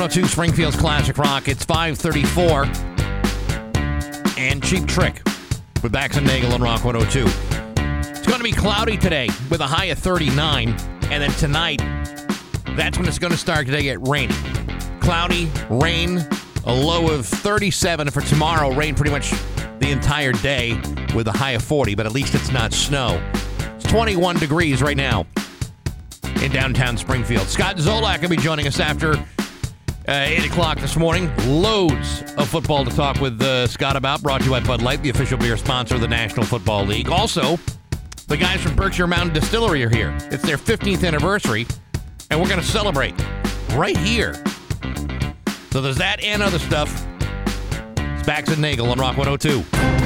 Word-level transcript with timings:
102 0.00 0.28
Springfield's 0.28 0.76
Classic 0.78 1.18
Rock. 1.18 1.46
It's 1.46 1.62
534. 1.62 2.64
And 4.38 4.64
Cheap 4.64 4.86
Trick 4.86 5.20
with 5.82 5.92
Bax 5.92 6.16
and 6.16 6.26
Nagel 6.26 6.54
on 6.54 6.62
Rock 6.62 6.86
102. 6.86 7.26
It's 8.08 8.26
going 8.26 8.38
to 8.38 8.42
be 8.42 8.50
cloudy 8.50 8.96
today 8.96 9.28
with 9.50 9.60
a 9.60 9.66
high 9.66 9.84
of 9.86 9.98
39. 9.98 10.68
And 11.10 11.22
then 11.22 11.30
tonight, 11.32 11.82
that's 12.78 12.96
when 12.96 13.06
it's 13.08 13.18
going 13.18 13.32
to 13.32 13.36
start 13.36 13.66
to 13.66 13.82
get 13.82 14.00
rainy. 14.08 14.32
Cloudy, 15.00 15.50
rain, 15.68 16.26
a 16.64 16.72
low 16.72 17.10
of 17.10 17.26
37 17.26 18.08
for 18.08 18.22
tomorrow. 18.22 18.72
Rain 18.72 18.94
pretty 18.94 19.10
much 19.10 19.32
the 19.80 19.90
entire 19.90 20.32
day 20.32 20.80
with 21.14 21.28
a 21.28 21.32
high 21.32 21.50
of 21.50 21.62
40, 21.62 21.94
but 21.94 22.06
at 22.06 22.12
least 22.12 22.34
it's 22.34 22.50
not 22.50 22.72
snow. 22.72 23.22
It's 23.76 23.84
21 23.84 24.38
degrees 24.38 24.80
right 24.80 24.96
now 24.96 25.26
in 26.40 26.50
downtown 26.50 26.96
Springfield. 26.96 27.48
Scott 27.48 27.76
Zolak 27.76 28.22
will 28.22 28.30
be 28.30 28.38
joining 28.38 28.66
us 28.66 28.80
after 28.80 29.22
uh, 30.10 30.24
8 30.26 30.46
o'clock 30.46 30.78
this 30.80 30.96
morning. 30.96 31.30
Loads 31.46 32.22
of 32.36 32.48
football 32.48 32.84
to 32.84 32.90
talk 32.90 33.20
with 33.20 33.40
uh, 33.40 33.68
Scott 33.68 33.94
about, 33.94 34.22
brought 34.22 34.40
to 34.40 34.44
you 34.46 34.50
by 34.50 34.60
Bud 34.60 34.82
Light, 34.82 35.02
the 35.02 35.10
official 35.10 35.38
beer 35.38 35.56
sponsor 35.56 35.94
of 35.94 36.00
the 36.00 36.08
National 36.08 36.44
Football 36.44 36.84
League. 36.84 37.08
Also, 37.08 37.58
the 38.26 38.36
guys 38.36 38.60
from 38.60 38.74
Berkshire 38.74 39.06
Mountain 39.06 39.34
Distillery 39.34 39.84
are 39.84 39.88
here. 39.88 40.16
It's 40.32 40.42
their 40.42 40.56
15th 40.56 41.06
anniversary, 41.06 41.66
and 42.30 42.40
we're 42.40 42.48
going 42.48 42.60
to 42.60 42.66
celebrate 42.66 43.14
right 43.74 43.96
here. 43.96 44.34
So 45.70 45.80
there's 45.80 45.98
that 45.98 46.20
and 46.24 46.42
other 46.42 46.58
stuff. 46.58 47.06
It's 47.96 48.26
Bax 48.26 48.50
and 48.50 48.60
Nagel 48.60 48.90
on 48.90 48.98
Rock 48.98 49.16
102. 49.16 49.99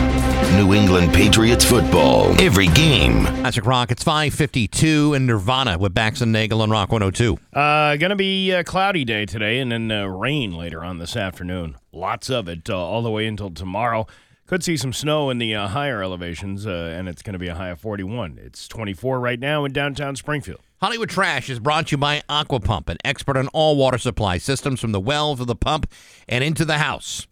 New 0.56 0.72
England 0.72 1.12
Patriots 1.12 1.64
football. 1.64 2.40
Every 2.40 2.68
game. 2.68 3.24
Classic 3.24 3.66
Rock, 3.66 3.90
it's 3.90 4.04
552 4.04 5.14
and 5.14 5.27
Nirvana 5.27 5.78
with 5.78 5.92
Bax 5.92 6.20
and 6.20 6.33
Nagel 6.33 6.62
on 6.62 6.70
Rock 6.70 6.92
102. 6.92 7.36
Uh, 7.52 7.97
gonna 7.97 8.14
be 8.14 8.52
a 8.52 8.62
cloudy 8.62 9.05
day 9.05 9.27
today, 9.27 9.58
and 9.58 9.72
then 9.72 9.91
uh, 9.91 10.06
rain 10.06 10.56
later 10.56 10.84
on 10.84 10.98
this 10.98 11.16
afternoon. 11.16 11.77
Lots 11.92 12.30
of 12.30 12.48
it 12.48 12.70
uh, 12.70 12.78
all 12.78 13.02
the 13.02 13.10
way 13.10 13.27
until 13.27 13.50
tomorrow. 13.50 14.06
Could 14.47 14.62
see 14.62 14.77
some 14.77 14.92
snow 14.92 15.30
in 15.30 15.38
the 15.38 15.55
uh, 15.55 15.69
higher 15.69 16.02
elevations, 16.02 16.66
uh, 16.66 16.94
and 16.97 17.08
it's 17.08 17.22
going 17.22 17.32
to 17.32 17.38
be 17.38 17.48
a 17.48 17.55
high 17.55 17.70
of 17.70 17.80
41. 17.80 18.38
It's 18.41 18.69
24 18.69 19.19
right 19.19 19.41
now 19.41 19.64
in 19.64 19.72
downtown 19.72 20.14
Springfield. 20.16 20.60
Hollywood 20.80 21.08
Trash 21.08 21.48
is 21.48 21.58
brought 21.58 21.86
to 21.88 21.92
you 21.92 21.97
by 21.97 22.22
Aquapump, 22.28 22.91
an 22.91 22.98
expert 23.05 23.38
on 23.38 23.48
all 23.48 23.77
water 23.77 23.98
supply 23.98 24.36
systems 24.38 24.80
from 24.80 24.92
the 24.92 25.00
well 25.00 25.34
to 25.34 25.44
the 25.44 25.56
pump 25.56 25.91
and 26.28 26.44
into 26.44 26.64
the 26.64 26.78
house. 26.78 27.27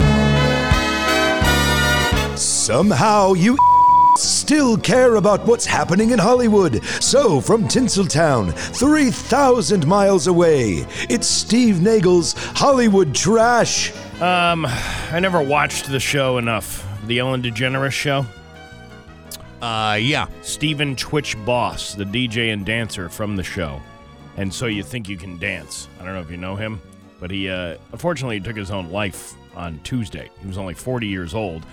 Somehow 2.62 3.32
you 3.32 3.58
still 4.16 4.76
care 4.76 5.16
about 5.16 5.44
what's 5.46 5.66
happening 5.66 6.10
in 6.10 6.18
Hollywood. 6.20 6.84
So, 7.00 7.40
from 7.40 7.64
Tinseltown, 7.64 8.52
3,000 8.54 9.84
miles 9.84 10.28
away, 10.28 10.86
it's 11.10 11.26
Steve 11.26 11.82
Nagel's 11.82 12.34
Hollywood 12.54 13.16
Trash. 13.16 13.90
Um, 14.20 14.64
I 15.10 15.18
never 15.18 15.42
watched 15.42 15.90
the 15.90 15.98
show 15.98 16.38
enough. 16.38 16.86
The 17.08 17.18
Ellen 17.18 17.42
DeGeneres 17.42 17.90
show. 17.90 18.24
Uh, 19.60 19.98
yeah. 20.00 20.28
Stephen 20.42 20.94
Twitch 20.94 21.36
Boss, 21.44 21.96
the 21.96 22.04
DJ 22.04 22.52
and 22.52 22.64
dancer 22.64 23.08
from 23.08 23.34
the 23.34 23.42
show. 23.42 23.80
And 24.36 24.54
so 24.54 24.66
you 24.66 24.84
think 24.84 25.08
you 25.08 25.16
can 25.16 25.36
dance. 25.36 25.88
I 25.98 26.04
don't 26.04 26.14
know 26.14 26.20
if 26.20 26.30
you 26.30 26.36
know 26.36 26.54
him, 26.54 26.80
but 27.18 27.32
he 27.32 27.50
uh, 27.50 27.76
unfortunately 27.90 28.38
took 28.38 28.56
his 28.56 28.70
own 28.70 28.88
life 28.92 29.34
on 29.56 29.80
Tuesday. 29.80 30.30
He 30.40 30.46
was 30.46 30.58
only 30.58 30.74
40 30.74 31.08
years 31.08 31.34
old. 31.34 31.66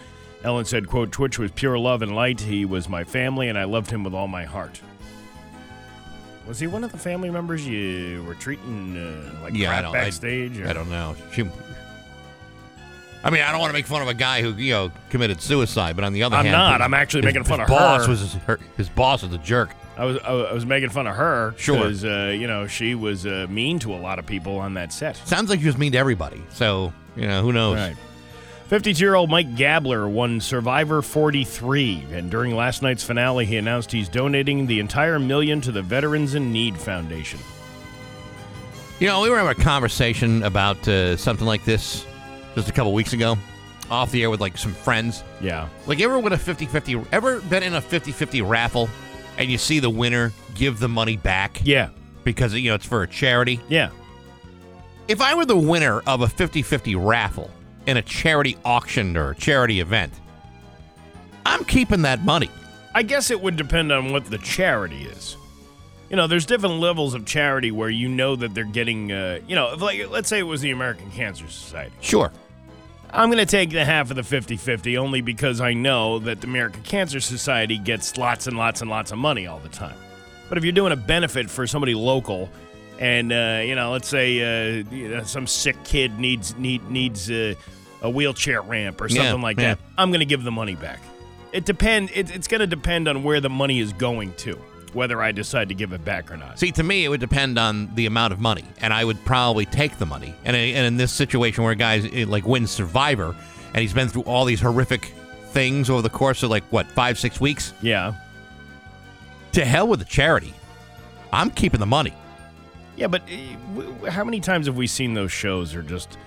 Ellen 0.44 0.66
said, 0.66 0.88
quote, 0.88 1.12
Twitch 1.12 1.38
was 1.38 1.52
pure 1.52 1.78
love 1.78 2.02
and 2.02 2.16
light. 2.16 2.40
He 2.42 2.64
was 2.66 2.88
my 2.88 3.04
family, 3.04 3.50
and 3.50 3.58
I 3.58 3.66
loved 3.66 3.92
him 3.92 4.04
with 4.04 4.14
all 4.14 4.28
my 4.28 4.45
heart. 4.45 4.80
Was 6.48 6.59
he 6.59 6.68
one 6.68 6.84
of 6.84 6.92
the 6.92 6.98
family 6.98 7.30
members 7.30 7.68
you 7.68 8.23
were 8.26 8.36
treating 8.36 8.98
uh, 8.98 9.42
like 9.44 9.54
Yeah, 9.54 9.67
I 9.70 9.72
crap 9.73 9.84
don't- 9.84 9.95
I- 9.95 10.00
backstage? 10.06 10.60
or- 10.60 10.67
I 10.70 10.73
don't 10.73 10.89
know. 10.89 11.16
She, 11.33 11.44
I 13.23 13.30
mean, 13.30 13.42
I 13.42 13.52
don't 13.52 13.60
want 13.60 13.70
to 13.70 13.73
make 13.73 13.86
fun 13.86 14.02
of 14.02 14.08
a 14.08 14.14
guy 14.14 14.42
who, 14.42 14.54
you 14.54 14.72
know, 14.73 14.92
committed 15.10 15.42
suicide, 15.42 15.95
but 15.95 16.05
on 16.05 16.14
the 16.14 16.23
other 16.23 16.38
hand 16.38 16.48
I'm 16.48 16.54
not. 16.54 16.80
his- 16.80 16.86
I'm 16.86 16.94
actually 16.94 17.20
his- 17.22 17.26
making 17.33 17.44
fun 17.44 17.60
of 17.60 17.67
boss 17.67 18.05
her. 18.05 18.10
Was 18.10 18.20
his, 18.22 18.33
her, 18.45 18.60
his 18.78 18.88
boss 18.89 19.23
was 19.23 19.33
a 19.33 19.38
jerk. 19.39 19.72
I 19.98 20.05
was 20.05 20.17
I 20.23 20.54
was 20.54 20.66
making 20.66 20.92
fun 20.92 21.05
of 21.08 21.16
her 21.17 21.54
Sure. 21.58 21.76
because 21.80 22.05
uh, 22.05 22.33
you 22.33 22.48
know 22.48 22.67
she 22.67 22.95
was 22.95 23.26
uh, 23.26 23.48
mean 23.49 23.80
to 23.80 23.94
a 23.94 23.98
lot 23.99 24.17
of 24.17 24.26
people 24.26 24.58
on 24.58 24.76
that 24.76 24.94
set. 24.94 25.17
Sounds 25.28 25.49
like 25.49 25.60
she 25.60 25.66
was 25.66 25.78
mean 25.78 25.92
to 25.92 25.98
everybody. 25.98 26.42
So, 26.54 26.94
you 27.17 27.28
know, 27.28 27.42
who 27.42 27.52
knows? 27.52 27.76
Right. 27.76 27.98
52-year-old 28.69 29.31
Mike 29.31 29.55
Gabler 29.55 30.07
won 30.07 30.39
Survivor 30.39 31.02
43, 31.02 32.05
and 32.11 32.30
during 32.30 32.55
last 32.55 32.83
night's 32.83 33.03
finale, 33.03 33.43
he 33.43 33.57
announced 33.57 33.91
he's 33.91 34.07
donating 34.07 34.67
the 34.67 34.80
entire 34.80 35.17
million 35.17 35.59
to 35.61 35.71
the 35.71 35.81
Veterans 35.81 36.35
in 36.35 36.52
Need 36.52 36.77
Foundation. 36.77 37.39
You 38.99 39.07
know, 39.07 39.21
we 39.21 39.30
were 39.31 39.37
having 39.39 39.59
a 39.59 39.63
conversation 39.63 40.43
about 40.43 40.87
uh, 40.87 41.17
something 41.17 41.47
like 41.47 41.65
this 41.65 42.05
just 42.53 42.69
a 42.69 42.71
couple 42.71 42.93
weeks 42.93 43.13
ago, 43.13 43.39
off 43.89 44.11
the 44.11 44.21
air 44.21 44.30
with 44.30 44.39
like 44.39 44.55
some 44.55 44.73
friends. 44.73 45.23
Yeah. 45.41 45.67
Like, 45.87 45.99
ever 45.99 46.19
win 46.19 46.33
a 46.33 46.37
50 46.37 46.67
50, 46.67 47.01
ever 47.11 47.41
been 47.41 47.63
in 47.63 47.73
a 47.73 47.81
50 47.81 48.11
50 48.11 48.43
raffle 48.43 48.87
and 49.39 49.49
you 49.49 49.57
see 49.57 49.80
the 49.80 49.89
winner 49.89 50.31
give 50.53 50.80
the 50.80 50.89
money 50.89 51.17
back 51.17 51.59
Yeah. 51.63 51.89
because, 52.23 52.53
you 52.53 52.69
know, 52.69 52.75
it's 52.75 52.86
for 52.86 53.01
a 53.01 53.07
charity? 53.07 53.61
Yeah. 53.67 53.89
If 55.07 55.21
I 55.21 55.33
were 55.33 55.45
the 55.45 55.57
winner 55.57 56.01
of 56.01 56.21
a 56.21 56.27
50 56.27 56.61
50 56.61 56.95
raffle 56.95 57.49
in 57.89 57.98
a 57.98 58.02
charity 58.02 58.55
auction 58.64 59.17
or 59.17 59.33
charity 59.33 59.80
event, 59.80 60.14
I'm 61.45 61.64
keeping 61.66 62.04
that 62.04 62.23
money. 62.23 62.50
I 62.94 63.04
guess 63.04 63.32
it 63.32 63.42
would 63.42 63.55
depend 63.55 63.92
on 63.92 64.11
what 64.11 64.26
the 64.26 64.38
charity 64.38 65.04
is. 65.04 65.36
You 66.10 66.16
know, 66.16 66.28
there's 66.28 66.45
different 66.45 66.76
levels 66.80 67.14
of 67.14 67.26
charity 67.26 67.72
where 67.72 67.89
you 67.89 68.08
know 68.08 68.36
that 68.36 68.54
they're 68.54 68.64
getting, 68.64 69.11
uh, 69.11 69.39
you 69.48 69.55
know, 69.55 69.73
if 69.73 69.82
like 69.82 70.10
let's 70.10 70.28
say 70.30 70.39
it 70.39 70.44
was 70.44 70.61
the 70.61 70.72
American 70.72 71.11
Cancer 71.11 71.48
Society. 71.48 71.94
Sure. 72.02 72.32
I'm 73.11 73.30
going 73.30 73.39
to 73.39 73.45
take 73.45 73.72
the 73.72 73.83
half 73.83 74.11
of 74.11 74.16
the 74.16 74.23
50 74.23 74.58
50 74.58 74.98
only 74.98 75.22
because 75.22 75.61
I 75.61 75.73
know 75.73 76.20
that 76.20 76.42
the 76.42 76.48
American 76.48 76.83
Cancer 76.83 77.20
Society 77.20 77.78
gets 77.78 78.17
lots 78.17 78.48
and 78.48 78.58
lots 78.58 78.82
and 78.82 78.89
lots 78.89 79.11
of 79.11 79.17
money 79.17 79.48
all 79.48 79.60
the 79.60 79.70
time. 79.70 79.95
But 80.48 80.58
if 80.58 80.64
you're 80.64 80.73
doing 80.73 80.94
a 80.94 80.98
benefit 80.98 81.49
for 81.49 81.66
somebody 81.67 81.95
local, 81.95 82.49
and 82.99 83.32
uh, 83.32 83.61
you 83.64 83.76
know, 83.76 83.92
let's 83.92 84.10
say 84.10 84.82
uh, 84.82 85.23
some 85.23 85.48
sick 85.48 85.82
kid 85.83 86.20
needs 86.20 86.55
need 86.58 86.88
needs 86.89 87.32
uh, 87.32 87.54
a 88.02 88.10
wheelchair 88.10 88.61
ramp 88.61 89.02
or 89.02 89.08
Yeah, 89.08 89.23
something 89.23 89.42
like 89.42 89.58
yeah. 89.60 89.76
that, 89.76 89.80
I'm 89.98 90.10
going 90.11 90.20
to 90.21 90.26
give 90.26 90.43
the 90.43 90.52
money 90.52 90.76
back. 90.76 91.02
It 91.52 91.65
depend. 91.65 92.11
It, 92.14 92.33
it's 92.33 92.48
going 92.48 92.61
to 92.61 92.67
depend 92.67 93.08
on 93.08 93.23
where 93.23 93.42
the 93.42 93.49
money 93.49 93.80
is 93.80 93.92
going 93.93 94.33
to, 94.36 94.54
whether 94.93 95.21
I 95.21 95.32
decide 95.32 95.70
to 95.70 95.76
give 95.76 95.93
it 95.93 96.05
back 96.05 96.32
or 96.32 96.37
not. 96.37 96.60
See, 96.60 96.71
to 96.73 96.83
me, 96.83 97.04
it 97.05 97.10
would 97.10 97.20
depend 97.20 97.58
on 97.58 97.93
the 97.95 98.05
amount 98.05 98.33
of 98.33 98.39
money, 98.39 98.65
and 98.82 98.93
I 98.93 99.04
would 99.04 99.23
probably 99.26 99.65
take 99.65 99.98
the 99.98 100.05
money. 100.05 100.33
And, 100.45 100.55
and 100.55 100.86
in 100.86 100.98
this 100.98 101.11
situation 101.11 101.64
where 101.64 101.73
a 101.73 101.76
guy's 101.76 102.05
eh, 102.14 102.26
like 102.27 102.45
wins 102.45 102.70
Survivor, 102.71 103.36
and 103.73 103.82
he's 103.82 103.93
been 103.93 104.08
through 104.10 104.23
all 104.23 104.45
these 104.45 104.61
horrific 104.61 105.05
things 105.48 105.89
over 105.89 106.02
the 106.04 106.10
course 106.10 106.43
of 106.43 106.52
like 106.52 106.64
what 106.66 106.86
five, 106.92 107.17
six 107.17 107.42
weeks, 107.42 107.73
Yeah. 107.81 108.14
to 109.54 109.66
hell 109.66 109.87
with 109.87 109.99
the 109.99 110.05
charity. 110.05 110.54
I'm 111.33 111.49
keeping 111.49 111.80
the 111.80 111.86
money. 111.87 112.14
Yeah, 112.95 113.08
but 113.08 113.23
w- 113.76 114.05
how 114.05 114.23
many 114.23 114.39
times 114.39 114.66
have 114.67 114.76
we 114.77 114.86
seen 114.87 115.14
those 115.14 115.31
shows? 115.31 115.73
Are 115.73 115.81
just 115.81 116.17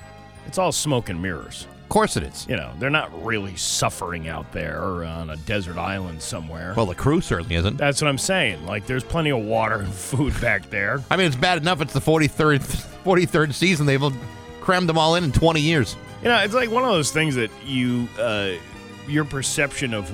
it's 0.53 0.59
all 0.59 0.71
smoke 0.71 1.09
and 1.09 1.23
mirrors. 1.23 1.67
Of 1.83 1.89
course 1.89 2.19
it 2.19 2.25
is. 2.25 2.47
You 2.47 2.57
know, 2.57 2.71
they're 2.79 2.91
not 2.91 3.25
really 3.25 3.57
suffering 3.57 4.29
out 4.29 4.53
there 4.53 4.83
or 4.83 5.03
on 5.03 5.31
a 5.31 5.37
desert 5.39 5.79
island 5.79 6.21
somewhere. 6.21 6.75
Well, 6.77 6.85
the 6.85 6.95
crew 6.95 7.23
certainly 7.23 7.55
isn't. 7.55 7.79
That's 7.79 8.03
what 8.03 8.09
I'm 8.09 8.19
saying. 8.19 8.67
Like, 8.67 8.85
there's 8.85 9.03
plenty 9.03 9.31
of 9.31 9.43
water 9.43 9.77
and 9.77 9.91
food 9.91 10.39
back 10.43 10.69
there. 10.69 11.03
I 11.11 11.17
mean, 11.17 11.27
it's 11.27 11.37
bad 11.37 11.57
enough 11.57 11.81
it's 11.81 11.95
the 11.95 12.01
43rd, 12.01 12.61
43rd 13.03 13.55
season. 13.55 13.87
They've 13.87 14.03
crammed 14.61 14.91
them 14.91 14.99
all 14.99 15.15
in 15.15 15.25
in 15.25 15.33
20 15.33 15.59
years. 15.63 15.97
You 16.23 16.29
know, 16.29 16.37
it's 16.41 16.53
like 16.53 16.71
one 16.71 16.85
of 16.85 16.91
those 16.91 17.13
things 17.13 17.35
that 17.37 17.51
you, 17.65 18.07
uh, 18.21 18.51
your 19.09 19.25
perception 19.25 19.95
of 19.95 20.13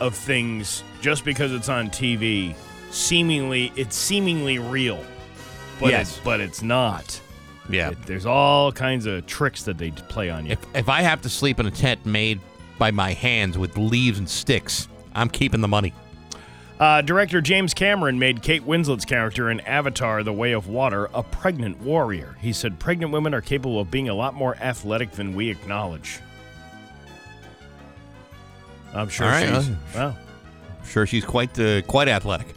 of 0.00 0.14
things 0.14 0.84
just 1.00 1.24
because 1.24 1.50
it's 1.50 1.70
on 1.70 1.88
TV, 1.88 2.54
seemingly 2.90 3.72
it's 3.74 3.96
seemingly 3.96 4.58
real, 4.58 5.02
but 5.80 5.92
Yes. 5.92 6.18
it, 6.18 6.24
but 6.24 6.40
it's 6.42 6.60
not. 6.62 7.18
Yeah. 7.68 7.90
It- 7.90 8.02
there's 8.06 8.26
all 8.26 8.72
kinds 8.72 9.06
of 9.06 9.26
tricks 9.26 9.62
that 9.64 9.78
they 9.78 9.90
play 9.90 10.30
on 10.30 10.46
you. 10.46 10.52
If, 10.52 10.58
if 10.74 10.88
I 10.88 11.02
have 11.02 11.20
to 11.22 11.28
sleep 11.28 11.58
in 11.60 11.66
a 11.66 11.70
tent 11.70 12.04
made 12.06 12.40
by 12.78 12.90
my 12.90 13.12
hands 13.12 13.56
with 13.58 13.76
leaves 13.76 14.18
and 14.18 14.28
sticks, 14.28 14.88
I'm 15.14 15.28
keeping 15.28 15.60
the 15.60 15.68
money. 15.68 15.92
Uh, 16.78 17.00
director 17.00 17.40
James 17.40 17.72
Cameron 17.72 18.18
made 18.18 18.42
Kate 18.42 18.62
Winslet's 18.62 19.06
character 19.06 19.48
in 19.50 19.60
Avatar 19.60 20.22
The 20.22 20.32
Way 20.32 20.52
of 20.52 20.68
Water 20.68 21.08
a 21.14 21.22
pregnant 21.22 21.80
warrior. 21.80 22.36
He 22.42 22.52
said 22.52 22.78
pregnant 22.78 23.12
women 23.12 23.32
are 23.32 23.40
capable 23.40 23.80
of 23.80 23.90
being 23.90 24.10
a 24.10 24.14
lot 24.14 24.34
more 24.34 24.56
athletic 24.56 25.12
than 25.12 25.34
we 25.34 25.48
acknowledge. 25.48 26.20
I'm 28.94 29.08
sure 29.08 29.26
right, 29.26 29.46
she's. 29.46 29.68
uh, 29.70 29.74
Well, 29.94 30.18
I'm 30.80 30.86
sure 30.88 31.06
she's 31.06 31.24
quite 31.24 31.58
uh, 31.58 31.82
quite 31.82 32.08
athletic. 32.08 32.48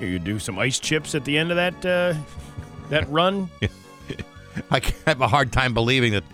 you 0.00 0.18
do 0.18 0.38
some 0.38 0.58
ice 0.58 0.78
chips 0.78 1.14
at 1.14 1.24
the 1.24 1.36
end 1.38 1.50
of 1.50 1.56
that 1.56 1.86
uh, 1.86 2.14
that 2.88 3.08
run. 3.10 3.48
I 4.70 4.80
have 5.06 5.20
a 5.20 5.28
hard 5.28 5.52
time 5.52 5.74
believing 5.74 6.12
that, 6.12 6.24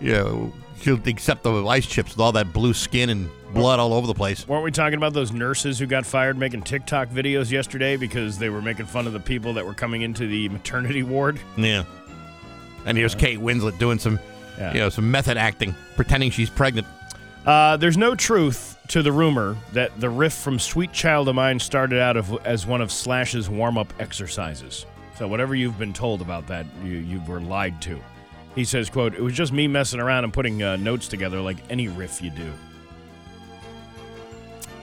you 0.00 0.12
know, 0.12 0.52
she'll 0.80 1.00
accept 1.08 1.42
the 1.42 1.52
ice 1.66 1.86
chips 1.86 2.12
with 2.12 2.20
all 2.20 2.32
that 2.32 2.52
blue 2.52 2.74
skin 2.74 3.10
and 3.10 3.28
blood 3.52 3.80
all 3.80 3.92
over 3.92 4.06
the 4.06 4.14
place. 4.14 4.46
Weren't 4.46 4.64
we 4.64 4.70
talking 4.70 4.96
about 4.96 5.12
those 5.12 5.32
nurses 5.32 5.78
who 5.78 5.86
got 5.86 6.06
fired 6.06 6.38
making 6.38 6.62
TikTok 6.62 7.08
videos 7.08 7.50
yesterday 7.50 7.96
because 7.96 8.38
they 8.38 8.48
were 8.48 8.62
making 8.62 8.86
fun 8.86 9.06
of 9.06 9.12
the 9.12 9.20
people 9.20 9.54
that 9.54 9.66
were 9.66 9.74
coming 9.74 10.02
into 10.02 10.26
the 10.26 10.48
maternity 10.50 11.02
ward? 11.02 11.40
Yeah. 11.56 11.84
And 12.86 12.96
here's 12.96 13.14
Kate 13.14 13.38
Winslet 13.38 13.78
doing 13.78 13.98
some, 13.98 14.18
Yeah. 14.58 14.72
you 14.72 14.78
know, 14.80 14.88
some 14.88 15.10
method 15.10 15.36
acting, 15.36 15.74
pretending 15.96 16.30
she's 16.30 16.48
pregnant. 16.50 16.86
Uh, 17.44 17.76
there's 17.76 17.96
no 17.96 18.14
truth 18.14 18.78
to 18.88 19.02
the 19.02 19.12
rumor 19.12 19.56
that 19.72 19.98
the 20.00 20.08
riff 20.10 20.32
from 20.34 20.58
Sweet 20.58 20.92
Child 20.92 21.28
of 21.28 21.34
Mine 21.34 21.58
started 21.58 22.00
out 22.00 22.16
of, 22.16 22.44
as 22.46 22.66
one 22.66 22.80
of 22.80 22.90
Slash's 22.92 23.48
warm 23.48 23.78
up 23.78 23.92
exercises. 23.98 24.84
So, 25.20 25.28
whatever 25.28 25.54
you've 25.54 25.78
been 25.78 25.92
told 25.92 26.22
about 26.22 26.46
that, 26.46 26.64
you, 26.82 26.92
you 26.92 27.20
were 27.28 27.42
lied 27.42 27.82
to. 27.82 28.00
He 28.54 28.64
says, 28.64 28.88
quote, 28.88 29.12
it 29.14 29.20
was 29.20 29.34
just 29.34 29.52
me 29.52 29.68
messing 29.68 30.00
around 30.00 30.24
and 30.24 30.32
putting 30.32 30.62
uh, 30.62 30.76
notes 30.76 31.08
together 31.08 31.42
like 31.42 31.58
any 31.68 31.88
riff 31.88 32.22
you 32.22 32.30
do. 32.30 32.50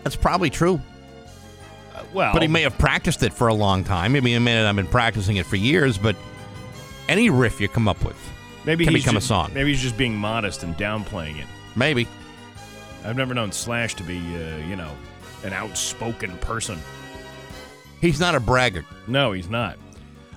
That's 0.03 0.15
probably 0.15 0.51
true. 0.51 0.79
Uh, 1.95 2.03
well, 2.13 2.33
But 2.33 2.43
he 2.43 2.47
may 2.47 2.61
have 2.61 2.77
practiced 2.77 3.23
it 3.23 3.33
for 3.33 3.47
a 3.47 3.53
long 3.55 3.83
time. 3.83 4.11
Maybe 4.11 4.31
he 4.31 4.37
may 4.37 4.53
not 4.53 4.67
have 4.67 4.75
been 4.75 4.85
practicing 4.85 5.37
it 5.37 5.47
for 5.47 5.55
years, 5.55 5.97
but 5.97 6.15
any 7.09 7.31
riff 7.31 7.59
you 7.59 7.67
come 7.67 7.87
up 7.87 8.05
with, 8.05 8.15
maybe 8.63 8.83
can 8.85 8.93
become 8.93 9.15
a 9.15 9.17
just- 9.17 9.27
song. 9.27 9.49
Maybe 9.55 9.71
he's 9.71 9.81
just 9.81 9.97
being 9.97 10.15
modest 10.15 10.61
and 10.61 10.77
downplaying 10.77 11.39
it. 11.39 11.47
maybe. 11.75 12.07
I've 13.03 13.17
never 13.17 13.33
known 13.33 13.51
Slash 13.51 13.95
to 13.95 14.03
be, 14.03 14.17
uh, 14.19 14.57
you 14.67 14.75
know, 14.75 14.91
an 15.43 15.53
outspoken 15.53 16.37
person. 16.37 16.77
He's 18.01 18.19
not 18.19 18.35
a 18.35 18.39
braggart. 18.39 18.85
No, 19.07 19.31
he's 19.31 19.49
not. 19.49 19.79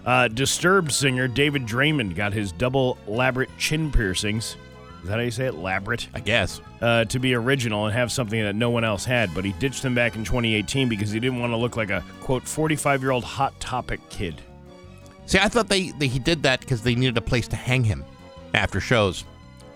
Uh, 0.04 0.28
Disturbed 0.28 0.92
singer 0.92 1.28
David 1.28 1.66
Draiman 1.66 2.14
got 2.14 2.32
his 2.32 2.52
double 2.52 2.96
labret 3.06 3.48
chin 3.58 3.92
piercings. 3.92 4.56
Is 5.02 5.08
that 5.08 5.14
how 5.14 5.20
you 5.20 5.30
say 5.30 5.46
it? 5.46 5.54
Labret? 5.54 6.08
I 6.14 6.20
guess. 6.20 6.60
Uh, 6.80 7.04
to 7.06 7.18
be 7.18 7.34
original 7.34 7.86
and 7.86 7.94
have 7.94 8.12
something 8.12 8.42
that 8.42 8.54
no 8.54 8.70
one 8.70 8.84
else 8.84 9.04
had, 9.04 9.34
but 9.34 9.44
he 9.44 9.52
ditched 9.52 9.82
them 9.82 9.94
back 9.94 10.14
in 10.14 10.24
2018 10.24 10.88
because 10.88 11.10
he 11.10 11.20
didn't 11.20 11.40
want 11.40 11.52
to 11.52 11.56
look 11.56 11.76
like 11.76 11.90
a, 11.90 12.04
quote, 12.20 12.46
45 12.46 13.02
year 13.02 13.10
old 13.10 13.24
Hot 13.24 13.58
Topic 13.60 14.00
kid. 14.10 14.40
See, 15.26 15.38
I 15.38 15.48
thought 15.48 15.68
they, 15.68 15.90
they 15.92 16.08
he 16.08 16.18
did 16.18 16.42
that 16.42 16.60
because 16.60 16.82
they 16.82 16.94
needed 16.94 17.16
a 17.16 17.22
place 17.22 17.48
to 17.48 17.56
hang 17.56 17.84
him 17.84 18.04
after 18.52 18.80
shows. 18.80 19.24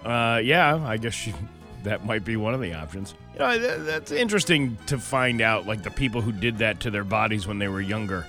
Uh, 0.04 0.40
yeah, 0.42 0.84
I 0.84 0.96
guess 0.96 1.26
you, 1.26 1.32
that 1.84 2.04
might 2.04 2.24
be 2.24 2.36
one 2.36 2.54
of 2.54 2.60
the 2.60 2.74
options. 2.74 3.14
You 3.34 3.38
know, 3.40 3.58
that, 3.58 3.86
that's 3.86 4.12
interesting 4.12 4.76
to 4.86 4.98
find 4.98 5.40
out, 5.40 5.66
like 5.66 5.82
the 5.82 5.90
people 5.90 6.20
who 6.20 6.32
did 6.32 6.58
that 6.58 6.80
to 6.80 6.90
their 6.90 7.04
bodies 7.04 7.46
when 7.46 7.58
they 7.58 7.68
were 7.68 7.80
younger, 7.80 8.26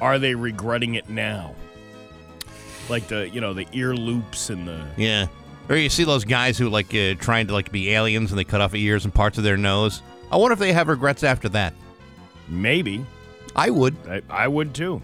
are 0.00 0.18
they 0.18 0.34
regretting 0.34 0.94
it 0.94 1.08
now? 1.08 1.54
Like 2.88 3.08
the, 3.08 3.28
you 3.28 3.40
know, 3.40 3.52
the 3.52 3.66
ear 3.72 3.94
loops 3.94 4.50
and 4.50 4.66
the. 4.66 4.84
Yeah. 4.96 5.26
Or 5.68 5.76
you 5.76 5.90
see 5.90 6.04
those 6.04 6.24
guys 6.24 6.56
who 6.56 6.70
like 6.70 6.94
uh, 6.94 7.14
trying 7.14 7.46
to 7.48 7.52
like 7.52 7.70
be 7.70 7.90
aliens 7.90 8.30
and 8.30 8.38
they 8.38 8.44
cut 8.44 8.60
off 8.60 8.74
ears 8.74 9.04
and 9.04 9.12
parts 9.12 9.36
of 9.38 9.44
their 9.44 9.56
nose. 9.58 10.02
I 10.32 10.36
wonder 10.36 10.52
if 10.54 10.58
they 10.58 10.72
have 10.72 10.88
regrets 10.88 11.22
after 11.22 11.48
that. 11.50 11.74
Maybe. 12.48 13.04
I 13.54 13.70
would. 13.70 13.96
I, 14.08 14.22
I 14.30 14.48
would 14.48 14.74
too. 14.74 15.02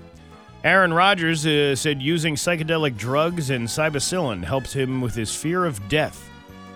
Aaron 0.63 0.95
Rodgers 0.95 1.47
uh, 1.47 1.77
said 1.77 2.01
using 2.01 2.37
psychedelic 2.37 2.97
drugs 2.97 3.51
and 3.51 3.69
cybacillin 3.69 4.43
helped 4.45 4.73
him 4.73 5.03
with 5.03 5.15
his 5.15 5.35
fear 5.35 5.67
of 5.67 5.87
death. 5.91 6.27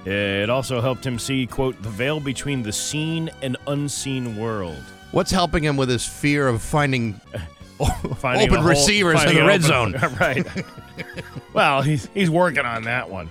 Uh, 0.07 0.11
It 0.11 0.51
also 0.51 0.83
helped 0.83 1.07
him 1.07 1.19
see, 1.19 1.47
quote, 1.47 1.81
the 1.83 1.89
veil 1.89 2.21
between 2.21 2.63
the 2.63 2.73
seen 2.73 3.31
and 3.41 3.57
unseen 3.67 4.37
world. 4.37 4.83
What's 5.13 5.31
helping 5.31 5.65
him 5.65 5.79
with 5.79 5.89
his 5.89 6.07
fear 6.07 6.49
of 6.49 6.61
finding 6.61 7.19
Finding 8.17 8.51
open 8.51 8.65
receivers 8.65 9.23
in 9.25 9.35
the 9.35 9.45
red 9.45 9.63
zone? 9.63 9.93
right. 10.21 10.47
well, 11.53 11.83
he's, 11.83 12.09
he's 12.15 12.31
working 12.31 12.65
on 12.65 12.85
that 12.85 13.09
one. 13.09 13.31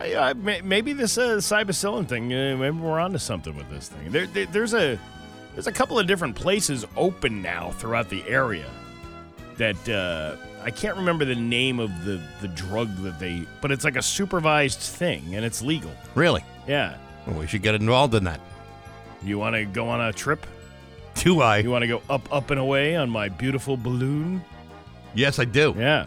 I, 0.00 0.14
I, 0.14 0.32
maybe 0.34 0.92
this 0.92 1.16
uh, 1.16 1.36
cybacillin 1.36 2.06
thing, 2.08 2.32
uh, 2.32 2.56
maybe 2.56 2.76
we're 2.76 3.00
onto 3.00 3.18
something 3.18 3.56
with 3.56 3.68
this 3.70 3.88
thing. 3.88 4.12
There, 4.12 4.26
there, 4.26 4.46
there's 4.46 4.74
a 4.74 4.98
there's 5.54 5.66
a 5.66 5.72
couple 5.72 5.98
of 5.98 6.06
different 6.06 6.36
places 6.36 6.84
open 6.98 7.40
now 7.40 7.70
throughout 7.72 8.10
the 8.10 8.22
area 8.28 8.66
that 9.56 9.88
uh, 9.88 10.36
I 10.62 10.70
can't 10.70 10.96
remember 10.98 11.24
the 11.24 11.34
name 11.34 11.80
of 11.80 12.04
the, 12.04 12.20
the 12.42 12.48
drug 12.48 12.94
that 12.98 13.18
they, 13.18 13.46
but 13.62 13.70
it's 13.70 13.82
like 13.82 13.96
a 13.96 14.02
supervised 14.02 14.80
thing 14.80 15.34
and 15.34 15.46
it's 15.46 15.62
legal. 15.62 15.90
Really? 16.14 16.44
Yeah. 16.68 16.98
Well, 17.26 17.38
we 17.38 17.46
should 17.46 17.62
get 17.62 17.74
involved 17.74 18.14
in 18.14 18.24
that. 18.24 18.40
You 19.22 19.38
want 19.38 19.56
to 19.56 19.64
go 19.64 19.88
on 19.88 20.00
a 20.02 20.12
trip? 20.12 20.46
Do 21.16 21.40
I? 21.40 21.58
You 21.58 21.70
want 21.70 21.82
to 21.82 21.88
go 21.88 22.02
up, 22.10 22.32
up 22.32 22.50
and 22.50 22.60
away 22.60 22.96
on 22.96 23.10
my 23.10 23.28
beautiful 23.28 23.76
balloon? 23.76 24.44
Yes, 25.14 25.38
I 25.38 25.44
do. 25.44 25.74
Yeah. 25.76 26.06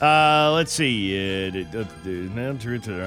Uh, 0.00 0.52
let's 0.52 0.72
see. 0.72 1.48
Uh, 1.48 1.64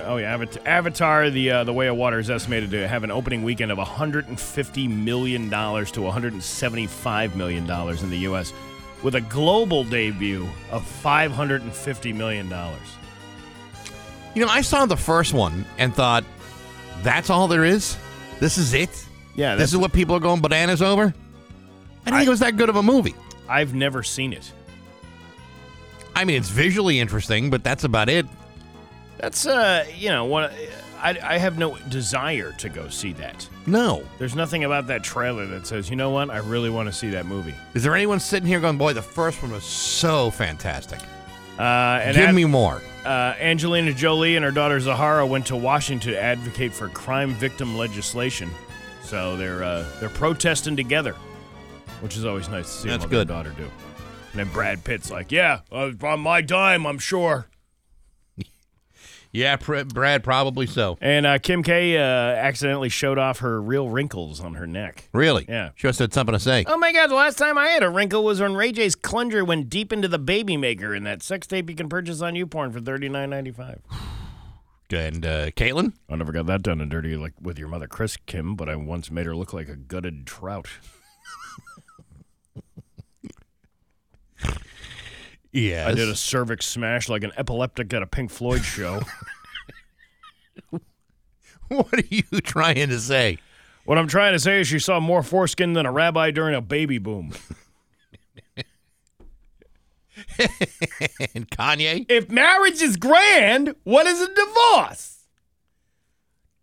oh 0.05 0.17
yeah, 0.17 0.33
Avatar, 0.33 0.67
Avatar: 0.67 1.29
The 1.29 1.51
uh, 1.51 1.63
The 1.63 1.71
Way 1.71 1.87
of 1.87 1.95
Water 1.95 2.19
is 2.19 2.29
estimated 2.29 2.71
to 2.71 2.85
have 2.85 3.05
an 3.05 3.11
opening 3.11 3.43
weekend 3.43 3.71
of 3.71 3.77
150 3.77 4.87
million 4.89 5.49
dollars 5.49 5.89
to 5.91 6.01
175 6.01 7.35
million 7.37 7.65
dollars 7.65 8.03
in 8.03 8.09
the 8.09 8.17
U.S., 8.19 8.51
with 9.03 9.15
a 9.15 9.21
global 9.21 9.85
debut 9.85 10.45
of 10.69 10.85
550 10.85 12.11
million 12.11 12.49
dollars. 12.49 12.97
You 14.35 14.45
know, 14.45 14.51
I 14.51 14.59
saw 14.59 14.85
the 14.85 14.97
first 14.97 15.33
one 15.33 15.65
and 15.77 15.95
thought, 15.95 16.25
that's 17.03 17.29
all 17.29 17.47
there 17.47 17.63
is? 17.63 17.97
This 18.41 18.57
is 18.57 18.73
it? 18.73 19.05
Yeah, 19.35 19.55
This 19.55 19.71
is 19.71 19.77
what 19.77 19.93
people 19.93 20.15
are 20.15 20.19
going 20.19 20.41
bananas 20.41 20.81
over? 20.81 21.03
I 21.03 22.05
didn't 22.05 22.17
think 22.19 22.27
it 22.27 22.31
was 22.31 22.39
that 22.39 22.57
good 22.57 22.69
of 22.69 22.75
a 22.75 22.83
movie. 22.83 23.15
I've 23.47 23.73
never 23.73 24.03
seen 24.03 24.33
it. 24.33 24.51
I 26.15 26.25
mean, 26.25 26.37
it's 26.37 26.49
visually 26.49 26.99
interesting, 26.99 27.49
but 27.49 27.63
that's 27.63 27.83
about 27.83 28.09
it. 28.09 28.25
That's 29.17 29.45
uh, 29.45 29.85
you 29.97 30.09
know, 30.09 30.25
what 30.25 30.51
I 30.99 31.17
I 31.23 31.37
have 31.37 31.57
no 31.57 31.77
desire 31.89 32.51
to 32.53 32.69
go 32.69 32.89
see 32.89 33.13
that. 33.13 33.47
No. 33.65 34.03
There's 34.17 34.35
nothing 34.35 34.63
about 34.63 34.87
that 34.87 35.03
trailer 35.03 35.45
that 35.47 35.67
says, 35.67 35.89
you 35.89 35.95
know 35.95 36.09
what, 36.09 36.29
I 36.29 36.37
really 36.37 36.69
want 36.69 36.87
to 36.89 36.93
see 36.93 37.09
that 37.11 37.25
movie. 37.25 37.53
Is 37.73 37.83
there 37.83 37.95
anyone 37.95 38.19
sitting 38.19 38.47
here 38.47 38.59
going, 38.59 38.77
boy, 38.77 38.93
the 38.93 39.01
first 39.01 39.41
one 39.41 39.51
was 39.51 39.63
so 39.63 40.31
fantastic? 40.31 40.99
Uh, 41.59 41.99
and 42.03 42.15
Give 42.15 42.29
Ad- 42.29 42.35
me 42.35 42.45
more. 42.45 42.81
Uh, 43.05 43.35
Angelina 43.39 43.93
Jolie 43.93 44.35
and 44.35 44.45
her 44.45 44.51
daughter 44.51 44.79
Zahara 44.79 45.25
went 45.25 45.45
to 45.47 45.55
Washington 45.55 46.13
to 46.13 46.19
advocate 46.21 46.73
for 46.73 46.87
crime 46.89 47.33
victim 47.33 47.77
legislation. 47.77 48.49
So 49.11 49.35
they're 49.35 49.61
uh, 49.61 49.85
they're 49.99 50.07
protesting 50.07 50.77
together, 50.77 51.17
which 51.99 52.15
is 52.15 52.23
always 52.23 52.47
nice 52.47 52.67
to 52.67 52.71
see 52.71 52.87
That's 52.87 53.05
good. 53.05 53.27
daughter 53.27 53.53
do. 53.57 53.63
And 53.63 54.39
then 54.39 54.47
Brad 54.53 54.85
Pitt's 54.85 55.11
like, 55.11 55.33
"Yeah, 55.33 55.59
uh, 55.69 55.91
on 56.01 56.21
my 56.21 56.39
dime, 56.39 56.87
I'm 56.87 56.97
sure." 56.97 57.47
Yeah, 59.33 59.55
Pr- 59.55 59.83
Brad, 59.83 60.25
probably 60.25 60.67
so. 60.67 60.97
And 60.99 61.25
uh, 61.25 61.39
Kim 61.39 61.63
K 61.63 61.97
uh, 61.97 62.01
accidentally 62.01 62.89
showed 62.89 63.17
off 63.17 63.39
her 63.39 63.61
real 63.61 63.87
wrinkles 63.87 64.41
on 64.41 64.55
her 64.55 64.67
neck. 64.67 65.07
Really? 65.13 65.45
Yeah. 65.47 65.69
She 65.75 65.87
must 65.87 65.99
have 65.99 66.09
had 66.09 66.13
something 66.13 66.33
to 66.33 66.39
say. 66.39 66.65
Oh 66.67 66.77
my 66.77 66.91
God! 66.91 67.09
The 67.09 67.15
last 67.15 67.37
time 67.37 67.57
I 67.57 67.67
had 67.67 67.81
a 67.81 67.89
wrinkle 67.89 68.25
was 68.25 68.41
when 68.41 68.55
Ray 68.55 68.73
J's 68.73 68.97
plunger 68.97 69.45
went 69.45 69.69
deep 69.69 69.93
into 69.93 70.09
the 70.09 70.19
baby 70.19 70.57
maker 70.57 70.93
in 70.93 71.05
that 71.05 71.23
sex 71.23 71.47
tape 71.47 71.69
you 71.69 71.77
can 71.77 71.87
purchase 71.87 72.21
on 72.21 72.33
YouPorn 72.33 72.73
for 72.73 72.81
thirty 72.81 73.07
nine 73.07 73.29
ninety 73.29 73.51
five. 73.51 73.81
And 74.93 75.25
uh, 75.25 75.51
Caitlin? 75.51 75.93
I 76.09 76.15
never 76.15 76.31
got 76.31 76.45
that 76.47 76.63
done 76.63 76.81
and 76.81 76.91
dirty 76.91 77.15
like 77.15 77.33
with 77.41 77.57
your 77.57 77.67
mother, 77.67 77.87
Chris 77.87 78.17
Kim, 78.17 78.55
but 78.55 78.67
I 78.67 78.75
once 78.75 79.09
made 79.09 79.25
her 79.25 79.35
look 79.35 79.53
like 79.53 79.69
a 79.69 79.75
gutted 79.75 80.25
trout. 80.27 80.67
Yes. 85.53 85.87
I 85.87 85.93
did 85.93 86.07
a 86.07 86.15
cervix 86.15 86.65
smash 86.65 87.09
like 87.09 87.23
an 87.23 87.33
epileptic 87.35 87.93
at 87.93 88.01
a 88.01 88.07
Pink 88.07 88.31
Floyd 88.31 88.63
show. 88.63 89.01
What 91.67 91.93
are 91.93 92.03
you 92.09 92.23
trying 92.41 92.89
to 92.89 92.99
say? 92.99 93.37
what 93.85 93.97
I'm 93.97 94.07
trying 94.07 94.33
to 94.33 94.39
say 94.39 94.59
is 94.59 94.67
she 94.67 94.77
saw 94.77 94.99
more 94.99 95.23
foreskin 95.23 95.73
than 95.73 95.85
a 95.85 95.91
rabbi 95.91 96.31
during 96.31 96.53
a 96.53 96.61
baby 96.61 96.97
boom. 96.97 97.31
And 101.35 101.49
Kanye? 101.49 102.05
If 102.09 102.29
marriage 102.29 102.81
is 102.81 102.97
grand, 102.97 103.75
what 103.83 104.07
is 104.07 104.21
a 104.21 104.27
divorce? 104.33 105.19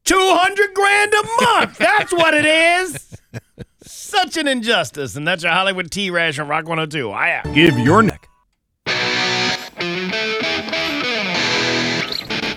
200 0.04 0.74
grand 0.74 1.12
a 1.14 1.22
month. 1.44 1.78
That's 1.78 2.12
what 2.12 2.34
it 2.34 2.44
is. 2.44 3.14
Such 3.82 4.36
an 4.36 4.48
injustice. 4.48 5.16
And 5.16 5.26
that's 5.26 5.42
your 5.42 5.52
Hollywood 5.52 5.90
T 5.90 6.10
Rash 6.10 6.38
on 6.38 6.48
Rock 6.48 6.66
102. 6.66 7.10
I 7.12 7.42
Give 7.54 7.78
your 7.78 8.02
neck. 8.02 8.28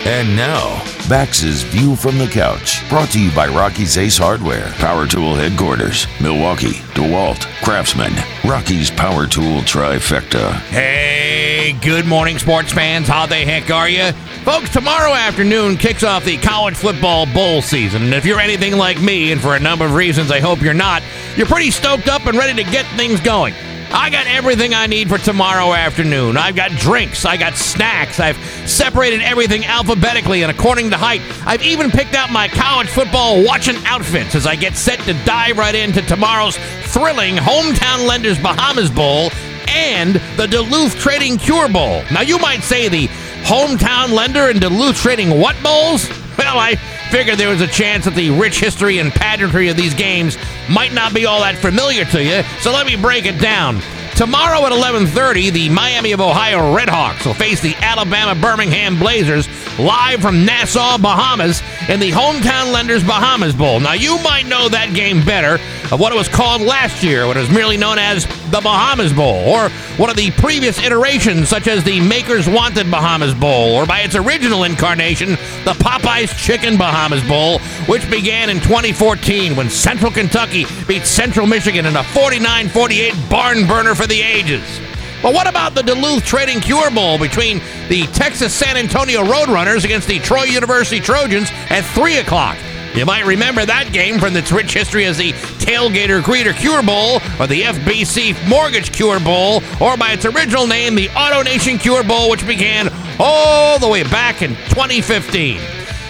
And 0.04 0.36
now, 0.36 0.84
Bax's 1.12 1.64
View 1.64 1.98
from 1.98 2.18
the 2.18 2.26
Couch, 2.26 2.88
brought 2.88 3.10
to 3.10 3.20
you 3.20 3.36
by 3.36 3.46
Rocky's 3.50 3.98
Ace 3.98 4.18
Hardware, 4.18 4.70
Power 4.76 5.06
Tool 5.06 5.36
Headquarters, 5.36 6.08
Milwaukee, 6.22 6.80
DeWalt, 6.96 7.42
Craftsman, 7.62 8.14
Rocky's 8.46 8.90
Power 8.90 9.28
Tool 9.28 9.60
Trifecta. 9.64 10.54
Hey, 10.70 11.76
good 11.82 12.06
morning, 12.06 12.40
sports 12.40 12.72
fans. 12.72 13.10
How 13.10 13.26
the 13.26 13.36
heck 13.36 13.70
are 13.70 13.90
you? 13.90 14.14
Folks, 14.46 14.70
tomorrow 14.70 15.12
afternoon 15.12 15.76
kicks 15.76 16.06
off 16.06 16.24
the 16.24 16.38
college 16.38 16.78
football 16.78 17.26
bowl 17.26 17.62
season. 17.62 18.04
And 18.04 18.14
if 18.14 18.26
you're 18.26 18.40
anything 18.40 18.78
like 18.78 19.02
me, 19.02 19.34
and 19.34 19.42
for 19.42 19.58
a 19.58 19.60
number 19.60 19.84
of 19.84 19.96
reasons 19.96 20.32
I 20.32 20.40
hope 20.40 20.62
you're 20.62 20.74
not, 20.74 21.04
you're 21.36 21.46
pretty 21.46 21.72
stoked 21.72 22.08
up 22.08 22.26
and 22.26 22.38
ready 22.38 22.64
to 22.64 22.72
get 22.72 22.86
things 22.96 23.20
going. 23.20 23.54
I 23.94 24.10
got 24.10 24.26
everything 24.28 24.74
I 24.74 24.88
need 24.88 25.10
for 25.10 25.18
tomorrow 25.18 25.74
afternoon. 25.74 26.38
I've 26.38 26.56
got 26.56 26.72
drinks, 26.72 27.26
I 27.26 27.36
got 27.36 27.56
snacks, 27.56 28.20
I've 28.20 28.38
separated 28.70 29.22
everything 29.22 29.66
alphabetically 29.66 30.44
and 30.44 30.52
according 30.52 30.92
to 30.92 30.98
height. 30.98 31.22
I've 31.46 31.62
even 31.62 31.92
picked 31.92 32.16
out 32.16 32.32
my 32.32 32.48
college 32.48 32.88
football 32.88 33.44
watching 33.44 33.76
outfits 33.86 34.34
as 34.34 34.48
I 34.48 34.56
get 34.56 34.78
set 34.78 35.00
to 35.02 35.14
dive 35.26 35.58
right 35.58 35.76
into 35.76 36.02
tomorrow's 36.04 36.58
thrilling 36.94 37.36
Hometown 37.36 38.08
Lenders 38.08 38.40
Bahamas 38.40 38.90
Bowl 38.90 39.30
and 39.68 40.16
the 40.38 40.48
Duluth 40.48 40.98
Trading 40.98 41.38
Cure 41.38 41.68
Bowl. 41.68 42.04
Now, 42.12 42.22
you 42.22 42.40
might 42.40 42.62
say 42.62 42.88
the 42.88 43.08
hometown 43.44 44.14
lender 44.14 44.50
and 44.50 44.62
Duluth 44.62 44.98
trading 44.98 45.40
what 45.40 45.62
bowls? 45.64 46.08
Well, 46.42 46.58
I 46.58 46.76
figured 47.12 47.38
there 47.38 47.50
was 47.50 47.62
a 47.62 47.68
chance 47.68 48.06
that 48.06 48.16
the 48.16 48.32
rich 48.32 48.60
history 48.60 48.98
and 48.98 49.12
pageantry 49.12 49.70
of 49.70 49.78
these 49.78 49.94
games 49.94 50.40
might 50.68 50.92
not 50.92 51.14
be 51.14 51.28
all 51.28 51.42
that 51.42 51.56
familiar 51.56 52.04
to 52.06 52.24
you, 52.24 52.42
so 52.62 52.72
let 52.72 52.88
me 52.88 52.96
break 52.96 53.28
it 53.28 53.40
down. 53.40 53.80
Tomorrow 54.22 54.68
at 54.68 54.72
11:30, 54.72 55.50
the 55.50 55.70
Miami 55.70 56.12
of 56.12 56.22
Ohio 56.22 56.60
Redhawks 56.78 57.26
will 57.26 57.34
face 57.34 57.60
the 57.60 57.74
Alabama 57.78 58.40
Birmingham 58.40 59.00
Blazers 59.00 59.50
live 59.80 60.22
from 60.22 60.46
Nassau, 60.46 61.00
Bahamas 61.00 61.64
in 61.90 62.00
the 62.00 62.12
Hometown 62.12 62.72
Lenders 62.72 63.04
Bahamas 63.04 63.56
Bowl. 63.56 63.80
Now, 63.80 63.94
you 63.94 64.20
might 64.20 64.46
know 64.46 64.70
that 64.70 64.94
game 64.94 65.26
better 65.26 65.56
of 65.92 66.00
what 66.00 66.14
it 66.14 66.16
was 66.16 66.28
called 66.28 66.62
last 66.62 67.02
year, 67.02 67.26
when 67.28 67.36
it 67.36 67.40
was 67.40 67.50
merely 67.50 67.78
known 67.78 67.98
as 67.98 68.28
the 68.52 68.62
Bahamas 68.62 69.12
Bowl, 69.12 69.50
or 69.50 69.70
one 69.98 70.12
of 70.12 70.16
the 70.16 70.30
previous 70.32 70.80
iterations 70.80 71.50
such 71.50 71.68
as 71.68 71.84
the 71.84 72.00
Makers 72.00 72.48
Wanted 72.48 72.92
Bahamas 72.92 73.34
Bowl, 73.34 73.74
or 73.74 73.88
by 73.88 74.02
its 74.02 74.14
original 74.16 74.66
incarnation, 74.66 75.32
the 75.66 75.74
Popeyes 75.80 76.38
Chicken 76.38 76.78
Bahamas 76.78 77.24
Bowl, 77.24 77.58
which 77.88 78.08
began 78.12 78.52
in 78.52 78.60
2014 78.60 79.56
when 79.56 79.70
Central 79.70 80.12
Kentucky 80.12 80.68
beat 80.88 81.08
Central 81.08 81.48
Michigan 81.48 81.88
in 81.88 81.96
a 81.96 82.04
49-48 82.04 83.30
barn 83.30 83.66
burner 83.66 83.96
for 83.96 84.06
the 84.06 84.11
ages. 84.20 84.82
But 85.22 85.36
what 85.36 85.48
about 85.48 85.76
the 85.76 85.84
Duluth 85.84 86.26
Trading 86.26 86.60
Cure 86.60 86.90
Bowl 86.90 87.20
between 87.20 87.62
the 87.90 88.08
Texas 88.08 88.54
San 88.54 88.76
Antonio 88.76 89.24
Roadrunners 89.24 89.86
against 89.86 90.08
the 90.08 90.18
Troy 90.18 90.46
University 90.46 91.00
Trojans 91.00 91.50
at 91.70 91.82
3 91.82 92.18
o'clock? 92.18 92.58
You 92.96 93.06
might 93.06 93.26
remember 93.26 93.66
that 93.66 93.94
game 93.94 94.20
from 94.20 94.36
its 94.36 94.52
rich 94.52 94.74
history 94.74 95.06
as 95.06 95.18
the 95.18 95.32
Tailgater 95.64 96.22
Greeter 96.22 96.54
Cure 96.54 96.84
Bowl, 96.84 97.22
or 97.40 97.48
the 97.48 97.62
FBC 97.62 98.36
Mortgage 98.50 98.92
Cure 98.92 99.20
Bowl, 99.20 99.62
or 99.80 99.96
by 99.96 100.12
its 100.12 100.26
original 100.26 100.68
name, 100.68 100.96
the 100.96 101.10
Auto 101.12 101.42
Nation 101.44 101.78
Cure 101.78 102.04
Bowl, 102.04 102.30
which 102.30 102.46
began 102.46 102.90
all 103.18 103.80
the 103.80 103.88
way 103.88 104.04
back 104.04 104.42
in 104.42 104.50
2015. 104.76 105.62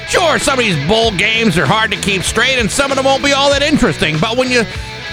Sure, 0.08 0.40
some 0.40 0.58
of 0.58 0.66
these 0.66 0.88
bowl 0.88 1.12
games 1.12 1.58
are 1.58 1.68
hard 1.68 1.92
to 1.92 1.98
keep 1.98 2.24
straight, 2.24 2.58
and 2.58 2.72
some 2.72 2.92
of 2.92 2.98
them 2.98 3.06
won't 3.06 3.24
be 3.24 3.32
all 3.32 3.52
that 3.52 3.62
interesting, 3.62 4.18
but 4.20 4.36
when 4.36 4.50
you 4.50 4.64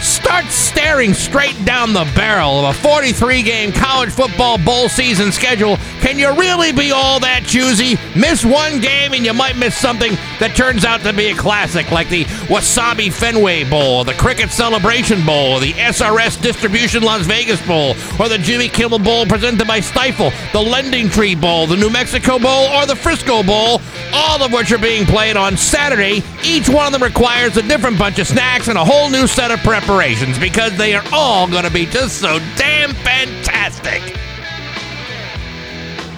Start 0.00 0.44
staring 0.46 1.12
straight 1.12 1.64
down 1.64 1.92
the 1.92 2.08
barrel 2.14 2.64
of 2.64 2.76
a 2.76 2.78
43 2.78 3.42
game 3.42 3.72
college 3.72 4.10
football 4.10 4.56
bowl 4.56 4.88
season 4.88 5.32
schedule. 5.32 5.76
Can 6.00 6.20
you 6.20 6.32
really 6.38 6.70
be 6.70 6.92
all 6.92 7.18
that 7.20 7.42
choosy? 7.44 7.98
Miss 8.14 8.44
one 8.44 8.80
game 8.80 9.12
and 9.12 9.24
you 9.24 9.32
might 9.32 9.56
miss 9.56 9.76
something 9.76 10.12
that 10.38 10.54
turns 10.54 10.84
out 10.84 11.00
to 11.00 11.12
be 11.12 11.30
a 11.30 11.34
classic, 11.34 11.90
like 11.90 12.08
the 12.08 12.24
Wasabi 12.46 13.12
Fenway 13.12 13.64
Bowl, 13.68 14.04
the 14.04 14.14
Cricket 14.14 14.50
Celebration 14.50 15.26
Bowl, 15.26 15.58
the 15.58 15.72
SRS 15.72 16.40
Distribution 16.40 17.02
Las 17.02 17.26
Vegas 17.26 17.64
Bowl, 17.66 17.96
or 18.20 18.28
the 18.28 18.38
Jimmy 18.38 18.68
Kimmel 18.68 19.00
Bowl 19.00 19.26
presented 19.26 19.66
by 19.66 19.80
Stifel, 19.80 20.32
the 20.52 20.60
Lending 20.60 21.08
Tree 21.08 21.34
Bowl, 21.34 21.66
the 21.66 21.76
New 21.76 21.90
Mexico 21.90 22.38
Bowl, 22.38 22.68
or 22.68 22.86
the 22.86 22.94
Frisco 22.94 23.42
Bowl, 23.42 23.80
all 24.12 24.42
of 24.42 24.52
which 24.52 24.70
are 24.70 24.78
being 24.78 25.06
played 25.06 25.36
on 25.36 25.56
Saturday. 25.56 26.22
Each 26.44 26.68
one 26.68 26.86
of 26.86 26.92
them 26.92 27.02
requires 27.02 27.56
a 27.56 27.62
different 27.62 27.98
bunch 27.98 28.20
of 28.20 28.28
snacks 28.28 28.68
and 28.68 28.78
a 28.78 28.84
whole 28.84 29.10
new 29.10 29.26
set 29.26 29.50
of 29.50 29.58
prep 29.60 29.87
preparations 29.88 30.38
because 30.38 30.76
they 30.76 30.94
are 30.94 31.04
all 31.14 31.48
going 31.48 31.64
to 31.64 31.70
be 31.70 31.86
just 31.86 32.20
so 32.20 32.38
damn 32.56 32.92
fantastic. 32.92 34.02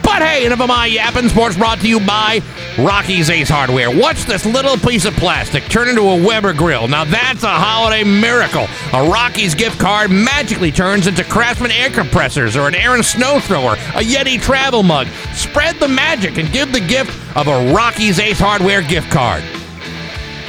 But 0.02 0.22
hey, 0.22 0.44
enough 0.44 0.60
of 0.60 0.66
my 0.66 0.86
yapping. 0.86 1.28
Sports 1.28 1.56
brought 1.56 1.78
to 1.78 1.88
you 1.88 2.04
by 2.04 2.42
Rocky's 2.76 3.30
Ace 3.30 3.48
Hardware. 3.48 3.96
Watch 3.96 4.24
this 4.24 4.44
little 4.44 4.76
piece 4.76 5.04
of 5.04 5.14
plastic 5.14 5.62
turn 5.68 5.88
into 5.88 6.02
a 6.02 6.20
Weber 6.20 6.52
grill. 6.52 6.88
Now 6.88 7.04
that's 7.04 7.44
a 7.44 7.48
holiday 7.48 8.02
miracle. 8.02 8.66
A 8.92 9.08
Rocky's 9.08 9.54
gift 9.54 9.78
card 9.78 10.10
magically 10.10 10.72
turns 10.72 11.06
into 11.06 11.22
Craftsman 11.22 11.70
air 11.70 11.90
compressors 11.90 12.56
or 12.56 12.66
an 12.66 12.74
Ariens 12.74 13.04
snow 13.04 13.38
thrower, 13.38 13.74
a 13.74 14.02
Yeti 14.02 14.42
travel 14.42 14.82
mug. 14.82 15.06
Spread 15.32 15.76
the 15.76 15.86
magic 15.86 16.38
and 16.38 16.52
give 16.52 16.72
the 16.72 16.80
gift 16.80 17.12
of 17.36 17.46
a 17.46 17.72
Rocky's 17.72 18.18
Ace 18.18 18.40
Hardware 18.40 18.82
gift 18.82 19.12
card. 19.12 19.44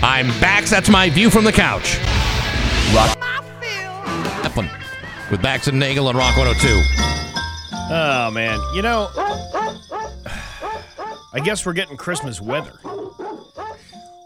I'm 0.02 0.28
back. 0.42 0.66
That's 0.66 0.90
my 0.90 1.12
view 1.12 1.30
from 1.30 1.44
the 1.44 1.52
couch. 1.52 2.00
Rock. 2.94 3.18
Eflin 4.44 4.70
with 5.32 5.42
Bax 5.42 5.68
and 5.68 5.80
Nagel 5.80 6.08
on 6.08 6.16
Rock 6.18 6.36
102. 6.38 6.68
Oh, 7.94 8.32
man. 8.32 8.60
You 8.74 8.82
know, 8.82 9.10
I 11.34 11.40
guess 11.44 11.66
we're 11.66 11.74
getting 11.74 11.96
Christmas 11.98 12.42
weather. 12.42 12.74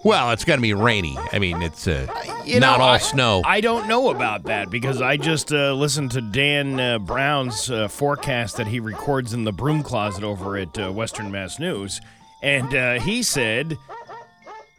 Well, 0.04 0.32
it's 0.32 0.46
going 0.46 0.58
to 0.58 0.62
be 0.62 0.74
rainy. 0.74 1.18
I 1.32 1.40
mean, 1.40 1.62
it's 1.64 1.88
uh, 1.88 2.06
You 2.46 2.60
not 2.60 2.78
know, 2.80 2.86
all 2.86 2.94
I- 2.94 2.98
snow. 3.00 3.42
I 3.46 3.62
don't 3.62 3.88
know 3.88 4.10
about 4.10 4.44
that 4.44 4.70
because 4.70 5.02
I 5.02 5.18
just 5.18 5.52
uh, 5.52 5.74
listened 5.74 6.12
to 6.12 6.22
Dan 6.22 6.80
uh, 6.80 7.00
Brown's 7.00 7.70
uh, 7.72 7.88
forecast 7.88 8.58
that 8.58 8.68
he 8.68 8.80
records 8.80 9.34
in 9.34 9.44
the 9.46 9.52
broom 9.52 9.82
closet 9.84 10.24
over 10.24 10.58
at 10.58 10.78
uh, 10.78 10.92
Western 10.92 11.32
Mass 11.32 11.60
News, 11.60 12.02
and 12.44 12.74
uh, 12.76 13.00
he 13.00 13.24
said 13.24 13.78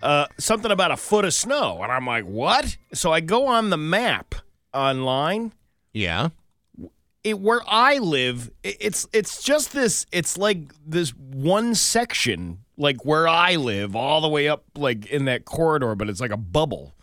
uh, 0.02 0.26
something 0.38 0.70
about 0.70 0.90
a 0.90 0.96
foot 0.96 1.24
of 1.24 1.32
snow, 1.34 1.82
and 1.82 1.90
I'm 1.90 2.06
like, 2.06 2.24
what? 2.24 2.76
So 2.92 3.12
I 3.12 3.20
go 3.20 3.46
on 3.46 3.70
the 3.70 3.76
map 3.76 4.34
online. 4.74 5.52
yeah. 5.92 6.28
It, 7.24 7.40
where 7.40 7.62
I 7.66 7.98
live, 7.98 8.52
it's 8.62 9.08
it's 9.12 9.42
just 9.42 9.72
this. 9.72 10.06
It's 10.12 10.38
like 10.38 10.72
this 10.86 11.10
one 11.10 11.74
section, 11.74 12.58
like 12.76 13.04
where 13.04 13.26
I 13.26 13.56
live, 13.56 13.96
all 13.96 14.20
the 14.20 14.28
way 14.28 14.46
up, 14.48 14.62
like 14.76 15.06
in 15.06 15.24
that 15.24 15.44
corridor, 15.44 15.96
but 15.96 16.08
it's 16.08 16.20
like 16.20 16.30
a 16.30 16.36
bubble 16.36 16.94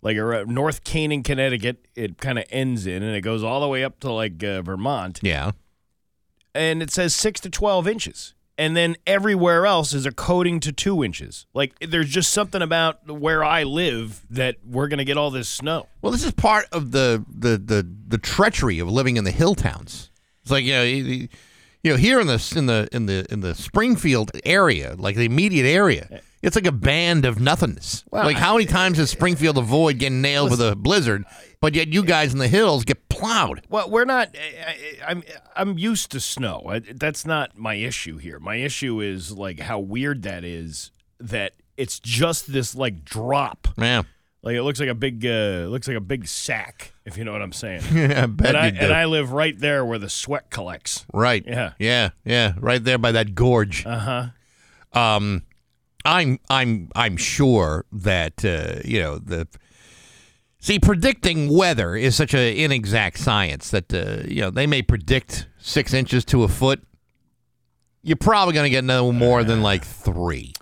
like 0.00 0.16
uh, 0.16 0.44
North 0.46 0.84
Canaan, 0.84 1.22
Connecticut. 1.22 1.84
It 1.94 2.16
kind 2.16 2.38
of 2.38 2.46
ends 2.48 2.86
in, 2.86 3.02
and 3.02 3.14
it 3.14 3.20
goes 3.20 3.42
all 3.44 3.60
the 3.60 3.68
way 3.68 3.84
up 3.84 4.00
to 4.00 4.10
like 4.10 4.42
uh, 4.42 4.62
Vermont, 4.62 5.20
Yeah. 5.22 5.50
and 6.54 6.82
it 6.82 6.90
says 6.90 7.14
six 7.14 7.38
to 7.40 7.50
twelve 7.50 7.86
inches. 7.86 8.32
And 8.58 8.76
then 8.76 8.96
everywhere 9.06 9.66
else 9.66 9.94
is 9.94 10.04
a 10.04 10.10
coating 10.10 10.58
to 10.60 10.72
two 10.72 11.04
inches. 11.04 11.46
Like 11.54 11.78
there's 11.78 12.08
just 12.08 12.32
something 12.32 12.60
about 12.60 13.08
where 13.08 13.44
I 13.44 13.62
live 13.62 14.26
that 14.30 14.56
we're 14.66 14.88
gonna 14.88 15.04
get 15.04 15.16
all 15.16 15.30
this 15.30 15.48
snow. 15.48 15.86
Well, 16.02 16.10
this 16.10 16.24
is 16.24 16.32
part 16.32 16.66
of 16.72 16.90
the 16.90 17.24
the 17.32 17.56
the, 17.56 17.88
the 18.08 18.18
treachery 18.18 18.80
of 18.80 18.90
living 18.90 19.16
in 19.16 19.22
the 19.22 19.30
hill 19.30 19.54
towns. 19.54 20.10
It's 20.42 20.50
like 20.50 20.64
you 20.64 20.72
know, 20.72 20.82
you, 20.82 21.28
you 21.84 21.92
know, 21.92 21.96
here 21.96 22.20
in 22.20 22.26
the 22.26 22.52
in 22.56 22.66
the 22.66 22.88
in 22.90 23.06
the 23.06 23.26
in 23.30 23.40
the 23.40 23.54
Springfield 23.54 24.32
area, 24.44 24.96
like 24.98 25.14
the 25.14 25.24
immediate 25.24 25.66
area, 25.66 26.20
it's 26.42 26.56
like 26.56 26.66
a 26.66 26.72
band 26.72 27.24
of 27.24 27.40
nothingness. 27.40 28.04
Well, 28.10 28.24
like 28.24 28.36
how 28.36 28.54
many 28.54 28.66
times 28.66 28.98
does 28.98 29.10
Springfield 29.10 29.56
avoid 29.56 29.98
getting 29.98 30.20
nailed 30.20 30.50
with 30.50 30.60
a 30.60 30.74
blizzard, 30.74 31.24
but 31.60 31.74
yet 31.74 31.88
you 31.88 32.02
guys 32.04 32.32
in 32.32 32.38
the 32.38 32.48
hills 32.48 32.84
get 32.84 33.08
plowed? 33.08 33.62
Well, 33.68 33.90
we're 33.90 34.04
not. 34.04 34.34
I, 34.36 34.70
I, 35.06 35.10
I'm 35.10 35.22
I'm 35.56 35.78
used 35.78 36.10
to 36.12 36.20
snow. 36.20 36.62
I, 36.68 36.78
that's 36.80 37.26
not 37.26 37.56
my 37.58 37.74
issue 37.74 38.18
here. 38.18 38.38
My 38.38 38.56
issue 38.56 39.00
is 39.00 39.32
like 39.32 39.60
how 39.60 39.78
weird 39.78 40.22
that 40.22 40.44
is. 40.44 40.90
That 41.20 41.54
it's 41.76 41.98
just 41.98 42.52
this 42.52 42.74
like 42.76 43.04
drop. 43.04 43.68
Yeah, 43.76 44.02
Like 44.42 44.54
it 44.54 44.62
looks 44.62 44.78
like 44.78 44.88
a 44.88 44.94
big 44.94 45.26
uh, 45.26 45.66
looks 45.68 45.88
like 45.88 45.96
a 45.96 46.00
big 46.00 46.26
sack. 46.28 46.92
If 47.04 47.16
you 47.18 47.24
know 47.24 47.32
what 47.32 47.42
I'm 47.42 47.52
saying. 47.52 47.82
I 48.12 48.26
bet 48.26 48.48
and 48.54 48.56
I 48.56 48.66
and 48.68 48.92
I 48.92 49.06
live 49.06 49.32
right 49.32 49.58
there 49.58 49.84
where 49.84 49.98
the 49.98 50.08
sweat 50.10 50.50
collects. 50.50 51.06
right. 51.12 51.42
Yeah. 51.46 51.72
Yeah. 51.78 52.10
Yeah. 52.24 52.52
Right 52.60 52.82
there 52.82 52.98
by 52.98 53.12
that 53.12 53.34
gorge. 53.34 53.84
Uh 53.84 54.30
huh. 54.94 55.00
um, 55.00 55.42
I'm 56.04 56.38
I'm 56.48 56.90
I'm 56.94 57.16
sure 57.16 57.84
that 57.92 58.44
uh, 58.44 58.80
you 58.84 59.00
know 59.00 59.18
the. 59.18 59.48
See, 60.60 60.78
predicting 60.80 61.48
weather 61.54 61.94
is 61.94 62.16
such 62.16 62.34
an 62.34 62.40
inexact 62.40 63.18
science 63.18 63.70
that 63.70 63.92
uh, 63.94 64.26
you 64.28 64.40
know 64.40 64.50
they 64.50 64.66
may 64.66 64.82
predict 64.82 65.46
six 65.58 65.94
inches 65.94 66.24
to 66.26 66.42
a 66.42 66.48
foot. 66.48 66.82
You're 68.02 68.16
probably 68.16 68.54
going 68.54 68.64
to 68.64 68.70
get 68.70 68.84
no 68.84 69.12
more 69.12 69.44
than 69.44 69.62
like 69.62 69.84
three 69.84 70.52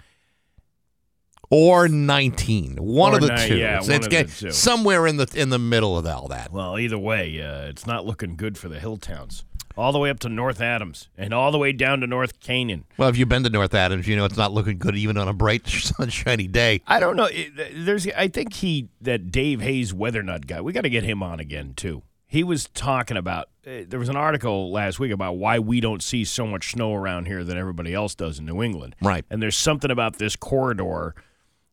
or 1.50 1.88
nineteen. 1.88 2.76
One 2.76 3.12
Or 3.12 3.16
of 3.16 3.22
the 3.22 3.34
ni- 3.34 3.48
two. 3.48 3.56
yeah, 3.56 3.78
It's, 3.78 3.86
one 3.88 3.96
it's 3.96 4.06
of 4.06 4.10
the 4.10 4.46
two. 4.48 4.50
somewhere 4.52 5.06
in 5.06 5.16
the 5.16 5.30
in 5.34 5.48
the 5.48 5.58
middle 5.58 5.96
of 5.96 6.06
all 6.06 6.28
that. 6.28 6.52
Well, 6.52 6.78
either 6.78 6.98
way, 6.98 7.40
uh, 7.40 7.62
it's 7.68 7.86
not 7.86 8.04
looking 8.04 8.36
good 8.36 8.58
for 8.58 8.68
the 8.68 8.78
hill 8.80 8.96
towns. 8.98 9.44
All 9.76 9.92
the 9.92 9.98
way 9.98 10.10
up 10.10 10.18
to 10.20 10.28
North 10.28 10.60
Adams 10.60 11.08
and 11.18 11.34
all 11.34 11.52
the 11.52 11.58
way 11.58 11.72
down 11.72 12.00
to 12.00 12.06
North 12.06 12.40
Canaan. 12.40 12.84
Well, 12.96 13.08
if 13.08 13.16
you've 13.16 13.28
been 13.28 13.42
to 13.42 13.50
North 13.50 13.74
Adams, 13.74 14.08
you 14.08 14.16
know 14.16 14.24
it's 14.24 14.36
not 14.36 14.52
looking 14.52 14.78
good 14.78 14.96
even 14.96 15.16
on 15.16 15.28
a 15.28 15.32
bright, 15.32 15.66
sunshiny 15.66 16.48
day. 16.48 16.80
I 16.86 17.00
don't 17.00 17.16
know. 17.16 17.28
There's, 17.74 18.06
I 18.08 18.28
think 18.28 18.54
he 18.54 18.88
that 19.00 19.30
Dave 19.30 19.60
Hayes 19.60 19.92
weather 19.92 20.22
nut 20.22 20.46
guy. 20.46 20.60
We 20.60 20.72
got 20.72 20.82
to 20.82 20.90
get 20.90 21.04
him 21.04 21.22
on 21.22 21.40
again 21.40 21.74
too. 21.74 22.02
He 22.26 22.42
was 22.42 22.68
talking 22.68 23.16
about. 23.16 23.48
Uh, 23.66 23.82
there 23.86 23.98
was 23.98 24.08
an 24.08 24.16
article 24.16 24.70
last 24.70 24.98
week 24.98 25.12
about 25.12 25.38
why 25.38 25.58
we 25.58 25.80
don't 25.80 26.02
see 26.02 26.24
so 26.24 26.46
much 26.46 26.70
snow 26.72 26.94
around 26.94 27.26
here 27.26 27.44
than 27.44 27.58
everybody 27.58 27.92
else 27.92 28.14
does 28.14 28.38
in 28.38 28.46
New 28.46 28.62
England. 28.62 28.94
Right. 29.02 29.24
And 29.30 29.42
there's 29.42 29.56
something 29.56 29.90
about 29.90 30.18
this 30.18 30.36
corridor 30.36 31.14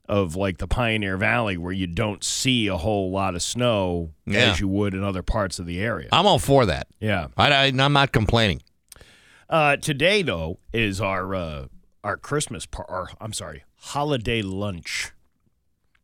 of 0.10 0.36
like 0.36 0.58
the 0.58 0.68
Pioneer 0.68 1.16
Valley 1.18 1.58
where 1.58 1.72
you 1.72 1.88
don't 1.88 2.24
see 2.24 2.68
a 2.68 2.76
whole 2.78 3.10
lot 3.12 3.36
of 3.36 3.42
snow 3.42 4.12
Yeah. 4.26 4.52
as 4.52 4.60
you 4.60 4.68
would 4.68 4.94
in 4.94 5.04
other 5.04 5.22
parts 5.24 5.60
of 5.60 5.66
the 5.66 5.80
area. 5.80 6.10
I'm 6.12 6.26
all 6.26 6.40
for 6.40 6.66
that. 6.66 6.88
yeah. 7.00 7.28
I, 7.38 7.52
I, 7.52 7.66
I'm 7.68 7.94
not 7.94 8.12
complaining. 8.12 8.62
Uh, 9.50 9.78
today 9.78 10.22
though 10.22 10.60
is 10.74 11.00
our 11.00 11.34
uh, 11.36 11.66
our 12.04 12.18
Christmas 12.18 12.66
par- 12.66 12.86
or 12.90 13.10
I'm 13.22 13.34
sorry, 13.34 13.64
holiday 13.76 14.42
lunch. 14.42 15.12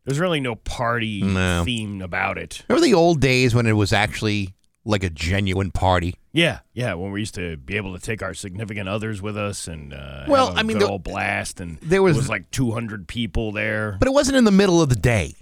There's 0.05 0.19
really 0.19 0.39
no 0.39 0.55
party 0.55 1.21
No. 1.21 1.63
theme 1.65 2.01
about 2.01 2.37
it. 2.37 2.63
Remember 2.69 2.85
the 2.85 2.93
old 2.93 3.19
days 3.19 3.53
when 3.53 3.65
it 3.67 3.73
was 3.73 3.91
actually 3.93 4.53
like 4.85 5.03
a 5.03 5.09
genuine 5.09 5.71
party? 5.71 6.15
Yeah, 6.31 6.59
yeah. 6.73 6.93
When 6.93 7.11
we 7.11 7.19
used 7.21 7.35
to 7.35 7.57
be 7.57 7.75
able 7.77 7.93
to 7.95 7.99
take 8.01 8.21
our 8.21 8.33
significant 8.33 8.87
others 8.87 9.21
with 9.21 9.35
us 9.35 9.67
and 9.67 9.93
uh, 9.93 10.25
Well, 10.27 10.47
have 10.47 10.57
a 10.57 10.59
I 10.59 10.63
mean, 10.63 10.77
the- 10.79 10.87
old 10.87 11.03
blast, 11.03 11.59
and 11.59 11.77
there 11.81 12.03
was- 12.03 12.15
was 12.17 12.29
like 12.29 12.51
200 12.51 13.07
people 13.07 13.51
there. 13.51 13.95
But 13.99 14.07
it 14.07 14.11
wasn't 14.13 14.37
in 14.37 14.43
the 14.43 14.51
middle 14.51 14.81
of 14.81 14.89
the 14.89 14.95
day. 14.95 15.35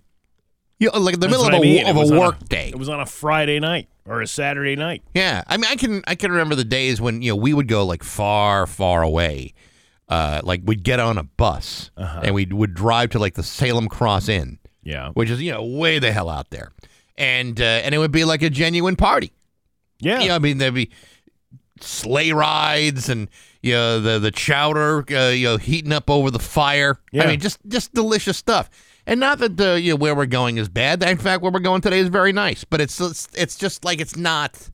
You 0.80 0.92
know, 0.94 1.00
like 1.00 1.16
in 1.16 1.20
the 1.20 1.28
That's 1.28 1.32
middle 1.40 1.48
of 1.48 1.54
I 1.54 1.58
a, 1.58 1.62
mean. 1.62 1.86
It 1.86 1.90
of 1.90 1.98
a 2.12 2.20
work 2.20 2.48
day. 2.48 2.70
It 2.70 2.78
was 2.78 2.88
on 2.88 3.00
a 3.00 3.06
Friday 3.06 3.60
night 3.60 3.90
or 4.06 4.22
a 4.22 4.28
Saturday 4.28 4.76
night. 4.76 5.02
Yeah, 5.16 5.44
I 5.48 5.58
mean, 5.58 5.66
I 5.70 5.76
can 5.76 6.04
I 6.08 6.14
can 6.16 6.32
remember 6.32 6.54
the 6.56 6.64
days 6.64 7.02
when 7.02 7.22
you 7.24 7.32
know 7.32 7.36
we 7.36 7.52
would 7.54 7.68
go 7.68 7.84
like 7.86 8.04
far, 8.04 8.68
far 8.68 9.02
away. 9.02 9.54
Uh, 10.08 10.40
like 10.44 10.62
we'd 10.64 10.84
get 10.84 11.02
on 11.02 11.18
a 11.18 11.24
bus 11.24 11.92
Uh-huh. 11.98 12.22
and 12.24 12.34
we 12.34 12.46
would 12.46 12.74
drive 12.74 13.10
to 13.10 13.20
like 13.20 13.34
the 13.34 13.44
Salem 13.44 13.90
Cross 13.90 14.30
Inn, 14.30 14.58
Yeah, 14.84 15.10
which 15.16 15.30
is 15.30 15.42
you 15.42 15.52
know 15.52 15.66
way 15.66 16.00
the 16.00 16.12
hell 16.14 16.30
out 16.30 16.50
there, 16.52 16.72
and 17.18 17.60
uh, 17.60 17.64
and 17.84 17.94
it 17.94 17.98
would 17.98 18.12
be 18.14 18.24
like 18.24 18.42
a 18.44 18.50
genuine 18.50 18.96
party. 18.96 19.34
Yeah. 20.00 20.22
You 20.22 20.30
know, 20.30 20.36
I 20.36 20.40
mean, 20.40 20.58
there'd 20.58 20.74
be 20.74 20.92
sleigh 21.82 22.32
rides 22.32 23.10
and 23.10 23.30
you 23.62 23.74
know 23.74 24.00
the 24.00 24.20
the 24.20 24.32
chowder, 24.32 25.04
uh, 25.12 25.30
you 25.30 25.46
know, 25.48 25.58
heating 25.58 25.92
up 25.92 26.10
over 26.10 26.32
the 26.32 26.40
fire. 26.40 27.00
I 27.14 27.28
mean, 27.28 27.40
just 27.40 27.60
just 27.68 27.94
delicious 27.94 28.38
stuff. 28.38 28.70
And 29.06 29.20
not 29.20 29.40
that 29.40 29.58
the 29.58 29.80
you 29.80 29.92
know 29.92 29.96
where 29.96 30.16
we're 30.16 30.26
going 30.26 30.58
is 30.58 30.70
bad. 30.70 31.02
In 31.04 31.18
fact, 31.18 31.42
where 31.42 31.52
we're 31.52 31.60
going 31.60 31.82
today 31.82 32.00
is 32.00 32.10
very 32.10 32.34
nice. 32.34 32.64
But 32.64 32.82
it's 32.82 33.00
it's, 33.00 33.28
it's 33.34 33.56
just 33.56 33.86
like 33.86 34.00
it's 34.02 34.16
not. 34.16 34.70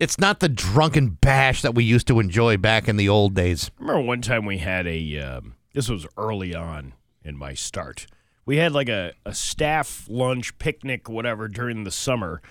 It's 0.00 0.18
not 0.18 0.40
the 0.40 0.48
drunken 0.48 1.10
bash 1.10 1.62
that 1.62 1.76
we 1.76 1.84
used 1.84 2.08
to 2.08 2.18
enjoy 2.18 2.56
back 2.56 2.88
in 2.88 2.96
the 2.96 3.08
old 3.08 3.34
days. 3.34 3.70
I 3.78 3.82
remember 3.82 4.02
one 4.02 4.20
time 4.20 4.46
we 4.46 4.58
had 4.58 4.86
a. 4.86 5.18
Um, 5.18 5.54
this 5.74 5.88
was 5.88 6.06
early 6.16 6.54
on 6.56 6.94
in 7.24 7.36
my 7.36 7.54
start. 7.54 8.06
We 8.44 8.56
had 8.56 8.72
like 8.72 8.88
a, 8.88 9.12
a 9.24 9.32
staff 9.32 10.06
lunch, 10.08 10.58
picnic, 10.58 11.08
whatever, 11.08 11.46
during 11.46 11.84
the 11.84 11.92
summer 11.92 12.42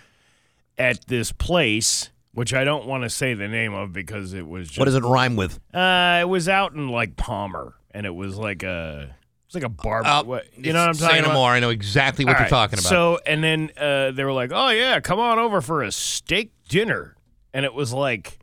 at 0.82 1.06
this 1.08 1.32
place, 1.32 2.10
which 2.34 2.54
I 2.54 2.64
don't 2.64 2.88
want 2.88 3.04
to 3.04 3.10
say 3.10 3.34
the 3.36 3.48
name 3.48 3.74
of 3.74 3.94
because 3.94 4.34
it 4.34 4.48
was 4.48 4.68
just. 4.68 4.80
What 4.80 4.86
does 4.86 4.96
it 4.96 5.04
rhyme 5.04 5.36
with? 5.36 5.60
Uh, 5.74 6.20
it 6.22 6.28
was 6.28 6.50
out 6.50 6.74
in 6.74 6.90
like 6.90 7.16
Palmer, 7.16 7.76
and 7.92 8.06
it 8.06 8.16
was 8.16 8.36
like 8.36 8.64
a. 8.64 9.16
it's 9.46 9.56
like 9.56 9.64
a 9.64 9.70
bar. 9.70 10.04
Uh, 10.04 10.24
what, 10.24 10.46
you 10.58 10.74
know 10.74 10.80
what 10.80 10.90
I'm 10.90 10.96
talking 10.96 11.22
no 11.22 11.26
about? 11.30 11.34
more. 11.36 11.52
I 11.52 11.60
know 11.60 11.70
exactly 11.70 12.26
what 12.26 12.36
All 12.36 12.40
you're 12.40 12.44
right, 12.46 12.50
talking 12.50 12.80
about. 12.80 12.90
So, 12.90 13.20
and 13.26 13.44
then 13.44 13.70
uh, 13.78 14.12
they 14.12 14.24
were 14.24 14.34
like, 14.34 14.52
"Oh 14.54 14.70
yeah, 14.70 15.00
come 15.00 15.20
on 15.20 15.38
over 15.40 15.62
for 15.62 15.84
a 15.84 15.92
steak 15.92 16.52
dinner," 16.68 17.16
and 17.54 17.64
it 17.64 17.74
was 17.74 17.94
like 17.94 18.40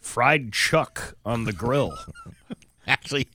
fried 0.00 0.52
chuck 0.52 1.14
on 1.24 1.44
the 1.44 1.52
grill. 1.52 1.92
Actually, 2.86 3.28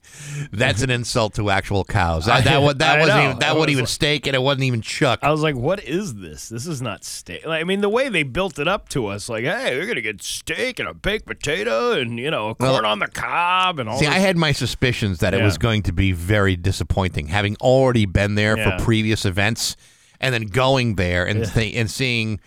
that's 0.52 0.82
an 0.82 0.90
insult 0.90 1.34
to 1.34 1.48
actual 1.48 1.82
cows. 1.84 2.26
That 2.26 2.44
that, 2.44 2.60
wa- 2.60 2.74
that 2.74 3.00
wasn't 3.00 3.24
even, 3.24 3.38
that 3.38 3.54
wasn't 3.56 3.70
even 3.70 3.82
like- 3.84 3.88
steak, 3.88 4.26
and 4.26 4.36
it 4.36 4.40
wasn't 4.42 4.64
even 4.64 4.82
chuck. 4.82 5.20
I 5.22 5.30
was 5.30 5.40
like, 5.40 5.54
"What 5.56 5.82
is 5.84 6.16
this? 6.16 6.50
This 6.50 6.66
is 6.66 6.82
not 6.82 7.02
steak." 7.02 7.46
Like, 7.46 7.60
I 7.60 7.64
mean, 7.64 7.80
the 7.80 7.88
way 7.88 8.10
they 8.10 8.24
built 8.24 8.58
it 8.58 8.68
up 8.68 8.90
to 8.90 9.06
us, 9.06 9.28
like, 9.30 9.44
"Hey, 9.44 9.74
we're 9.78 9.86
gonna 9.86 10.02
get 10.02 10.22
steak 10.22 10.78
and 10.78 10.86
a 10.88 10.92
baked 10.92 11.24
potato 11.26 11.92
and 11.92 12.18
you 12.18 12.30
know, 12.30 12.50
a 12.50 12.54
Well, 12.60 12.72
corn 12.74 12.84
on 12.84 12.98
the 12.98 13.08
cob 13.08 13.78
and 13.78 13.88
all." 13.88 13.98
See, 13.98 14.04
this. 14.04 14.14
I 14.14 14.18
had 14.18 14.36
my 14.36 14.52
suspicions 14.52 15.20
that 15.20 15.32
it 15.32 15.42
was 15.42 15.56
going 15.56 15.82
to 15.84 15.92
be 15.92 16.12
very 16.12 16.54
disappointing, 16.54 17.28
having 17.28 17.56
already 17.56 18.04
been 18.04 18.34
there 18.34 18.56
Yeah. 18.58 18.76
for 18.76 18.84
previous 18.84 19.24
events, 19.24 19.76
and 20.20 20.34
then 20.34 20.42
going 20.48 20.96
there 20.96 21.24
and 21.26 21.44
th- 21.46 21.74
and 21.74 21.90
seeing, 21.90 22.38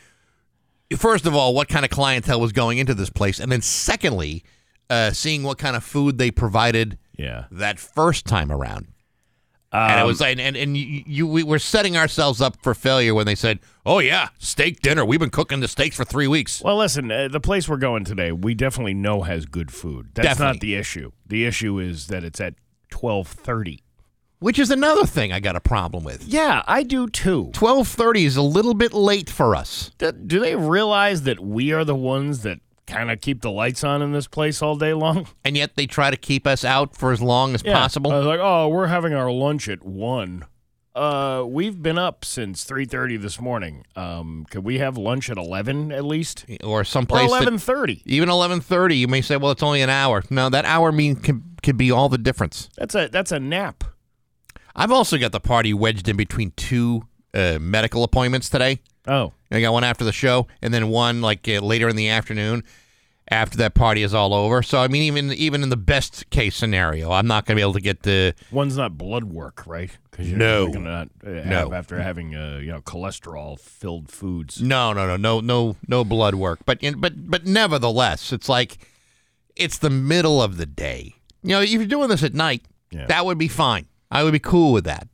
first 0.98 1.26
of 1.26 1.34
all, 1.34 1.54
what 1.56 1.68
kind 1.68 1.84
of 1.84 1.90
clientele 1.90 2.40
was 2.40 2.52
going 2.52 2.78
into 2.78 2.94
this 2.94 3.10
place, 3.10 3.40
and 3.40 3.52
then 3.52 3.62
secondly, 3.62 4.44
uh, 4.92 5.12
seeing 5.12 5.44
what 5.44 5.58
kind 5.58 5.76
of 5.76 5.84
food 5.84 6.18
they 6.18 6.30
provided 6.32 6.98
yeah. 7.18 7.46
that 7.52 7.80
first 7.80 8.26
time 8.26 8.52
around. 8.52 8.88
and 9.72 10.00
it 10.00 10.02
Um, 10.02 10.08
was 10.08 10.22
and 10.22 10.40
and, 10.40 10.58
and 10.58 10.76
you, 10.76 11.04
you 11.08 11.26
we 11.28 11.44
were 11.44 11.60
setting 11.60 11.96
ourselves 11.96 12.42
up 12.42 12.58
for 12.62 12.74
failure 12.74 13.14
when 13.16 13.26
they 13.26 13.36
said, 13.36 13.60
"Oh 13.86 14.00
yeah, 14.00 14.28
steak 14.38 14.82
dinner. 14.82 15.06
We've 15.06 15.20
been 15.20 15.30
cooking 15.30 15.62
the 15.62 15.68
steaks 15.70 15.96
for 15.96 16.04
three 16.06 16.28
weeks." 16.28 16.62
Well, 16.62 16.78
listen, 16.78 17.10
uh, 17.10 17.30
the 17.30 17.40
place 17.40 17.70
we're 17.70 17.78
going 17.78 18.04
today, 18.04 18.32
we 18.34 18.54
definitely 18.54 18.94
know 18.94 19.22
has 19.24 19.46
good 19.46 19.72
food. 19.72 20.10
That's 20.14 20.28
Definitely. 20.28 20.54
not 20.56 20.60
the 20.62 20.76
issue. 20.76 21.12
The 21.26 21.46
issue 21.46 21.80
is 21.80 22.08
that 22.08 22.24
it's 22.26 22.42
at 22.42 22.56
twelve 22.90 23.28
thirty. 23.30 23.80
Which 24.40 24.58
is 24.60 24.72
another 24.72 25.06
thing 25.06 25.32
I 25.32 25.40
got 25.40 25.56
a 25.56 25.60
problem 25.62 26.04
with. 26.04 26.24
Yeah, 26.28 26.64
I 26.68 26.82
do 26.84 27.08
too. 27.08 27.52
Twelve 27.54 27.88
thirty 27.88 28.26
is 28.26 28.36
a 28.36 28.42
little 28.42 28.74
bit 28.74 28.92
late 28.92 29.30
for 29.30 29.56
us. 29.56 29.92
Do, 30.00 30.12
do 30.12 30.40
they 30.40 30.56
realize 30.56 31.22
that 31.24 31.40
we 31.40 31.72
are 31.72 31.86
the 31.86 31.96
ones 31.96 32.42
that 32.42 32.60
kind 32.88 33.12
of 33.12 33.22
keep 33.22 33.42
the 33.42 33.52
lights 33.52 33.84
on 33.84 34.02
in 34.02 34.12
this 34.12 34.28
place 34.28 34.62
all 34.62 34.76
day 34.76 34.94
long? 34.94 35.28
and 35.46 35.56
yet 35.58 35.76
they 35.76 35.86
try 35.88 36.12
to 36.12 36.18
keep 36.18 36.46
us 36.48 36.64
out 36.66 36.96
for 36.96 37.12
as 37.12 37.22
long 37.22 37.54
as 37.54 37.64
possible. 37.64 38.12
I 38.12 38.18
was 38.18 38.28
like, 38.28 38.40
oh, 38.42 38.68
we're 38.70 38.88
having 38.88 39.14
our 39.14 39.32
lunch 39.32 39.70
at 39.70 39.84
one. 39.84 40.46
Uh, 40.94 41.46
we've 41.48 41.82
been 41.82 41.98
up 41.98 42.26
since 42.26 42.66
three 42.66 42.84
thirty 42.84 43.16
this 43.16 43.40
morning. 43.40 43.86
Um, 43.96 44.46
could 44.50 44.66
we 44.66 44.80
have 44.80 44.98
lunch 44.98 45.30
at 45.30 45.38
eleven 45.38 45.90
at 45.92 46.04
least? 46.04 46.46
or 46.66 46.84
someplace 46.84 47.30
eleven 47.30 47.58
thirty? 47.58 48.02
even 48.06 48.28
eleven 48.28 48.60
thirty, 48.60 48.98
you 48.98 49.08
may 49.08 49.22
say, 49.22 49.38
"Well, 49.38 49.52
it's 49.52 49.64
only 49.64 49.82
an 49.82 49.90
hour." 49.90 50.22
No, 50.30 50.50
that 50.50 50.66
hour 50.66 50.92
mean 50.92 51.16
can, 51.16 51.56
could 51.64 51.78
be 51.78 51.92
all 51.92 52.10
the 52.10 52.18
difference. 52.18 52.70
That's 52.78 52.94
a 52.94 53.08
that's 53.08 53.32
a 53.32 53.40
nap. 53.40 53.86
I've 54.76 54.92
also 54.92 55.18
got 55.18 55.32
the 55.32 55.40
party 55.40 55.74
wedged 55.74 56.10
in 56.10 56.18
between 56.18 56.52
two 56.58 57.04
uh, 57.34 57.58
medical 57.62 58.04
appointments 58.04 58.50
today. 58.50 58.82
Oh, 59.08 59.34
I 59.52 59.62
got 59.62 59.74
one 59.74 59.84
after 59.84 60.04
the 60.06 60.12
show, 60.14 60.48
and 60.62 60.74
then 60.74 60.90
one 60.90 61.22
like 61.22 61.48
uh, 61.48 61.60
later 61.60 61.90
in 61.90 61.96
the 61.96 62.10
afternoon 62.10 62.64
after 63.30 63.58
that 63.58 63.74
party 63.74 64.04
is 64.04 64.14
all 64.14 64.34
over. 64.34 64.62
So 64.62 64.78
I 64.80 64.88
mean, 64.88 65.02
even 65.04 65.32
even 65.34 65.64
in 65.64 65.70
the 65.70 65.78
best 65.78 66.30
case 66.30 66.56
scenario, 66.56 67.12
I'm 67.12 67.26
not 67.28 67.46
going 67.46 67.56
to 67.56 67.60
be 67.60 67.62
able 67.64 67.74
to 67.74 67.82
get 67.82 68.04
the 68.04 68.36
one's 68.52 68.78
not 68.78 68.98
blood 68.98 69.24
work, 69.26 69.66
right? 69.66 69.90
Because 70.10 70.30
you're 70.30 70.38
No. 70.38 70.68
not 70.68 71.10
No. 71.24 71.74
after 71.74 72.00
having 72.02 72.36
uh, 72.36 72.60
you 72.62 72.72
know 72.72 72.82
cholesterol 72.82 73.60
filled 73.60 74.10
foods. 74.10 74.62
no, 74.62 74.94
no, 74.94 75.08
no, 75.08 75.18
no, 75.18 75.40
no, 75.40 75.76
no 75.88 76.04
blood 76.04 76.36
work. 76.36 76.60
But 76.66 76.80
but 76.98 77.30
but 77.30 77.46
nevertheless, 77.46 78.32
it's 78.32 78.48
like 78.50 78.78
it's 79.56 79.78
the 79.80 79.90
middle 79.90 80.42
of 80.42 80.58
the 80.58 80.66
day. 80.68 81.16
You 81.42 81.50
know, 81.50 81.62
if 81.62 81.72
you're 81.72 81.86
doing 81.86 82.10
this 82.10 82.24
at 82.24 82.34
night, 82.36 82.64
Yeah. 82.92 83.08
that 83.08 83.26
would 83.26 83.38
be 83.40 83.48
fine. 83.48 83.88
I 84.12 84.24
would 84.24 84.34
be 84.34 84.40
cool 84.40 84.74
with 84.74 84.84
that. 84.84 85.08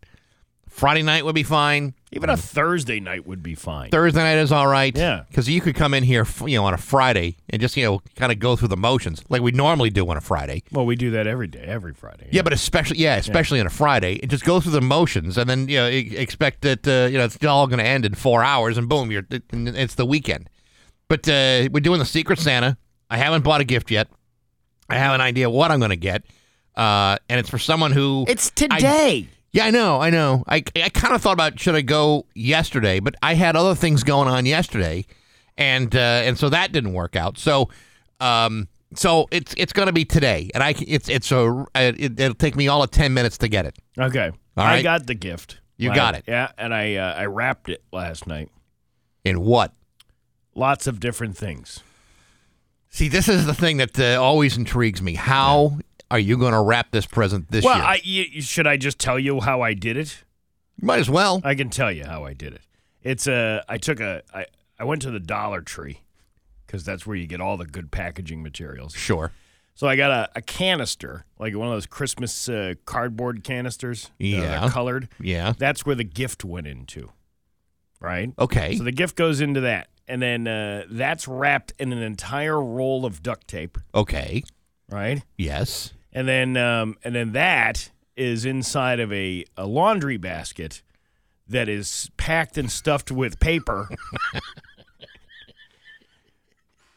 Friday 0.78 1.02
night 1.02 1.26
would 1.26 1.34
be 1.34 1.42
fine. 1.42 1.96
Even 2.12 2.30
a 2.30 2.38
Thursday 2.38 3.00
night 3.00 3.26
would 3.26 3.42
be 3.42 3.56
fine. 3.56 3.90
Thursday 3.90 4.22
night 4.22 4.38
is 4.38 4.52
all 4.52 4.68
right. 4.68 4.96
Yeah. 4.96 5.24
Because 5.28 5.50
you 5.50 5.60
could 5.60 5.74
come 5.74 5.96
in 5.96 6.04
here, 6.04 6.24
you 6.46 6.56
know, 6.56 6.66
on 6.66 6.76
a 6.76 6.78
Friday 6.78 7.38
and 7.50 7.60
just, 7.60 7.76
you 7.76 7.84
know, 7.84 8.02
kind 8.16 8.32
of 8.32 8.38
go 8.38 8.56
through 8.56 8.68
the 8.68 8.78
motions 8.78 9.24
like 9.28 9.42
we 9.42 9.52
normally 9.52 9.90
do 9.90 10.08
on 10.08 10.18
a 10.18 10.22
Friday. 10.22 10.62
well, 10.72 10.86
we 10.86 10.96
do 10.96 11.10
that 11.12 11.26
every 11.26 11.48
day, 11.48 11.63
every 11.63 11.96
Friday. 11.96 12.30
Yeah, 12.32 12.44
but 12.44 12.54
especially, 12.54 13.00
yeah, 13.00 13.16
especially 13.16 13.60
on 13.60 13.66
a 13.66 13.72
Friday, 13.72 14.20
and 14.22 14.30
just 14.30 14.46
go 14.46 14.60
through 14.60 14.74
the 14.74 14.82
motions 14.82 15.36
and 15.36 15.50
then, 15.50 15.68
you 15.68 15.78
know, 15.78 15.88
expect 15.88 16.62
that, 16.62 16.88
uh, 16.88 17.10
you 17.12 17.18
know, 17.18 17.26
it's 17.26 17.44
all 17.44 17.66
going 17.66 17.80
to 17.80 17.86
end 17.86 18.06
in 18.06 18.13
four 18.13 18.44
hours 18.44 18.78
and 18.78 18.88
boom, 18.88 19.10
you're, 19.10 19.26
it's 19.32 19.96
the 19.96 20.06
weekend. 20.06 20.48
But 21.08 21.28
uh, 21.28 21.70
we're 21.72 21.80
doing 21.80 21.98
the 21.98 22.06
Secret 22.06 22.38
Santa. 22.38 22.78
I 23.10 23.18
haven't 23.18 23.44
bought 23.44 23.62
a 23.62 23.66
gift 23.66 23.90
yet. 23.90 24.10
I 24.92 25.00
have 25.00 25.16
an 25.16 25.22
idea 25.22 25.50
what 25.50 25.72
I'm 25.72 25.80
going 25.80 25.90
to 25.90 25.96
get. 25.96 26.24
Uh, 26.76 27.18
and 27.30 27.40
it's 27.40 27.50
for 27.50 27.58
someone 27.58 27.94
who. 27.94 28.26
it's 28.28 28.52
today. 28.52 29.28
Yeah, 29.51 29.65
I 29.65 29.71
know, 29.71 29.99
I 30.01 30.10
know. 30.10 30.43
I, 30.47 30.63
I 30.75 30.89
kind 30.89 31.15
of 31.15 31.21
thought 31.21 31.33
about 31.33 31.60
should 31.60 31.75
I 31.75 31.81
go 31.81 32.25
yesterday, 32.36 32.99
but 32.99 33.15
I 33.21 33.33
had 33.33 33.55
other 33.55 33.75
things 33.75 34.03
going 34.03 34.27
on 34.27 34.45
yesterday, 34.45 35.05
and 35.57 35.95
uh, 35.95 35.99
and 35.99 36.38
so 36.38 36.49
that 36.49 36.71
didn't 36.71 36.93
work 36.93 37.15
out. 37.15 37.38
So, 37.38 37.69
um, 38.19 38.67
so 38.93 39.27
it's 39.31 39.53
it's 39.57 39.73
going 39.73 39.88
to 39.88 39.93
be 39.93 40.05
today, 40.05 40.49
and 40.53 40.63
I 40.63 40.75
it's 40.86 41.10
it's 41.10 41.31
a 41.31 41.65
it, 41.75 42.19
it'll 42.19 42.36
take 42.36 42.55
me 42.55 42.67
all 42.67 42.83
of 42.83 42.91
ten 42.91 43.13
minutes 43.13 43.38
to 43.39 43.47
get 43.47 43.65
it. 43.65 43.77
okay, 43.97 44.31
All 44.57 44.65
I 44.65 44.81
got 44.83 45.07
the 45.07 45.15
gift. 45.15 45.60
You 45.77 45.91
I- 45.91 45.95
got 45.95 46.15
it. 46.15 46.25
Yeah, 46.27 46.51
and 46.57 46.73
I 46.73 46.95
uh, 46.95 47.13
I 47.15 47.25
wrapped 47.25 47.69
it 47.69 47.83
last 47.91 48.27
night. 48.27 48.49
In 49.23 49.41
what? 49.41 49.73
Lots 50.55 50.88
of 50.88 50.99
different 50.99 51.38
things. 51.38 51.81
See, 52.89 53.07
this 53.10 53.27
is 53.29 53.45
the 53.45 53.53
thing 53.53 53.77
that 53.77 53.99
uh, 53.99 54.21
always 54.21 54.57
intrigues 54.57 55.01
me. 55.01 55.13
How 55.15 55.79
are 56.10 56.20
you 56.20 56.38
going 56.38 56.54
to 56.54 56.62
wrap 56.62 56.91
this 56.91 57.06
present 57.06 57.52
this 57.52 57.63
well, 57.65 57.76
year? 57.78 57.86
I 57.86 58.02
y- 58.06 58.39
should 58.41 58.67
I 58.67 58.78
just 58.78 59.00
tell 59.00 59.20
you 59.20 59.39
how 59.41 59.62
I 59.62 59.74
did 59.74 59.98
it? 59.98 60.24
You 60.82 60.86
Might 60.88 61.00
as 61.00 61.10
well. 61.10 61.41
I 61.43 61.56
can 61.56 61.70
tell 61.70 61.91
you 61.91 62.06
how 62.06 62.24
I 62.24 62.34
did 62.34 62.54
it. 62.54 62.62
It's 63.04 63.28
a 63.28 63.63
I 63.67 63.78
took 63.78 64.00
a 64.00 64.22
I 64.34 64.46
I 64.80 64.84
went 64.84 65.02
to 65.04 65.12
the 65.12 65.20
Dollar 65.20 65.62
Tree 65.62 66.02
because 66.65 66.84
that's 66.84 67.06
where 67.08 67.15
you 67.15 67.26
get 67.28 67.41
all 67.41 67.58
the 67.58 67.65
good 67.65 67.91
packaging 67.91 68.43
materials. 68.43 68.93
Sure. 68.93 69.32
So 69.76 69.88
I 69.88 69.96
got 69.96 70.10
a, 70.12 70.30
a 70.38 70.41
canister, 70.41 71.26
like 71.38 71.56
one 71.56 71.67
of 71.67 71.74
those 71.74 71.86
Christmas 71.86 72.50
uh, 72.50 72.74
cardboard 72.86 73.43
canisters. 73.43 74.10
Yeah. 74.17 74.62
they're 74.62 74.70
colored. 74.70 75.08
Yeah. 75.20 75.54
That's 75.58 75.86
where 75.86 75.96
the 75.96 76.04
gift 76.04 76.43
went 76.43 76.65
into. 76.67 77.12
Right? 78.00 78.32
Okay. 78.39 78.76
So 78.76 78.84
the 78.84 78.91
gift 78.91 79.15
goes 79.15 79.39
into 79.39 79.62
that. 79.62 79.89
And 80.08 80.22
then 80.22 80.48
uh, 80.48 80.86
that's 80.89 81.28
wrapped 81.28 81.74
in 81.80 81.91
an 81.93 82.02
entire 82.02 82.60
roll 82.62 83.06
of 83.06 83.22
duct 83.22 83.48
tape, 83.48 83.78
Okay. 83.93 84.41
right? 84.89 85.22
Yes. 85.38 85.93
And 86.13 86.28
then 86.28 86.58
um, 86.58 86.98
and 87.04 87.13
then 87.15 87.32
that 87.34 87.89
is 88.15 88.46
inside 88.46 89.00
of 89.00 89.12
a, 89.13 89.46
a 89.56 89.65
laundry 89.67 90.17
basket 90.17 90.82
that 91.48 91.70
is 91.70 92.10
packed 92.17 92.58
and 92.58 92.72
stuffed 92.72 93.12
with 93.12 93.39
paper. 93.39 93.88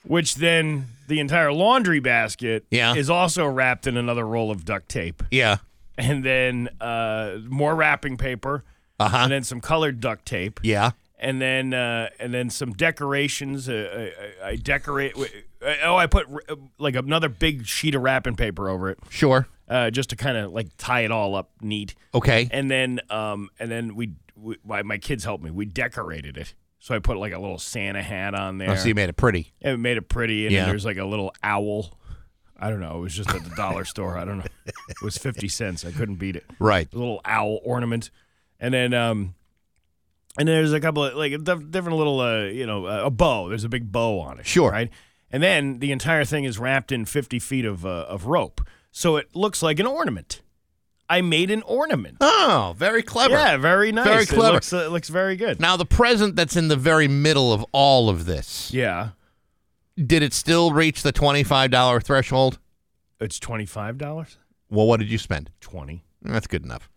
which 0.05 0.37
then 0.37 0.87
the 1.09 1.21
entire 1.21 1.53
laundry 1.53 2.01
basket 2.01 2.65
Yeah. 2.71 2.95
is 2.95 3.11
also 3.11 3.47
wrapped 3.47 3.87
in 3.87 3.97
another 3.97 4.27
roll 4.27 4.51
of 4.51 4.65
duct 4.65 4.89
tape. 4.89 5.23
Yeah. 5.31 5.59
And 5.99 6.25
then 6.25 6.69
uh, 6.81 7.37
more 7.49 7.75
wrapping 7.75 8.17
paper. 8.17 8.65
Uh 8.99 9.09
huh. 9.09 9.17
And 9.25 9.33
then 9.33 9.45
some 9.45 9.61
colored 9.61 10.01
duct 10.01 10.25
tape. 10.27 10.59
Yeah. 10.63 10.93
And 11.21 11.41
then 11.41 11.73
uh, 11.75 12.09
and 12.19 12.35
then 12.35 12.51
some 12.51 12.73
decorations. 12.73 13.69
Uh, 13.69 14.11
I, 14.43 14.49
I 14.49 14.57
decorate. 14.57 15.17
uh, 15.17 15.75
oh, 15.85 15.97
I 15.97 16.07
put 16.07 16.27
uh, 16.49 16.57
like 16.79 16.97
another 16.97 17.29
big 17.29 17.67
sheet 17.67 17.95
of 17.95 18.03
wrapping 18.03 18.35
paper 18.37 18.69
over 18.69 18.89
it, 18.91 18.99
Sure. 19.11 19.47
uh, 19.69 19.91
just 19.91 20.11
to 20.11 20.17
kind 20.17 20.37
of 20.37 20.53
like 20.53 20.69
tie 20.79 21.01
it 21.03 21.13
all 21.13 21.35
up 21.37 21.51
neat. 21.61 21.95
Okay. 22.15 22.49
And 22.51 22.71
then, 22.71 23.01
um, 23.11 23.51
and 23.61 23.71
then 23.71 23.95
we, 23.95 24.15
we 24.37 24.57
my, 24.65 24.83
my 24.83 24.99
kids 24.99 25.23
helped 25.25 25.45
me. 25.45 25.51
We 25.51 25.67
decorated 25.67 26.37
it. 26.37 26.55
So 26.83 26.95
I 26.95 26.99
put 26.99 27.19
like 27.19 27.35
a 27.35 27.39
little 27.39 27.59
Santa 27.59 28.03
hat 28.03 28.35
on 28.35 28.57
there. 28.59 28.71
Oh, 28.71 28.75
so 28.75 28.89
you 28.89 28.95
made 28.95 29.11
it 29.11 29.17
pretty. 29.17 29.53
and 29.61 29.75
it 29.75 29.79
made 29.79 29.99
it 29.99 30.09
pretty. 30.09 30.47
And 30.47 30.55
Yeah. 30.55 30.65
there's 30.65 30.85
like 30.87 30.97
a 30.97 31.05
little 31.05 31.33
owl. 31.43 31.99
I 32.59 32.69
don't 32.71 32.81
know. 32.81 32.97
It 32.99 33.01
was 33.01 33.15
just 33.15 33.31
at 33.31 33.45
the 33.45 33.55
dollar 33.55 33.85
store. 33.85 34.17
I 34.19 34.25
don't 34.25 34.39
know. 34.39 34.45
It 34.67 35.03
was 35.03 35.17
fifty 35.19 35.49
cents. 35.49 35.85
I 35.85 35.93
couldn't 35.93 36.17
beat 36.17 36.37
it. 36.37 36.45
Right. 36.59 36.89
A 36.93 36.99
little 36.99 37.21
owl 37.25 37.59
ornament, 37.65 38.11
and 38.59 38.73
then 38.75 38.93
um, 38.95 39.35
and 40.41 40.49
then 40.49 40.55
there's 40.57 40.73
a 40.73 40.81
couple 40.81 41.05
of 41.05 41.15
like 41.15 41.33
different 41.45 41.99
little 41.99 42.19
uh, 42.21 42.45
you 42.45 42.65
know, 42.67 42.87
uh, 42.87 43.03
a 43.05 43.11
bow. 43.11 43.49
There's 43.51 43.65
a 43.65 43.69
big 43.69 43.93
bow 43.93 44.19
on 44.21 44.41
it. 44.41 44.47
Sure. 44.47 44.71
Right. 44.71 44.91
And 45.31 45.43
then 45.43 45.79
the 45.81 45.93
entire 45.93 46.25
thing 46.25 46.45
is 46.45 46.59
wrapped 46.59 46.91
in 46.91 47.05
fifty 47.05 47.39
feet 47.39 47.65
of 47.65 47.85
uh, 47.85 48.07
of 48.09 48.27
rope, 48.27 48.61
so 48.91 49.17
it 49.17 49.37
looks 49.37 49.63
like 49.63 49.79
an 49.79 49.87
ornament. 49.87 50.41
I 51.09 51.21
made 51.23 51.51
an 51.51 51.63
ornament. 51.63 52.19
Oh, 52.21 52.73
very 52.77 53.03
clever. 53.03 53.35
Yeah, 53.35 53.57
very 53.57 53.91
nice. 53.93 54.07
Very 54.07 54.23
It 54.23 54.29
clever. 54.29 54.53
looks, 54.55 54.73
uh, 54.73 54.79
it 54.87 54.91
looks 54.93 55.09
very 55.09 55.35
good. 55.35 55.59
Now, 55.61 55.77
the 55.77 55.85
present 55.85 56.37
that's 56.37 56.55
in 56.57 56.69
the 56.69 56.77
very 56.77 57.09
middle 57.09 57.53
of 57.53 57.67
all 57.73 58.09
of 58.09 58.27
this, 58.27 58.73
Yeah, 58.73 59.11
did 59.97 60.23
it 60.23 60.33
still 60.33 60.73
reach 60.73 61.03
the 61.03 61.13
$25 61.13 62.03
threshold? 62.05 62.59
it's 63.21 63.39
twenty 63.41 63.67
five 63.67 63.99
dollars. 63.99 64.39
Well, 64.71 64.87
what 64.87 65.01
did 65.01 65.11
you 65.11 65.19
spend? 65.19 65.51
Twenty. 65.61 66.05
That's 66.23 66.47
good 66.47 66.65
enough. 66.65 66.89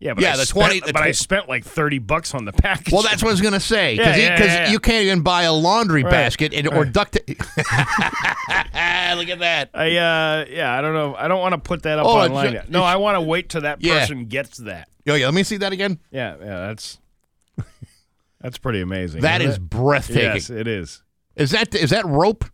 Yeah, 0.00 0.14
but 0.14 0.22
Yeah, 0.22 0.34
I 0.34 0.36
the 0.36 0.46
spent, 0.46 0.66
20 0.66 0.80
the 0.86 0.92
but 0.92 1.02
I 1.02 1.10
spent 1.10 1.48
like 1.48 1.64
thirty 1.64 1.98
bucks 1.98 2.32
on 2.32 2.44
the 2.44 2.52
package. 2.52 2.92
Well, 2.92 3.02
that's 3.02 3.20
what 3.22 3.30
I 3.30 3.32
was 3.32 3.40
going 3.40 3.54
to 3.54 3.60
say. 3.60 3.96
Because 3.96 4.16
Yeah, 4.16 4.38
yeah, 4.38 4.44
yeah, 4.44 4.70
you 4.70 4.78
can't 4.78 5.04
even 5.04 5.22
buy 5.22 5.42
a 5.42 5.52
laundry 5.52 6.04
Right. 6.04 6.10
basket 6.10 6.54
and, 6.54 6.68
or 6.68 6.84
duct 6.84 7.14
tape. 7.14 7.26
Look 9.16 9.28
at 9.28 9.38
that. 9.40 9.70
I 9.74 9.96
uh 9.96 10.44
yeah, 10.48 10.72
I 10.76 10.80
don't 10.80 10.94
know. 10.94 11.14
I 11.16 11.26
don't 11.28 11.40
want 11.40 11.54
to 11.54 11.58
put 11.58 11.82
that 11.82 11.98
up 11.98 12.06
Oh, 12.06 12.18
online 12.20 12.52
yet. 12.52 12.70
No, 12.70 12.84
I 12.84 12.96
want 12.96 13.16
to 13.16 13.20
wait 13.20 13.48
till 13.48 13.62
that 13.62 13.82
person 13.82 14.26
gets 14.26 14.58
that. 14.58 14.88
Oh, 15.08 15.14
yeah, 15.14 15.24
let 15.26 15.34
me 15.34 15.42
see 15.42 15.56
that 15.56 15.72
again. 15.72 15.98
Yeah, 16.12 16.36
yeah, 16.38 16.66
that's 16.68 16.98
that's 18.40 18.58
pretty 18.58 18.80
amazing. 18.80 19.22
That 19.22 19.42
is 19.42 19.56
it? 19.56 19.68
breathtaking. 19.68 20.22
Yes, 20.34 20.50
it 20.50 20.68
is. 20.68 21.02
Is 21.34 21.50
that 21.50 21.74
is 21.74 21.90
that 21.90 22.06
rope? 22.06 22.44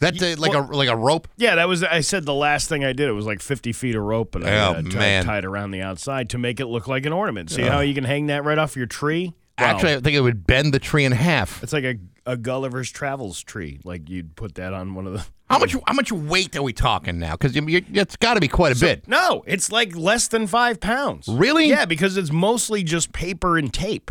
That 0.00 0.22
uh, 0.22 0.36
like 0.40 0.52
well- 0.52 0.70
a 0.70 0.74
like 0.76 0.88
a 0.88 0.96
rope? 0.96 1.28
Yeah, 1.36 1.56
that 1.56 1.68
was. 1.68 1.82
I 1.82 2.00
said 2.00 2.24
the 2.24 2.34
last 2.34 2.68
thing 2.68 2.84
I 2.84 2.92
did. 2.92 3.08
It 3.08 3.12
was 3.12 3.26
like 3.26 3.40
fifty 3.40 3.72
feet 3.72 3.94
of 3.94 4.02
rope, 4.02 4.34
and 4.34 4.46
I 4.46 4.56
Oh, 4.66 4.70
uh, 4.74 4.82
t- 4.82 4.96
man. 4.96 5.24
tied 5.24 5.44
around 5.44 5.70
the 5.72 5.82
outside 5.82 6.30
to 6.30 6.38
make 6.38 6.60
it 6.60 6.66
look 6.66 6.86
like 6.88 7.04
an 7.06 7.12
ornament. 7.12 7.50
See 7.50 7.62
how 7.62 7.80
you 7.80 7.94
can 7.94 8.04
hang 8.04 8.26
that 8.26 8.44
right 8.44 8.58
off 8.58 8.76
your 8.76 8.86
tree? 8.86 9.34
Wow. 9.58 9.64
Actually, 9.66 9.94
I 9.94 10.00
think 10.00 10.14
it 10.16 10.20
would 10.20 10.46
bend 10.46 10.72
the 10.72 10.78
tree 10.78 11.04
in 11.04 11.10
half. 11.10 11.62
it's 11.64 11.72
like 11.72 11.82
a, 11.82 11.96
a 12.26 12.36
Gulliver's 12.36 12.92
Travels 12.92 13.42
tree. 13.42 13.80
Like 13.82 14.08
you'd 14.08 14.36
put 14.36 14.54
that 14.54 14.72
on 14.72 14.94
one 14.94 15.06
of 15.08 15.14
the. 15.14 15.26
How 15.50 15.58
much 15.58 15.74
how 15.86 15.94
much 15.94 16.12
weight 16.12 16.54
are 16.56 16.62
we 16.62 16.72
talking 16.72 17.18
now? 17.18 17.32
Because 17.32 17.52
it's 17.56 18.16
got 18.16 18.34
to 18.34 18.40
be 18.40 18.48
quite 18.48 18.76
a 18.76 18.78
bit. 18.78 19.08
No, 19.08 19.42
it's 19.46 19.72
like 19.72 19.96
less 19.96 20.28
than 20.28 20.46
five 20.46 20.78
pounds. 20.78 21.26
Really? 21.26 21.68
Yeah, 21.70 21.86
because 21.86 22.16
it's 22.16 22.30
mostly 22.30 22.82
just 22.84 23.12
paper 23.12 23.56
and 23.58 23.72
tape. 23.72 24.10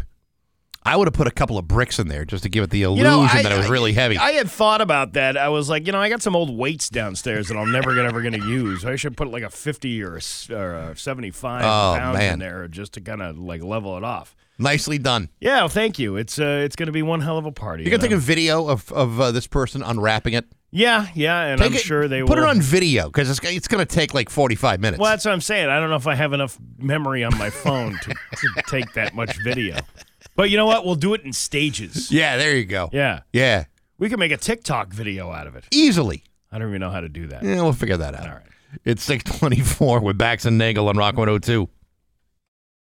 I 0.87 0.95
would 0.95 1.07
have 1.07 1.13
put 1.13 1.27
a 1.27 1.31
couple 1.31 1.57
of 1.57 1.67
bricks 1.67 1.99
in 1.99 2.07
there 2.07 2.23
just 2.25 2.43
to 2.43 2.49
give 2.49 2.63
it 2.63 2.69
the 2.69 2.83
illusion 2.83 3.05
You 3.05 3.11
know, 3.11 3.21
I- 3.21 3.43
that 3.43 3.51
it 3.51 3.57
was 3.57 3.69
really 3.69 3.93
heavy. 3.93 4.17
I 4.17 4.31
had 4.31 4.49
thought 4.49 4.81
about 4.81 5.13
that. 5.13 5.37
I 5.37 5.49
was 5.49 5.69
like, 5.69 5.85
you 5.85 5.91
know, 5.91 5.99
I 5.99 6.09
got 6.09 6.21
some 6.21 6.35
old 6.35 6.55
weights 6.55 6.89
downstairs 6.89 7.49
that 7.49 7.57
I'm 7.57 7.71
never 7.71 7.93
gonna, 7.93 8.07
ever 8.07 8.21
going 8.21 8.39
to 8.39 8.47
use. 8.47 8.85
I 8.85 8.95
should 8.95 9.17
put 9.17 9.29
like 9.29 9.43
a 9.43 9.49
50 9.49 10.01
or 10.03 10.17
a, 10.17 10.53
or 10.53 10.73
a 10.91 10.97
75 10.97 11.61
Oh, 11.63 11.99
pounds 11.99 12.17
man. 12.17 12.33
in 12.33 12.39
there 12.39 12.67
just 12.67 12.93
to 12.93 13.01
kind 13.01 13.21
of 13.21 13.37
like 13.37 13.61
level 13.61 13.97
it 13.97 14.03
off. 14.03 14.35
Nicely 14.59 14.97
done. 14.97 15.29
Yeah, 15.39 15.57
well, 15.57 15.69
thank 15.69 15.99
you. 15.99 16.15
It's 16.15 16.39
uh, 16.39 16.61
it's 16.65 16.75
going 16.75 16.87
to 16.87 16.91
be 16.93 17.03
one 17.03 17.21
hell 17.21 17.37
of 17.37 17.45
a 17.45 17.51
party. 17.51 17.83
You 17.83 17.91
can 17.91 17.99
take 17.99 18.09
know? 18.09 18.17
a 18.17 18.19
video 18.19 18.67
of 18.67 18.91
of 18.91 19.19
uh, 19.21 19.31
this 19.31 19.45
person 19.45 19.83
unwrapping 19.83 20.33
it. 20.33 20.45
yeah, 20.71 21.09
yeah, 21.13 21.41
and 21.43 21.59
Take 21.61 21.71
I'm 21.71 21.75
it- 21.75 21.81
sure 21.81 22.07
they 22.07 22.21
put 22.21 22.39
will. 22.39 22.45
it 22.45 22.47
on 22.49 22.59
video 22.59 23.05
because 23.05 23.29
it's, 23.29 23.39
it's 23.43 23.67
going 23.67 23.85
to 23.85 23.95
take 23.95 24.15
like 24.15 24.31
forty 24.31 24.55
five 24.55 24.79
minutes. 24.79 24.99
Well, 24.99 25.11
that's 25.11 25.25
what 25.25 25.31
I'm 25.33 25.41
saying. 25.41 25.69
I 25.69 25.79
don't 25.79 25.91
know 25.91 25.95
if 25.95 26.07
I 26.07 26.15
have 26.15 26.33
enough 26.33 26.57
memory 26.79 27.23
on 27.23 27.37
my 27.37 27.51
phone 27.51 27.99
to, 28.01 28.09
to 28.09 28.63
take 28.67 28.91
that 28.93 29.13
much 29.13 29.37
video. 29.43 29.77
But 30.37 30.49
you 30.49 30.55
know 30.55 30.65
what? 30.67 30.85
We'll 30.85 30.95
do 30.95 31.13
it 31.13 31.23
in 31.23 31.33
stages. 31.33 32.09
Yeah, 32.11 32.37
there 32.37 32.55
you 32.55 32.63
go. 32.63 32.89
Yeah, 32.93 33.21
Yeah, 33.33 33.65
we 33.97 34.07
can 34.07 34.19
make 34.19 34.31
a 34.31 34.37
TikTok 34.37 34.93
video 34.93 35.31
out 35.31 35.47
of 35.47 35.55
it. 35.57 35.65
easily. 35.71 36.23
I 36.51 36.59
don't 36.59 36.69
even 36.69 36.79
know 36.79 36.91
how 36.91 37.01
to 37.01 37.09
do 37.09 37.27
that. 37.27 37.43
Yeah, 37.43 37.61
we'll 37.63 37.73
figure 37.73 37.97
that 37.97 38.15
out. 38.15 38.21
All 38.27 38.35
right. 38.35 38.43
It's 38.85 39.03
six 39.03 39.23
twenty 39.25 39.59
four 39.59 39.99
with 39.99 40.17
Bax 40.17 40.45
and 40.45 40.57
Nagel 40.57 40.87
on 40.87 40.95
Rock 40.97 41.17
one 41.17 41.27
hundred 41.27 41.43
two. 41.43 41.69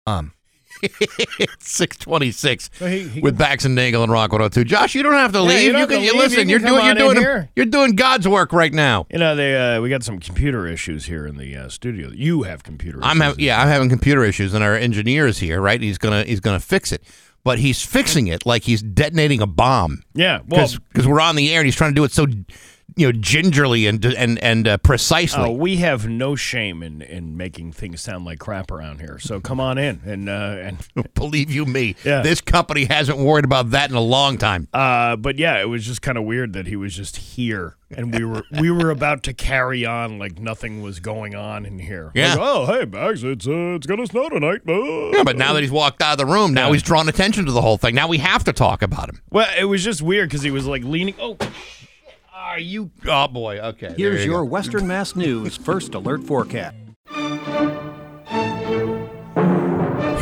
Um, 0.06 0.32
it's 0.82 1.70
six 1.72 1.96
twenty 1.96 2.30
six 2.32 2.70
So 2.74 2.86
he- 2.86 3.06
he 3.08 3.20
with 3.20 3.36
Bax 3.38 3.64
and 3.64 3.74
Nagel 3.74 4.02
and 4.02 4.10
Rock 4.12 4.32
one 4.32 4.40
hundred 4.40 4.52
two. 4.54 4.64
Josh, 4.64 4.94
you 4.94 5.02
don't 5.02 5.12
have 5.14 5.32
to 5.32 5.40
leave. 5.42 5.62
you 5.62 5.72
don't 5.72 5.88
can 5.88 6.02
you 6.02 6.14
listen. 6.16 6.48
You 6.48 6.56
are 6.56 6.58
doing 6.58 6.84
you're 6.84 6.94
doing 7.14 7.48
you're 7.56 7.66
doing 7.66 7.96
God's 7.96 8.26
work 8.28 8.52
right 8.52 8.72
now. 8.72 9.06
You 9.10 9.18
know, 9.18 9.34
they 9.36 9.76
uh, 9.76 9.80
we 9.80 9.88
got 9.90 10.02
some 10.02 10.18
computer 10.20 10.66
issues 10.66 11.06
here 11.06 11.26
in 11.26 11.36
the 11.36 11.56
uh, 11.56 11.68
studio. 11.68 12.10
You 12.12 12.42
have 12.42 12.62
computer 12.62 12.98
issues. 12.98 13.10
I'm 13.10 13.20
having 13.20 13.40
yeah, 13.44 13.60
I'm 13.60 13.68
having 13.68 13.88
computer 13.88 14.24
issues, 14.24 14.54
and 14.54 14.62
our 14.64 14.74
engineer 14.74 15.26
is 15.26 15.38
here, 15.38 15.60
right? 15.60 15.80
He's 15.80 15.98
gonna 15.98 16.24
he's 16.24 16.40
gonna 16.40 16.60
fix 16.60 16.92
it, 16.92 17.02
but 17.44 17.58
he's 17.58 17.82
fixing 17.84 18.26
it 18.26 18.44
like 18.46 18.62
he's 18.64 18.82
detonating 18.82 19.40
a 19.40 19.46
bomb. 19.46 20.02
Yeah, 20.14 20.40
well, 20.48 20.68
because 20.88 21.06
we're 21.06 21.20
on 21.20 21.36
the 21.36 21.52
air 21.52 21.60
and 21.60 21.66
he's 21.66 21.76
trying 21.76 21.90
to 21.90 21.94
do 21.94 22.04
it 22.04 22.12
so 22.12 22.26
you 22.96 23.06
know 23.06 23.12
gingerly 23.12 23.86
and 23.86 24.04
and 24.04 24.38
and 24.42 24.68
uh, 24.68 24.78
precisely. 24.78 25.42
uh, 25.44 25.48
we 25.50 25.76
have 25.76 26.08
no 26.08 26.36
shame 26.36 26.82
in, 26.82 27.02
in 27.02 27.36
making 27.36 27.72
things 27.72 28.00
sound 28.00 28.24
like 28.24 28.38
crap 28.38 28.70
around 28.70 29.00
here. 29.00 29.18
So 29.18 29.40
come 29.40 29.60
on 29.60 29.78
in 29.78 30.00
and 30.04 30.28
uh, 30.28 30.32
and 30.60 30.78
Believe 31.14 31.50
you 31.50 31.66
me, 31.66 31.96
Yeah. 32.04 32.22
this 32.22 32.40
company 32.40 32.84
hasn't 32.84 33.18
worried 33.18 33.44
about 33.44 33.70
that 33.70 33.90
in 33.90 33.96
a 33.96 34.00
long 34.00 34.38
time. 34.38 34.68
uh, 34.72 35.16
but 35.16 35.38
yeah, 35.38 35.60
it 35.60 35.68
was 35.68 35.84
just 35.86 36.02
kind 36.02 36.16
of 36.18 36.24
weird 36.24 36.52
that 36.54 36.66
he 36.66 36.76
was 36.76 36.94
just 36.94 37.16
here 37.16 37.76
and 37.90 38.14
we 38.14 38.24
were 38.24 38.44
we 38.60 38.70
were 38.70 38.90
about 38.90 39.22
to 39.24 39.32
carry 39.34 39.84
on 39.84 40.18
like 40.18 40.38
nothing 40.38 40.80
was 40.82 41.00
going 41.00 41.34
on 41.34 41.66
in 41.66 41.78
here. 41.78 42.12
Yeah. 42.14 42.34
Like, 42.34 42.38
oh 42.42 42.66
hey 42.66 42.84
Bax, 42.84 43.22
it's 43.22 43.46
uh, 43.46 43.74
it's 43.76 43.86
gonna 43.86 44.06
snow 44.06 44.28
tonight. 44.28 44.60
Uh. 44.68 45.10
Yeah, 45.16 45.24
but 45.24 45.36
now 45.36 45.52
that 45.54 45.62
he's 45.62 45.70
walked 45.72 46.00
out 46.02 46.12
of 46.12 46.18
the 46.18 46.26
room, 46.26 46.54
now 46.54 46.66
Yeah. 46.68 46.74
he's 46.74 46.82
drawn 46.82 47.08
attention 47.08 47.46
to 47.46 47.52
the 47.52 47.60
whole 47.62 47.76
thing. 47.78 47.94
Now 47.94 48.08
we 48.08 48.18
have 48.18 48.44
to 48.44 48.52
talk 48.52 48.82
about 48.82 49.08
him. 49.08 49.20
well, 49.30 49.48
it 49.58 49.64
was 49.64 49.82
just 49.84 50.02
weird 50.02 50.28
because 50.28 50.42
he 50.42 50.50
was 50.50 50.66
like 50.66 50.84
leaning. 50.84 51.14
Oh. 51.20 51.36
Are 52.40 52.58
you? 52.58 52.90
Oh 53.06 53.28
boy, 53.28 53.58
okay. 53.58 53.94
Here's 53.96 54.24
you 54.24 54.30
your 54.32 54.40
go. 54.40 54.46
Western 54.46 54.86
Mass 54.86 55.14
News 55.14 55.56
first 55.56 55.94
alert 55.94 56.24
forecast. 56.24 56.74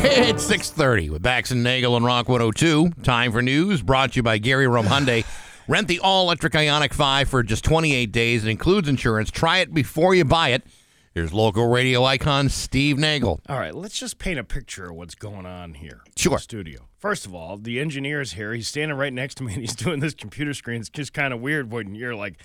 It's 0.01 0.43
6:30 0.47 1.09
with 1.11 1.21
Bax 1.21 1.51
and 1.51 1.63
Nagel 1.63 1.95
and 1.95 2.05
Rock 2.05 2.27
102. 2.29 2.89
Time 3.03 3.31
for 3.31 3.41
news 3.41 3.81
brought 3.81 4.11
to 4.13 4.15
you 4.17 4.23
by 4.23 4.37
Gary 4.37 4.67
Rome 4.67 4.85
Hyundai. 4.85 5.25
Rent 5.67 5.87
the 5.87 5.99
all-electric 5.99 6.53
Ioniq 6.53 6.93
5 6.93 7.29
for 7.29 7.43
just 7.43 7.63
28 7.63 8.11
days. 8.11 8.43
It 8.43 8.49
includes 8.49 8.89
insurance. 8.89 9.29
Try 9.29 9.59
it 9.59 9.71
before 9.73 10.15
you 10.15 10.25
buy 10.25 10.49
it. 10.49 10.63
Here's 11.13 11.31
local 11.31 11.67
radio 11.69 12.03
icon 12.03 12.49
Steve 12.49 12.97
Nagel. 12.97 13.39
All 13.47 13.59
right, 13.59 13.73
let's 13.75 13.97
just 13.99 14.17
paint 14.19 14.39
a 14.39 14.43
picture 14.43 14.89
of 14.89 14.95
what's 14.95 15.15
going 15.15 15.45
on 15.45 15.75
here. 15.75 16.01
in 16.07 16.11
Sure. 16.17 16.37
the 16.37 16.41
studio. 16.41 16.88
First 16.99 17.25
of 17.25 17.33
all, 17.33 17.57
the 17.57 17.79
engineer's 17.79 18.33
here. 18.33 18.53
He's 18.53 18.67
standing 18.67 18.97
right 18.97 19.13
next 19.13 19.35
to 19.35 19.43
me 19.43 19.53
and 19.53 19.61
he's 19.61 19.75
doing 19.85 19.99
this 20.01 20.13
computer 20.13 20.53
screen. 20.53 20.81
It's 20.81 20.89
just 20.89 21.13
kind 21.13 21.33
of 21.33 21.39
weird 21.39 21.71
when 21.71 21.95
you're 21.95 22.13
like 22.15 22.35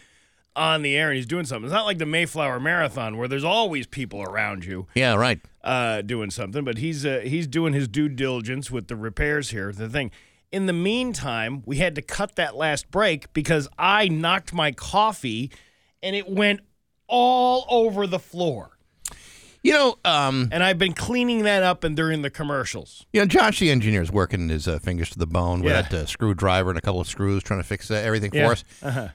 on 0.56 0.82
the 0.82 0.96
air 0.96 1.10
and 1.10 1.16
he's 1.16 1.26
doing 1.26 1.44
something. 1.44 1.64
It's 1.64 1.72
not 1.74 1.84
like 1.86 1.98
the 1.98 2.06
Mayflower 2.06 2.60
Marathon 2.60 3.16
where 3.16 3.26
there's 3.26 3.42
always 3.44 3.88
people 3.88 4.22
around 4.22 4.64
you 4.64 4.86
Yeah, 4.94 5.14
right. 5.16 5.40
uh, 5.64 6.02
doing 6.02 6.30
something, 6.30 6.62
but 6.64 6.78
he's 6.78 7.04
uh, 7.04 7.22
he's 7.24 7.48
doing 7.48 7.72
his 7.72 7.88
due 7.88 8.08
diligence 8.08 8.70
with 8.70 8.86
the 8.86 8.94
repairs 8.96 9.50
here. 9.50 9.72
The 9.72 9.88
thing. 9.88 10.10
In 10.52 10.66
the 10.66 10.72
meantime, 10.72 11.64
we 11.66 11.78
had 11.78 11.96
to 11.96 12.02
cut 12.02 12.36
that 12.36 12.54
last 12.54 12.88
break 12.92 13.32
because 13.32 13.68
I 13.76 14.06
knocked 14.06 14.52
my 14.54 14.70
coffee 14.70 15.50
and 16.00 16.14
it 16.14 16.28
went 16.30 16.60
all 17.08 17.66
over 17.68 18.06
the 18.06 18.20
floor. 18.20 18.73
You 19.64 19.72
know, 19.72 19.96
um, 20.04 20.50
And 20.52 20.62
I've 20.62 20.76
been 20.78 20.92
cleaning 20.92 21.44
that 21.44 21.62
up 21.62 21.84
and 21.84 21.96
during 21.96 22.20
the 22.20 22.28
commercials. 22.28 23.06
you 23.14 23.20
know, 23.20 23.26
Josh, 23.26 23.58
the 23.60 23.70
engineer, 23.70 24.02
is 24.02 24.12
working 24.12 24.50
his 24.50 24.68
uh, 24.68 24.78
fingers 24.78 25.08
to 25.10 25.18
the 25.18 25.26
bone 25.26 25.62
with 25.62 25.72
Yeah. 25.72 25.82
that 25.82 25.94
uh, 25.94 26.06
screwdriver 26.06 26.68
and 26.68 26.78
a 26.78 26.82
couple 26.82 27.00
of 27.00 27.08
screws, 27.08 27.42
trying 27.42 27.60
to 27.60 27.64
fix 27.66 27.90
uh, 27.90 27.94
everything 27.94 28.30
Yeah. 28.34 28.46
for 28.46 28.52
us. 28.52 28.64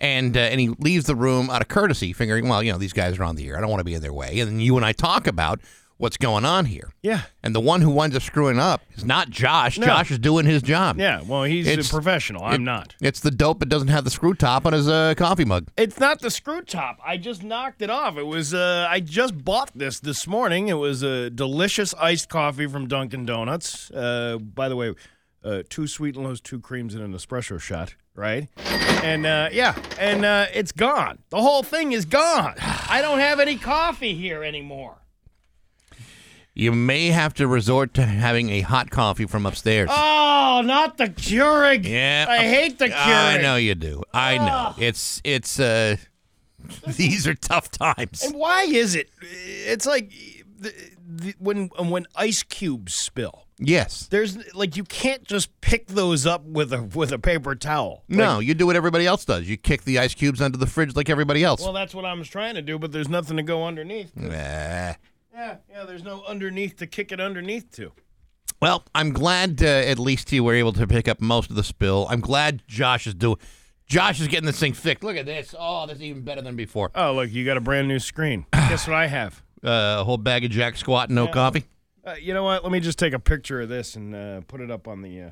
And 0.02 0.36
uh, 0.36 0.40
and 0.40 0.60
he 0.60 0.70
leaves 0.80 1.06
the 1.06 1.16
room 1.16 1.52
out 1.52 1.62
of 1.62 1.68
courtesy, 1.68 2.14
figuring, 2.14 2.50
well, 2.50 2.64
you 2.64 2.72
know, 2.72 2.80
these 2.80 2.94
guys 2.94 3.20
are 3.20 3.24
on 3.24 3.36
the 3.36 3.48
air. 3.48 3.58
I 3.58 3.62
don't 3.62 3.70
want 3.70 3.82
to 3.82 3.86
be 3.86 3.94
in 3.94 4.02
their 4.02 4.12
way. 4.12 4.40
And 4.40 4.50
then 4.50 4.60
you 4.60 4.76
and 4.76 4.84
I 4.86 4.92
talk 4.92 5.28
about 5.28 5.62
what's 6.00 6.18
going 6.18 6.46
on 6.46 6.66
here. 6.66 6.92
Yeah. 7.04 7.22
And 7.44 7.54
the 7.54 7.60
one 7.60 7.82
who 7.82 7.90
winds 7.92 8.16
up 8.16 8.24
screwing 8.24 8.58
up 8.58 8.82
is 8.96 9.06
not 9.06 9.30
Josh. 9.30 9.78
No. 9.78 9.86
Josh 9.86 10.10
is 10.10 10.18
doing 10.18 10.46
his 10.46 10.62
job. 10.64 10.98
Yeah, 10.98 11.22
well, 11.22 11.44
he's 11.44 11.68
It's- 11.68 11.88
a 11.88 11.94
professional. 11.94 12.44
I'm 12.44 12.62
it- 12.62 12.66
not. 12.66 12.96
It's 13.02 13.20
the 13.20 13.30
dope 13.32 13.60
that 13.60 13.70
doesn't 13.70 13.90
have 13.90 14.06
the 14.06 14.10
screw 14.10 14.34
top 14.34 14.66
on 14.66 14.74
his 14.74 14.88
uh, 14.90 15.14
coffee 15.18 15.46
mug. 15.46 15.68
It's 15.78 16.00
not 16.00 16.20
the 16.22 16.32
screw 16.32 16.62
top. 16.62 16.98
I 17.06 17.18
just 17.18 17.44
knocked 17.44 17.82
it 17.84 17.90
off. 17.92 18.18
It 18.18 18.24
was. 18.26 18.54
Uh, 18.54 18.88
I 18.90 19.00
just 19.02 19.44
bought 19.46 19.72
this 19.76 20.00
this 20.00 20.26
morning. 20.26 20.70
It 20.70 20.74
was 20.80 21.04
a 21.04 21.30
delicious 21.30 21.94
iced 21.96 22.30
coffee 22.30 22.66
from 22.68 22.88
Dunkin' 22.88 23.26
Donuts. 23.26 23.92
Uh, 23.92 24.38
by 24.40 24.70
the 24.70 24.76
way, 24.76 24.96
uh, 25.44 25.64
two 25.70 25.86
sweet 25.86 26.16
and 26.16 26.26
lows, 26.26 26.42
two 26.42 26.60
creams, 26.60 26.96
and 26.96 27.04
an 27.04 27.14
espresso 27.14 27.60
shot. 27.60 27.96
Right? 28.16 28.50
And 29.04 29.26
uh, 29.26 29.50
yeah, 29.54 29.76
and 29.98 30.26
uh, 30.26 30.48
it's 30.54 30.72
gone. 30.74 31.20
The 31.30 31.42
whole 31.42 31.64
thing 31.64 31.92
is 31.94 32.04
gone. 32.06 32.56
I 32.90 33.02
don't 33.02 33.20
have 33.20 33.40
any 33.40 33.56
coffee 33.58 34.14
here 34.14 34.44
anymore. 34.44 34.98
You 36.60 36.74
may 36.74 37.08
have 37.08 37.34
to 37.36 37.48
resort 37.48 37.93
to 37.93 38.06
having 38.06 38.50
a 38.50 38.60
hot 38.60 38.89
coffee 38.89 39.26
from 39.26 39.45
upstairs. 39.45 39.89
Oh, 39.89 40.62
not 40.65 40.98
the 40.98 41.06
Keurig. 41.06 41.86
Yeah. 41.86 42.26
I 42.28 42.39
hate 42.39 42.80
the 42.80 42.89
Keurig. 42.89 43.38
I 43.38 43.41
know 43.41 43.56
you 43.56 43.76
do. 43.76 44.04
I 44.13 44.38
know. 44.38 44.76
It's 44.78 45.22
it's 45.24 45.58
uh 45.58 45.95
These 46.88 47.28
are 47.28 47.34
tough 47.34 47.72
times. 47.72 48.24
And 48.24 48.36
why 48.36 48.63
is 48.63 48.93
it? 48.93 49.10
It's 49.22 49.86
like 49.86 50.12
the, 50.60 50.74
the, 51.08 51.34
when 51.39 51.67
when 51.80 52.08
ice 52.17 52.43
cubes 52.43 52.93
spill. 52.93 53.45
Yes. 53.58 54.08
There's 54.08 54.54
like 54.54 54.76
you 54.76 54.84
can't 54.84 55.24
just 55.24 55.62
pick 55.62 55.88
those 55.88 56.26
up 56.26 56.43
with 56.43 56.74
a 56.74 56.84
with 56.84 57.13
a 57.13 57.19
paper 57.19 57.56
towel. 57.56 58.04
No, 58.10 58.39
you 58.39 58.54
do 58.54 58.65
what 58.65 58.76
everybody 58.76 59.06
else 59.06 59.24
does. 59.24 59.48
You 59.50 59.56
kick 59.56 59.84
the 59.84 60.00
ice 60.00 60.13
cubes 60.13 60.41
under 60.41 60.58
the 60.58 60.67
fridge 60.67 60.95
like 60.95 61.10
everybody 61.10 61.41
else. 61.41 61.62
Well, 61.62 61.72
that's 61.72 61.95
what 61.95 62.04
I 62.04 62.13
was 62.13 62.28
trying 62.28 62.56
to 62.56 62.62
do, 62.62 62.78
but 62.78 62.91
there's 62.91 63.10
nothing 63.10 63.38
to 63.38 63.43
go 63.43 63.65
underneath. 63.65 64.12
Nah. 64.15 64.95
Yeah, 65.39 65.56
yeah. 65.69 65.86
There's 65.86 66.04
no 66.04 66.23
underneath 66.28 66.75
to 66.78 66.88
kick 66.88 67.13
it 67.13 67.21
underneath 67.21 67.71
to. 67.78 67.93
Well, 68.62 68.84
I'm 68.93 69.13
glad 69.13 69.63
uh, 69.63 69.67
at 69.67 69.97
least 69.97 70.34
you 70.34 70.43
were 70.43 70.54
able 70.54 70.73
to 70.73 70.86
pick 70.86 71.08
up 71.08 71.21
most 71.21 71.49
of 71.49 71.56
the 71.56 71.63
spill. 71.63 72.08
I'm 72.10 72.19
glad 72.19 72.62
Josh 72.67 73.08
is 73.08 73.13
doing. 73.13 73.38
Josh 73.88 74.19
is 74.19 74.28
getting 74.28 74.45
this 74.45 74.60
thing 74.60 74.73
fixed. 74.73 75.02
Look 75.02 75.15
at 75.15 75.25
this. 75.25 75.56
Oh, 75.58 75.88
this 75.88 75.95
is 75.95 76.04
even 76.04 76.23
better 76.23 76.41
than 76.41 76.58
before. 76.58 76.91
Oh, 76.93 77.13
look, 77.13 77.32
you 77.32 77.45
got 77.45 77.56
a 77.56 77.62
brand 77.62 77.88
new 77.88 77.99
screen. 77.99 78.45
Guess 78.54 78.86
what 78.86 78.97
I 78.97 79.08
have? 79.08 79.41
Uh, 79.63 79.97
a 79.99 80.04
whole 80.04 80.17
bag 80.17 80.43
of 80.43 80.52
Jack 80.52 80.75
Squat 80.75 81.08
and 81.08 81.15
no 81.15 81.28
coffee. 81.28 81.63
Uh, 82.06 82.15
you 82.21 82.34
know 82.34 82.43
what? 82.43 82.63
Let 82.63 82.71
me 82.73 82.82
just 82.82 82.99
take 82.99 83.13
a 83.13 83.19
picture 83.19 83.62
of 83.62 83.69
this 83.69 83.95
and 83.95 84.13
uh, 84.13 84.41
put 84.47 84.60
it 84.60 84.69
up 84.69 84.89
on 84.89 85.02
the. 85.02 85.21
Uh, 85.21 85.30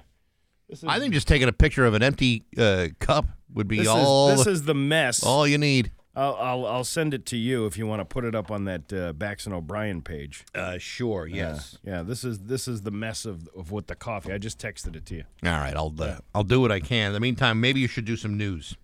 is, 0.70 0.86
I 0.86 1.00
think 1.00 1.14
just 1.14 1.28
taking 1.28 1.50
a 1.50 1.54
picture 1.54 1.86
of 1.86 1.94
an 1.94 2.04
empty 2.04 2.46
uh, 2.58 2.88
cup 3.00 3.26
would 3.54 3.68
be 3.68 3.80
this 3.80 3.88
all 3.88 4.30
is 4.30 4.40
this 4.40 4.48
is 4.48 4.64
the 4.64 4.74
mess. 4.74 5.24
all 5.24 5.46
you 5.46 5.58
need. 5.58 5.92
I'll, 6.18 6.36
I'll 6.36 6.66
I'll 6.66 6.84
send 6.84 7.14
it 7.14 7.28
to 7.28 7.38
you 7.38 7.68
if 7.68 7.78
you 7.78 7.86
want 7.86 8.00
to 8.00 8.06
put 8.06 8.26
it 8.26 8.34
up 8.34 8.50
on 8.50 8.66
that 8.66 8.92
uh, 8.92 9.14
and 9.46 9.54
O'Brien 9.54 10.02
page. 10.02 10.46
Uh, 10.56 10.80
sure. 10.80 11.28
Yeah, 11.28 11.60
yeah. 11.84 12.02
This 12.02 12.24
is 12.24 12.40
this 12.40 12.68
is 12.68 12.82
the 12.82 12.90
mess 12.90 13.24
of, 13.24 13.48
of 13.56 13.70
what 13.72 13.86
the 13.86 13.94
coffee. 13.96 14.34
I 14.34 14.40
just 14.40 14.58
texted 14.58 14.96
it 14.96 15.06
to 15.06 15.16
you. 15.18 15.24
All 15.46 15.52
right. 15.52 15.76
I'll 15.76 15.94
uh, 16.00 16.18
I'll 16.34 16.44
do 16.44 16.60
what 16.60 16.72
I 16.72 16.80
can. 16.80 17.08
In 17.08 17.14
the 17.14 17.20
meantime, 17.20 17.62
maybe 17.62 17.80
you 17.80 17.88
should 17.88 18.06
do 18.06 18.16
some 18.16 18.36
news. 18.36 18.76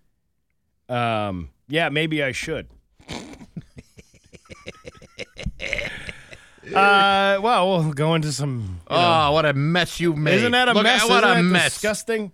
Um, 0.87 1.49
yeah, 1.67 1.89
maybe 1.89 2.21
I 2.21 2.33
should. 2.33 2.67
uh, 6.69 7.39
well, 7.41 7.67
we'll 7.69 7.93
go 7.93 8.13
into 8.13 8.31
some. 8.31 8.79
you 8.89 8.95
know- 8.95 9.27
Oh, 9.29 9.31
what 9.31 9.45
a 9.45 9.53
mess 9.53 9.99
you 9.99 10.13
made! 10.13 10.35
isn't 10.35 10.51
that 10.51 10.69
a 10.69 10.73
Look, 10.73 10.83
mess? 10.83 11.09
What 11.09 11.23
Isn't 11.23 11.37
a 11.39 11.43
mess! 11.43 11.73
Disgusting. 11.73 12.31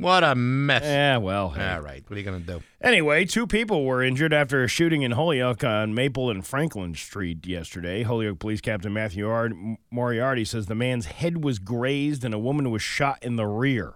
What 0.00 0.24
a 0.24 0.34
mess! 0.34 0.82
Yeah, 0.82 1.18
well. 1.18 1.50
hey. 1.50 1.72
All 1.72 1.80
right. 1.80 2.02
What 2.06 2.16
are 2.16 2.18
you 2.18 2.24
gonna 2.24 2.40
do? 2.40 2.62
Anyway, 2.80 3.26
two 3.26 3.46
people 3.46 3.84
were 3.84 4.02
injured 4.02 4.32
after 4.32 4.64
a 4.64 4.68
shooting 4.68 5.02
in 5.02 5.12
Holyoke 5.12 5.62
on 5.62 5.94
Maple 5.94 6.30
and 6.30 6.46
Franklin 6.46 6.94
Street 6.94 7.46
yesterday. 7.46 8.02
Holyoke 8.02 8.38
Police 8.38 8.62
Captain 8.62 8.92
Matthew 8.92 9.76
Moriarty 9.90 10.44
says 10.44 10.66
the 10.66 10.74
man's 10.74 11.06
head 11.06 11.44
was 11.44 11.58
grazed 11.58 12.24
and 12.24 12.32
a 12.32 12.38
woman 12.38 12.70
was 12.70 12.80
shot 12.80 13.18
in 13.22 13.36
the 13.36 13.46
rear. 13.46 13.94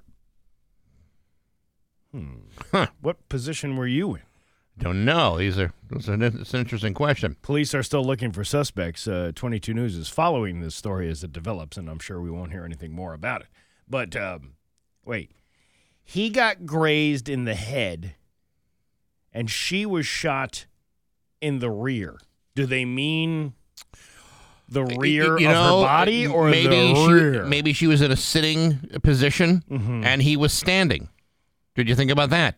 Hmm. 2.13 2.35
Huh. 2.71 2.89
What 3.01 3.29
position 3.29 3.77
were 3.77 3.87
you 3.87 4.15
in? 4.15 4.23
Don't 4.79 5.05
know. 5.05 5.39
These 5.39 5.59
are. 5.59 5.73
Those 5.89 6.09
are 6.09 6.23
it's 6.23 6.53
an 6.53 6.61
interesting 6.61 6.95
question. 6.95 7.37
Police 7.43 7.75
are 7.75 7.83
still 7.83 8.05
looking 8.05 8.33
for 8.33 8.45
suspects. 8.45 9.09
Uh, 9.09 9.33
22 9.35 9.73
News 9.73 9.97
is 9.97 10.09
following 10.09 10.61
this 10.61 10.75
story 10.75 11.09
as 11.09 11.25
it 11.25 11.33
develops, 11.33 11.77
and 11.77 11.89
I'm 11.89 11.99
sure 11.99 12.21
we 12.21 12.31
won't 12.31 12.53
hear 12.53 12.65
anything 12.65 12.93
more 12.93 13.15
about 13.15 13.43
it. 13.43 13.49
But 13.89 14.17
um, 14.17 14.55
wait, 15.05 15.31
he 16.05 16.31
got 16.31 16.67
grazed 16.67 17.29
in 17.29 17.45
the 17.45 17.55
head, 17.55 18.15
and 19.33 19.51
she 19.51 19.85
was 19.87 20.07
shot 20.07 20.67
in 21.41 21.59
the 21.59 21.71
rear. 21.71 22.19
Do 22.55 22.67
they 22.67 22.85
mean 22.85 23.55
the 24.69 24.85
rear 24.85 25.39
you 25.39 25.49
of 25.49 25.53
know, 25.55 25.81
her 25.81 25.87
body 25.87 26.27
or 26.27 26.49
maybe 26.49 26.69
the 26.95 27.43
she, 27.43 27.49
maybe 27.49 27.73
she 27.73 27.87
was 27.87 28.01
in 28.01 28.11
a 28.11 28.17
sitting 28.17 28.79
position 29.03 29.63
Mhm. 29.71 30.05
and 30.05 30.23
he 30.23 30.37
was 30.37 30.53
standing. 30.53 31.09
Did 31.75 31.89
you 31.89 31.95
think 31.95 32.11
about 32.11 32.31
that? 32.31 32.57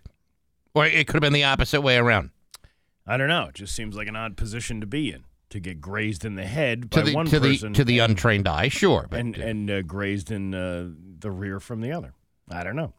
Or 0.74 0.86
it 0.86 1.06
could 1.06 1.14
have 1.16 1.20
been 1.22 1.32
the 1.32 1.44
opposite 1.44 1.80
way 1.80 1.96
around. 1.96 2.30
I 3.06 3.16
don't 3.16 3.28
know. 3.28 3.46
It 3.46 3.54
just 3.54 3.74
seems 3.74 3.96
like 3.96 4.08
an 4.08 4.16
odd 4.16 4.36
position 4.36 4.80
to 4.80 4.86
be 4.86 5.10
in 5.10 5.24
to 5.50 5.58
get 5.60 5.80
grazed 5.80 6.24
in 6.24 6.34
the 6.34 6.44
head 6.46 6.90
To 6.92 6.98
by 6.98 7.02
the 7.02 7.14
one 7.14 7.26
to 7.26 7.40
the 7.40 7.50
person 7.52 7.72
to 7.72 7.84
the 7.84 7.98
and- 8.00 8.10
untrained 8.12 8.46
eye, 8.46 8.68
sure, 8.68 9.06
but 9.10 9.18
and 9.20 9.36
and 9.36 9.70
uh, 9.70 9.82
grazed 9.82 10.30
in 10.30 10.54
uh, 10.54 10.90
the 11.20 11.30
rear 11.30 11.58
from 11.60 11.80
the 11.80 11.92
other. 11.92 12.12
I 12.50 12.62
don't 12.62 12.76
know. 12.76 12.92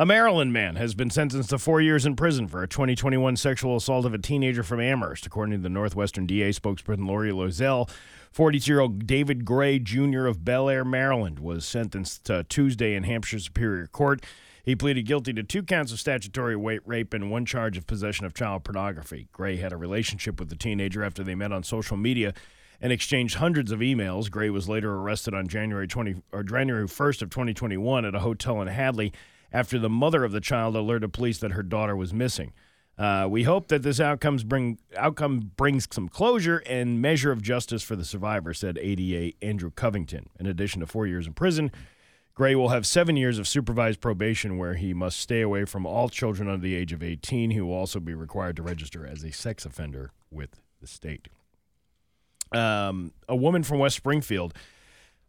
A 0.00 0.06
Maryland 0.06 0.52
man 0.52 0.76
has 0.76 0.94
been 0.94 1.10
sentenced 1.10 1.50
to 1.50 1.58
four 1.58 1.80
years 1.80 2.06
in 2.06 2.14
prison 2.14 2.46
for 2.46 2.62
a 2.62 2.68
2021 2.68 3.34
sexual 3.34 3.74
assault 3.74 4.06
of 4.06 4.14
a 4.14 4.18
teenager 4.18 4.62
from 4.62 4.78
Amherst, 4.78 5.26
according 5.26 5.58
to 5.58 5.62
the 5.64 5.68
Northwestern 5.68 6.24
DA 6.24 6.50
spokesperson 6.50 7.08
Laurie 7.08 7.32
Loisel. 7.32 7.90
42-year-old 8.32 9.08
David 9.08 9.44
Gray 9.44 9.80
Jr. 9.80 10.26
of 10.26 10.44
Bel 10.44 10.68
Air, 10.68 10.84
Maryland, 10.84 11.40
was 11.40 11.66
sentenced 11.66 12.30
Tuesday 12.48 12.94
in 12.94 13.02
Hampshire 13.02 13.40
Superior 13.40 13.88
Court. 13.88 14.24
He 14.62 14.76
pleaded 14.76 15.02
guilty 15.02 15.32
to 15.32 15.42
two 15.42 15.64
counts 15.64 15.90
of 15.90 15.98
statutory 15.98 16.54
wa- 16.54 16.78
rape 16.86 17.12
and 17.12 17.28
one 17.28 17.44
charge 17.44 17.76
of 17.76 17.88
possession 17.88 18.24
of 18.24 18.34
child 18.34 18.62
pornography. 18.62 19.26
Gray 19.32 19.56
had 19.56 19.72
a 19.72 19.76
relationship 19.76 20.38
with 20.38 20.48
the 20.48 20.54
teenager 20.54 21.02
after 21.02 21.24
they 21.24 21.34
met 21.34 21.50
on 21.50 21.64
social 21.64 21.96
media 21.96 22.34
and 22.80 22.92
exchanged 22.92 23.38
hundreds 23.38 23.72
of 23.72 23.80
emails. 23.80 24.30
Gray 24.30 24.48
was 24.48 24.68
later 24.68 24.94
arrested 24.94 25.34
on 25.34 25.48
January 25.48 25.88
20 25.88 26.22
or 26.30 26.44
January 26.44 26.86
1st 26.86 27.22
of 27.22 27.30
2021 27.30 28.04
at 28.04 28.14
a 28.14 28.20
hotel 28.20 28.62
in 28.62 28.68
Hadley 28.68 29.12
after 29.52 29.78
the 29.78 29.88
mother 29.88 30.24
of 30.24 30.32
the 30.32 30.40
child 30.40 30.76
alerted 30.76 31.12
police 31.12 31.38
that 31.38 31.52
her 31.52 31.62
daughter 31.62 31.96
was 31.96 32.12
missing. 32.12 32.52
Uh, 32.98 33.28
we 33.30 33.44
hope 33.44 33.68
that 33.68 33.82
this 33.82 34.00
outcomes 34.00 34.42
bring 34.42 34.78
outcome 34.96 35.52
brings 35.56 35.86
some 35.90 36.08
closure 36.08 36.58
and 36.66 37.00
measure 37.00 37.30
of 37.30 37.40
justice 37.40 37.82
for 37.82 37.94
the 37.94 38.04
survivor, 38.04 38.52
said 38.52 38.76
ADA 38.78 39.32
Andrew 39.40 39.70
Covington. 39.70 40.28
In 40.40 40.46
addition 40.46 40.80
to 40.80 40.86
four 40.86 41.06
years 41.06 41.26
in 41.26 41.32
prison, 41.32 41.70
Gray 42.34 42.56
will 42.56 42.70
have 42.70 42.86
seven 42.86 43.16
years 43.16 43.38
of 43.38 43.46
supervised 43.46 44.00
probation 44.00 44.58
where 44.58 44.74
he 44.74 44.94
must 44.94 45.20
stay 45.20 45.42
away 45.42 45.64
from 45.64 45.86
all 45.86 46.08
children 46.08 46.48
under 46.48 46.62
the 46.62 46.74
age 46.74 46.92
of 46.92 47.02
18. 47.02 47.50
He 47.50 47.60
will 47.60 47.74
also 47.74 48.00
be 48.00 48.14
required 48.14 48.56
to 48.56 48.62
register 48.62 49.06
as 49.06 49.22
a 49.22 49.32
sex 49.32 49.64
offender 49.64 50.10
with 50.30 50.60
the 50.80 50.86
state. 50.88 51.28
Um, 52.52 53.12
a 53.28 53.36
woman 53.36 53.62
from 53.62 53.78
West 53.78 53.96
Springfield 53.96 54.54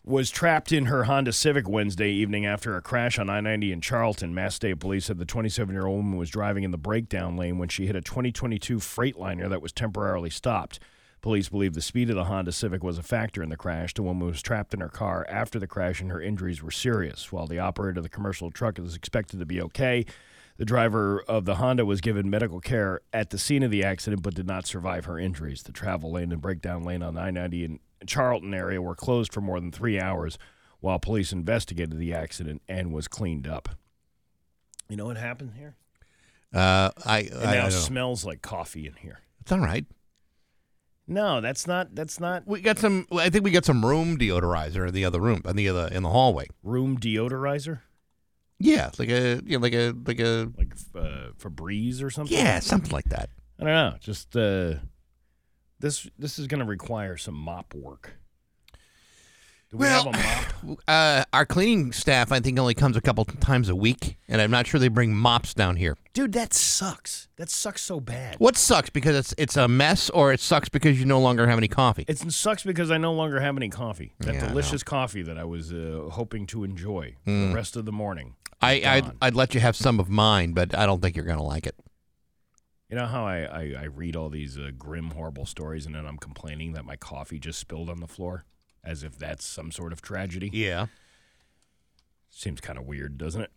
was 0.04 0.32
trapped 0.32 0.72
in 0.72 0.86
her 0.86 1.04
Honda 1.04 1.34
Civic 1.34 1.68
Wednesday 1.68 2.10
evening 2.10 2.46
after 2.46 2.76
a 2.76 2.82
crash 2.82 3.20
on 3.20 3.30
I 3.30 3.42
90 3.42 3.72
in 3.72 3.82
Charlton. 3.82 4.34
Mass 4.34 4.56
State 4.56 4.80
Police 4.80 5.06
said 5.06 5.18
the 5.18 5.26
27 5.26 5.74
year 5.74 5.86
old 5.86 5.98
woman 5.98 6.18
was 6.18 6.30
driving 6.30 6.64
in 6.64 6.72
the 6.72 6.78
breakdown 6.78 7.36
lane 7.36 7.58
when 7.58 7.70
she 7.70 7.86
hit 7.86 7.96
a 7.96 8.02
2022 8.02 8.78
Freightliner 8.78 9.50
that 9.50 9.62
was 9.62 9.72
temporarily 9.72 10.30
stopped. 10.30 10.80
Police 11.22 11.50
believe 11.50 11.74
the 11.74 11.82
speed 11.82 12.10
of 12.10 12.16
the 12.16 12.24
Honda 12.26 12.54
Civic 12.54 12.82
was 12.82 12.98
a 12.98 13.04
factor 13.04 13.44
in 13.44 13.50
the 13.50 13.58
crash. 13.58 13.94
The 13.94 14.04
woman 14.04 14.26
was 14.26 14.42
trapped 14.42 14.74
in 14.74 14.80
her 14.80 14.88
car 14.88 15.26
after 15.30 15.60
the 15.60 15.68
crash 15.68 16.00
and 16.00 16.10
her 16.12 16.22
injuries 16.22 16.64
were 16.64 16.72
serious. 16.72 17.30
While 17.32 17.48
the 17.48 17.60
operator 17.60 18.00
of 18.00 18.04
the 18.04 18.10
commercial 18.10 18.52
truck 18.52 18.80
is 18.80 18.96
expected 18.96 19.40
to 19.40 19.46
be 19.46 19.62
okay, 19.62 20.06
the 20.56 20.66
driver 20.66 21.22
of 21.28 21.44
the 21.44 21.56
Honda 21.56 21.86
was 21.86 22.00
given 22.00 22.30
medical 22.30 22.62
care 22.62 23.02
at 23.12 23.32
the 23.32 23.38
scene 23.38 23.64
of 23.64 23.72
the 23.72 23.84
accident 23.84 24.24
but 24.24 24.34
did 24.34 24.48
not 24.48 24.66
survive 24.66 25.06
her 25.06 25.20
injuries. 25.20 25.64
The 25.64 25.74
travel 25.74 26.14
lane 26.14 26.32
and 26.32 26.42
breakdown 26.42 26.84
lane 26.84 27.04
on 27.04 27.18
I 27.18 27.32
90 27.32 27.66
in 27.66 27.80
Charlton 28.08 28.54
area 28.54 28.82
were 28.82 28.96
closed 28.96 29.34
for 29.34 29.42
more 29.42 29.60
than 29.60 29.72
three 29.72 30.00
hours 30.00 30.38
while 30.80 31.00
police 31.00 31.32
investigated 31.34 31.98
the 31.98 32.14
accident 32.14 32.62
and 32.68 32.94
was 32.94 33.08
cleaned 33.08 33.48
up. 33.48 33.70
You 34.88 34.96
know 34.98 35.06
what 35.06 35.18
happened 35.18 35.54
here? 35.58 35.76
uh, 36.54 36.90
I, 37.06 37.20
It 37.20 37.34
I, 37.36 37.56
now 37.56 37.70
smells 37.70 38.26
like 38.26 38.42
coffee 38.42 38.88
in 38.88 38.94
here. 38.96 39.20
it's 39.42 39.52
all 39.52 39.60
right. 39.60 39.86
No, 41.08 41.42
that's 41.42 41.66
not. 41.66 41.96
That's 41.96 42.20
not 42.20 42.46
We 42.48 42.62
got 42.62 42.78
some. 42.78 43.08
I 43.12 43.30
think 43.32 43.44
we 43.44 43.50
got 43.52 43.66
some 43.66 43.84
room 43.84 44.18
deodorizer 44.18 44.88
in 44.88 44.94
the 44.94 45.06
other 45.06 45.20
room, 45.20 45.42
in 45.46 45.56
the 45.56 45.68
other 45.70 45.88
in 45.92 46.04
the 46.04 46.10
hallway. 46.10 46.46
room 46.64 47.00
deodorizer, 47.00 47.80
Yeah, 48.60 48.92
like 49.00 49.10
a 49.10 49.42
you 49.44 49.58
know, 49.58 49.60
like 49.64 49.74
a 49.74 49.94
like 50.06 50.20
a 50.20 50.52
like 50.56 50.74
uh, 50.96 51.32
Febreze 51.40 52.04
or 52.04 52.12
something. 52.12 52.38
yeah, 52.38 52.60
something 52.60 52.92
like 52.92 53.10
that. 53.10 53.32
I 53.60 53.64
don't 53.64 53.74
know. 53.74 53.96
Just 54.00 54.36
uh, 54.36 54.76
this. 55.80 56.08
This 56.18 56.40
is 56.40 56.48
going 56.48 56.60
to 56.60 56.66
require 56.66 57.18
some 57.18 57.36
mop 57.36 57.74
work. 57.74 58.14
Do 59.72 59.78
we 59.78 59.86
Well, 59.86 60.12
have 60.12 60.16
a 60.16 60.18
mop? 60.18 60.46
Uh, 60.88 61.24
our 61.32 61.46
cleaning 61.46 61.92
staff, 61.94 62.32
I 62.34 62.40
think, 62.42 62.60
only 62.60 62.74
comes 62.74 62.98
a 62.98 63.02
couple 63.02 63.24
times 63.24 63.70
a 63.70 63.76
week, 63.76 64.18
and 64.28 64.42
I'm 64.42 64.52
not 64.52 64.68
sure 64.68 64.78
they 64.80 64.88
bring 64.90 65.16
mops 65.16 65.54
down 65.54 65.78
here. 65.78 65.96
Dude, 66.14 66.34
that 66.34 66.54
sucks. 66.54 67.30
That 67.38 67.50
sucks 67.50 67.82
so 67.82 68.00
bad. 68.02 68.36
What 68.40 68.58
sucks 68.58 68.90
because 68.90 69.16
it's 69.16 69.34
it's 69.38 69.56
a 69.56 69.68
mess, 69.70 70.10
or 70.10 70.34
it 70.34 70.40
sucks 70.42 70.68
because 70.70 71.00
you 71.00 71.06
no 71.06 71.20
longer 71.22 71.48
have 71.48 71.58
any 71.58 71.68
coffee. 71.70 72.04
It 72.08 72.18
sucks 72.32 72.64
because 72.64 72.92
I 72.92 72.98
no 72.98 73.14
longer 73.14 73.40
have 73.40 73.56
any 73.56 73.70
coffee. 73.70 74.16
That 74.20 74.34
Yeah, 74.36 74.48
delicious 74.50 74.84
coffee 74.84 75.22
that 75.22 75.38
I 75.38 75.46
was 75.46 75.72
uh, 75.72 76.10
hoping 76.12 76.46
to 76.48 76.64
enjoy 76.64 77.16
for 77.24 77.32
the 77.32 77.54
rest 77.54 77.76
of 77.78 77.86
the 77.86 77.94
morning. 77.94 78.36
I 78.62 78.82
I'd. 78.86 79.12
I'd 79.22 79.36
let 79.36 79.54
you 79.54 79.62
have 79.62 79.76
some 79.78 80.00
of 80.00 80.10
mine, 80.10 80.52
but 80.54 80.78
I 80.78 80.86
don't 80.86 81.02
think 81.02 81.16
you're 81.16 81.26
gonna 81.26 81.44
like 81.44 81.66
it. 81.66 81.76
You 82.90 82.98
know 82.98 83.06
how 83.06 83.24
I, 83.26 83.42
I, 83.42 83.74
I 83.82 83.84
read 83.86 84.16
all 84.16 84.30
these 84.30 84.58
uh, 84.58 84.72
grim, 84.78 85.12
horrible 85.12 85.46
stories 85.46 85.86
and 85.86 85.94
then 85.94 86.06
I'm 86.08 86.18
complaining 86.18 86.74
that 86.74 86.86
my 86.86 86.96
coffee 86.96 87.38
just 87.40 87.60
spilled 87.60 87.90
on 87.90 88.00
the 88.00 88.08
floor? 88.08 88.46
As 88.84 89.04
if 89.04 89.18
that's 89.18 89.46
some 89.46 89.72
sort 89.72 89.92
of 89.94 90.02
tragedy? 90.02 90.50
Yeah, 90.54 90.88
Seems 92.32 92.62
kind 92.62 92.80
of 92.80 92.86
weird, 92.86 93.18
doesn't 93.18 93.42
it? 93.42 93.52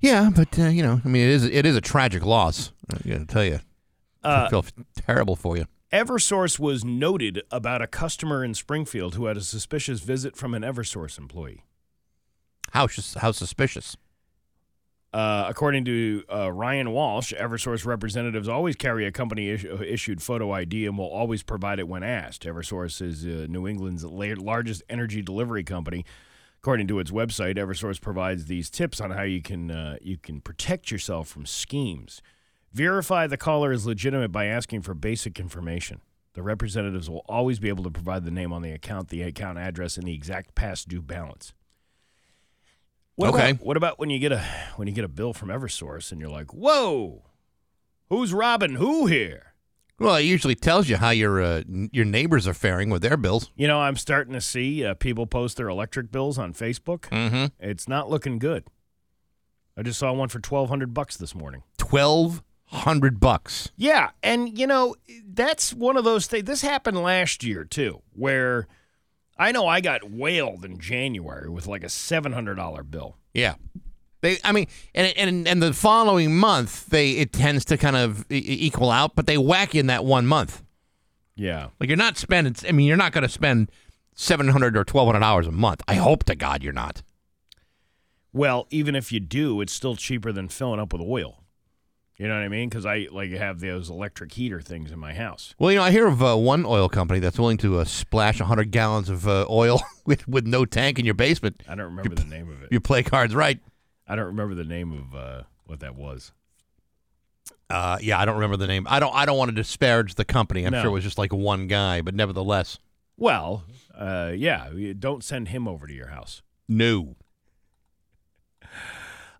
yeah, 0.00 0.30
but 0.34 0.58
uh, 0.58 0.64
you 0.68 0.82
know, 0.82 1.00
I 1.04 1.08
mean, 1.08 1.22
it 1.22 1.30
is 1.30 1.44
it 1.44 1.64
is 1.66 1.76
a 1.76 1.80
tragic 1.80 2.24
loss. 2.24 2.72
I 2.90 3.08
gotta 3.08 3.26
tell 3.26 3.44
you, 3.44 3.60
I 4.24 4.28
Uh, 4.28 4.48
feel 4.50 4.64
terrible 5.06 5.36
for 5.36 5.56
you. 5.56 5.66
Eversource 5.92 6.58
was 6.58 6.84
noted 6.84 7.42
about 7.50 7.80
a 7.82 7.86
customer 7.86 8.44
in 8.44 8.54
Springfield 8.54 9.14
who 9.14 9.26
had 9.26 9.36
a 9.36 9.40
suspicious 9.42 10.00
visit 10.00 10.36
from 10.36 10.54
an 10.54 10.62
Eversource 10.62 11.16
employee. 11.18 11.64
How 12.72 12.88
how 13.18 13.32
suspicious? 13.32 13.96
Uh, 15.10 15.46
according 15.48 15.86
to 15.86 16.22
uh, 16.30 16.52
Ryan 16.52 16.90
Walsh, 16.90 17.32
Eversource 17.32 17.86
representatives 17.86 18.46
always 18.46 18.76
carry 18.76 19.06
a 19.06 19.12
company 19.12 19.48
is- 19.48 19.64
issued 19.64 20.22
photo 20.22 20.52
ID 20.52 20.84
and 20.86 20.98
will 20.98 21.06
always 21.08 21.42
provide 21.42 21.78
it 21.78 21.88
when 21.88 22.02
asked. 22.02 22.42
Eversource 22.42 23.00
is 23.00 23.24
uh, 23.24 23.46
New 23.48 23.66
England's 23.66 24.04
la- 24.04 24.34
largest 24.36 24.82
energy 24.90 25.22
delivery 25.22 25.64
company. 25.64 26.04
According 26.58 26.88
to 26.88 26.98
its 26.98 27.10
website, 27.10 27.56
Eversource 27.56 28.00
provides 28.00 28.46
these 28.46 28.68
tips 28.68 29.00
on 29.00 29.12
how 29.12 29.22
you 29.22 29.40
can 29.40 29.70
uh, 29.70 29.96
you 30.02 30.18
can 30.18 30.40
protect 30.42 30.90
yourself 30.90 31.28
from 31.28 31.46
schemes. 31.46 32.20
Verify 32.72 33.26
the 33.26 33.38
caller 33.38 33.72
is 33.72 33.86
legitimate 33.86 34.30
by 34.30 34.44
asking 34.44 34.82
for 34.82 34.92
basic 34.92 35.40
information. 35.40 36.00
The 36.34 36.42
representatives 36.42 37.08
will 37.08 37.24
always 37.28 37.58
be 37.58 37.68
able 37.68 37.84
to 37.84 37.90
provide 37.90 38.24
the 38.24 38.30
name 38.30 38.52
on 38.52 38.60
the 38.62 38.72
account, 38.72 39.08
the 39.08 39.22
account 39.22 39.58
address, 39.58 39.96
and 39.96 40.06
the 40.06 40.14
exact 40.14 40.54
past 40.54 40.86
due 40.88 41.00
balance. 41.00 41.54
What 43.18 43.34
Okay. 43.34 43.50
About, 43.50 43.66
what 43.66 43.76
about 43.76 43.98
when 43.98 44.10
you 44.10 44.20
get 44.20 44.30
a 44.30 44.38
when 44.76 44.86
you 44.86 44.94
get 44.94 45.04
a 45.04 45.08
bill 45.08 45.32
from 45.32 45.48
EverSource 45.48 46.12
and 46.12 46.20
you're 46.20 46.30
like, 46.30 46.54
"Whoa, 46.54 47.24
who's 48.08 48.32
robbing 48.32 48.76
who 48.76 49.06
here?" 49.06 49.54
Well, 49.98 50.14
it 50.14 50.22
usually 50.22 50.54
tells 50.54 50.88
you 50.88 50.98
how 50.98 51.10
your 51.10 51.42
uh, 51.42 51.64
your 51.66 52.04
neighbors 52.04 52.46
are 52.46 52.54
faring 52.54 52.90
with 52.90 53.02
their 53.02 53.16
bills. 53.16 53.50
You 53.56 53.66
know, 53.66 53.80
I'm 53.80 53.96
starting 53.96 54.34
to 54.34 54.40
see 54.40 54.84
uh, 54.84 54.94
people 54.94 55.26
post 55.26 55.56
their 55.56 55.68
electric 55.68 56.12
bills 56.12 56.38
on 56.38 56.54
Facebook. 56.54 57.08
Mm-hmm. 57.10 57.46
It's 57.58 57.88
not 57.88 58.08
looking 58.08 58.38
good. 58.38 58.68
I 59.76 59.82
just 59.82 59.98
saw 59.98 60.12
one 60.12 60.28
for 60.28 60.38
twelve 60.38 60.68
hundred 60.68 60.94
bucks 60.94 61.16
this 61.16 61.34
morning. 61.34 61.64
Twelve 61.76 62.44
hundred 62.66 63.18
bucks. 63.18 63.72
Yeah, 63.74 64.10
and 64.22 64.56
you 64.56 64.68
know 64.68 64.94
that's 65.26 65.74
one 65.74 65.96
of 65.96 66.04
those 66.04 66.28
things. 66.28 66.44
This 66.44 66.62
happened 66.62 67.02
last 67.02 67.42
year 67.42 67.64
too, 67.64 68.00
where 68.12 68.68
I 69.38 69.52
know 69.52 69.66
I 69.66 69.80
got 69.80 70.04
whaled 70.10 70.64
in 70.64 70.78
January 70.78 71.48
with 71.48 71.66
like 71.66 71.84
a 71.84 71.88
seven 71.88 72.32
hundred 72.32 72.56
dollar 72.56 72.82
bill. 72.82 73.16
Yeah. 73.34 73.54
They, 74.20 74.38
I 74.42 74.50
mean, 74.50 74.66
and 74.94 75.16
and 75.16 75.46
and 75.46 75.62
the 75.62 75.72
following 75.72 76.36
month, 76.36 76.86
they 76.86 77.12
it 77.12 77.32
tends 77.32 77.64
to 77.66 77.76
kind 77.76 77.94
of 77.94 78.26
e- 78.32 78.36
equal 78.66 78.90
out, 78.90 79.14
but 79.14 79.26
they 79.26 79.38
whack 79.38 79.74
you 79.74 79.80
in 79.80 79.86
that 79.86 80.04
one 80.04 80.26
month. 80.26 80.64
Yeah, 81.36 81.68
Like 81.78 81.88
you're 81.88 81.96
not 81.96 82.16
spending. 82.18 82.56
I 82.68 82.72
mean, 82.72 82.88
you're 82.88 82.96
not 82.96 83.12
going 83.12 83.22
to 83.22 83.28
spend 83.28 83.70
seven 84.12 84.48
hundred 84.48 84.76
or 84.76 84.82
twelve 84.82 85.06
hundred 85.06 85.20
dollars 85.20 85.46
a 85.46 85.52
month. 85.52 85.82
I 85.86 85.94
hope 85.94 86.24
to 86.24 86.34
God 86.34 86.64
you're 86.64 86.72
not. 86.72 87.02
Well, 88.32 88.66
even 88.70 88.96
if 88.96 89.12
you 89.12 89.20
do, 89.20 89.60
it's 89.60 89.72
still 89.72 89.94
cheaper 89.94 90.32
than 90.32 90.48
filling 90.48 90.80
up 90.80 90.92
with 90.92 91.00
oil. 91.02 91.44
You 92.18 92.26
know 92.26 92.34
what 92.34 92.42
I 92.42 92.48
mean? 92.48 92.68
Because 92.68 92.84
I 92.84 93.06
like 93.12 93.30
have 93.30 93.60
those 93.60 93.88
electric 93.90 94.32
heater 94.32 94.60
things 94.60 94.90
in 94.90 94.98
my 94.98 95.14
house. 95.14 95.54
Well, 95.58 95.70
you 95.70 95.78
know, 95.78 95.84
I 95.84 95.92
hear 95.92 96.08
of 96.08 96.20
uh, 96.20 96.36
one 96.36 96.66
oil 96.66 96.88
company 96.88 97.20
that's 97.20 97.38
willing 97.38 97.58
to 97.58 97.78
uh, 97.78 97.84
splash 97.84 98.40
hundred 98.40 98.72
gallons 98.72 99.08
of 99.08 99.28
uh, 99.28 99.46
oil 99.48 99.80
with 100.04 100.26
with 100.26 100.44
no 100.46 100.64
tank 100.64 100.98
in 100.98 101.04
your 101.04 101.14
basement. 101.14 101.62
I 101.68 101.76
don't 101.76 101.94
remember 101.94 102.16
the 102.16 102.24
name 102.24 102.50
of 102.50 102.60
it. 102.62 102.70
You 102.72 102.80
play 102.80 103.04
cards 103.04 103.36
right. 103.36 103.60
I 104.08 104.16
don't 104.16 104.26
remember 104.26 104.56
the 104.56 104.64
name 104.64 104.92
of 104.92 105.14
uh, 105.14 105.42
what 105.66 105.78
that 105.80 105.94
was. 105.94 106.32
Uh, 107.70 107.98
yeah, 108.00 108.18
I 108.18 108.24
don't 108.24 108.34
remember 108.36 108.56
the 108.56 108.66
name. 108.66 108.86
I 108.90 108.98
don't. 108.98 109.14
I 109.14 109.24
don't 109.24 109.38
want 109.38 109.50
to 109.50 109.54
disparage 109.54 110.16
the 110.16 110.24
company. 110.24 110.64
I'm 110.64 110.72
No. 110.72 110.80
sure 110.82 110.90
it 110.90 110.94
was 110.94 111.04
just 111.04 111.18
like 111.18 111.32
one 111.32 111.68
guy, 111.68 112.00
but 112.00 112.14
nevertheless, 112.16 112.78
Well, 113.16 113.62
uh, 113.96 114.32
yeah, 114.34 114.70
don't 114.98 115.22
send 115.22 115.48
him 115.48 115.68
over 115.68 115.86
to 115.86 115.92
your 115.94 116.08
house. 116.08 116.42
no. 116.66 117.14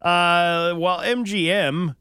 Uh, 0.00 0.74
while 0.74 1.00
MGM 1.00 1.96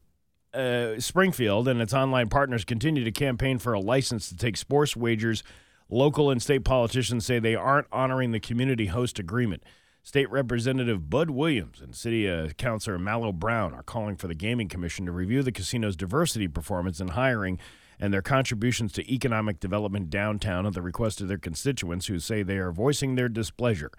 uh, 0.58 1.00
Springfield 1.00 1.68
and 1.68 1.80
its 1.80 1.94
online 1.94 2.28
partners 2.28 2.64
continue 2.64 3.04
to 3.04 3.12
campaign 3.12 3.58
for 3.58 3.72
a 3.72 3.80
license 3.80 4.28
to 4.28 4.36
take 4.36 4.56
sports 4.56 4.96
wagers, 4.96 5.44
local 5.88 6.30
and 6.30 6.42
state 6.42 6.64
politicians 6.64 7.24
say 7.24 7.38
they 7.38 7.54
aren't 7.54 7.86
honoring 7.92 8.32
the 8.32 8.40
community 8.40 8.86
host 8.86 9.18
agreement. 9.18 9.62
State 10.02 10.30
Representative 10.30 11.08
Bud 11.10 11.30
Williams 11.30 11.80
and 11.80 11.94
City 11.94 12.28
uh, 12.28 12.48
Councilor 12.56 12.98
Malo 12.98 13.30
Brown 13.30 13.74
are 13.74 13.82
calling 13.82 14.16
for 14.16 14.26
the 14.26 14.34
Gaming 14.34 14.68
Commission 14.68 15.06
to 15.06 15.12
review 15.12 15.42
the 15.42 15.52
casino's 15.52 15.96
diversity 15.96 16.48
performance 16.48 17.00
in 17.00 17.08
hiring 17.08 17.58
and 18.00 18.12
their 18.12 18.22
contributions 18.22 18.92
to 18.92 19.12
economic 19.12 19.60
development 19.60 20.08
downtown 20.08 20.66
at 20.66 20.72
the 20.72 20.82
request 20.82 21.20
of 21.20 21.28
their 21.28 21.38
constituents 21.38 22.06
who 22.06 22.18
say 22.18 22.42
they 22.42 22.58
are 22.58 22.72
voicing 22.72 23.14
their 23.14 23.28
displeasure. 23.28 23.90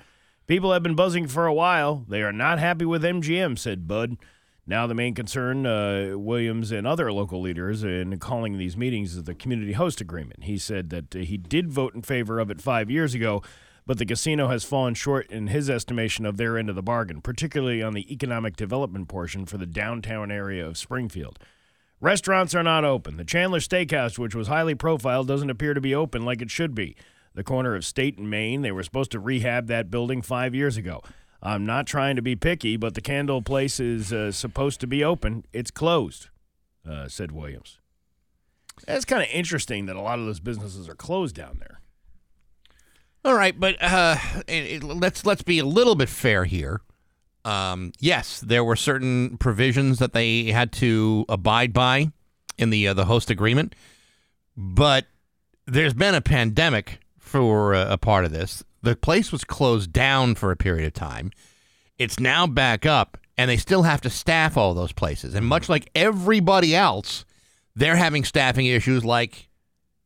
People 0.48 0.74
have 0.74 0.82
been 0.82 0.95
buzzing 0.95 1.28
for 1.28 1.45
a 1.45 1.54
while. 1.54 2.06
They 2.08 2.24
are 2.24 2.34
not 2.34 2.60
happy 2.60 2.86
with 2.86 3.04
MGM, 3.04 3.60
said 3.60 3.88
Bud. 3.88 4.17
Now, 4.69 4.86
the 4.86 4.93
main 4.93 5.15
concern, 5.15 5.65
uh, 5.65 6.12
Williams 6.15 6.71
and 6.71 6.86
other 6.86 7.12
local 7.12 7.41
leaders 7.41 7.84
in 7.84 8.19
calling 8.19 8.60
these 8.60 8.77
meetings 8.77 9.15
is 9.15 9.23
the 9.23 9.34
community 9.34 9.71
host 9.73 9.99
agreement. 9.99 10.43
He 10.43 10.60
said 10.60 10.91
that 10.91 11.15
uh, 11.15 11.19
he 11.19 11.38
did 11.38 11.71
vote 11.71 11.95
in 11.95 12.03
favor 12.03 12.38
of 12.39 12.51
it 12.51 12.62
five 12.62 12.88
years 12.88 13.15
ago, 13.15 13.41
but 13.88 13.97
the 13.97 14.05
casino 14.05 14.47
has 14.49 14.63
fallen 14.63 14.93
short 14.93 15.25
in 15.32 15.47
his 15.47 15.71
estimation 15.71 16.23
of 16.23 16.38
their 16.38 16.55
end 16.55 16.69
of 16.69 16.75
the 16.75 16.84
bargain, 16.84 17.19
particularly 17.19 17.82
on 17.82 17.95
the 17.95 18.13
economic 18.13 18.55
development 18.55 19.08
portion 19.08 19.47
for 19.47 19.58
the 19.58 19.65
downtown 19.65 20.29
area 20.29 20.67
of 20.67 20.77
Springfield. 20.77 21.39
Restaurants 21.99 22.53
are 22.53 22.62
not 22.62 22.86
open. 22.86 23.17
The 23.17 23.25
Chandler 23.25 23.62
Steakhouse, 23.62 24.19
which 24.19 24.36
was 24.36 24.49
highly 24.49 24.75
profiled, 24.75 25.27
doesn't 25.27 25.49
appear 25.49 25.73
to 25.73 25.82
be 25.82 25.95
open 25.95 26.25
like 26.25 26.43
it 26.43 26.51
should 26.51 26.75
be. 26.75 26.95
The 27.34 27.43
corner 27.43 27.73
of 27.73 27.84
State 27.84 28.19
and 28.19 28.29
Main, 28.29 28.62
they 28.62 28.71
were 28.71 28.84
supposed 28.84 29.10
to 29.13 29.19
rehab 29.19 29.65
that 29.65 29.89
building 29.89 30.21
five 30.21 30.53
years 30.53 30.77
ago. 30.77 31.01
I'm 31.41 31.65
not 31.65 31.88
trying 31.88 32.15
to 32.17 32.21
be 32.21 32.36
picky, 32.36 32.75
but 32.78 32.95
the 32.95 33.02
candle 33.02 33.41
place 33.41 33.80
is 33.80 34.12
uh, 34.12 34.32
supposed 34.32 34.80
to 34.82 34.88
be 34.88 35.04
open. 35.04 35.45
It's 35.54 35.71
closed, 35.71 36.28
uh, 36.89 37.08
said 37.08 37.32
Williams. 37.32 37.80
That's 38.86 39.06
kind 39.06 39.21
of 39.23 39.30
interesting 39.32 39.86
that 39.88 39.95
a 39.95 40.02
lot 40.02 40.19
of 40.19 40.25
those 40.25 40.39
businesses 40.39 40.88
are 40.89 40.95
closed 40.95 41.36
down 41.36 41.58
there. 41.60 41.80
All 43.25 43.36
right, 43.36 43.58
but 43.58 43.75
uh, 43.82 44.15
it, 44.47 44.82
it- 44.82 44.84
let's 44.84 45.25
let's 45.25 45.41
be 45.41 45.60
a 45.60 45.65
little 45.65 45.95
bit 45.95 46.10
fair 46.10 46.45
here. 46.45 46.82
Um, 47.45 47.93
yes, 47.99 48.39
there 48.41 48.63
were 48.63 48.75
certain 48.75 49.38
provisions 49.38 49.99
that 49.99 50.13
they 50.13 50.45
had 50.52 50.71
to 50.73 51.25
abide 51.30 51.73
by 51.73 52.12
in 52.58 52.69
the 52.69 52.88
uh, 52.89 52.93
the 52.93 53.06
host 53.06 53.30
agreement, 53.30 53.75
but 54.58 55.06
there's 55.65 55.93
been 55.93 56.15
a 56.15 56.21
pandemic 56.21 56.99
for 57.17 57.73
a, 57.73 57.93
a 57.93 57.97
part 57.97 58.25
of 58.25 58.32
this. 58.32 58.63
The 58.82 58.96
place 58.96 59.32
was 59.32 59.44
closed 59.44 59.92
down 59.92 60.36
for 60.36 60.52
a 60.52 60.56
period 60.56 60.88
of 60.88 60.94
time. 60.94 61.32
It's 61.98 62.20
now 62.20 62.48
back 62.48 62.86
up, 62.86 63.18
and 63.38 63.50
they 63.50 63.58
still 63.58 63.84
have 63.84 64.02
to 64.02 64.10
staff 64.10 64.56
all 64.56 64.74
those 64.74 64.94
places. 64.94 65.36
And 65.36 65.46
much 65.46 65.68
like 65.68 65.89
everybody 65.96 66.76
else, 66.76 67.26
they're 67.76 67.98
having 67.98 68.24
staffing 68.24 68.65
issues 68.65 69.04
like 69.04 69.50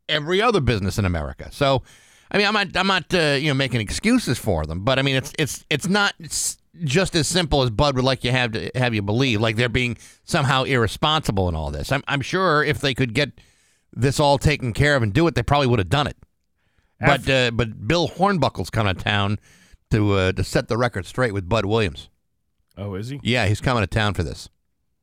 every 0.10 0.42
other 0.42 0.60
business 0.60 0.98
in 0.98 1.06
America. 1.06 1.50
So, 1.52 1.84
I 2.32 2.38
mean, 2.38 2.48
I'm 2.48 2.54
not, 2.54 2.76
I'm 2.76 2.88
not, 2.88 3.14
uh, 3.14 3.38
you 3.40 3.48
know, 3.48 3.54
making 3.54 3.82
excuses 3.82 4.40
for 4.40 4.66
them, 4.66 4.84
but 4.84 4.98
I 4.98 5.04
mean, 5.04 5.16
it's, 5.16 5.34
it's, 5.38 5.66
it's 5.70 5.88
not 5.88 6.14
s- 6.24 6.58
just 6.84 7.16
as 7.16 7.28
simple 7.28 7.62
as 7.62 7.70
Bud 7.70 7.96
would 7.96 8.04
like 8.04 8.24
you 8.24 8.32
have 8.32 8.54
to 8.54 8.72
have 8.74 8.96
you 8.96 9.04
believe, 9.04 9.40
like 9.40 9.56
they're 9.56 9.70
being 9.70 9.98
somehow 10.24 10.64
irresponsible 10.64 11.48
in 11.48 11.56
all 11.56 11.70
this. 11.70 11.92
I'm, 11.92 12.04
I'm 12.08 12.22
sure 12.22 12.64
if 12.64 12.80
they 12.80 12.96
could 12.96 13.14
get 13.14 13.32
this 13.94 14.20
all 14.20 14.40
taken 14.40 14.74
care 14.74 14.96
of 14.96 15.04
and 15.04 15.14
do 15.14 15.28
it, 15.28 15.36
they 15.36 15.44
probably 15.44 15.68
would 15.68 15.80
have 15.80 15.90
done 15.90 16.08
it. 16.08 16.18
But, 17.06 17.30
uh, 17.30 17.52
but 17.52 17.88
Bill 17.88 18.08
Hornbuckle's 18.10 18.70
coming 18.70 18.96
to 18.96 19.04
town 19.04 19.39
to, 19.92 20.13
uh, 20.13 20.32
to 20.34 20.44
set 20.44 20.68
the 20.68 20.78
record 20.78 21.06
straight 21.06 21.34
with 21.34 21.48
Bud 21.48 21.66
Williams. 21.66 22.10
Oh, 22.78 22.96
is 22.96 23.10
he? 23.10 23.20
Yeah, 23.24 23.46
he's 23.48 23.62
coming 23.62 23.84
to 23.84 23.88
town 23.88 24.13
for 24.13 24.24
this. 24.24 24.50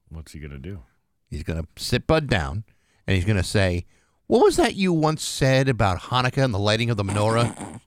What's 0.09 0.33
he 0.33 0.41
going 0.41 0.51
to 0.51 0.59
do? 0.59 0.81
He's 1.29 1.45
going 1.45 1.63
to 1.63 1.83
sit 1.83 2.07
Bud 2.07 2.27
down 2.27 2.65
and 3.07 3.15
he's 3.15 3.25
going 3.25 3.37
to 3.37 3.45
say, 3.45 3.87
What 4.27 4.43
was 4.43 4.57
that 4.57 4.75
you 4.75 4.93
once 4.93 5.23
said 5.23 5.69
about 5.69 6.01
Hanukkah 6.03 6.45
and 6.45 6.53
the 6.53 6.59
lighting 6.59 6.91
of 6.91 6.97
the 6.97 7.05
menorah? 7.05 7.81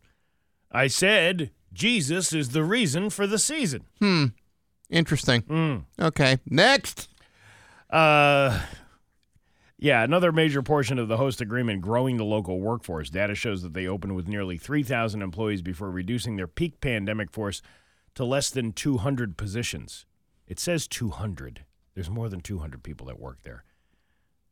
I 0.72 0.88
said 0.88 1.52
Jesus 1.74 2.32
is 2.34 2.50
the 2.50 2.64
reason 2.64 3.10
for 3.10 3.28
the 3.28 3.40
season. 3.40 3.84
Hmm. 4.00 4.26
Interesting. 4.90 5.42
Mm. 5.44 5.86
Okay. 6.00 6.38
Next. 6.46 7.10
Uh, 7.90 8.62
yeah, 9.84 10.02
another 10.02 10.32
major 10.32 10.64
portion 10.64 10.98
of 10.98 11.10
the 11.10 11.18
host 11.18 11.42
agreement 11.42 11.82
growing 11.82 12.16
the 12.16 12.24
local 12.24 12.62
workforce. 12.62 13.10
Data 13.10 13.36
shows 13.36 13.64
that 13.64 13.74
they 13.74 13.86
opened 13.86 14.16
with 14.16 14.30
nearly 14.30 14.58
3,000 14.58 15.22
employees 15.22 15.62
before 15.62 15.92
reducing 15.92 16.38
their 16.38 16.48
peak 16.48 16.80
pandemic 16.80 17.30
force 17.32 17.62
to 18.16 18.24
less 18.24 18.50
than 18.50 18.72
200 18.72 19.36
positions. 19.36 20.06
It 20.48 20.58
says 20.58 20.88
200. 20.88 21.66
There's 21.96 22.10
more 22.10 22.30
than 22.30 22.40
200 22.40 22.82
people 22.82 23.08
that 23.08 23.20
work 23.20 23.40
there. 23.44 23.66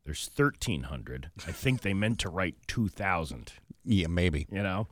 There's 0.04 0.30
1,300. 0.36 1.30
I 1.48 1.52
think 1.52 1.80
they 1.80 1.94
meant 1.94 2.18
to 2.18 2.28
write 2.28 2.56
2,000 2.66 3.54
Yeah, 3.86 4.08
maybe. 4.08 4.46
you 4.50 4.62
know. 4.62 4.86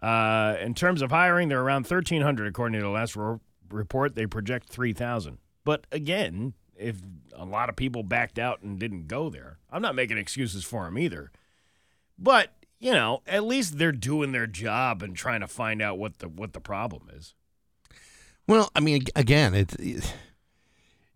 Uh, 0.00 0.54
in 0.60 0.74
terms 0.74 1.02
of 1.02 1.10
hiring, 1.10 1.48
they're 1.48 1.60
around 1.60 1.86
1,300 1.88 2.46
according 2.46 2.78
to 2.78 2.84
the 2.86 2.90
last 2.92 3.16
ro- 3.16 3.40
report. 3.68 4.14
They 4.14 4.26
project 4.26 4.68
3,000. 4.68 5.38
But 5.64 5.88
again, 5.90 6.54
if 6.82 6.96
a 7.34 7.44
lot 7.44 7.68
of 7.68 7.76
people 7.76 8.02
backed 8.02 8.38
out 8.38 8.62
and 8.62 8.78
didn't 8.78 9.06
go 9.08 9.30
there, 9.30 9.58
I'm 9.70 9.82
not 9.82 9.94
making 9.94 10.18
excuses 10.18 10.64
for 10.64 10.84
them 10.84 10.98
either. 10.98 11.30
But 12.18 12.52
you 12.78 12.92
know, 12.92 13.22
at 13.26 13.44
least 13.44 13.78
they're 13.78 13.92
doing 13.92 14.32
their 14.32 14.46
job 14.46 15.02
and 15.02 15.16
trying 15.16 15.40
to 15.40 15.46
find 15.48 15.80
out 15.80 15.98
what 15.98 16.18
the 16.18 16.28
what 16.28 16.52
the 16.52 16.60
problem 16.60 17.08
is. 17.14 17.34
Well, 18.48 18.70
I 18.74 18.80
mean, 18.80 19.04
again, 19.16 19.54
it's. 19.54 19.74
it- 19.76 20.14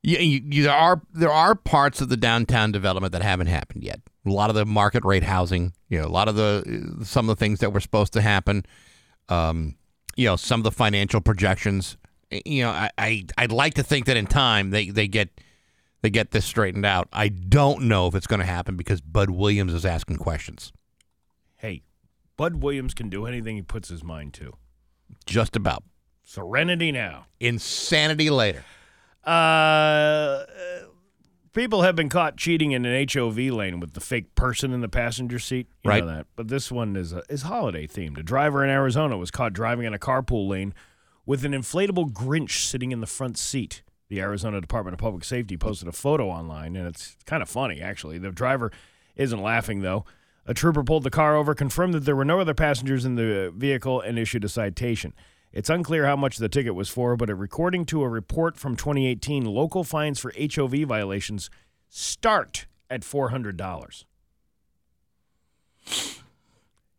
you, 0.03 0.19
you, 0.19 0.43
you, 0.45 0.63
there 0.63 0.73
are 0.73 1.03
there 1.13 1.33
are 1.33 1.57
parts 1.57 2.01
of 2.01 2.09
the 2.09 2.17
downtown 2.17 2.71
development 2.71 3.13
that 3.13 3.23
haven't 3.23 3.49
happened 3.49 3.83
yet. 3.83 4.01
A 4.25 4.31
lot 4.31 4.51
of 4.51 4.55
the 4.55 4.65
market 4.65 5.05
rate 5.05 5.25
housing, 5.25 5.73
you 5.89 5.99
know, 6.01 6.07
a 6.07 6.09
lot 6.09 6.29
of 6.29 6.37
the 6.37 7.01
some 7.05 7.29
of 7.29 7.37
the 7.37 7.45
things 7.45 7.59
that 7.59 7.73
were 7.73 7.81
supposed 7.81 8.13
to 8.13 8.21
happen. 8.21 8.65
Um, 9.29 9.75
you 10.15 10.27
know, 10.27 10.37
some 10.37 10.61
of 10.61 10.65
the 10.65 10.71
financial 10.71 11.21
projections. 11.21 11.97
You 12.31 12.65
know, 12.65 12.71
I, 12.71 12.91
I 12.97 13.25
I'd 13.37 13.51
like 13.51 13.75
to 13.75 13.83
think 13.83 14.07
that 14.07 14.17
in 14.17 14.29
time 14.29 14.71
they 14.71 14.91
they 14.91 15.09
get 15.09 15.41
to 16.07 16.11
get 16.11 16.31
this 16.31 16.45
straightened 16.45 16.87
out. 16.87 17.09
I 17.13 17.29
don't 17.29 17.83
know 17.83 18.07
if 18.07 18.15
it's 18.15 18.27
going 18.27 18.41
to 18.41 18.47
happen 18.47 18.77
because 18.77 19.01
Bud 19.01 19.31
Williams 19.31 19.75
is 19.75 19.85
asking 19.85 20.17
questions. 20.17 20.73
Hey, 21.57 21.83
Bud 22.37 22.63
Williams 22.63 22.95
can 22.95 23.09
do 23.09 23.27
anything 23.27 23.57
he 23.57 23.63
puts 23.63 23.89
his 23.89 24.03
mind 24.05 24.35
to. 24.35 24.55
Just 25.27 25.57
about. 25.57 25.83
Serenity 26.25 26.91
now. 26.93 27.27
Insanity 27.41 28.31
later. 28.31 28.65
Uh, 29.25 30.45
people 31.53 31.83
have 31.83 31.97
been 31.97 32.09
caught 32.09 32.37
cheating 32.37 32.73
in 32.73 32.85
an 32.85 33.07
HOV 33.13 33.37
lane 33.39 33.81
with 33.81 33.95
the 33.95 34.01
fake 34.01 34.35
person 34.35 34.73
in 34.73 34.81
the 34.81 34.89
passenger 34.89 35.39
seat. 35.39 35.69
You 35.85 35.91
Right. 35.91 36.05
know 36.05 36.09
that. 36.11 36.27
But 36.37 36.49
this 36.49 36.71
one 36.71 36.97
is, 36.97 37.13
uh, 37.13 37.23
is 37.29 37.43
holiday 37.43 37.87
themed. 37.87 38.19
A 38.19 38.23
driver 38.23 38.63
in 38.65 38.71
Arizona 38.71 39.17
was 39.17 39.31
caught 39.31 39.53
driving 39.53 39.87
in 39.87 39.95
a 39.95 39.99
carpool 39.99 40.49
lane 40.49 40.75
with 41.25 41.45
an 41.45 41.53
inflatable 41.53 42.13
Grinch 42.13 42.65
sitting 42.67 42.93
in 42.93 43.01
the 43.01 43.07
front 43.07 43.37
seat. 43.37 43.83
The 44.09 44.21
Arizona 44.21 44.61
Department 44.61 44.95
of 44.95 45.01
Public 45.01 45.25
Safety 45.25 45.57
posted 45.57 45.89
a 45.89 45.93
photo 45.93 46.29
online, 46.29 46.77
and 46.77 46.87
it's 46.87 47.17
kind 47.27 47.43
of 47.43 47.49
funny, 47.49 47.81
actually. 47.81 48.19
The 48.19 48.31
driver 48.31 48.71
isn't 49.17 49.43
laughing, 49.43 49.81
though. 49.81 50.05
A 50.47 50.55
trooper 50.55 50.85
pulled 50.85 51.03
the 51.03 51.11
car 51.11 51.35
over, 51.35 51.55
confirmed 51.55 51.93
that 51.95 52.05
there 52.05 52.15
were 52.15 52.25
no 52.25 52.39
other 52.39 52.55
passengers 52.55 53.05
in 53.05 53.17
the 53.17 53.53
vehicle, 53.57 54.01
and 54.01 54.19
issued 54.19 54.45
a 54.45 54.49
citation. 54.49 55.13
It's 55.53 55.71
unclear 55.71 56.07
how 56.07 56.17
much 56.17 56.37
the 56.37 56.49
ticket 56.49 56.75
was 56.75 56.89
for, 56.89 57.17
but 57.17 57.31
according 57.31 57.87
to 57.87 58.03
a 58.03 58.09
report 58.09 58.57
from 58.59 58.77
2018, 58.77 59.45
local 59.45 59.83
fines 59.83 60.21
for 60.21 60.33
HOV 60.39 60.83
violations 60.83 61.51
start 61.89 62.67
at 62.89 63.01
$400. 63.01 64.05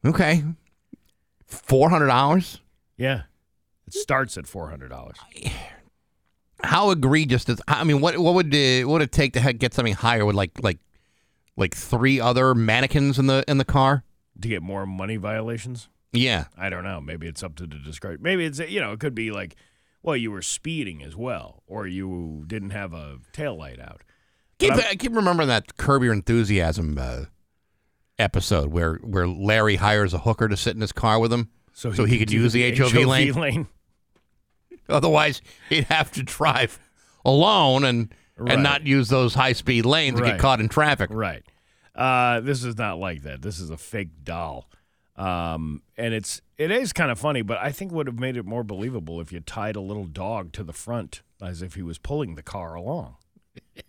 Okay. 0.06 0.44
$400? 1.50 2.60
Yeah. 2.98 3.22
It 3.86 3.94
starts 3.94 4.38
at 4.38 4.46
$400. 4.46 5.14
How 6.64 6.90
egregious 6.92 7.48
is 7.50 7.62
I 7.68 7.84
mean 7.84 8.02
what 8.02 8.18
what 8.18 8.34
would 8.34 8.54
uh, 8.54 8.88
what 8.88 8.94
would 8.94 9.02
it 9.04 9.12
take 9.12 9.34
to 9.34 9.54
get 9.54 9.74
something 9.74 9.94
higher 9.94 10.26
with 10.26 10.36
like 10.36 10.52
like 10.64 10.80
like 11.56 11.76
three 11.76 12.20
other 12.20 12.56
mannequins 12.56 13.20
in 13.20 13.28
the 13.28 13.44
in 13.48 13.58
the 13.58 13.66
car? 13.66 14.04
To 14.42 14.48
get 14.48 14.62
more 14.62 14.86
money 14.86 15.18
violations? 15.18 15.90
Yeah. 16.14 16.46
I 16.58 16.70
don't 16.70 16.84
know. 16.84 17.02
Maybe 17.02 17.28
it's 17.28 17.44
up 17.44 17.56
to 17.56 17.68
the 17.68 17.78
discretion. 17.78 18.22
Maybe 18.22 18.46
it's, 18.46 18.60
you 18.60 18.80
know, 18.80 18.92
it 18.94 19.00
could 19.00 19.16
be 19.16 19.32
like, 19.32 19.56
well, 20.04 20.16
you 20.16 20.32
were 20.32 20.42
speeding 20.42 21.04
as 21.04 21.16
well, 21.16 21.64
or 21.68 21.88
you 21.88 22.44
didn't 22.48 22.70
have 22.72 22.94
a 22.94 23.18
tail 23.34 23.58
light 23.58 23.80
out. 23.80 24.02
Keep, 24.60 24.74
I 24.74 24.96
keep 24.96 25.16
remembering 25.16 25.50
that 25.50 25.78
Curb 25.78 26.04
Your 26.04 26.14
Enthusiasm 26.14 26.98
uh, 27.00 27.26
episode 28.18 28.72
where 28.72 28.96
where 28.96 29.28
Larry 29.28 29.76
hires 29.76 30.14
a 30.14 30.20
hooker 30.20 30.48
to 30.48 30.58
sit 30.58 30.74
in 30.74 30.82
his 30.82 30.92
car 30.92 31.20
with 31.20 31.32
him, 31.32 31.50
so 31.74 31.92
he, 31.92 32.18
could 32.18 32.32
use 32.32 32.54
the 32.54 32.76
HOV, 32.76 32.94
lane. 33.36 33.68
Otherwise, 34.98 35.42
he'd 35.70 35.86
have 35.86 36.12
to 36.14 36.24
drive 36.24 36.80
alone 37.26 37.84
and 37.84 38.14
Right. 38.40 38.54
and 38.54 38.62
not 38.62 38.86
use 38.86 39.10
those 39.10 39.34
high 39.34 39.54
speed 39.54 39.84
lanes 39.86 40.14
and 40.20 40.22
Right. 40.24 40.34
get 40.34 40.40
caught 40.40 40.60
in 40.60 40.70
traffic. 40.70 41.10
Right. 41.12 41.44
Uh, 41.96 42.40
this 42.42 42.64
is 42.64 42.78
not 42.78 43.00
like 43.00 43.24
that. 43.24 43.42
This 43.42 43.60
is 43.60 43.72
a 43.72 43.78
fake 43.78 44.24
doll. 44.24 44.70
Um, 45.16 45.82
and 45.98 46.14
it's 46.14 46.42
it 46.60 46.70
is 46.70 46.94
kind 46.94 47.10
of 47.10 47.18
funny, 47.18 47.42
but 47.42 47.58
I 47.58 47.72
think 47.72 47.92
would 47.92 48.06
have 48.06 48.20
made 48.20 48.38
it 48.38 48.46
more 48.46 48.64
believable 48.64 49.20
if 49.20 49.32
you 49.32 49.40
tied 49.40 49.76
a 49.76 49.82
little 49.82 50.06
dog 50.06 50.52
to 50.54 50.64
the 50.64 50.74
front 50.74 51.24
as 51.42 51.64
if 51.64 51.74
he 51.74 51.82
was 51.82 51.98
pulling 51.98 52.36
the 52.36 52.44
car 52.44 52.76
along. 52.76 53.16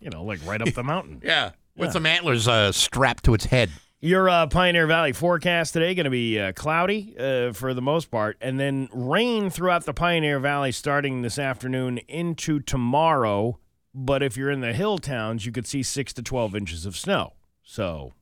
You 0.01 0.09
know, 0.09 0.24
like 0.24 0.40
right 0.46 0.62
up 0.62 0.72
the 0.72 0.82
mountain. 0.82 1.20
Yeah, 1.24 1.51
with 1.76 1.88
Yeah. 1.88 1.92
some 1.92 2.07
antlers 2.07 2.49
uh, 2.49 2.72
strapped 2.72 3.24
to 3.24 3.34
its 3.34 3.44
head. 3.46 3.70
Your 4.01 4.28
uh, 4.28 4.46
Pioneer 4.46 4.86
Valley 4.86 5.12
forecast 5.12 5.72
today 5.72 5.92
going 5.92 6.05
to 6.05 6.11
be 6.11 6.38
uh, 6.38 6.53
cloudy 6.53 7.16
uh, 7.18 7.53
for 7.53 7.74
the 7.74 7.82
most 7.82 8.12
part, 8.12 8.36
and 8.40 8.59
then 8.59 8.88
rain 8.92 9.51
throughout 9.51 9.86
the 9.86 9.92
Pioneer 9.92 10.38
Valley 10.38 10.70
starting 10.70 11.22
this 11.22 11.36
afternoon 11.36 11.99
into 12.07 12.61
tomorrow. 12.61 13.59
But 13.92 14.22
if 14.22 14.36
you're 14.36 14.53
in 14.53 14.61
the 14.61 14.72
hill 14.72 14.99
towns, 14.99 15.46
you 15.46 15.51
could 15.51 15.66
see 15.66 15.82
six 15.82 16.12
to 16.12 16.22
twelve 16.22 16.55
inches 16.55 16.86
of 16.86 16.96
snow. 16.96 17.32
So 17.64 18.12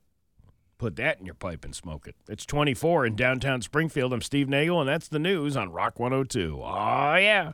put 0.79 0.95
that 0.95 1.19
in 1.19 1.27
your 1.27 1.35
pipe 1.35 1.63
and 1.63 1.75
smoke 1.75 2.07
it. 2.07 2.15
It's 2.27 2.45
24 2.47 3.05
in 3.05 3.15
downtown 3.15 3.61
Springfield. 3.61 4.13
I'm 4.13 4.21
Steve 4.23 4.49
Nagel, 4.49 4.79
and 4.79 4.89
that's 4.89 5.07
the 5.07 5.19
news 5.19 5.55
on 5.55 5.71
Rock 5.71 5.99
102. 5.99 6.59
Oh 6.59 7.15
yeah. 7.17 7.51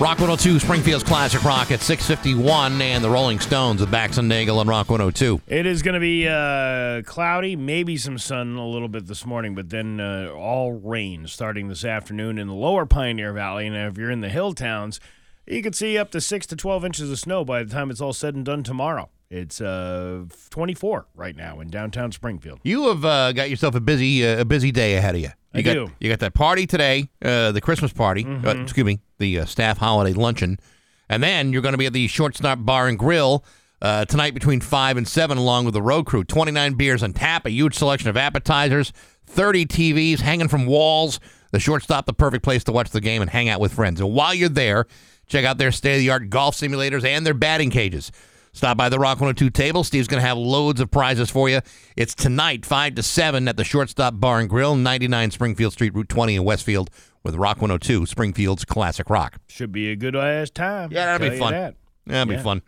Rock 0.00 0.18
102, 0.18 0.58
Springfield's 0.58 1.04
Classic 1.04 1.42
Rock 1.44 1.70
at 1.70 1.80
651, 1.80 2.82
and 2.82 3.02
the 3.02 3.08
Rolling 3.08 3.38
Stones 3.38 3.80
with 3.80 3.92
Bax 3.92 4.18
and 4.18 4.28
Nagel 4.28 4.62
Rock 4.64 4.90
102. 4.90 5.40
It 5.46 5.66
is 5.66 5.82
going 5.82 5.94
to 5.94 6.00
be 6.00 6.26
uh, 6.26 7.02
cloudy, 7.02 7.54
maybe 7.54 7.96
some 7.96 8.18
sun 8.18 8.56
a 8.56 8.66
little 8.66 8.88
bit 8.88 9.06
this 9.06 9.24
morning, 9.24 9.54
but 9.54 9.70
then 9.70 10.00
uh, 10.00 10.32
all 10.34 10.72
rain 10.72 11.28
starting 11.28 11.68
this 11.68 11.84
afternoon 11.84 12.38
in 12.38 12.48
the 12.48 12.54
lower 12.54 12.86
Pioneer 12.86 13.32
Valley. 13.32 13.68
And 13.68 13.76
if 13.76 13.96
you're 13.96 14.10
in 14.10 14.20
the 14.20 14.28
hill 14.28 14.52
towns, 14.52 14.98
you 15.46 15.62
could 15.62 15.76
see 15.76 15.96
up 15.96 16.10
to 16.10 16.20
6 16.20 16.46
to 16.48 16.56
12 16.56 16.84
inches 16.84 17.10
of 17.12 17.18
snow 17.20 17.44
by 17.44 17.62
the 17.62 17.70
time 17.70 17.88
it's 17.88 18.00
all 18.00 18.12
said 18.12 18.34
and 18.34 18.44
done 18.44 18.64
tomorrow. 18.64 19.10
It's 19.34 19.60
uh, 19.60 20.26
24 20.50 21.06
right 21.16 21.34
now 21.34 21.58
in 21.58 21.68
downtown 21.68 22.12
Springfield. 22.12 22.60
You 22.62 22.86
have 22.86 23.04
uh, 23.04 23.32
got 23.32 23.50
yourself 23.50 23.74
a 23.74 23.80
busy 23.80 24.24
uh, 24.24 24.42
a 24.42 24.44
busy 24.44 24.70
day 24.70 24.94
ahead 24.94 25.16
of 25.16 25.20
you. 25.20 25.30
You 25.54 25.58
I 25.58 25.62
got, 25.62 25.72
do. 25.72 25.90
You 25.98 26.08
got 26.08 26.20
that 26.20 26.34
party 26.34 26.68
today, 26.68 27.10
uh, 27.20 27.50
the 27.50 27.60
Christmas 27.60 27.92
party. 27.92 28.22
Mm-hmm. 28.22 28.46
Uh, 28.46 28.62
excuse 28.62 28.86
me, 28.86 29.00
the 29.18 29.40
uh, 29.40 29.44
staff 29.44 29.78
holiday 29.78 30.12
luncheon, 30.12 30.60
and 31.08 31.20
then 31.20 31.52
you're 31.52 31.62
going 31.62 31.72
to 31.72 31.78
be 31.78 31.86
at 31.86 31.92
the 31.92 32.06
Shortstop 32.06 32.60
Bar 32.60 32.86
and 32.86 32.96
Grill 32.96 33.44
uh, 33.82 34.04
tonight 34.04 34.34
between 34.34 34.60
five 34.60 34.96
and 34.96 35.06
seven, 35.06 35.36
along 35.36 35.64
with 35.64 35.74
the 35.74 35.82
road 35.82 36.06
crew. 36.06 36.22
29 36.22 36.74
beers 36.74 37.02
on 37.02 37.12
tap, 37.12 37.44
a 37.44 37.50
huge 37.50 37.74
selection 37.74 38.08
of 38.08 38.16
appetizers, 38.16 38.92
30 39.26 39.66
TVs 39.66 40.20
hanging 40.20 40.48
from 40.48 40.64
walls. 40.64 41.18
The 41.50 41.58
Shortstop, 41.58 42.06
the 42.06 42.14
perfect 42.14 42.44
place 42.44 42.62
to 42.64 42.72
watch 42.72 42.90
the 42.90 43.00
game 43.00 43.20
and 43.20 43.30
hang 43.30 43.48
out 43.48 43.60
with 43.60 43.72
friends. 43.72 44.00
And 44.00 44.12
while 44.12 44.34
you're 44.34 44.48
there, 44.48 44.86
check 45.26 45.44
out 45.44 45.58
their 45.58 45.72
state 45.72 45.94
of 45.94 46.00
the 46.00 46.10
art 46.10 46.30
golf 46.30 46.56
simulators 46.56 47.04
and 47.04 47.26
their 47.26 47.34
batting 47.34 47.70
cages. 47.70 48.12
Stop 48.54 48.76
by 48.76 48.88
the 48.88 49.00
Rock 49.00 49.18
102 49.20 49.50
table. 49.50 49.82
Steve's 49.82 50.06
going 50.06 50.22
to 50.22 50.26
have 50.26 50.38
loads 50.38 50.80
of 50.80 50.88
prizes 50.88 51.28
for 51.28 51.48
you. 51.48 51.60
It's 51.96 52.14
tonight, 52.14 52.64
5 52.64 52.94
to 52.94 53.02
7 53.02 53.48
at 53.48 53.56
the 53.56 53.64
Shortstop 53.64 54.20
Bar 54.20 54.38
and 54.38 54.48
Grill, 54.48 54.76
99 54.76 55.32
Springfield 55.32 55.72
Street, 55.72 55.92
Route 55.92 56.08
20 56.08 56.36
in 56.36 56.44
Westfield 56.44 56.88
with 57.24 57.34
Rock 57.34 57.56
102, 57.56 58.06
Springfield's 58.06 58.64
classic 58.64 59.10
rock. 59.10 59.40
Should 59.48 59.72
be 59.72 59.90
a 59.90 59.96
good 59.96 60.14
ass 60.14 60.50
time. 60.50 60.92
Yeah, 60.92 61.06
that'll 61.06 61.30
be 61.30 61.36
fun. 61.36 61.52
that. 61.52 61.74
That'll 62.06 62.32
be 62.32 62.40
fun. 62.40 62.62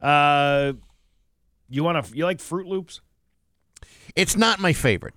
Uh, 0.00 0.72
you 1.68 1.84
want 1.84 2.04
to? 2.04 2.16
You 2.16 2.24
like 2.24 2.40
Fruit 2.40 2.66
Loops? 2.66 3.02
It's 4.16 4.36
not 4.36 4.58
my 4.58 4.72
favorite. 4.72 5.14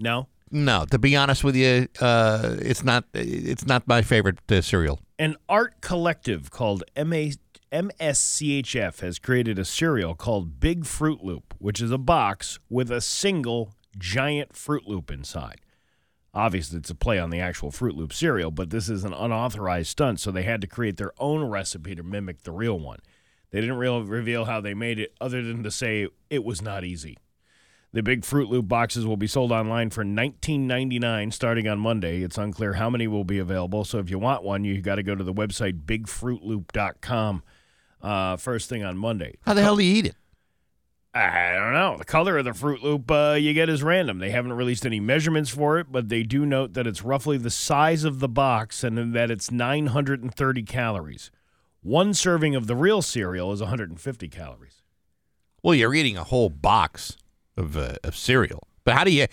No. 0.00 0.26
No, 0.50 0.84
to 0.90 0.98
be 0.98 1.16
honest 1.16 1.44
with 1.44 1.56
you, 1.56 1.88
uh, 2.00 2.56
it's 2.58 2.82
not. 2.84 3.04
It's 3.14 3.66
not 3.66 3.86
my 3.86 4.02
favorite 4.02 4.38
uh, 4.50 4.60
cereal. 4.60 5.00
An 5.18 5.36
art 5.48 5.80
collective 5.80 6.50
called 6.50 6.84
MA, 6.96 7.26
MSCHF 7.74 9.00
has 9.00 9.18
created 9.18 9.58
a 9.58 9.64
cereal 9.64 10.14
called 10.14 10.60
Big 10.60 10.86
Fruit 10.86 11.24
Loop, 11.24 11.54
which 11.58 11.80
is 11.80 11.90
a 11.90 11.98
box 11.98 12.60
with 12.70 12.88
a 12.88 13.00
single 13.00 13.74
giant 13.98 14.54
Fruit 14.54 14.86
Loop 14.86 15.10
inside. 15.10 15.60
Obviously, 16.32 16.78
it's 16.78 16.90
a 16.90 16.94
play 16.94 17.18
on 17.18 17.30
the 17.30 17.40
actual 17.40 17.72
Fruit 17.72 17.96
Loop 17.96 18.12
cereal, 18.12 18.52
but 18.52 18.70
this 18.70 18.88
is 18.88 19.02
an 19.02 19.12
unauthorized 19.12 19.88
stunt, 19.88 20.20
so 20.20 20.30
they 20.30 20.44
had 20.44 20.60
to 20.60 20.68
create 20.68 20.98
their 20.98 21.10
own 21.18 21.50
recipe 21.50 21.96
to 21.96 22.04
mimic 22.04 22.44
the 22.44 22.52
real 22.52 22.78
one. 22.78 23.00
They 23.50 23.60
didn't 23.60 23.78
real 23.78 24.04
reveal 24.04 24.44
how 24.44 24.60
they 24.60 24.74
made 24.74 25.00
it, 25.00 25.12
other 25.20 25.42
than 25.42 25.64
to 25.64 25.70
say 25.72 26.06
it 26.30 26.44
was 26.44 26.62
not 26.62 26.84
easy. 26.84 27.18
The 27.92 28.04
big 28.04 28.24
Fruit 28.24 28.48
Loop 28.48 28.68
boxes 28.68 29.04
will 29.04 29.16
be 29.16 29.26
sold 29.26 29.50
online 29.50 29.90
for 29.90 30.04
$19.99 30.04 31.32
starting 31.32 31.66
on 31.66 31.80
Monday. 31.80 32.22
It's 32.22 32.38
unclear 32.38 32.74
how 32.74 32.88
many 32.88 33.08
will 33.08 33.24
be 33.24 33.40
available, 33.40 33.84
so 33.84 33.98
if 33.98 34.10
you 34.10 34.20
want 34.20 34.44
one, 34.44 34.64
you've 34.64 34.84
got 34.84 34.94
to 34.94 35.02
go 35.02 35.16
to 35.16 35.24
the 35.24 35.34
website 35.34 35.84
bigfruitloop.com 35.86 37.42
uh, 38.04 38.36
first 38.36 38.68
thing 38.68 38.84
on 38.84 38.96
Monday. 38.96 39.36
How 39.42 39.54
the 39.54 39.62
hell 39.62 39.76
do 39.76 39.82
you 39.82 39.94
eat 39.94 40.06
it? 40.06 40.16
I 41.14 41.52
don't 41.52 41.72
know. 41.72 41.96
The 41.96 42.04
color 42.04 42.38
of 42.38 42.44
the 42.44 42.52
Fruit 42.52 42.82
Loop 42.82 43.08
uh, 43.08 43.36
you 43.38 43.52
get 43.52 43.68
is 43.68 43.84
random. 43.84 44.18
They 44.18 44.30
haven't 44.30 44.54
released 44.54 44.84
any 44.84 44.98
measurements 44.98 45.48
for 45.48 45.78
it, 45.78 45.92
but 45.92 46.08
they 46.08 46.24
do 46.24 46.44
note 46.44 46.74
that 46.74 46.88
it's 46.88 47.02
roughly 47.02 47.38
the 47.38 47.50
size 47.50 48.02
of 48.02 48.18
the 48.18 48.28
box 48.28 48.82
and 48.82 49.14
that 49.14 49.30
it's 49.30 49.50
930 49.50 50.62
calories. 50.64 51.30
One 51.82 52.14
serving 52.14 52.56
of 52.56 52.66
the 52.66 52.74
real 52.74 53.00
cereal 53.00 53.52
is 53.52 53.60
150 53.60 54.28
calories. 54.28 54.82
Well, 55.62 55.74
you're 55.74 55.94
eating 55.94 56.16
a 56.16 56.24
whole 56.24 56.50
box 56.50 57.16
of 57.56 57.76
uh, 57.76 57.94
of 58.02 58.16
cereal, 58.16 58.66
but 58.84 58.94
how 58.94 59.04
do 59.04 59.12
you 59.12 59.28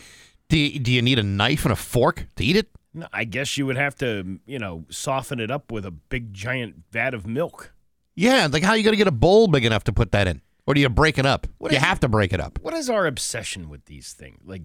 do? 0.50 0.58
You, 0.58 0.80
do 0.80 0.92
you 0.92 1.02
need 1.02 1.18
a 1.18 1.24
knife 1.24 1.66
and 1.66 1.72
a 1.72 1.76
fork 1.76 2.28
to 2.36 2.46
eat 2.46 2.56
it? 2.56 2.70
No, 2.94 3.08
I 3.12 3.24
guess 3.24 3.58
you 3.58 3.66
would 3.66 3.78
have 3.78 3.96
to, 3.96 4.40
you 4.46 4.60
know, 4.60 4.86
soften 4.90 5.40
it 5.40 5.50
up 5.50 5.72
with 5.72 5.86
a 5.86 5.92
big 5.92 6.34
giant 6.34 6.84
vat 6.92 7.14
of 7.14 7.26
milk. 7.26 7.74
Yeah, 8.22 8.48
like 8.52 8.64
how 8.64 8.72
are 8.72 8.78
you 8.78 8.84
going 8.84 8.94
to 8.94 8.98
get 8.98 9.08
a 9.08 9.12
bowl 9.12 9.48
big 9.48 9.66
enough 9.66 9.84
to 9.86 9.94
put 9.94 10.12
that 10.12 10.28
in, 10.28 10.42
or 10.68 10.74
do 10.74 10.82
you 10.82 10.90
break 10.90 11.18
it 11.18 11.26
up? 11.26 11.48
What 11.58 11.72
you 11.72 11.78
is- 11.78 11.84
have 11.84 12.00
to 12.02 12.08
break 12.08 12.34
it 12.34 12.40
up. 12.40 12.60
What 12.62 12.74
is 12.74 12.90
our 12.90 13.06
obsession 13.08 13.68
with 13.70 13.86
these 13.86 14.14
things? 14.14 14.40
Like, 14.46 14.62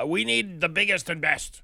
uh, 0.00 0.06
we 0.06 0.24
need 0.24 0.60
the 0.60 0.68
biggest 0.68 1.10
and 1.10 1.20
best. 1.20 1.62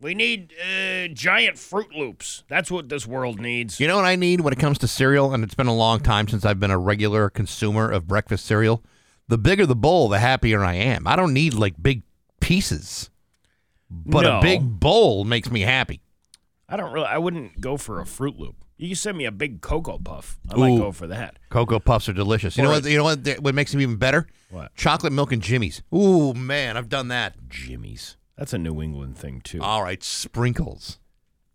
We 0.00 0.14
need 0.16 0.52
uh, 0.60 1.06
giant 1.14 1.58
Fruit 1.58 1.94
Loops. 1.94 2.42
That's 2.48 2.72
what 2.72 2.88
this 2.88 3.06
world 3.06 3.38
needs. 3.38 3.78
You 3.78 3.86
know 3.86 3.94
what 3.96 4.04
I 4.04 4.16
need 4.16 4.40
when 4.40 4.52
it 4.52 4.58
comes 4.58 4.78
to 4.78 4.88
cereal, 4.88 5.32
and 5.32 5.44
it's 5.44 5.54
been 5.54 5.68
a 5.68 5.74
long 5.74 6.00
time 6.00 6.26
since 6.26 6.44
I've 6.44 6.58
been 6.58 6.72
a 6.72 6.78
regular 6.78 7.30
consumer 7.30 7.88
of 7.88 8.08
breakfast 8.08 8.44
cereal. 8.44 8.82
The 9.28 9.38
bigger 9.38 9.64
the 9.64 9.76
bowl, 9.76 10.08
the 10.08 10.18
happier 10.18 10.64
I 10.64 10.74
am. 10.74 11.06
I 11.06 11.14
don't 11.14 11.32
need 11.32 11.54
like 11.54 11.80
big 11.80 12.02
pieces, 12.40 13.10
but 13.88 14.22
No. 14.22 14.38
a 14.38 14.42
big 14.42 14.80
bowl 14.80 15.24
makes 15.24 15.48
me 15.52 15.60
happy. 15.60 16.00
I 16.68 16.76
don't 16.76 16.92
really. 16.92 17.06
I 17.06 17.18
wouldn't 17.18 17.60
go 17.60 17.76
for 17.76 18.00
a 18.00 18.04
Fruit 18.06 18.36
Loop. 18.36 18.56
You 18.82 18.88
can 18.88 18.96
send 18.96 19.16
me 19.16 19.26
a 19.26 19.30
big 19.30 19.60
cocoa 19.60 19.98
puff. 19.98 20.40
I 20.50 20.56
might 20.56 20.70
Ooh. 20.72 20.78
go 20.78 20.92
for 20.92 21.06
that. 21.06 21.38
Cocoa 21.50 21.78
Puffs 21.78 22.08
are 22.08 22.12
delicious. 22.12 22.56
You 22.56 22.64
know 22.64 22.70
what? 22.70 22.84
You 22.84 22.96
know 22.98 23.04
what? 23.04 23.26
What 23.40 23.54
makes 23.54 23.70
them 23.70 23.80
even 23.80 23.94
better? 23.96 24.26
What? 24.50 24.74
Chocolate 24.74 25.12
milk 25.12 25.30
and 25.30 25.40
Jimmy's. 25.40 25.82
Ooh 25.94 26.34
man, 26.34 26.76
I've 26.76 26.88
done 26.88 27.06
that. 27.08 27.48
Jimmy's. 27.48 28.16
That's 28.36 28.52
a 28.52 28.58
New 28.58 28.82
England 28.82 29.16
thing 29.16 29.40
too. 29.40 29.62
All 29.62 29.84
right, 29.84 30.02
sprinkles. 30.02 30.98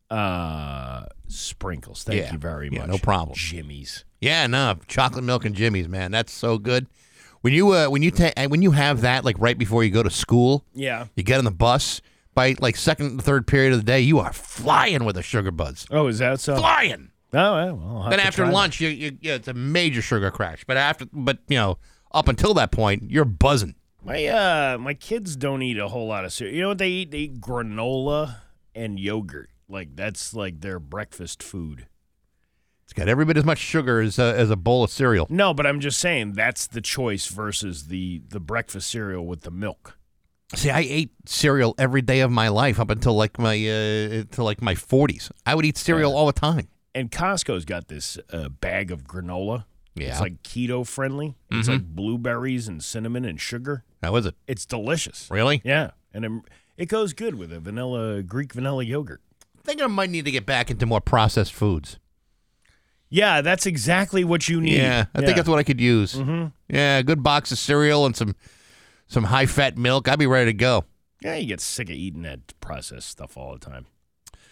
Uh, 0.09 1.05
sprinkles. 1.27 2.03
Thank 2.03 2.21
Yeah. 2.21 2.31
you 2.31 2.37
very 2.37 2.69
much. 2.69 2.79
Yeah, 2.79 2.85
no 2.85 2.97
problem. 2.97 3.35
Jimmy's. 3.35 4.05
Yeah, 4.21 4.47
no, 4.47 4.77
chocolate 4.87 5.25
milk 5.25 5.43
and 5.43 5.53
Jimmy's, 5.53 5.89
man. 5.89 6.11
That's 6.11 6.31
so 6.31 6.57
good. 6.57 6.87
When 7.41 7.51
you 7.53 7.71
uh, 7.73 7.87
when 7.87 8.03
you 8.03 8.11
ta- 8.11 8.31
when 8.47 8.61
you 8.61 8.71
have 8.71 9.01
that 9.01 9.25
like 9.25 9.35
right 9.37 9.57
before 9.57 9.83
you 9.83 9.91
go 9.91 10.01
to 10.01 10.09
school, 10.09 10.63
Yeah. 10.73 11.07
you 11.15 11.23
get 11.23 11.39
on 11.39 11.45
the 11.45 11.51
bus. 11.51 12.01
By 12.33 12.55
like 12.59 12.75
second 12.75 13.07
and 13.07 13.23
third 13.23 13.47
period 13.47 13.73
of 13.73 13.79
the 13.79 13.83
day, 13.85 13.99
you 13.99 14.19
are 14.19 14.31
flying 14.31 15.03
with 15.05 15.15
the 15.15 15.23
sugar 15.23 15.49
buds. 15.49 15.87
Oh, 15.89 16.05
is 16.07 16.19
that 16.19 16.39
so? 16.39 16.55
Oh, 17.33 17.37
Flying. 17.37 17.77
well, 17.81 17.93
well, 17.93 18.03
I'll 18.03 18.09
Then 18.09 18.19
after 18.19 18.45
lunch, 18.45 18.79
you, 18.79 18.89
you 18.89 19.17
yeah, 19.21 19.35
it's 19.35 19.47
a 19.47 19.53
major 19.53 20.01
sugar 20.01 20.31
crash. 20.31 20.63
But 20.65 20.77
after, 20.77 21.05
but 21.11 21.39
you 21.47 21.57
know, 21.57 21.77
up 22.11 22.27
until 22.27 22.53
that 22.55 22.71
point, 22.71 23.11
you're 23.11 23.25
buzzing. 23.25 23.75
My 24.03 24.25
uh, 24.25 24.77
my 24.79 24.93
kids 24.93 25.35
don't 25.35 25.61
eat 25.61 25.77
a 25.77 25.89
whole 25.89 26.07
lot 26.07 26.23
of 26.23 26.31
cereal. 26.31 26.55
You 26.55 26.61
know 26.61 26.67
what 26.69 26.77
they 26.77 26.89
eat? 26.89 27.11
They 27.11 27.17
eat 27.19 27.41
granola 27.41 28.37
and 28.73 28.99
yogurt. 28.99 29.49
Like 29.67 29.95
that's 29.95 30.33
like 30.33 30.61
their 30.61 30.79
breakfast 30.79 31.43
food. 31.43 31.87
It's 32.85 32.93
got 32.93 33.09
every 33.09 33.25
bit 33.25 33.35
as 33.35 33.43
much 33.43 33.57
sugar 33.57 33.99
as 33.99 34.17
a, 34.17 34.33
as 34.37 34.49
a 34.49 34.55
bowl 34.55 34.85
of 34.85 34.89
cereal. 34.89 35.27
No, 35.29 35.53
but 35.53 35.67
I'm 35.67 35.81
just 35.81 35.99
saying 35.99 36.33
that's 36.33 36.67
the 36.67 36.79
choice 36.79 37.27
versus 37.27 37.87
the 37.87 38.21
the 38.29 38.39
breakfast 38.39 38.89
cereal 38.89 39.25
with 39.25 39.41
the 39.41 39.51
milk. 39.51 39.97
See, 40.55 40.69
I 40.69 40.79
ate 40.79 41.11
cereal 41.25 41.75
every 41.77 42.01
day 42.01 42.21
of 42.21 42.31
my 42.31 42.47
life 42.47 42.79
up 42.79 42.89
until 42.89 43.13
like 43.15 43.37
my 43.37 43.55
uh, 43.55 44.23
to 44.31 44.43
like 44.43 44.61
my 44.61 44.75
40s. 44.75 45.29
I 45.45 45.53
would 45.53 45.65
eat 45.65 45.75
cereal 45.77 46.15
all 46.15 46.27
the 46.27 46.31
time. 46.31 46.69
And 46.97 47.11
Costco's 47.11 47.63
got 47.63 47.89
this 47.89 48.17
uh, 48.33 48.49
bag 48.49 48.91
of 48.91 49.03
granola. 49.03 49.65
Yeah. 49.93 50.09
It's 50.09 50.19
like 50.19 50.41
keto 50.41 50.85
friendly. 50.85 51.35
It's 51.51 51.69
like 51.69 51.83
blueberries 51.83 52.67
and 52.67 52.83
cinnamon 52.83 53.23
and 53.23 53.39
sugar. 53.39 53.83
How 54.01 54.15
is 54.15 54.25
it? 54.25 54.33
It's 54.47 54.65
delicious. 54.65 55.27
Really? 55.29 55.61
Yeah, 55.63 55.91
and 56.11 56.25
it, 56.25 56.31
it 56.75 56.85
goes 56.87 57.13
good 57.13 57.35
with 57.35 57.53
a 57.53 57.59
vanilla 57.59 58.23
Greek 58.23 58.53
vanilla 58.53 58.83
yogurt. 58.83 59.21
I 59.57 59.61
think 59.61 59.81
I 59.81 59.87
might 59.87 60.09
need 60.09 60.25
to 60.25 60.31
get 60.31 60.47
back 60.47 60.71
into 60.71 60.87
more 60.87 61.01
processed 61.01 61.53
foods. 61.53 61.99
Yeah, 63.09 63.41
that's 63.41 63.67
exactly 63.67 64.23
what 64.23 64.49
you 64.49 64.59
need. 64.59 64.77
Yeah, 64.77 65.05
I 65.13 65.21
think 65.21 65.35
that's 65.35 65.49
what 65.49 65.59
I 65.59 65.63
could 65.63 65.79
use. 65.79 66.15
Mm-hmm. 66.15 66.47
Yeah, 66.67 66.97
a 66.97 67.03
good 67.03 67.21
box 67.21 67.51
of 67.51 67.59
cereal 67.59 68.07
and 68.07 68.15
some 68.15 68.35
some 69.07 69.25
high 69.25 69.45
fat 69.45 69.77
milk. 69.77 70.07
I'd 70.07 70.19
be 70.19 70.27
ready 70.27 70.51
to 70.51 70.57
go. 70.57 70.85
Yeah, 71.21 71.35
you 71.35 71.45
get 71.45 71.61
sick 71.61 71.89
of 71.89 71.95
eating 71.95 72.23
that 72.23 72.59
processed 72.59 73.09
stuff 73.09 73.37
all 73.37 73.53
the 73.53 73.59
time. 73.59 73.85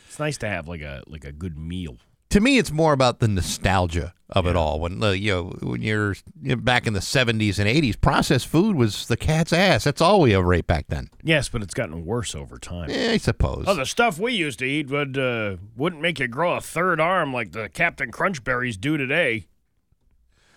It's 0.08 0.20
nice 0.20 0.38
to 0.38 0.48
have 0.48 0.68
like 0.68 0.82
a 0.82 1.02
like 1.08 1.26
a 1.26 1.32
good 1.32 1.58
meal. 1.58 1.98
To 2.30 2.39
me, 2.39 2.57
it's 2.57 2.71
more 2.71 2.93
about 2.93 3.19
the 3.19 3.28
nostalgia 3.28 4.13
of 4.30 4.47
it 4.47 4.55
all. 4.55 4.80
When 4.80 5.01
uh, 5.03 5.11
you 5.11 5.32
know 5.32 5.43
when 5.61 5.82
you're 5.82 6.15
back 6.57 6.88
in 6.88 6.93
the 6.93 6.99
'70s 6.99 7.59
and 7.59 7.69
'80s, 7.69 7.99
processed 7.99 8.47
food 8.47 8.76
was 8.76 9.07
the 9.07 9.17
cat's 9.17 9.53
ass. 9.53 9.84
That's 9.84 10.01
all 10.01 10.21
we 10.21 10.34
ever 10.34 10.53
ate 10.53 10.67
back 10.67 10.88
then. 10.88 11.09
Yes, 11.23 11.49
but 11.49 11.61
it's 11.61 11.73
gotten 11.73 12.05
worse 12.05 12.36
over 12.36 12.57
time. 12.57 12.89
Eh, 12.89 13.13
I 13.13 13.17
suppose. 13.17 13.65
Oh, 13.67 13.76
the 13.76 13.86
stuff 13.86 14.19
we 14.19 14.34
used 14.34 14.59
to 14.59 14.65
eat 14.65 14.89
would 14.89 15.17
uh, 15.17 15.57
wouldn't 15.76 16.01
make 16.01 16.19
you 16.19 16.28
grow 16.28 16.55
a 16.55 16.61
third 16.61 16.99
arm 16.99 17.34
like 17.34 17.51
the 17.51 17.69
Captain 17.69 18.11
Crunch 18.11 18.43
berries 18.43 18.78
do 18.78 18.97
today. 18.97 19.47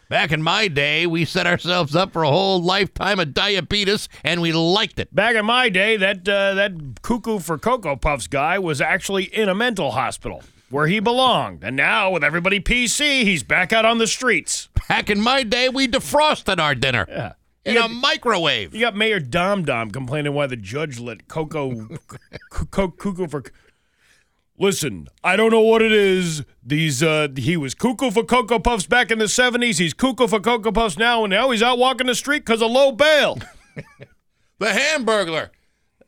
Back 0.09 0.33
in 0.33 0.43
my 0.43 0.69
day, 0.69 1.07
we 1.07 1.27
set 1.27 1.47
ourselves 1.47 1.95
up 1.95 2.15
for 2.15 2.23
a 2.23 2.31
whole 2.31 2.63
lifetime 2.63 3.21
of 3.21 3.35
diabetes, 3.35 4.09
and 4.25 4.41
we 4.41 4.53
liked 4.53 4.99
it. 4.99 5.15
Back 5.15 5.37
in 5.37 5.45
my 5.45 5.69
day, 5.69 5.99
that 5.99 6.27
uh, 6.27 6.55
that 6.55 7.03
cuckoo 7.03 7.39
for 7.39 7.59
cocoa 7.59 7.95
puffs 7.97 8.27
guy 8.27 8.59
was 8.59 8.81
actually 8.81 9.25
in 9.25 9.51
a 9.51 9.55
mental 9.55 9.91
hospital 9.91 10.43
where 10.71 10.87
he 10.87 11.01
belonged, 11.01 11.65
and 11.65 11.77
now 11.77 12.11
with 12.11 12.23
everybody 12.25 12.61
PC, 12.61 13.23
he's 13.25 13.43
back 13.43 13.73
out 13.73 13.85
on 13.85 13.99
the 13.99 14.07
streets. 14.07 14.69
Back 14.89 15.09
in 15.11 15.21
my 15.21 15.43
day, 15.43 15.69
we 15.69 15.89
defrosted 15.89 16.59
our 16.61 16.75
dinner 16.75 17.07
Yeah. 17.09 17.33
in 17.65 17.77
a 17.77 17.89
microwave. 17.89 18.75
You 18.75 18.81
got 18.81 18.97
Mayor 18.97 19.21
Dom 19.21 19.65
Dom 19.65 19.91
complaining 19.91 20.35
why 20.35 20.47
the 20.47 20.57
judge 20.57 20.99
let 20.99 21.29
Coco 21.29 21.75
c- 21.75 21.97
c- 22.53 22.65
Cuckoo 22.71 23.27
for. 23.29 23.43
Listen, 24.61 25.07
I 25.23 25.37
don't 25.37 25.53
know 25.53 25.61
what 25.61 25.83
it 25.83 25.93
is. 25.93 26.43
These 26.65 27.01
uh, 27.03 27.29
he 27.37 27.57
was 27.57 27.75
cuckoo 27.75 28.11
for 28.11 28.25
cocoa 28.25 28.59
puffs 28.59 28.87
back 28.87 29.11
in 29.13 29.19
the 29.21 29.27
'70s. 29.27 29.79
He's 29.79 29.95
cuckoo 29.95 30.27
for 30.27 30.41
cocoa 30.41 30.73
puffs 30.73 30.99
now, 30.99 31.23
and 31.25 31.31
now 31.31 31.51
he's 31.51 31.63
out 31.63 31.79
walking 31.79 32.09
the 32.09 32.15
street 32.17 32.45
because 32.45 32.61
of 32.61 32.71
low 32.71 32.93
bail. 32.93 33.39
The 34.61 34.67
Hamburglar. 34.67 35.51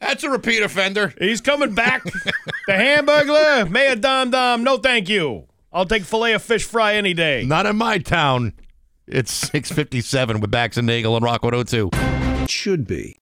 That's 0.00 0.24
a 0.24 0.30
repeat 0.30 0.62
offender. 0.62 1.14
He's 1.18 1.40
coming 1.40 1.74
back. 1.74 2.04
the 2.66 2.72
Hamburglar, 2.72 3.70
Mayor 3.70 3.96
Dom 3.96 4.30
Dom. 4.30 4.64
No, 4.64 4.78
thank 4.78 5.08
you. 5.08 5.46
I'll 5.72 5.86
take 5.86 6.02
fillet 6.02 6.32
of 6.32 6.42
fish 6.42 6.64
fry 6.64 6.94
any 6.94 7.14
day. 7.14 7.44
Not 7.44 7.66
in 7.66 7.76
my 7.76 7.98
town. 7.98 8.54
It's 9.06 9.32
657 9.32 10.40
with 10.40 10.50
Bax 10.50 10.76
and 10.76 10.86
Nagel 10.86 11.16
and 11.16 11.24
Rock 11.24 11.42
102. 11.42 11.90
It 12.42 12.50
should 12.50 12.86
be. 12.86 13.18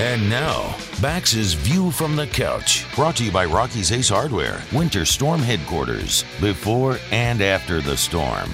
And 0.00 0.30
now, 0.30 0.76
Bax's 1.02 1.52
View 1.52 1.90
from 1.90 2.16
the 2.16 2.26
Couch, 2.26 2.86
brought 2.94 3.16
to 3.16 3.24
you 3.24 3.30
by 3.30 3.44
Rocky's 3.44 3.92
Ace 3.92 4.08
Hardware, 4.08 4.62
Winter 4.72 5.04
Storm 5.04 5.40
Headquarters, 5.40 6.24
before 6.40 6.98
and 7.10 7.42
after 7.42 7.82
the 7.82 7.96
storm. 7.98 8.50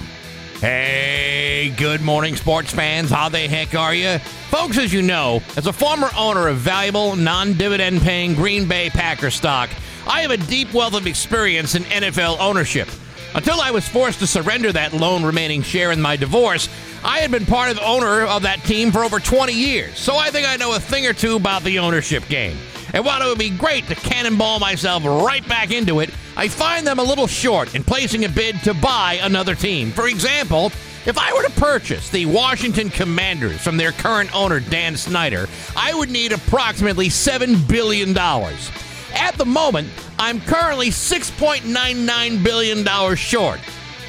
Hey, 0.59 1.71
good 1.77 2.01
morning, 2.01 2.35
sports 2.35 2.73
fans. 2.73 3.11
How 3.11 3.29
the 3.29 3.37
heck 3.37 3.75
are 3.75 3.93
you? 3.93 4.17
Folks, 4.49 4.79
as 4.79 4.91
you 4.91 5.03
know, 5.03 5.43
as 5.55 5.67
a 5.67 5.71
former 5.73 6.09
owner 6.17 6.47
of 6.47 6.57
valuable, 6.57 7.15
non 7.15 7.53
dividend 7.53 8.01
paying 8.01 8.33
Green 8.33 8.67
Bay 8.67 8.89
Packer 8.89 9.29
stock, 9.29 9.69
I 10.07 10.21
have 10.21 10.31
a 10.31 10.37
deep 10.37 10.73
wealth 10.73 10.95
of 10.95 11.05
experience 11.05 11.75
in 11.75 11.83
NFL 11.83 12.39
ownership. 12.39 12.89
Until 13.35 13.61
I 13.61 13.69
was 13.69 13.87
forced 13.87 14.17
to 14.21 14.25
surrender 14.25 14.71
that 14.71 14.93
lone 14.93 15.23
remaining 15.23 15.61
share 15.61 15.91
in 15.91 16.01
my 16.01 16.15
divorce, 16.15 16.69
I 17.03 17.19
had 17.19 17.29
been 17.29 17.45
part 17.45 17.69
of 17.69 17.75
the 17.75 17.85
owner 17.85 18.23
of 18.23 18.41
that 18.41 18.63
team 18.63 18.91
for 18.91 19.03
over 19.03 19.19
20 19.19 19.53
years, 19.53 19.99
so 19.99 20.15
I 20.15 20.31
think 20.31 20.47
I 20.47 20.55
know 20.55 20.75
a 20.75 20.79
thing 20.79 21.05
or 21.05 21.13
two 21.13 21.35
about 21.35 21.63
the 21.65 21.77
ownership 21.77 22.27
game. 22.29 22.57
And 22.95 23.05
while 23.05 23.21
it 23.21 23.29
would 23.29 23.37
be 23.37 23.51
great 23.51 23.85
to 23.89 23.95
cannonball 23.95 24.59
myself 24.59 25.05
right 25.05 25.47
back 25.47 25.69
into 25.69 25.99
it, 25.99 26.09
I 26.37 26.47
find 26.49 26.85
them 26.85 26.99
a 26.99 27.03
little 27.03 27.25
short 27.25 27.73
in 27.73 27.83
placing 27.83 28.23
a 28.23 28.29
bid 28.29 28.61
to 28.61 28.75
buy 28.75 29.17
another 29.23 29.55
team. 29.55 29.89
For 29.89 30.07
example, 30.07 30.67
if 31.07 31.17
I 31.17 31.33
were 31.33 31.41
to 31.41 31.59
purchase 31.59 32.11
the 32.11 32.27
Washington 32.27 32.91
Commanders 32.91 33.59
from 33.59 33.75
their 33.75 33.91
current 33.91 34.35
owner, 34.35 34.59
Dan 34.59 34.95
Snyder, 34.95 35.49
I 35.75 35.95
would 35.95 36.11
need 36.11 36.33
approximately 36.33 37.07
$7 37.07 37.67
billion. 37.67 38.15
At 38.15 39.35
the 39.35 39.45
moment, 39.45 39.89
I'm 40.19 40.39
currently 40.41 40.89
$6.99 40.89 42.43
billion 42.43 43.15
short. 43.15 43.59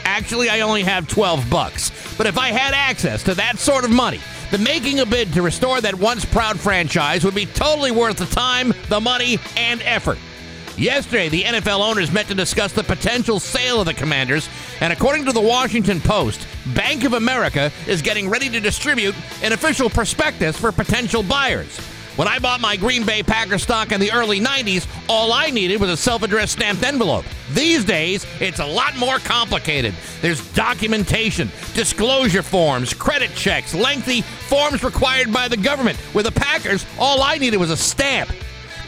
Actually, 0.05 0.51
I 0.51 0.61
only 0.61 0.83
have 0.83 1.09
12 1.09 1.49
bucks. 1.49 1.91
But 2.19 2.27
if 2.27 2.37
I 2.37 2.49
had 2.49 2.75
access 2.75 3.23
to 3.23 3.35
that 3.37 3.59
sort 3.59 3.85
of 3.85 3.91
money, 3.91 4.21
the 4.51 4.59
making 4.59 5.01
a 5.01 5.07
bid 5.07 5.33
to 5.33 5.41
restore 5.41 5.81
that 5.81 5.95
once 5.95 6.27
proud 6.27 6.61
franchise 6.61 7.25
would 7.25 7.35
be 7.35 7.47
totally 7.47 7.91
worth 7.91 8.19
the 8.19 8.27
time, 8.27 8.75
the 8.91 9.01
money, 9.01 9.39
and 9.57 9.81
effort. 9.83 10.19
Yesterday, 10.79 11.29
the 11.29 11.43
NFL 11.43 11.81
owners 11.81 12.13
met 12.13 12.29
to 12.29 12.37
discuss 12.37 12.73
the 12.73 12.85
potential 12.85 13.41
sale 13.41 13.81
of 13.81 13.87
the 13.87 13.95
Commanders, 13.95 14.49
and 14.81 14.93
according 14.93 15.25
to 15.25 15.33
the 15.33 15.41
Washington 15.41 16.01
Post, 16.01 16.47
Bank 16.73 17.03
of 17.03 17.15
America 17.15 17.73
is 17.89 18.01
getting 18.01 18.31
ready 18.31 18.49
to 18.49 18.61
distribute 18.61 19.17
an 19.43 19.53
official 19.53 19.91
prospectus 19.91 20.57
for 20.57 20.71
potential 20.71 21.25
buyers. 21.25 21.77
When 22.15 22.29
I 22.29 22.39
bought 22.39 22.61
my 22.61 22.77
Green 22.77 23.05
Bay 23.05 23.25
Packers 23.25 23.65
stock 23.65 23.91
in 23.91 23.99
the 23.99 24.13
early 24.13 24.39
90s, 24.39 24.87
all 25.09 25.33
I 25.33 25.51
needed 25.51 25.81
was 25.81 25.91
a 25.91 25.97
self 25.97 26.23
addressed 26.23 26.53
stamped 26.53 26.85
envelope. 26.85 27.25
These 27.55 27.85
days, 27.85 28.25
it's 28.41 28.61
a 28.61 28.67
lot 28.67 28.97
more 28.97 29.19
complicated. 29.19 29.95
There's 30.21 30.49
documentation, 30.53 31.51
disclosure 31.75 32.43
forms, 32.43 32.95
credit 32.95 33.35
checks, 33.35 33.75
lengthy 33.75 34.23
forms 34.23 34.85
required 34.85 35.33
by 35.33 35.49
the 35.49 35.57
government. 35.57 35.99
With 36.15 36.27
the 36.27 36.33
Packers, 36.33 36.87
all 37.01 37.21
I 37.23 37.39
needed 37.39 37.57
was 37.57 37.71
a 37.71 37.77
stamp. 37.77 38.31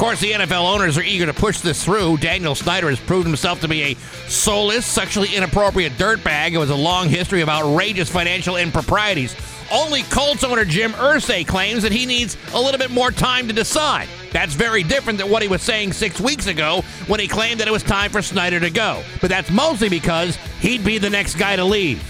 Of 0.01 0.07
course, 0.07 0.21
the 0.21 0.33
NFL 0.33 0.65
owners 0.65 0.97
are 0.97 1.03
eager 1.03 1.27
to 1.27 1.35
push 1.35 1.61
this 1.61 1.85
through. 1.85 2.17
Daniel 2.17 2.55
Snyder 2.55 2.89
has 2.89 2.99
proved 2.99 3.27
himself 3.27 3.61
to 3.61 3.69
be 3.69 3.83
a 3.83 3.95
soulless, 4.31 4.87
sexually 4.87 5.37
inappropriate 5.37 5.93
dirtbag 5.99 6.59
with 6.59 6.71
a 6.71 6.75
long 6.75 7.11
history 7.11 7.43
of 7.43 7.51
outrageous 7.51 8.09
financial 8.09 8.57
improprieties. 8.57 9.37
Only 9.71 10.05
Colts 10.05 10.43
owner 10.43 10.65
Jim 10.65 10.93
Irsay 10.93 11.47
claims 11.47 11.83
that 11.83 11.93
he 11.93 12.07
needs 12.07 12.39
a 12.55 12.59
little 12.59 12.79
bit 12.79 12.91
more 12.91 13.11
time 13.11 13.47
to 13.49 13.53
decide. 13.53 14.09
That's 14.33 14.55
very 14.55 14.83
different 14.83 15.19
than 15.19 15.29
what 15.29 15.43
he 15.43 15.49
was 15.49 15.61
saying 15.61 15.93
six 15.93 16.19
weeks 16.19 16.47
ago 16.47 16.83
when 17.07 17.21
he 17.21 17.29
claimed 17.29 17.61
that 17.61 17.69
it 17.69 17.73
was 17.73 17.83
time 17.83 18.11
for 18.11 18.23
Snyder 18.23 18.59
to 18.59 18.71
go. 18.71 19.03
But 19.21 19.29
that's 19.29 19.51
mostly 19.51 19.91
because 19.91 20.37
he'd 20.61 20.83
be 20.83 20.97
the 20.97 21.11
next 21.11 21.35
guy 21.35 21.57
to 21.57 21.65
leave. 21.65 22.03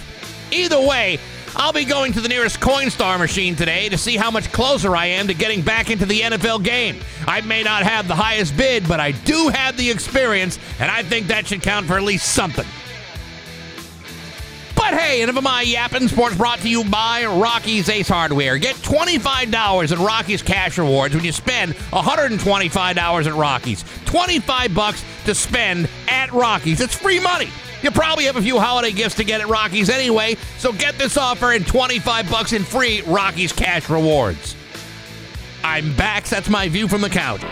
Either 0.49 0.79
way, 0.79 1.19
I'll 1.55 1.73
be 1.73 1.85
going 1.85 2.13
to 2.13 2.21
the 2.21 2.29
nearest 2.29 2.59
Coinstar 2.59 3.19
machine 3.19 3.55
today 3.55 3.89
to 3.89 3.97
see 3.97 4.15
how 4.15 4.31
much 4.31 4.51
closer 4.51 4.95
I 4.95 5.07
am 5.07 5.27
to 5.27 5.33
getting 5.33 5.61
back 5.61 5.89
into 5.89 6.05
the 6.05 6.21
NFL 6.21 6.63
game. 6.63 6.97
I 7.27 7.41
may 7.41 7.63
not 7.63 7.83
have 7.83 8.07
the 8.07 8.15
highest 8.15 8.55
bid, 8.55 8.87
but 8.87 8.99
I 8.99 9.11
do 9.11 9.49
have 9.49 9.77
the 9.77 9.89
experience, 9.89 10.59
and 10.79 10.89
I 10.89 11.03
think 11.03 11.27
that 11.27 11.47
should 11.47 11.61
count 11.61 11.87
for 11.87 11.97
at 11.97 12.03
least 12.03 12.33
something. 12.33 12.65
But 14.75 14.99
hey, 14.99 15.21
enough 15.21 15.37
of 15.37 15.43
my 15.43 15.61
yapping. 15.61 16.07
Sports 16.07 16.35
brought 16.35 16.59
to 16.59 16.69
you 16.69 16.83
by 16.83 17.25
Rocky's 17.25 17.87
Ace 17.87 18.09
Hardware. 18.09 18.57
Get 18.57 18.75
$25 18.77 19.91
in 19.91 20.03
Rocky's 20.03 20.41
cash 20.41 20.77
rewards 20.77 21.13
when 21.13 21.23
you 21.23 21.31
spend 21.31 21.73
$125 21.73 23.25
at 23.27 23.33
Rocky's. 23.33 23.85
25 24.05 24.73
bucks 24.73 25.05
to 25.25 25.35
spend 25.35 25.87
at 26.07 26.31
Rocky's. 26.33 26.81
It's 26.81 26.95
free 26.95 27.19
money. 27.19 27.49
You 27.81 27.91
probably 27.91 28.25
have 28.25 28.35
a 28.35 28.41
few 28.41 28.59
holiday 28.59 28.91
gifts 28.91 29.15
to 29.15 29.23
get 29.23 29.41
at 29.41 29.47
Rocky's 29.47 29.89
anyway, 29.89 30.37
so 30.57 30.71
get 30.71 30.97
this 30.97 31.17
offer 31.17 31.51
and 31.51 31.65
25 31.65 32.29
bucks 32.29 32.53
in 32.53 32.63
free 32.63 33.01
Rocky's 33.03 33.51
cash 33.51 33.89
rewards. 33.89 34.55
I'm 35.63 35.95
back. 35.95 36.25
That's 36.25 36.49
my 36.49 36.69
view 36.69 36.87
from 36.87 37.01
the 37.01 37.09
couch. 37.09 37.43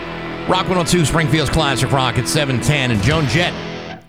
Rock 0.48 0.68
102, 0.68 1.04
Springfield's 1.04 1.50
Classic 1.50 1.90
Rock 1.92 2.18
at 2.18 2.28
710, 2.28 2.90
and 2.90 3.02
Joan 3.02 3.26
Jett 3.26 3.54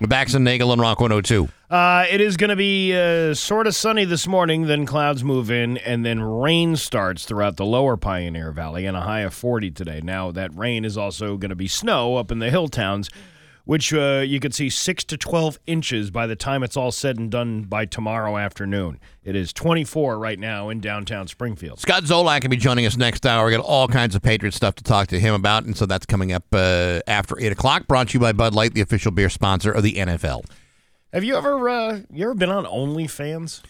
Bax 0.07 0.33
and 0.33 0.43
Nagel 0.43 0.71
and 0.71 0.81
Rock 0.81 0.99
102. 0.99 1.47
Uh, 1.69 2.05
it 2.09 2.19
is 2.19 2.35
going 2.35 2.49
to 2.49 2.55
be 2.55 2.93
uh, 2.95 3.33
sort 3.35 3.67
of 3.67 3.75
sunny 3.75 4.03
this 4.03 4.27
morning, 4.27 4.65
then 4.65 4.85
clouds 4.85 5.23
move 5.23 5.51
in, 5.51 5.77
and 5.77 6.03
then 6.03 6.21
rain 6.21 6.75
starts 6.75 7.23
throughout 7.23 7.57
the 7.57 7.65
lower 7.65 7.95
Pioneer 7.95 8.51
Valley 8.51 8.87
and 8.87 8.97
a 8.97 9.01
high 9.01 9.21
of 9.21 9.33
40 9.33 9.69
today. 9.71 10.01
Now, 10.03 10.31
that 10.31 10.55
rain 10.55 10.85
is 10.85 10.97
also 10.97 11.37
going 11.37 11.49
to 11.49 11.55
be 11.55 11.67
snow 11.67 12.15
up 12.17 12.31
in 12.31 12.39
the 12.39 12.49
hill 12.49 12.67
towns, 12.67 13.09
which 13.65 13.93
uh, 13.93 14.23
you 14.25 14.39
could 14.39 14.53
see 14.53 14.69
6 14.69 15.03
to 15.05 15.17
12 15.17 15.59
inches 15.67 16.11
by 16.11 16.27
the 16.27 16.35
time 16.35 16.63
it's 16.63 16.75
all 16.75 16.91
said 16.91 17.17
and 17.17 17.29
done 17.29 17.63
by 17.63 17.85
tomorrow 17.85 18.37
afternoon. 18.37 18.99
It 19.23 19.35
is 19.35 19.53
24 19.53 20.17
right 20.17 20.39
now 20.39 20.69
in 20.69 20.79
downtown 20.79 21.27
Springfield. 21.27 21.79
Scott 21.79 22.03
Zolak 22.03 22.43
will 22.43 22.49
be 22.49 22.57
joining 22.57 22.85
us 22.85 22.97
next 22.97 23.25
hour. 23.25 23.45
We 23.45 23.51
got 23.51 23.63
all 23.63 23.87
kinds 23.87 24.15
of 24.15 24.21
Patriot 24.21 24.53
stuff 24.53 24.75
to 24.75 24.83
talk 24.83 25.07
to 25.09 25.19
him 25.19 25.33
about, 25.33 25.63
and 25.63 25.77
so 25.77 25.85
that's 25.85 26.05
coming 26.05 26.31
up 26.31 26.45
uh, 26.53 27.01
after 27.07 27.39
8 27.39 27.51
o'clock. 27.51 27.87
Brought 27.87 28.09
to 28.09 28.13
you 28.15 28.19
by 28.19 28.31
Bud 28.31 28.53
Light, 28.55 28.73
the 28.73 28.81
official 28.81 29.11
beer 29.11 29.29
sponsor 29.29 29.71
of 29.71 29.83
the 29.83 29.93
NFL. 29.93 30.45
Have 31.13 31.23
you 31.23 31.35
ever 31.35 31.69
uh, 31.69 31.99
you 32.11 32.23
ever 32.23 32.33
been 32.33 32.49
on 32.49 32.65
OnlyFans? 32.65 33.61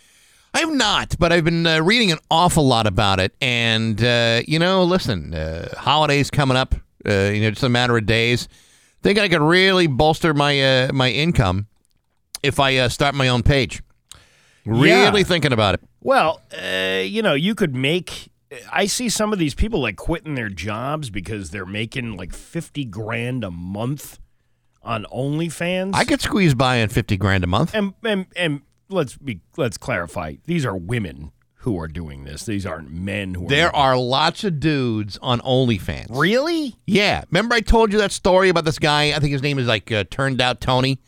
I 0.53 0.59
have 0.59 0.71
not, 0.71 1.15
but 1.17 1.31
I've 1.31 1.45
been 1.45 1.65
uh, 1.65 1.79
reading 1.81 2.11
an 2.11 2.17
awful 2.29 2.67
lot 2.67 2.85
about 2.85 3.19
it. 3.19 3.33
And, 3.41 4.03
uh, 4.03 4.41
you 4.45 4.59
know, 4.59 4.83
listen, 4.83 5.33
uh, 5.33 5.73
holidays 5.77 6.29
coming 6.29 6.57
up, 6.57 6.75
uh, 7.07 7.29
you 7.33 7.41
know, 7.41 7.51
just 7.51 7.63
a 7.63 7.69
matter 7.69 7.97
of 7.97 8.05
days. 8.05 8.49
Think 9.03 9.17
I 9.19 9.27
could 9.29 9.41
really 9.41 9.87
bolster 9.87 10.33
my 10.33 10.61
uh, 10.61 10.93
my 10.93 11.09
income 11.09 11.67
if 12.43 12.59
I 12.59 12.77
uh, 12.77 12.89
start 12.89 13.15
my 13.15 13.27
own 13.27 13.43
page. 13.43 13.81
Really 14.65 14.89
Yeah. 14.89 15.23
thinking 15.23 15.53
about 15.53 15.73
it. 15.75 15.81
Well, 16.01 16.41
uh, 16.55 16.99
you 17.03 17.21
know, 17.21 17.33
you 17.33 17.55
could 17.55 17.75
make. 17.75 18.29
I 18.71 18.85
see 18.85 19.07
some 19.09 19.31
of 19.33 19.39
these 19.39 19.55
people 19.55 19.81
like 19.81 19.95
quitting 19.95 20.35
their 20.35 20.49
jobs 20.49 21.09
because 21.09 21.51
they're 21.51 21.65
making 21.65 22.15
like 22.17 22.33
fifty 22.33 22.85
grand 22.85 23.43
a 23.43 23.49
month 23.51 24.19
on 24.83 25.05
OnlyFans. 25.05 25.91
I 25.95 26.03
could 26.05 26.21
squeeze 26.21 26.53
by 26.55 26.81
on 26.81 26.89
50 26.89 27.15
grand 27.17 27.43
a 27.43 27.47
month. 27.47 27.73
and 27.75 27.93
and 28.03 28.25
and 28.35 28.61
let's 28.89 29.15
be 29.17 29.39
let's 29.57 29.77
clarify. 29.77 30.35
These 30.45 30.65
are 30.65 30.75
women 30.75 31.31
who 31.61 31.79
are 31.79 31.87
doing 31.87 32.23
this. 32.23 32.43
These 32.45 32.65
aren't 32.65 32.91
men 32.91 33.35
who 33.35 33.45
are. 33.45 33.49
There 33.49 33.75
are 33.75 33.95
lots 33.97 34.43
of 34.43 34.59
dudes 34.59 35.17
on 35.21 35.39
OnlyFans. 35.41 36.07
really. 36.09 36.75
Yeah, 36.87 37.23
remember 37.29 37.55
I 37.55 37.61
told 37.61 37.91
you 37.93 37.99
that 37.99 38.11
story 38.11 38.49
about 38.49 38.65
this 38.65 38.79
guy? 38.79 39.13
I 39.13 39.19
think 39.19 39.31
his 39.31 39.43
name 39.43 39.59
is 39.59 39.67
like 39.67 39.91
uh, 39.91 40.03
Turned 40.09 40.41
Out 40.41 40.59
Tony, 40.59 40.99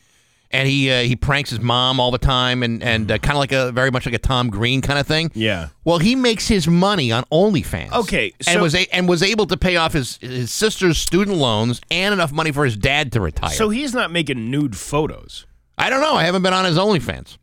and 0.51 0.67
he 0.67 0.91
uh, 0.91 1.01
he 1.01 1.15
pranks 1.15 1.49
his 1.49 1.59
mom 1.59 1.99
all 1.99 2.11
the 2.11 2.19
time, 2.19 2.61
and 2.61 2.83
and 2.83 3.11
uh, 3.11 3.17
kind 3.17 3.35
of 3.35 3.39
like 3.39 3.51
a 3.51 3.71
very 3.71 3.89
much 3.89 4.05
like 4.05 4.13
a 4.13 4.19
Tom 4.19 4.51
Green 4.51 4.81
kind 4.81 4.99
of 4.99 5.07
thing. 5.07 5.31
Yeah. 5.33 5.69
Well, 5.83 5.97
he 5.97 6.15
makes 6.15 6.47
his 6.47 6.67
money 6.67 7.11
on 7.11 7.23
OnlyFans. 7.31 7.91
Okay, 7.91 8.33
and 8.47 8.61
was 8.61 8.75
a, 8.75 8.85
and 8.93 9.09
was 9.09 9.23
able 9.23 9.47
to 9.47 9.57
pay 9.57 9.75
off 9.77 9.93
his 9.93 10.17
his 10.17 10.51
sister's 10.51 10.99
student 10.99 11.37
loans 11.37 11.81
and 11.89 12.13
enough 12.13 12.31
money 12.31 12.51
for 12.51 12.63
his 12.63 12.77
dad 12.77 13.11
to 13.13 13.21
retire. 13.21 13.49
So 13.49 13.69
he's 13.69 13.93
not 13.95 14.11
making 14.11 14.51
nude 14.51 14.77
photos. 14.77 15.47
I 15.77 15.89
don't 15.89 16.01
know. 16.01 16.13
I 16.15 16.23
haven't 16.23 16.43
been 16.43 16.53
on 16.53 16.65
his 16.65 16.77
OnlyFans 16.77 17.37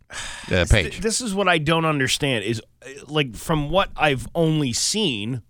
uh, 0.53 0.65
page. 0.71 1.01
This 1.01 1.21
is 1.21 1.35
what 1.35 1.49
I 1.49 1.59
don't 1.59 1.85
understand. 1.85 2.45
Is 2.45 2.63
uh, 2.85 2.89
like 3.09 3.35
from 3.35 3.71
what 3.71 3.91
I've 3.97 4.27
only 4.35 4.73
seen. 4.73 5.43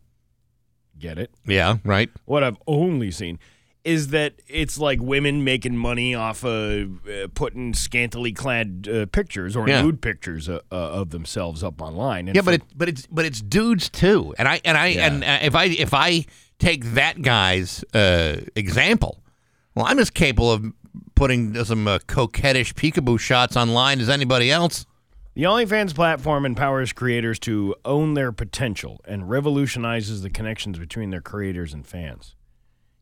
Get 0.99 1.18
it? 1.18 1.31
yeah, 1.47 1.78
right. 1.85 2.11
what 2.26 2.45
I've 2.45 2.59
only 2.66 3.11
seen 3.11 3.39
is 3.85 4.09
that 4.09 4.35
it's 4.47 4.78
like 4.78 5.01
women 5.01 5.43
making 5.43 5.74
money 5.74 6.14
off 6.14 6.45
of 6.45 7.09
uh, 7.09 7.28
putting 7.35 7.72
scantily 7.72 8.33
clad 8.33 8.87
uh, 8.87 9.07
pictures 9.07 9.57
or 9.57 9.66
Yeah. 9.66 9.81
nude 9.81 10.03
pictures 10.03 10.51
uh, 10.51 10.61
uh, 10.70 10.74
of 10.74 11.09
themselves 11.09 11.64
up 11.64 11.81
online. 11.81 12.28
And 12.28 12.37
Yeah, 12.37 12.43
but 12.43 12.53
it, 12.55 12.62
but 12.76 12.91
it's 12.91 13.07
but 13.07 13.24
it's 13.24 13.41
dudes 13.41 13.89
too, 13.89 14.35
and 14.39 14.47
I 14.47 14.61
and 14.66 14.76
I 14.76 14.89
Yeah. 14.89 15.07
and 15.07 15.24
uh, 15.24 15.39
if 15.41 15.55
I 15.55 15.64
if 15.64 15.95
I 15.95 16.26
take 16.59 16.85
that 16.93 17.22
guy's 17.22 17.83
uh, 17.95 18.41
example, 18.55 19.22
well, 19.74 19.87
I'm 19.87 19.99
as 19.99 20.11
capable 20.11 20.53
of 20.53 20.70
putting 21.14 21.55
some 21.64 21.86
uh, 21.86 21.99
coquettish 22.01 22.74
peekaboo 22.74 23.18
shots 23.20 23.57
online 23.57 24.01
as 24.01 24.09
anybody 24.09 24.51
else. 24.51 24.86
the 25.34 25.43
OnlyFans 25.45 25.95
platform 25.95 26.45
empowers 26.45 26.93
creators 26.93 27.38
to 27.41 27.74
own 27.84 28.14
their 28.14 28.32
potential 28.32 29.01
and 29.07 29.28
revolutionizes 29.28 30.22
the 30.22 30.30
connections 30.30 30.78
between 30.78 31.11
their 31.11 31.20
creators 31.20 31.72
and 31.72 31.86
fans. 31.86 32.34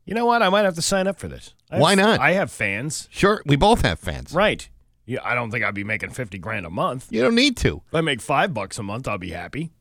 You 0.05 0.15
know 0.15 0.25
what? 0.25 0.41
I 0.41 0.49
might 0.49 0.65
have 0.65 0.75
to 0.75 0.81
sign 0.81 1.07
up 1.07 1.19
for 1.19 1.27
this. 1.27 1.53
Have- 1.71 1.79
Why 1.81 1.95
not? 1.95 2.19
I 2.19 2.31
have 2.31 2.51
fans. 2.51 3.07
Sure, 3.11 3.41
we 3.45 3.55
both 3.55 3.81
have 3.81 3.99
fans. 3.99 4.33
Right. 4.33 4.67
Yeah, 5.05 5.19
I 5.23 5.33
don't 5.35 5.49
think 5.49 5.63
I'd 5.63 5.73
be 5.73 5.83
making 5.83 6.11
fifty 6.11 6.37
grand 6.37 6.65
a 6.67 6.69
month. 6.69 7.07
You 7.09 7.21
don't 7.23 7.33
need 7.35 7.57
to. 7.57 7.81
If 7.87 7.95
I 7.95 8.01
make 8.01 8.21
five 8.21 8.53
bucks 8.53 8.77
a 8.77 8.83
month, 8.83 9.07
I'll 9.07 9.17
be 9.17 9.31
happy. 9.31 9.71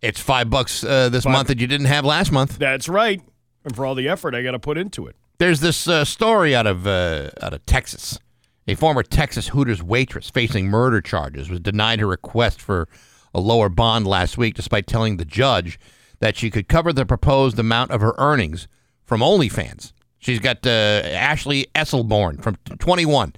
It's 0.00 0.18
five 0.20 0.48
bucks 0.48 0.82
uh, 0.84 1.08
this 1.10 1.24
Five- 1.24 1.32
month 1.32 1.48
that 1.48 1.58
you 1.60 1.66
didn't 1.66 1.86
have 1.88 2.04
last 2.06 2.32
month. 2.32 2.58
That's 2.58 2.88
right. 2.88 3.20
And 3.64 3.74
for 3.76 3.84
all 3.84 3.94
the 3.94 4.08
effort 4.08 4.34
I 4.34 4.42
got 4.42 4.52
to 4.52 4.58
put 4.58 4.78
into 4.78 5.06
it. 5.06 5.16
There's 5.38 5.60
this 5.60 5.86
uh, 5.86 6.04
story 6.04 6.56
out 6.56 6.66
of 6.66 6.86
uh, 6.86 7.30
out 7.40 7.54
of 7.54 7.64
Texas. 7.64 8.18
A 8.66 8.74
former 8.74 9.04
Texas 9.04 9.48
Hooters 9.48 9.82
waitress 9.82 10.28
facing 10.28 10.66
murder 10.66 11.00
charges 11.00 11.48
was 11.48 11.60
denied 11.60 12.00
her 12.00 12.08
request 12.08 12.60
for 12.60 12.88
a 13.32 13.38
lower 13.38 13.68
bond 13.68 14.06
last 14.06 14.36
week, 14.36 14.54
despite 14.54 14.88
telling 14.88 15.16
the 15.16 15.24
judge 15.24 15.78
that 16.18 16.36
she 16.36 16.50
could 16.50 16.68
cover 16.68 16.92
the 16.92 17.06
proposed 17.06 17.58
amount 17.58 17.92
of 17.92 18.00
her 18.00 18.14
earnings 18.18 18.66
from 19.04 19.20
OnlyFans. 19.20 19.92
She's 20.18 20.40
got 20.40 20.66
uh, 20.66 20.70
Ashley 21.04 21.68
Esselborn 21.74 22.42
from 22.42 22.56
21. 22.78 23.34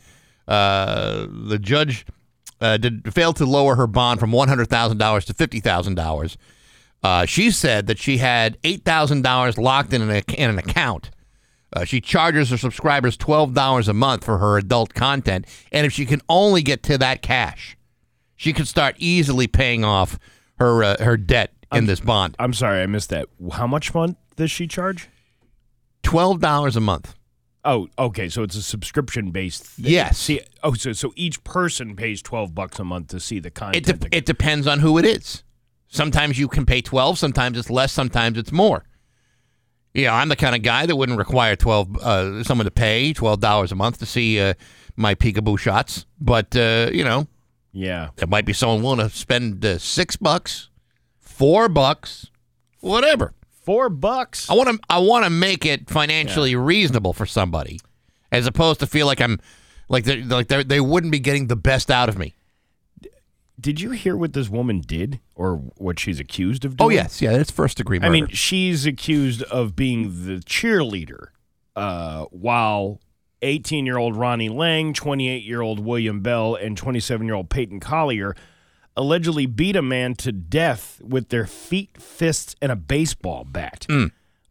Uh, 0.48 1.26
the 1.30 1.58
judge 1.58 2.06
uh, 2.62 2.78
did 2.78 3.12
failed 3.12 3.36
to 3.36 3.44
lower 3.44 3.76
her 3.76 3.86
bond 3.86 4.20
from 4.20 4.32
$100,000 4.32 5.24
to 5.24 5.34
$50,000. 5.34 6.36
Uh, 7.02 7.26
she 7.26 7.50
said 7.50 7.86
that 7.86 7.98
she 7.98 8.16
had 8.16 8.60
$8,000 8.62 9.58
locked 9.58 9.92
in 9.92 10.00
an, 10.00 10.22
in 10.28 10.50
an 10.50 10.58
account. 10.58 11.10
Uh, 11.72 11.84
she 11.84 12.00
charges 12.00 12.50
her 12.50 12.56
subscribers 12.56 13.16
$12 13.16 13.88
a 13.88 13.92
month 13.94 14.24
for 14.24 14.38
her 14.38 14.58
adult 14.58 14.92
content. 14.94 15.46
And 15.70 15.86
if 15.86 15.92
she 15.92 16.04
can 16.06 16.20
only 16.28 16.62
get 16.62 16.82
to 16.84 16.98
that 16.98 17.22
cash, 17.22 17.76
she 18.36 18.52
could 18.52 18.66
start 18.66 18.96
easily 18.98 19.46
paying 19.46 19.84
off 19.84 20.18
her 20.58 20.82
uh, 20.82 21.02
her 21.02 21.16
debt 21.16 21.52
in 21.72 21.86
this 21.86 22.00
bond. 22.00 22.34
I'm 22.38 22.52
sorry, 22.54 22.82
I 22.82 22.86
missed 22.86 23.10
that. 23.10 23.28
How 23.52 23.66
much 23.66 23.94
month 23.94 24.16
does 24.36 24.50
she 24.50 24.66
charge? 24.66 25.08
$12 26.02 26.76
a 26.76 26.80
month. 26.80 27.14
Oh, 27.64 27.88
okay. 27.98 28.28
So 28.30 28.42
it's 28.42 28.56
a 28.56 28.62
subscription 28.62 29.30
based. 29.30 29.68
Yes. 29.78 30.16
See, 30.18 30.40
oh, 30.62 30.72
so 30.72 30.92
so 30.92 31.12
each 31.14 31.44
person 31.44 31.94
pays 31.94 32.22
twelve 32.22 32.54
bucks 32.54 32.78
a 32.78 32.84
month 32.84 33.08
to 33.08 33.20
see 33.20 33.38
the 33.38 33.48
It, 33.48 33.54
content. 33.54 34.00
de- 34.00 34.16
it 34.16 34.24
depends 34.24 34.66
on 34.66 34.78
who 34.78 34.96
it 34.96 35.04
is. 35.04 35.44
Sometimes 35.88 36.38
you 36.38 36.48
can 36.48 36.64
pay 36.64 36.80
12, 36.80 37.18
sometimes 37.18 37.58
it's 37.58 37.68
less, 37.68 37.90
sometimes 37.92 38.38
it's 38.38 38.52
more. 38.52 38.84
Yeah, 39.94 40.14
I'm 40.14 40.28
the 40.28 40.36
kind 40.36 40.54
of 40.54 40.62
guy 40.62 40.86
that 40.86 40.94
wouldn't 40.94 41.18
require 41.18 41.56
12 41.56 41.96
uh, 41.98 42.44
someone 42.44 42.64
to 42.64 42.70
pay 42.70 43.12
$12 43.12 43.72
a 43.72 43.74
month 43.74 43.98
to 43.98 44.06
see 44.06 44.40
uh, 44.40 44.54
my 44.96 45.14
peekaboo 45.14 45.58
shots, 45.58 46.06
but 46.20 46.54
uh, 46.56 46.90
you 46.92 47.02
know, 47.02 47.26
yeah. 47.72 48.10
there 48.16 48.28
might 48.28 48.44
be 48.44 48.52
someone 48.52 48.82
willing 48.82 49.08
to 49.08 49.10
spend 49.14 49.64
uh, 49.64 49.78
6 49.78 50.16
bucks, 50.16 50.68
4 51.18 51.68
bucks, 51.68 52.30
whatever. 52.80 53.34
Four 53.62 53.90
bucks. 53.90 54.48
I 54.48 54.54
want 54.54 54.70
to 54.70 54.78
I 54.88 54.98
want 54.98 55.24
to 55.24 55.30
make 55.30 55.66
it 55.66 55.88
financially 55.90 56.56
reasonable 56.56 57.12
for 57.12 57.26
somebody 57.26 57.78
as 58.32 58.46
opposed 58.46 58.80
to 58.80 58.86
feel 58.86 59.06
like 59.06 59.20
I'm 59.20 59.38
like 59.88 60.04
they 60.04 60.22
like 60.22 60.48
they 60.48 60.80
wouldn't 60.80 61.12
be 61.12 61.18
getting 61.18 61.46
the 61.46 61.56
best 61.56 61.90
out 61.90 62.08
of 62.08 62.18
me. 62.18 62.34
Did 63.60 63.80
you 63.80 63.90
hear 63.90 64.16
what 64.16 64.32
this 64.32 64.48
woman 64.48 64.80
did, 64.80 65.20
or 65.34 65.56
what 65.76 65.98
she's 65.98 66.18
accused 66.18 66.64
of 66.64 66.76
doing? 66.76 66.86
Oh 66.86 66.90
yes, 66.90 67.20
yeah, 67.20 67.32
that's 67.32 67.50
first 67.50 67.76
degree 67.76 67.98
murder. 67.98 68.08
I 68.08 68.10
mean, 68.10 68.28
she's 68.28 68.86
accused 68.86 69.42
of 69.44 69.76
being 69.76 70.26
the 70.26 70.36
cheerleader, 70.36 71.28
uh, 71.76 72.24
while 72.26 73.00
18 73.42 73.86
year 73.86 73.98
old 73.98 74.16
Ronnie 74.16 74.48
Lang, 74.48 74.92
28 74.92 75.42
year 75.44 75.60
old 75.60 75.80
William 75.80 76.20
Bell, 76.20 76.54
and 76.54 76.76
27 76.76 77.26
year 77.26 77.34
old 77.34 77.50
Peyton 77.50 77.80
Collier 77.80 78.34
allegedly 78.96 79.46
beat 79.46 79.76
a 79.76 79.82
man 79.82 80.14
to 80.16 80.32
death 80.32 81.00
with 81.02 81.28
their 81.28 81.46
feet, 81.46 82.00
fists, 82.00 82.54
and 82.60 82.70
a 82.72 82.76
baseball 82.76 83.44
bat. 83.44 83.86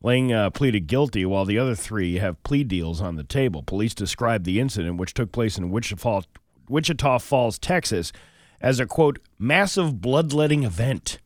Lang 0.02 0.32
uh, 0.32 0.50
pleaded 0.50 0.88
guilty, 0.88 1.26
while 1.26 1.44
the 1.46 1.58
other 1.60 1.76
three 1.76 2.16
have 2.20 2.42
plea 2.44 2.64
deals 2.64 3.02
on 3.02 3.16
the 3.16 3.24
table. 3.24 3.64
Police 3.64 3.94
described 3.94 4.46
the 4.46 4.60
incident, 4.60 4.98
which 4.98 5.14
took 5.14 5.32
place 5.32 5.58
in 5.58 5.70
Wichita, 5.72 6.22
Wichita 6.70 7.20
Falls, 7.20 7.60
Texas, 7.60 8.14
as 8.62 8.80
a 8.80 8.86
quote 8.86 9.20
massive 9.38 10.02
bloodletting 10.02 10.64
event. 10.64 11.20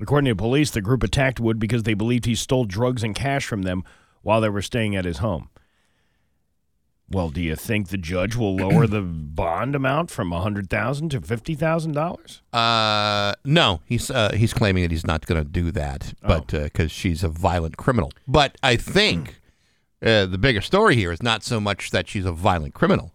According 0.00 0.28
to 0.30 0.36
police, 0.36 0.70
the 0.70 0.80
group 0.80 1.02
attacked 1.02 1.38
Wood 1.38 1.58
because 1.58 1.84
they 1.84 1.94
believed 1.94 2.26
he 2.26 2.34
stole 2.34 2.64
drugs 2.64 3.04
and 3.04 3.14
cash 3.14 3.46
from 3.46 3.62
them 3.62 3.84
while 4.22 4.40
they 4.40 4.48
were 4.48 4.62
staying 4.62 4.96
at 4.96 5.04
his 5.04 5.18
home. 5.18 5.48
Well, 7.08 7.28
do 7.28 7.42
you 7.42 7.56
think 7.56 7.88
the 7.88 7.98
judge 7.98 8.34
will 8.36 8.56
lower 8.56 8.86
the 8.86 9.02
bond 9.02 9.74
amount 9.74 10.10
from 10.10 10.32
a 10.32 10.40
hundred 10.40 10.70
thousand 10.70 11.10
to 11.10 11.20
fifty 11.20 11.54
thousand 11.54 11.92
dollars? 11.92 12.40
Uh, 12.52 13.34
no, 13.44 13.80
he's 13.84 14.10
uh, 14.10 14.32
he's 14.32 14.54
claiming 14.54 14.82
that 14.82 14.90
he's 14.90 15.06
not 15.06 15.26
going 15.26 15.42
to 15.42 15.48
do 15.48 15.70
that, 15.72 16.14
but 16.22 16.46
because 16.48 16.90
she's 16.90 17.22
a 17.22 17.28
violent 17.28 17.76
criminal. 17.76 18.12
But 18.26 18.56
I 18.62 18.76
think 18.76 19.40
uh, 20.02 20.26
the 20.26 20.38
bigger 20.38 20.62
story 20.62 20.96
here 20.96 21.12
is 21.12 21.22
not 21.22 21.44
so 21.44 21.60
much 21.60 21.90
that 21.90 22.08
she's 22.08 22.24
a 22.24 22.32
violent 22.32 22.72
criminal, 22.72 23.12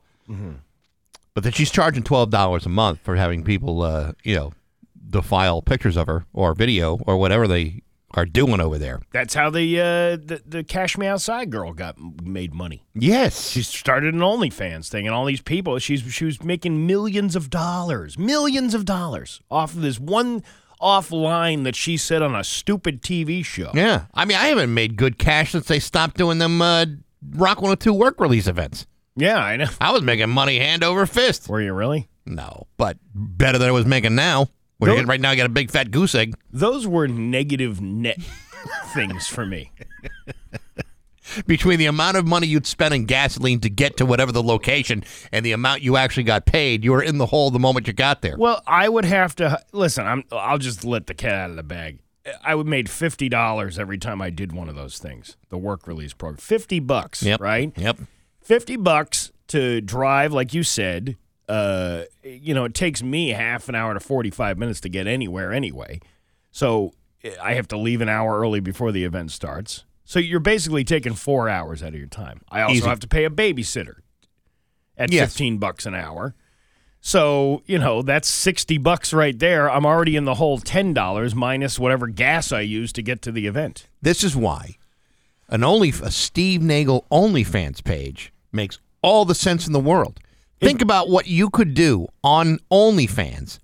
but 1.37 1.43
then 1.43 1.53
she's 1.53 1.69
charging 1.69 2.01
twelve 2.01 2.31
dollars 2.31 2.65
a 2.65 2.69
month 2.69 2.97
for 3.03 3.15
having 3.15 3.43
people, 3.43 3.83
uh, 3.83 4.13
you 4.23 4.35
know, 4.35 4.53
defile 5.07 5.61
pictures 5.61 5.95
of 5.95 6.07
her 6.07 6.25
or 6.33 6.55
video 6.55 6.97
or 7.05 7.15
whatever 7.17 7.47
they 7.47 7.83
are 8.15 8.25
doing 8.25 8.59
over 8.59 8.79
there. 8.79 9.03
That's 9.13 9.35
how 9.35 9.51
the 9.51 9.79
uh, 9.79 9.83
the 10.17 10.41
the 10.43 10.63
Cash 10.63 10.97
Me 10.97 11.05
Outside 11.05 11.51
girl 11.51 11.73
got 11.73 11.95
made 12.23 12.55
money. 12.55 12.87
Yes, 12.95 13.51
She 13.51 13.61
started 13.61 14.15
an 14.15 14.21
OnlyFans 14.21 14.89
thing, 14.89 15.05
and 15.05 15.13
all 15.13 15.25
these 15.25 15.43
people, 15.43 15.77
she's 15.77 16.01
she 16.11 16.25
was 16.25 16.41
making 16.41 16.87
millions 16.87 17.35
of 17.35 17.51
dollars, 17.51 18.17
millions 18.17 18.73
of 18.73 18.83
dollars 18.83 19.39
off 19.51 19.75
of 19.75 19.83
this 19.83 19.99
one 19.99 20.41
off 20.81 21.11
line 21.11 21.61
that 21.61 21.75
she 21.75 21.97
said 21.97 22.23
on 22.23 22.33
a 22.33 22.43
stupid 22.43 23.03
TV 23.03 23.45
show. 23.45 23.69
Yeah, 23.75 24.05
I 24.11 24.25
mean, 24.25 24.37
I 24.37 24.45
haven't 24.47 24.73
made 24.73 24.97
good 24.97 25.19
cash 25.19 25.51
since 25.51 25.67
they 25.67 25.77
stopped 25.77 26.17
doing 26.17 26.39
them 26.39 26.63
uh, 26.63 26.87
Rock 27.21 27.61
102 27.61 27.93
work 27.93 28.19
release 28.19 28.47
events. 28.47 28.87
Yeah, 29.17 29.37
I 29.37 29.57
know. 29.57 29.67
I 29.81 29.91
was 29.91 30.03
making 30.03 30.29
money 30.29 30.59
hand 30.59 30.83
over 30.83 31.05
fist. 31.05 31.49
Were 31.49 31.61
you 31.61 31.73
really? 31.73 32.07
No, 32.25 32.67
but 32.77 32.97
better 33.13 33.57
than 33.57 33.67
I 33.67 33.71
was 33.71 33.85
making 33.85 34.15
now. 34.15 34.47
Where 34.77 35.03
right 35.05 35.19
now, 35.19 35.31
I 35.31 35.35
got 35.35 35.47
a 35.47 35.49
big 35.49 35.71
fat 35.71 35.89
goose 35.89 36.13
egg. 36.13 36.35
Those 36.51 36.85
were 36.85 37.07
negative 37.07 37.81
net 37.81 38.17
things 38.93 39.27
for 39.27 39.43
me. 39.45 39.71
Between 41.47 41.79
the 41.79 41.87
amount 41.87 42.15
of 42.15 42.25
money 42.27 42.47
you'd 42.47 42.67
spend 42.67 42.93
in 42.93 43.05
gasoline 43.05 43.59
to 43.61 43.69
get 43.69 43.97
to 43.97 44.05
whatever 44.05 44.31
the 44.31 44.43
location 44.43 45.03
and 45.31 45.45
the 45.45 45.51
amount 45.51 45.81
you 45.81 45.97
actually 45.97 46.23
got 46.23 46.45
paid, 46.45 46.83
you 46.83 46.91
were 46.91 47.01
in 47.01 47.17
the 47.17 47.25
hole 47.25 47.49
the 47.51 47.59
moment 47.59 47.87
you 47.87 47.93
got 47.93 48.21
there. 48.21 48.35
Well, 48.37 48.61
I 48.67 48.87
would 48.87 49.03
have 49.05 49.35
to 49.37 49.59
listen. 49.73 50.05
I'm. 50.05 50.23
I'll 50.31 50.59
just 50.59 50.85
let 50.85 51.07
the 51.07 51.13
cat 51.13 51.33
out 51.33 51.49
of 51.49 51.55
the 51.55 51.63
bag. 51.63 51.99
I 52.43 52.55
would 52.55 52.67
made 52.67 52.89
fifty 52.89 53.29
dollars 53.29 53.79
every 53.79 53.97
time 53.97 54.21
I 54.21 54.29
did 54.29 54.51
one 54.51 54.69
of 54.69 54.75
those 54.75 54.99
things. 54.99 55.37
The 55.49 55.57
work 55.57 55.87
release 55.87 56.13
program, 56.13 56.37
fifty 56.37 56.79
bucks. 56.79 57.23
Yep. 57.23 57.41
Right. 57.41 57.73
Yep. 57.75 57.97
50 58.47 58.77
bucks 58.77 59.33
to 59.47 59.81
drive 59.81 60.31
like 60.31 60.53
you 60.53 60.63
said 60.63 61.17
uh 61.49 62.03
you 62.23 62.53
know 62.53 62.63
it 62.63 62.73
takes 62.73 63.03
me 63.03 63.29
half 63.29 63.67
an 63.67 63.75
hour 63.75 63.93
to 63.93 63.99
45 63.99 64.57
minutes 64.57 64.79
to 64.81 64.89
get 64.89 65.05
anywhere 65.05 65.51
anyway. 65.51 65.99
So 66.49 66.93
i 67.43 67.55
have 67.55 67.67
to 67.67 67.77
leave 67.77 67.99
an 67.99 68.07
hour 68.07 68.39
early 68.39 68.61
before 68.61 68.93
the 68.93 69.03
event 69.03 69.31
starts. 69.31 69.83
So 70.05 70.19
you're 70.19 70.39
basically 70.39 70.85
taking 70.85 71.13
four 71.13 71.49
hours 71.49 71.83
out 71.83 71.89
of 71.89 71.95
your 71.95 72.07
time. 72.07 72.39
I 72.49 72.61
also 72.61 72.75
Easy. 72.75 72.87
have 72.87 73.01
to 73.01 73.07
pay 73.07 73.25
a 73.25 73.29
babysitter 73.29 73.95
at 74.97 75.11
Yes. 75.11 75.31
15 75.33 75.57
bucks 75.57 75.85
an 75.85 75.93
hour. 75.93 76.33
So 77.01 77.63
you 77.65 77.77
know 77.77 78.01
that's 78.01 78.29
60 78.29 78.77
bucks 78.77 79.11
right 79.11 79.37
there. 79.37 79.69
I'm 79.69 79.85
already 79.85 80.15
in 80.15 80.23
the 80.23 80.35
whole 80.35 80.57
$10 80.57 81.35
minus 81.35 81.77
whatever 81.77 82.07
gas 82.07 82.53
i 82.53 82.61
use 82.61 82.93
to 82.93 83.01
get 83.01 83.21
to 83.23 83.31
the 83.33 83.45
event. 83.45 83.89
This 84.01 84.23
is 84.23 84.37
why 84.37 84.77
an 85.49 85.65
only 85.65 85.89
a 85.89 86.11
Steve 86.11 86.61
Nagel 86.61 87.05
OnlyFans 87.11 87.83
page 87.83 88.31
makes 88.51 88.79
all 89.01 89.25
the 89.25 89.35
sense 89.35 89.67
in 89.67 89.73
the 89.73 89.79
world. 89.79 90.19
Think 90.59 90.81
about 90.81 91.09
what 91.09 91.27
you 91.27 91.49
could 91.49 91.73
do 91.75 92.07
on 92.23 92.59
OnlyFans 92.71 93.59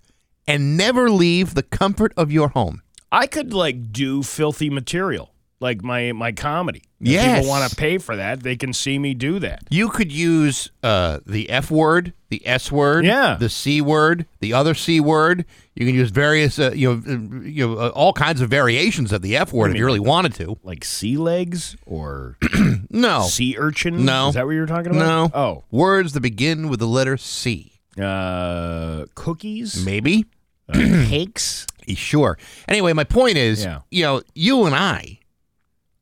and 0.47 0.77
never 0.77 1.09
leave 1.09 1.53
the 1.55 1.63
comfort 1.63 2.13
of 2.15 2.31
your 2.31 2.49
home. 2.49 2.81
I 3.11 3.27
could 3.27 3.53
like 3.53 3.91
do 3.91 4.21
filthy 4.23 4.69
material, 4.69 5.32
like 5.63 5.83
my 5.83 6.11
my 6.11 6.31
comedy. 6.31 6.83
If 7.01 7.07
Yes. 7.09 7.39
people 7.39 7.49
want 7.49 7.69
to 7.69 7.75
pay 7.75 7.97
for 7.97 8.15
that, 8.15 8.43
they 8.43 8.55
can 8.55 8.71
see 8.73 8.99
me 8.99 9.13
do 9.13 9.39
that. 9.39 9.63
You 9.69 9.89
could 9.89 10.11
use 10.11 10.69
uh, 10.83 11.19
the 11.25 11.49
F 11.49 11.71
word, 11.71 12.13
the 12.29 12.41
S 12.47 12.71
word, 12.71 13.03
Yeah. 13.05 13.35
the 13.39 13.49
C 13.49 13.81
word, 13.81 14.25
the 14.39 14.53
other 14.53 14.73
C 14.75 14.99
word. 14.99 15.45
You 15.75 15.85
can 15.87 15.95
use 15.95 16.11
various, 16.11 16.59
uh, 16.59 16.71
you 16.75 16.93
know, 16.93 17.01
uh, 17.13 17.41
you 17.43 17.67
know, 17.67 17.73
uh, 17.79 17.87
all 17.89 18.13
kinds 18.13 18.39
of 18.41 18.49
variations 18.49 19.11
of 19.11 19.21
the 19.23 19.35
F 19.35 19.51
word 19.51 19.71
if 19.71 19.77
you 19.77 19.85
really 19.85 19.99
wanted 19.99 20.33
to. 20.35 20.57
Like 20.63 20.85
sea 20.85 21.17
legs 21.17 21.75
or 21.85 22.37
No, 22.89 23.23
sea 23.23 23.55
urchin. 23.57 24.05
No. 24.05 24.29
is 24.29 24.35
that 24.35 24.45
what 24.45 24.51
you 24.51 24.59
were 24.61 24.67
talking 24.67 24.95
about? 24.95 25.33
no. 25.33 25.39
Oh, 25.39 25.63
words 25.71 26.13
that 26.13 26.19
begin 26.21 26.69
with 26.69 26.79
the 26.79 26.87
letter 26.87 27.17
C. 27.17 27.71
Uh, 27.99 29.05
cookies, 29.15 29.83
Maybe. 29.85 30.25
uh, 30.69 30.73
cakes. 31.07 31.65
Sure. 31.95 32.37
Anyway, 32.67 32.93
my 32.93 33.03
point 33.03 33.37
is, 33.37 33.63
Yeah. 33.65 33.81
you 33.91 34.03
know, 34.03 34.21
you 34.35 34.63
and 34.65 34.73
I 34.75 35.19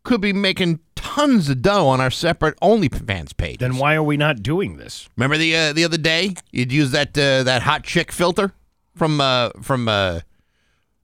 could 0.03 0.21
be 0.21 0.33
making 0.33 0.79
tons 0.95 1.49
of 1.49 1.61
dough 1.61 1.87
on 1.87 1.99
our 1.99 2.11
separate 2.11 2.59
OnlyFans 2.61 3.35
page. 3.35 3.59
Then 3.59 3.77
why 3.77 3.95
are 3.95 4.03
we 4.03 4.17
not 4.17 4.41
doing 4.41 4.77
this? 4.77 5.09
Remember 5.17 5.37
the 5.37 5.55
uh, 5.55 5.73
the 5.73 5.83
other 5.83 5.97
day 5.97 6.35
you'd 6.51 6.71
use 6.71 6.91
that 6.91 7.17
uh, 7.17 7.43
that 7.43 7.63
hot 7.63 7.83
chick 7.83 8.11
filter 8.11 8.53
from 8.95 9.19
uh, 9.19 9.49
from 9.61 9.87
uh, 9.87 10.21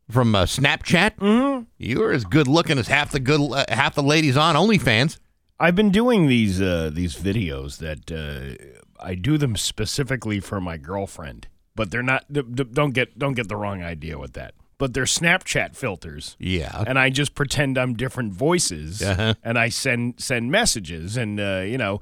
from 0.09 0.35
uh, 0.35 0.45
Snapchat. 0.45 1.17
Mm-hmm. 1.17 1.63
You 1.77 1.99
were 1.99 2.11
as 2.11 2.25
good 2.25 2.47
looking 2.47 2.77
as 2.77 2.87
half 2.87 3.11
the 3.11 3.19
good 3.19 3.41
uh, 3.51 3.65
half 3.69 3.95
the 3.95 4.03
ladies 4.03 4.37
on 4.37 4.55
OnlyFans. 4.55 5.17
I've 5.59 5.75
been 5.75 5.91
doing 5.91 6.27
these 6.27 6.61
uh, 6.61 6.91
these 6.93 7.15
videos 7.15 7.77
that 7.79 8.11
uh, 8.11 9.03
I 9.03 9.15
do 9.15 9.37
them 9.37 9.55
specifically 9.55 10.39
for 10.39 10.61
my 10.61 10.77
girlfriend, 10.77 11.47
but 11.75 11.91
they're 11.91 12.03
not. 12.03 12.31
Don't 12.31 12.91
get 12.91 13.17
don't 13.17 13.33
get 13.33 13.47
the 13.49 13.55
wrong 13.55 13.81
idea 13.83 14.17
with 14.17 14.33
that. 14.33 14.53
But 14.79 14.93
they're 14.93 15.05
Snapchat 15.05 15.75
filters. 15.75 16.35
Yeah. 16.39 16.83
and 16.85 16.99
I 16.99 17.09
just 17.09 17.33
pretend 17.33 17.77
I'm 17.77 17.95
different 17.95 18.33
voices, 18.33 19.01
Uh-huh. 19.01 19.33
and 19.43 19.57
I 19.57 19.69
send 19.69 20.19
send 20.19 20.51
messages, 20.51 21.17
and 21.17 21.39
uh, 21.39 21.63
you 21.65 21.77
know, 21.79 21.99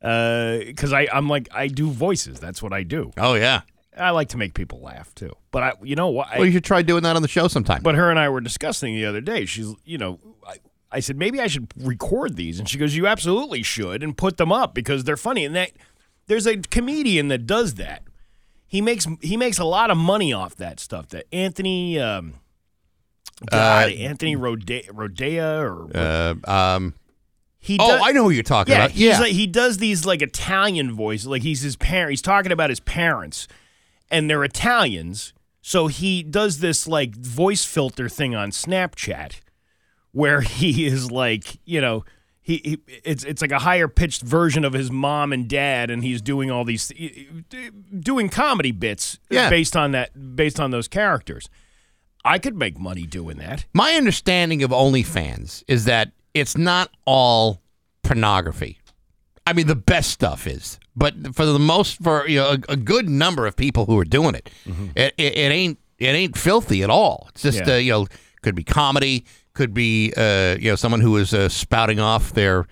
because 0.00 0.92
I 0.92 1.08
I'm 1.12 1.28
like 1.28 1.48
I 1.52 1.68
do 1.68 1.90
voices. 1.90 2.38
That's 2.40 2.62
what 2.62 2.72
I 2.72 2.82
do. 2.82 3.12
Oh 3.16 3.34
yeah. 3.34 3.62
I 3.98 4.10
like 4.10 4.28
to 4.30 4.38
make 4.38 4.54
people 4.54 4.80
laugh 4.80 5.14
too. 5.14 5.32
But 5.50 5.62
I, 5.62 5.72
you 5.82 5.96
know 5.96 6.08
what? 6.08 6.28
Well, 6.36 6.46
you 6.46 6.52
should 6.52 6.64
try 6.64 6.80
doing 6.80 7.02
that 7.02 7.14
on 7.14 7.20
the 7.22 7.28
show 7.28 7.46
sometime. 7.48 7.82
but 7.82 7.94
her 7.94 8.08
and 8.08 8.18
I 8.18 8.30
were 8.30 8.40
discussing 8.40 8.94
the 8.94 9.04
other 9.04 9.20
day. 9.20 9.44
She's, 9.44 9.74
you 9.84 9.98
know, 9.98 10.18
I, 10.46 10.56
I 10.90 11.00
said 11.00 11.18
maybe 11.18 11.40
I 11.42 11.46
should 11.46 11.68
record 11.76 12.36
these, 12.36 12.58
and 12.58 12.66
she 12.68 12.78
goes, 12.78 12.96
"You 12.96 13.06
absolutely 13.06 13.62
should, 13.62 14.02
and 14.02 14.16
put 14.16 14.38
them 14.38 14.50
up 14.50 14.74
because 14.74 15.04
they're 15.04 15.18
funny." 15.18 15.44
And 15.44 15.54
that 15.56 15.72
there's 16.26 16.46
a 16.46 16.56
comedian 16.56 17.28
that 17.28 17.46
does 17.46 17.74
that. 17.74 18.02
He 18.72 18.80
makes 18.80 19.06
he 19.20 19.36
makes 19.36 19.58
a 19.58 19.66
lot 19.66 19.90
of 19.90 19.98
money 19.98 20.32
off 20.32 20.54
that 20.56 20.80
stuff. 20.80 21.08
That 21.08 21.26
Anthony, 21.30 22.00
um, 22.00 22.36
God, 23.50 23.90
Anthony 23.92 24.34
Rodia, 24.34 24.86
Rodia 24.88 25.60
or 25.60 25.94
uh, 25.94 26.50
um. 26.50 26.94
he. 27.58 27.76
Oh, 27.78 28.00
I 28.02 28.12
know 28.12 28.24
who 28.24 28.30
you're 28.30 28.42
talking 28.42 28.72
yeah, 28.72 28.86
about. 28.86 28.92
he's 28.92 29.02
Yeah. 29.02 29.20
like, 29.20 29.32
he 29.32 29.46
does 29.46 29.76
these 29.76 30.06
like 30.06 30.22
Italian 30.22 30.94
voices. 30.94 31.26
Like 31.26 31.42
he's 31.42 31.60
his 31.60 31.76
parent. 31.76 32.12
He's 32.12 32.22
talking 32.22 32.50
about 32.50 32.70
his 32.70 32.80
parents, 32.80 33.46
and 34.10 34.30
they're 34.30 34.42
Italians. 34.42 35.34
So 35.60 35.88
he 35.88 36.22
does 36.22 36.60
this 36.60 36.88
like 36.88 37.14
voice 37.14 37.66
filter 37.66 38.08
thing 38.08 38.34
on 38.34 38.52
Snapchat, 38.52 39.40
where 40.12 40.40
he 40.40 40.86
is 40.86 41.10
like, 41.10 41.58
you 41.66 41.82
know, 41.82 42.06
he, 42.42 42.60
he 42.64 42.78
it's 43.04 43.22
it's 43.24 43.40
like 43.40 43.52
a 43.52 43.60
higher 43.60 43.86
pitched 43.88 44.22
version 44.22 44.64
of 44.64 44.72
his 44.72 44.90
mom 44.90 45.32
and 45.32 45.48
dad, 45.48 45.90
and 45.90 46.02
he's 46.02 46.20
doing 46.20 46.50
all 46.50 46.64
these 46.64 46.92
doing 47.98 48.28
comedy 48.28 48.72
bits 48.72 49.18
Yeah. 49.30 49.48
based 49.50 49.76
on 49.76 49.92
that 49.92 50.36
based 50.36 50.58
on 50.60 50.70
those 50.70 50.88
characters. 50.88 51.48
I 52.24 52.38
could 52.38 52.56
make 52.56 52.78
money 52.78 53.02
doing 53.06 53.38
that. 53.38 53.64
My 53.72 53.94
understanding 53.94 54.62
of 54.62 54.70
OnlyFans 54.70 55.64
is 55.66 55.84
that 55.86 56.12
it's 56.34 56.56
not 56.56 56.90
all 57.04 57.60
pornography. 58.02 58.78
I 59.46 59.52
mean, 59.52 59.66
the 59.66 59.74
best 59.76 60.10
stuff 60.10 60.46
is, 60.46 60.78
but 60.94 61.34
for 61.34 61.44
the 61.44 61.58
most, 61.58 62.00
for 62.00 62.28
you 62.28 62.38
know, 62.38 62.50
a, 62.68 62.72
a 62.72 62.76
good 62.76 63.08
number 63.08 63.44
of 63.46 63.56
people 63.56 63.86
who 63.86 63.98
are 63.98 64.04
doing 64.04 64.36
it, 64.36 64.48
it, 64.94 65.14
it, 65.18 65.36
it 65.36 65.52
ain't 65.52 65.78
it 65.98 66.06
ain't 66.06 66.36
filthy 66.38 66.82
at 66.82 66.90
all. 66.90 67.26
It's 67.30 67.42
just 67.42 67.66
Yeah. 67.66 67.74
uh, 67.74 67.78
you 67.78 67.92
know, 67.92 68.06
could 68.42 68.54
be 68.54 68.62
comedy, 68.64 69.24
could 69.54 69.74
be 69.74 70.12
uh, 70.16 70.56
you 70.58 70.70
know, 70.70 70.76
someone 70.76 71.00
who 71.00 71.16
is 71.16 71.34
uh, 71.34 71.48
spouting 71.48 72.00
off 72.00 72.32
their 72.32 72.66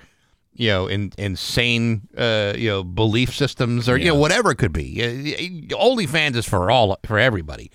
you 0.54 0.68
know, 0.68 0.88
in, 0.88 1.10
insane, 1.16 2.06
uh, 2.18 2.52
you 2.54 2.68
know, 2.68 2.84
belief 2.84 3.34
systems 3.34 3.88
or 3.88 3.96
you 3.96 4.06
know, 4.06 4.14
whatever 4.14 4.50
it 4.50 4.56
could 4.56 4.72
be. 4.74 5.02
Uh, 5.02 5.76
OnlyFans 5.76 6.36
is 6.36 6.46
for 6.46 6.70
all 6.70 6.98
for 7.04 7.18
everybody. 7.18 7.70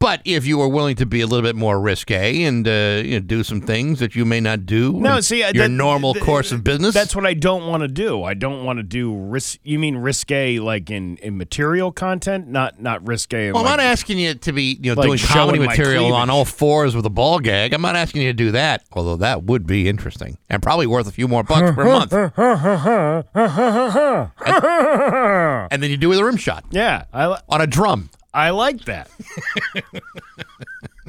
But 0.00 0.20
if 0.24 0.46
you 0.46 0.60
are 0.60 0.68
willing 0.68 0.94
to 0.96 1.06
be 1.06 1.22
a 1.22 1.26
little 1.26 1.42
bit 1.42 1.56
more 1.56 1.80
risque 1.80 2.44
and 2.44 2.66
uh, 2.68 3.02
you 3.04 3.14
know, 3.14 3.18
do 3.18 3.42
some 3.42 3.60
things 3.60 3.98
that 3.98 4.14
you 4.14 4.24
may 4.24 4.38
not 4.38 4.64
do, 4.64 4.92
No, 4.92 5.16
in 5.16 5.22
see, 5.22 5.42
uh, 5.42 5.50
your 5.52 5.64
that- 5.64 5.70
normal 5.70 6.14
th- 6.14 6.24
course 6.24 6.52
of 6.52 6.62
business. 6.62 6.94
That's 6.94 7.16
what 7.16 7.26
I 7.26 7.34
don't 7.34 7.66
want 7.66 7.80
to 7.82 7.88
do. 7.88 8.22
I 8.22 8.34
don't 8.34 8.64
want 8.64 8.78
to 8.78 8.84
do 8.84 9.12
risk. 9.16 9.58
You 9.64 9.80
mean 9.80 9.96
risque 9.96 10.60
like 10.60 10.88
in, 10.88 11.16
in 11.16 11.36
material 11.36 11.90
content, 11.90 12.46
not 12.46 12.80
not 12.80 13.04
risque. 13.08 13.50
Well, 13.50 13.64
I'm 13.64 13.68
not 13.68 13.80
asking 13.80 14.18
you 14.18 14.34
to 14.34 14.52
be 14.52 14.78
you 14.80 14.94
know 14.94 15.00
like 15.00 15.06
doing 15.08 15.18
comedy 15.18 15.58
material 15.58 16.12
on 16.12 16.30
all 16.30 16.44
fours 16.44 16.94
with 16.94 17.04
a 17.04 17.10
ball 17.10 17.40
gag. 17.40 17.72
I'm 17.74 17.82
not 17.82 17.96
asking 17.96 18.22
you 18.22 18.28
to 18.28 18.34
do 18.36 18.52
that, 18.52 18.84
although 18.92 19.16
that 19.16 19.42
would 19.44 19.66
be 19.66 19.88
interesting 19.88 20.38
and 20.48 20.62
probably 20.62 20.86
worth 20.86 21.08
a 21.08 21.12
few 21.12 21.26
more 21.26 21.42
bucks 21.42 21.74
per 21.74 21.84
month. 21.84 22.12
And, 24.48 25.68
and 25.72 25.82
then 25.82 25.90
you 25.90 25.96
do 25.96 26.08
with 26.08 26.18
a 26.18 26.24
rim 26.24 26.36
shot 26.36 26.64
Yeah, 26.70 27.04
I 27.12 27.38
on 27.48 27.60
a 27.60 27.66
drum. 27.66 28.10
I 28.34 28.50
like 28.50 28.84
that. 28.84 29.10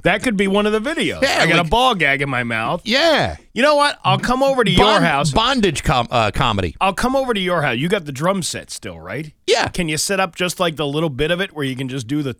That 0.03 0.23
could 0.23 0.37
be 0.37 0.47
one 0.47 0.65
of 0.65 0.71
the 0.71 0.79
videos. 0.79 1.21
Yeah, 1.21 1.39
I 1.41 1.45
got 1.47 1.57
like- 1.57 1.65
a 1.67 1.69
ball 1.69 1.93
gag 1.95 2.21
in 2.21 2.29
my 2.29 2.43
mouth. 2.43 2.81
Yeah. 2.85 3.35
You 3.53 3.61
know 3.61 3.75
what? 3.75 3.99
I'll 4.03 4.17
come 4.19 4.41
over 4.41 4.63
to 4.63 4.71
your 4.71 5.01
house. 5.01 5.31
Bondage 5.31 5.83
com- 5.83 6.07
uh, 6.09 6.31
comedy. 6.31 6.75
I'll 6.79 6.93
come 6.93 7.17
over 7.17 7.33
to 7.33 7.39
your 7.39 7.61
house. 7.63 7.77
You 7.77 7.89
got 7.89 8.05
the 8.05 8.13
drum 8.13 8.41
set 8.41 8.71
still, 8.71 8.97
right? 8.99 9.33
Yeah. 9.45 9.67
Can 9.67 9.89
you 9.89 9.97
set 9.97 10.21
up 10.21 10.35
just 10.35 10.57
like 10.59 10.77
the 10.77 10.87
little 10.87 11.09
bit 11.09 11.31
of 11.31 11.41
it 11.41 11.51
where 11.53 11.65
you 11.65 11.75
can 11.75 11.89
just 11.89 12.07
do 12.07 12.23
the? 12.23 12.33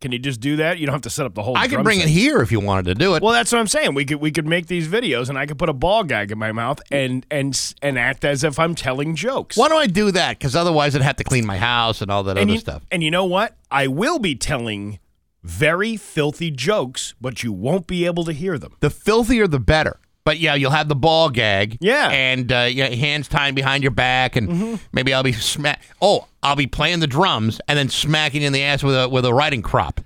Can 0.00 0.12
you 0.12 0.18
just 0.20 0.40
do 0.40 0.56
that? 0.56 0.78
You 0.78 0.86
don't 0.86 0.92
have 0.92 1.02
to 1.02 1.10
set 1.10 1.26
up 1.26 1.34
the 1.34 1.42
whole. 1.42 1.56
I 1.56 1.66
could 1.66 1.82
bring 1.82 1.98
set. 1.98 2.08
it 2.08 2.12
here 2.12 2.40
if 2.40 2.52
you 2.52 2.60
wanted 2.60 2.84
to 2.86 2.94
do 2.94 3.16
it. 3.16 3.22
Well, 3.22 3.32
that's 3.32 3.50
what 3.50 3.58
I'm 3.58 3.66
saying. 3.66 3.94
We 3.94 4.04
could 4.04 4.18
we 4.20 4.30
could 4.30 4.46
make 4.46 4.68
these 4.68 4.86
videos, 4.86 5.28
and 5.28 5.36
I 5.36 5.46
could 5.46 5.58
put 5.58 5.68
a 5.68 5.72
ball 5.72 6.04
gag 6.04 6.30
in 6.30 6.38
my 6.38 6.52
mouth 6.52 6.80
and 6.92 7.26
and 7.30 7.74
and 7.82 7.98
act 7.98 8.24
as 8.24 8.44
if 8.44 8.60
I'm 8.60 8.76
telling 8.76 9.16
jokes. 9.16 9.56
Why 9.56 9.68
don't 9.68 9.80
I 9.80 9.88
do 9.88 10.12
that? 10.12 10.38
Because 10.38 10.54
otherwise, 10.54 10.94
I'd 10.94 11.02
have 11.02 11.16
to 11.16 11.24
clean 11.24 11.44
my 11.44 11.58
house 11.58 12.00
and 12.00 12.10
all 12.12 12.22
that 12.24 12.38
and 12.38 12.48
other 12.48 12.52
you, 12.52 12.58
stuff. 12.60 12.84
And 12.92 13.02
you 13.02 13.10
know 13.10 13.24
what? 13.24 13.56
I 13.72 13.88
will 13.88 14.20
be 14.20 14.36
telling 14.36 15.00
very 15.42 15.96
filthy 15.96 16.50
jokes, 16.52 17.14
but 17.20 17.42
you 17.42 17.52
won't 17.52 17.86
be 17.86 18.06
able 18.06 18.24
to 18.24 18.32
hear 18.32 18.58
them. 18.58 18.76
The 18.80 18.90
filthier, 18.90 19.48
the 19.48 19.60
better. 19.60 19.98
But 20.28 20.40
yeah, 20.40 20.56
you'll 20.56 20.72
have 20.72 20.88
the 20.90 20.94
ball 20.94 21.30
gag. 21.30 21.78
Yeah. 21.80 22.04
Mm-hmm. 22.04 22.12
And 22.12 22.52
uh, 22.52 22.68
yeah, 22.70 22.88
hands 22.90 23.28
tied 23.28 23.54
behind 23.54 23.82
your 23.82 23.92
back, 23.92 24.36
and 24.36 24.78
maybe 24.92 25.14
I'll 25.14 25.22
be 25.22 25.32
smack. 25.32 25.80
Oh, 26.02 26.26
I'll 26.42 26.54
be 26.54 26.66
playing 26.66 27.00
the 27.00 27.06
drums 27.06 27.62
and 27.66 27.78
then 27.78 27.88
smacking 27.88 28.42
you 28.42 28.46
in 28.48 28.52
the 28.52 28.62
ass 28.62 28.82
with 28.82 28.94
a 28.94 29.08
with 29.08 29.24
a 29.24 29.32
riding 29.32 29.62
crop. 29.62 30.02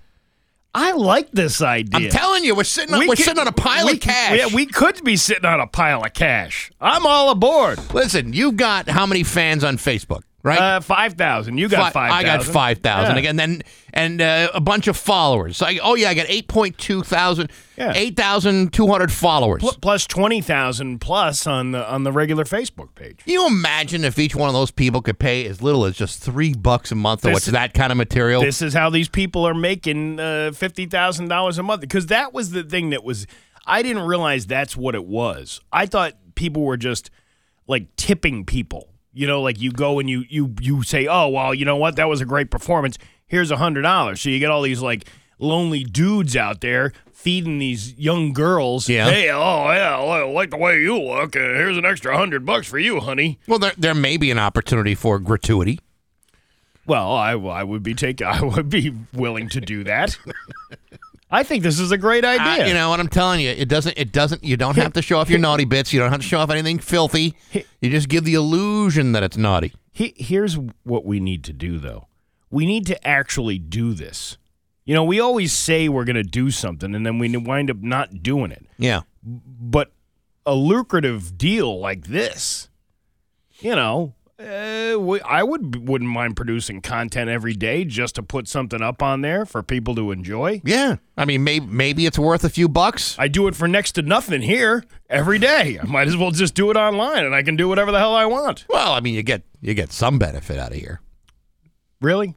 I 0.76 0.92
like 0.92 1.32
this 1.32 1.60
idea. 1.60 2.06
I'm 2.06 2.08
telling 2.12 2.44
you, 2.44 2.54
we're 2.54 2.62
sitting 2.62 2.94
on, 2.94 3.00
we're 3.00 3.16
could- 3.16 3.24
sitting 3.24 3.40
on 3.40 3.48
a 3.48 3.52
pile 3.52 3.86
we- 3.86 3.94
of 3.94 4.00
cash. 4.00 4.38
Yeah, 4.38 4.54
we 4.54 4.64
could 4.64 5.02
be 5.02 5.16
sitting 5.16 5.44
on 5.44 5.58
a 5.58 5.66
pile 5.66 6.04
of 6.04 6.14
cash. 6.14 6.70
I'm 6.80 7.04
all 7.04 7.30
aboard. 7.30 7.80
Listen, 7.92 8.32
you 8.32 8.52
got 8.52 8.88
how 8.88 9.06
many 9.06 9.24
fans 9.24 9.64
on 9.64 9.76
Facebook, 9.76 10.22
right? 10.42 10.58
Uh, 10.58 10.80
five 10.80 11.14
thousand. 11.14 11.58
You 11.58 11.68
got 11.68 11.92
Fi- 11.92 12.08
five. 12.08 12.12
I 12.12 12.22
got 12.22 12.44
five 12.44 12.78
thousand 12.78 13.14
Yeah. 13.14 13.18
again. 13.20 13.36
Then 13.36 13.62
and 13.94 14.20
uh, 14.22 14.50
a 14.54 14.60
bunch 14.60 14.88
of 14.88 14.96
followers. 14.96 15.56
So 15.58 15.66
I, 15.66 15.78
oh 15.82 15.94
yeah, 15.94 16.08
I 16.10 16.14
got 16.14 16.26
eight 16.28 16.48
point 16.48 16.78
two 16.78 17.02
thousand. 17.02 17.50
Yeah. 17.76 17.92
Eight 17.94 18.16
thousand 18.16 18.72
two 18.72 18.86
hundred 18.86 19.12
followers. 19.12 19.60
Pl- 19.60 19.76
plus 19.80 20.06
twenty 20.06 20.40
thousand 20.40 21.00
plus 21.00 21.46
on 21.46 21.72
the 21.72 21.88
on 21.90 22.04
the 22.04 22.12
regular 22.12 22.44
Facebook 22.44 22.94
page. 22.94 23.18
Can 23.24 23.32
you 23.32 23.46
imagine 23.46 24.04
if 24.04 24.18
each 24.18 24.34
one 24.34 24.48
of 24.48 24.54
those 24.54 24.70
people 24.70 25.02
could 25.02 25.18
pay 25.18 25.46
as 25.46 25.62
little 25.62 25.84
as 25.84 25.96
just 25.96 26.20
three 26.22 26.54
bucks 26.54 26.92
a 26.92 26.94
month 26.94 27.24
or 27.24 27.32
what's 27.32 27.46
that 27.46 27.74
kind 27.74 27.90
of 27.92 27.98
material? 27.98 28.42
This 28.42 28.62
is 28.62 28.74
how 28.74 28.90
these 28.90 29.08
people 29.08 29.46
are 29.46 29.54
making 29.54 30.20
uh, 30.20 30.52
fifty 30.52 30.86
thousand 30.86 31.28
dollars 31.28 31.58
a 31.58 31.62
month 31.62 31.80
because 31.80 32.06
that 32.06 32.32
was 32.32 32.50
the 32.50 32.62
thing 32.62 32.90
that 32.90 33.04
was. 33.04 33.26
I 33.64 33.82
didn't 33.82 34.02
realize 34.06 34.46
that's 34.48 34.76
what 34.76 34.96
it 34.96 35.04
was. 35.04 35.60
I 35.72 35.86
thought 35.86 36.14
people 36.34 36.62
were 36.62 36.76
just 36.76 37.10
like 37.68 37.94
tipping 37.94 38.44
people. 38.44 38.88
You 39.12 39.26
know, 39.26 39.42
like 39.42 39.60
you 39.60 39.72
go 39.72 39.98
and 39.98 40.08
you 40.08 40.24
you 40.28 40.54
you 40.60 40.82
say, 40.82 41.06
"Oh, 41.06 41.28
well, 41.28 41.54
you 41.54 41.64
know 41.64 41.76
what? 41.76 41.96
That 41.96 42.08
was 42.08 42.20
a 42.20 42.24
great 42.24 42.50
performance. 42.50 42.96
Here's 43.26 43.50
a 43.50 43.56
hundred 43.56 43.82
dollars." 43.82 44.20
So 44.20 44.30
you 44.30 44.38
get 44.38 44.50
all 44.50 44.62
these 44.62 44.80
like 44.80 45.06
lonely 45.38 45.84
dudes 45.84 46.36
out 46.36 46.60
there 46.60 46.92
feeding 47.12 47.58
these 47.58 47.94
young 47.98 48.32
girls. 48.32 48.88
Yeah. 48.88 49.08
Hey, 49.10 49.30
oh 49.30 49.70
yeah, 49.72 49.98
I 49.98 50.22
like 50.24 50.50
the 50.50 50.56
way 50.56 50.80
you 50.80 50.98
look. 50.98 51.36
Uh, 51.36 51.40
here's 51.40 51.76
an 51.76 51.84
extra 51.84 52.16
hundred 52.16 52.44
bucks 52.46 52.66
for 52.66 52.78
you, 52.78 53.00
honey. 53.00 53.38
well, 53.46 53.58
there, 53.58 53.72
there 53.76 53.94
may 53.94 54.16
be 54.16 54.30
an 54.30 54.38
opportunity 54.38 54.94
for 54.94 55.18
gratuity. 55.18 55.78
Well, 56.86 57.12
I, 57.12 57.32
I 57.32 57.62
would 57.62 57.82
be 57.82 57.94
take 57.94 58.20
I 58.22 58.42
would 58.42 58.68
be 58.68 58.92
willing 59.12 59.48
to 59.50 59.60
do 59.60 59.84
that. 59.84 60.16
I 61.32 61.42
think 61.42 61.62
this 61.62 61.80
is 61.80 61.90
a 61.90 61.98
great 61.98 62.24
idea. 62.24 62.64
I- 62.64 62.68
you 62.68 62.74
know 62.74 62.90
what 62.90 63.00
I'm 63.00 63.08
telling 63.08 63.40
you? 63.40 63.48
It 63.50 63.68
doesn't. 63.68 63.96
It 63.96 64.12
doesn't. 64.12 64.44
You 64.44 64.56
don't 64.56 64.76
have 64.76 64.92
to 64.92 65.02
show 65.02 65.18
off 65.18 65.30
your 65.30 65.38
naughty 65.38 65.64
bits. 65.64 65.92
You 65.92 65.98
don't 65.98 66.10
have 66.12 66.20
to 66.20 66.26
show 66.26 66.38
off 66.38 66.50
anything 66.50 66.78
filthy. 66.78 67.34
You 67.80 67.90
just 67.90 68.08
give 68.08 68.24
the 68.24 68.34
illusion 68.34 69.12
that 69.12 69.22
it's 69.22 69.36
naughty. 69.36 69.72
He, 69.90 70.14
here's 70.16 70.58
what 70.84 71.04
we 71.04 71.18
need 71.20 71.42
to 71.44 71.52
do, 71.52 71.78
though. 71.78 72.06
We 72.50 72.66
need 72.66 72.86
to 72.86 73.06
actually 73.08 73.58
do 73.58 73.94
this. 73.94 74.36
You 74.84 74.94
know, 74.94 75.04
we 75.04 75.20
always 75.20 75.52
say 75.52 75.88
we're 75.88 76.04
going 76.04 76.16
to 76.16 76.22
do 76.22 76.50
something, 76.50 76.94
and 76.94 77.06
then 77.06 77.18
we 77.18 77.34
wind 77.36 77.70
up 77.70 77.78
not 77.78 78.22
doing 78.22 78.50
it. 78.50 78.66
Yeah. 78.78 79.02
But 79.24 79.92
a 80.44 80.54
lucrative 80.54 81.38
deal 81.38 81.78
like 81.78 82.08
this, 82.08 82.68
you 83.60 83.74
know, 83.76 84.14
uh, 84.42 84.98
we, 84.98 85.20
I 85.20 85.42
would 85.42 85.88
wouldn't 85.88 86.10
mind 86.10 86.36
producing 86.36 86.80
content 86.80 87.30
every 87.30 87.54
day 87.54 87.84
just 87.84 88.16
to 88.16 88.22
put 88.22 88.48
something 88.48 88.82
up 88.82 89.02
on 89.02 89.20
there 89.20 89.46
for 89.46 89.62
people 89.62 89.94
to 89.94 90.10
enjoy. 90.10 90.60
Yeah. 90.64 90.96
I 91.16 91.24
mean, 91.24 91.44
maybe 91.44 91.66
maybe 91.66 92.06
it's 92.06 92.18
worth 92.18 92.44
a 92.44 92.48
few 92.50 92.68
bucks. 92.68 93.16
I 93.18 93.28
do 93.28 93.46
it 93.46 93.54
for 93.54 93.68
next 93.68 93.92
to 93.92 94.02
nothing 94.02 94.42
here 94.42 94.84
every 95.08 95.38
day. 95.38 95.78
I 95.80 95.84
might 95.86 96.08
as 96.08 96.16
well 96.16 96.30
just 96.30 96.54
do 96.54 96.70
it 96.70 96.76
online, 96.76 97.24
and 97.24 97.34
I 97.34 97.42
can 97.42 97.56
do 97.56 97.68
whatever 97.68 97.92
the 97.92 97.98
hell 97.98 98.14
I 98.14 98.26
want. 98.26 98.66
Well, 98.68 98.92
I 98.92 99.00
mean, 99.00 99.14
you 99.14 99.22
get 99.22 99.42
you 99.60 99.74
get 99.74 99.92
some 99.92 100.18
benefit 100.18 100.58
out 100.58 100.72
of 100.72 100.78
here. 100.78 101.00
Really? 102.00 102.34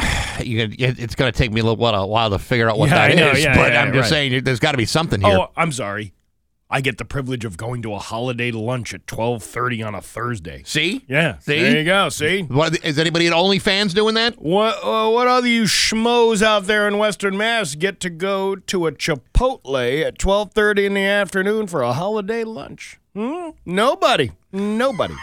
You 0.42 0.68
it's 0.76 1.14
going 1.14 1.32
to 1.32 1.38
take 1.38 1.52
me 1.52 1.60
a 1.60 1.64
little 1.64 1.76
while, 1.76 2.30
to 2.30 2.40
figure 2.40 2.68
out 2.68 2.76
what 2.76 2.90
Yeah, 2.90 3.08
that 3.08 3.16
know, 3.16 3.30
is, 3.30 3.44
yeah, 3.44 3.54
but 3.54 3.72
yeah, 3.72 3.82
I'm 3.82 3.92
just 3.92 4.10
right. 4.10 4.30
saying 4.30 4.42
there's 4.42 4.58
got 4.58 4.72
to 4.72 4.76
be 4.76 4.84
something 4.84 5.20
here. 5.20 5.38
Oh, 5.38 5.50
I'm 5.56 5.70
sorry. 5.70 6.12
I 6.70 6.80
get 6.80 6.98
the 6.98 7.04
privilege 7.04 7.44
of 7.44 7.56
going 7.56 7.82
to 7.82 7.92
a 7.92 7.98
holiday 7.98 8.50
lunch 8.50 8.94
at 8.94 9.06
12:30 9.06 9.86
on 9.86 9.94
a 9.94 10.00
Thursday. 10.00 10.62
See? 10.64 11.04
Yeah. 11.08 11.38
See? 11.38 11.60
There 11.60 11.78
you 11.78 11.84
go. 11.84 12.08
See? 12.08 12.42
What, 12.42 12.84
is 12.84 12.98
anybody 12.98 13.26
at 13.26 13.32
OnlyFans 13.32 13.94
doing 13.94 14.14
that? 14.14 14.40
What 14.40 14.76
uh, 14.82 15.10
what 15.10 15.28
other 15.28 15.46
you 15.46 15.64
schmoes 15.64 16.42
out 16.42 16.64
there 16.64 16.88
in 16.88 16.98
Western 16.98 17.36
Mass 17.36 17.74
get 17.74 18.00
to 18.00 18.10
go 18.10 18.56
to 18.56 18.86
a 18.86 18.92
Chipotle 18.92 20.04
at 20.04 20.18
12:30 20.18 20.86
in 20.86 20.94
the 20.94 21.04
afternoon 21.04 21.66
for 21.66 21.82
a 21.82 21.92
holiday 21.92 22.44
lunch? 22.44 22.98
Hmm? 23.14 23.50
Nobody. 23.64 24.32
Nobody. 24.50 25.14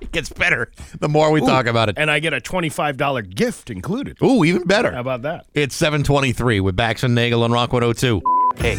It 0.00 0.12
gets 0.12 0.28
better 0.28 0.70
the 1.00 1.08
more 1.08 1.30
we 1.30 1.40
talk 1.40 1.66
about 1.66 1.88
it. 1.88 1.96
And 1.98 2.10
I 2.10 2.18
get 2.20 2.34
a 2.34 2.40
$25 2.40 3.34
gift 3.34 3.70
included. 3.70 4.18
Ooh, 4.22 4.44
even 4.44 4.64
better. 4.64 4.92
How 4.92 5.00
about 5.00 5.22
that? 5.22 5.46
It's 5.54 5.74
723 5.74 6.60
with 6.60 6.76
Bax 6.76 7.02
and 7.02 7.14
Nagel 7.14 7.42
on 7.42 7.52
Rock 7.52 7.72
102. 7.72 8.20
Hey, 8.56 8.76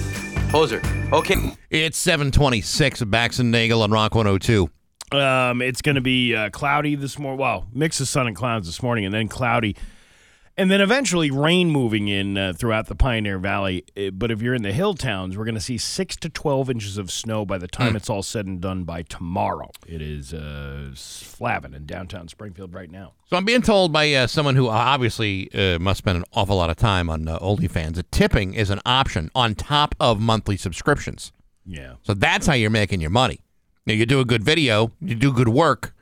poser. 0.49 0.81
Okay. 1.11 1.35
It's 1.69 1.97
726 1.97 2.99
with 3.01 3.11
Bax 3.11 3.39
and 3.39 3.51
Nagel 3.51 3.81
on 3.81 3.91
Rock 3.91 4.15
102. 4.15 4.69
Um, 5.11 5.61
it's 5.61 5.81
going 5.81 5.95
to 5.95 6.01
be 6.01 6.35
uh, 6.35 6.49
cloudy 6.49 6.95
this 6.95 7.19
morning. 7.19 7.39
Well, 7.39 7.67
mix 7.73 7.99
of 8.01 8.07
sun 8.07 8.27
and 8.27 8.35
clouds 8.35 8.67
this 8.67 8.81
morning, 8.81 9.05
and 9.05 9.13
then 9.13 9.27
cloudy, 9.27 9.75
and 10.57 10.71
then 10.71 10.79
eventually 10.79 11.29
rain 11.31 11.69
moving 11.69 12.07
in 12.07 12.37
uh, 12.37 12.53
throughout 12.53 12.87
the 12.87 12.95
Pioneer 12.95 13.37
Valley. 13.37 13.83
Uh, 13.97 14.09
But 14.11 14.31
if 14.31 14.41
you're 14.41 14.53
in 14.53 14.61
the 14.63 14.71
hill 14.71 14.93
towns, 14.93 15.37
we're 15.37 15.45
going 15.45 15.55
to 15.55 15.61
see 15.61 15.77
six 15.77 16.15
to 16.17 16.29
twelve 16.29 16.69
inches 16.69 16.97
of 16.97 17.11
snow 17.11 17.45
by 17.45 17.57
the 17.57 17.67
time 17.67 17.95
it's 17.95 18.09
all 18.09 18.23
said 18.23 18.45
and 18.45 18.61
done 18.61 18.83
by 18.83 19.01
tomorrow. 19.03 19.71
It 19.87 20.01
is 20.01 20.33
uh, 20.33 20.91
flapping 20.95 21.73
in 21.73 21.85
downtown 21.85 22.27
Springfield 22.27 22.73
right 22.73 22.89
now. 22.89 23.13
So 23.29 23.35
I'm 23.37 23.45
being 23.45 23.61
told 23.61 23.91
by 23.91 24.13
uh, 24.13 24.27
someone 24.27 24.55
who 24.55 24.69
obviously 24.69 25.49
uh, 25.53 25.79
must 25.79 25.97
spend 25.97 26.17
an 26.17 26.23
awful 26.33 26.55
lot 26.55 26.69
of 26.69 26.77
time 26.77 27.09
on 27.09 27.27
uh, 27.27 27.37
OnlyFans 27.39 27.95
that 27.95 28.11
tipping 28.11 28.53
is 28.53 28.69
an 28.69 28.79
option 28.85 29.29
on 29.35 29.55
top 29.55 29.95
of 29.99 30.19
monthly 30.19 30.57
subscriptions. 30.57 31.31
Yeah. 31.65 31.95
So 32.03 32.13
that's 32.13 32.47
how 32.47 32.53
you're 32.53 32.69
making 32.69 33.01
your 33.01 33.09
money. 33.09 33.39
Now, 33.87 33.93
you 33.93 34.05
do 34.05 34.19
a 34.19 34.25
good 34.25 34.43
video, 34.43 34.91
you 35.01 35.15
do 35.15 35.31
good 35.33 35.49
work. 35.49 35.93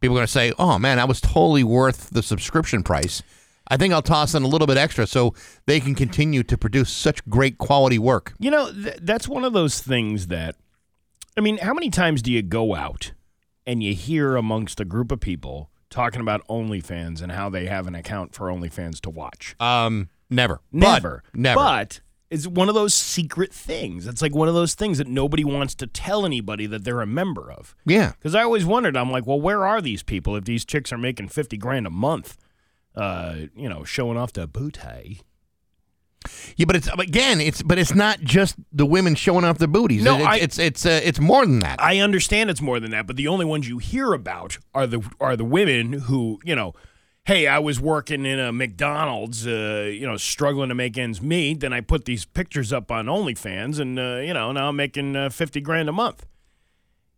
People 0.00 0.16
are 0.16 0.18
going 0.20 0.26
to 0.26 0.32
say, 0.32 0.52
"Oh 0.58 0.78
man, 0.80 0.96
that 0.96 1.06
was 1.06 1.20
totally 1.20 1.62
worth 1.62 2.10
the 2.10 2.22
subscription 2.22 2.82
price." 2.82 3.22
I 3.72 3.78
think 3.78 3.94
I'll 3.94 4.02
toss 4.02 4.34
in 4.34 4.42
a 4.42 4.46
little 4.46 4.66
bit 4.66 4.76
extra 4.76 5.06
so 5.06 5.32
they 5.66 5.80
can 5.80 5.94
continue 5.94 6.42
to 6.42 6.58
produce 6.58 6.90
such 6.90 7.24
great 7.28 7.56
quality 7.56 7.98
work. 7.98 8.34
You 8.38 8.50
know, 8.50 8.70
th- 8.70 8.98
that's 9.00 9.26
one 9.26 9.44
of 9.44 9.54
those 9.54 9.80
things 9.80 10.26
that, 10.26 10.56
I 11.38 11.40
mean, 11.40 11.56
how 11.56 11.72
many 11.72 11.88
times 11.88 12.20
do 12.20 12.30
you 12.30 12.42
go 12.42 12.74
out 12.74 13.12
and 13.66 13.82
you 13.82 13.94
hear 13.94 14.36
amongst 14.36 14.78
a 14.78 14.84
group 14.84 15.10
of 15.10 15.20
people 15.20 15.70
talking 15.88 16.20
about 16.20 16.46
OnlyFans 16.48 17.22
and 17.22 17.32
how 17.32 17.48
they 17.48 17.64
have 17.66 17.86
an 17.86 17.94
account 17.94 18.34
for 18.34 18.48
OnlyFans 18.48 19.00
to 19.00 19.10
watch? 19.10 19.56
Um, 19.58 20.10
never, 20.28 20.60
But- 20.70 20.80
Never. 21.02 21.22
never. 21.32 21.58
But 21.58 22.00
it's 22.30 22.46
one 22.46 22.68
of 22.68 22.74
those 22.74 22.92
secret 22.94 23.52
things. 23.54 24.06
It's 24.06 24.20
like 24.20 24.34
one 24.34 24.48
of 24.48 24.54
those 24.54 24.74
things 24.74 24.98
that 24.98 25.06
nobody 25.06 25.44
wants 25.44 25.74
to 25.76 25.86
tell 25.86 26.26
anybody 26.26 26.66
that 26.66 26.84
they're 26.84 27.00
a 27.00 27.06
member 27.06 27.50
of. 27.50 27.74
yeah, 27.86 28.12
Because 28.18 28.34
I 28.34 28.42
always 28.42 28.66
wondered, 28.66 28.96
I'm 28.98 29.10
like, 29.10 29.26
well, 29.26 29.40
where 29.40 29.64
are 29.66 29.80
these 29.80 30.02
people 30.02 30.36
if 30.36 30.44
these 30.44 30.64
chicks 30.66 30.92
are 30.92 30.98
making 30.98 31.28
50 31.28 31.56
grand 31.56 31.86
a 31.86 31.90
month, 31.90 32.36
uh, 32.94 33.36
you 33.56 33.68
know, 33.68 33.84
showing 33.84 34.16
off 34.16 34.32
the 34.32 34.46
booty? 34.46 35.20
yeah, 36.56 36.66
but 36.66 36.76
it's 36.76 36.88
again, 36.98 37.40
it's 37.40 37.62
but 37.62 37.78
it's 37.78 37.94
not 37.94 38.20
just 38.20 38.54
the 38.72 38.86
women 38.86 39.14
showing 39.14 39.44
off 39.44 39.58
their 39.58 39.68
booties. 39.68 40.04
No, 40.04 40.16
it's 40.18 40.26
I- 40.26 40.36
it's 40.36 40.58
it's, 40.58 40.86
uh, 40.86 41.00
it's 41.02 41.18
more 41.20 41.44
than 41.44 41.58
that. 41.60 41.80
I 41.82 41.98
understand 41.98 42.48
it's 42.50 42.60
more 42.62 42.78
than 42.78 42.90
that, 42.92 43.06
but 43.06 43.16
the 43.16 43.28
only 43.28 43.44
ones 43.44 43.68
you 43.68 43.78
hear 43.78 44.12
about 44.12 44.58
are 44.74 44.86
the 44.86 45.02
are 45.20 45.36
the 45.36 45.44
women 45.44 45.92
who, 45.94 46.38
you 46.44 46.54
know, 46.54 46.74
hey, 47.24 47.46
I 47.48 47.58
was 47.58 47.80
working 47.80 48.24
in 48.24 48.38
a 48.38 48.52
McDonald's, 48.52 49.46
uh, 49.46 49.90
you 49.92 50.06
know, 50.06 50.16
struggling 50.16 50.68
to 50.68 50.74
make 50.76 50.96
ends 50.96 51.20
meet. 51.20 51.60
Then 51.60 51.72
I 51.72 51.80
put 51.80 52.04
these 52.04 52.24
pictures 52.24 52.72
up 52.72 52.90
on 52.92 53.06
OnlyFans, 53.06 53.80
and 53.80 53.98
uh, 53.98 54.16
you 54.24 54.32
know, 54.34 54.52
now 54.52 54.68
I'm 54.68 54.76
making 54.76 55.16
uh, 55.16 55.28
fifty 55.30 55.60
grand 55.60 55.88
a 55.88 55.92
month. 55.92 56.26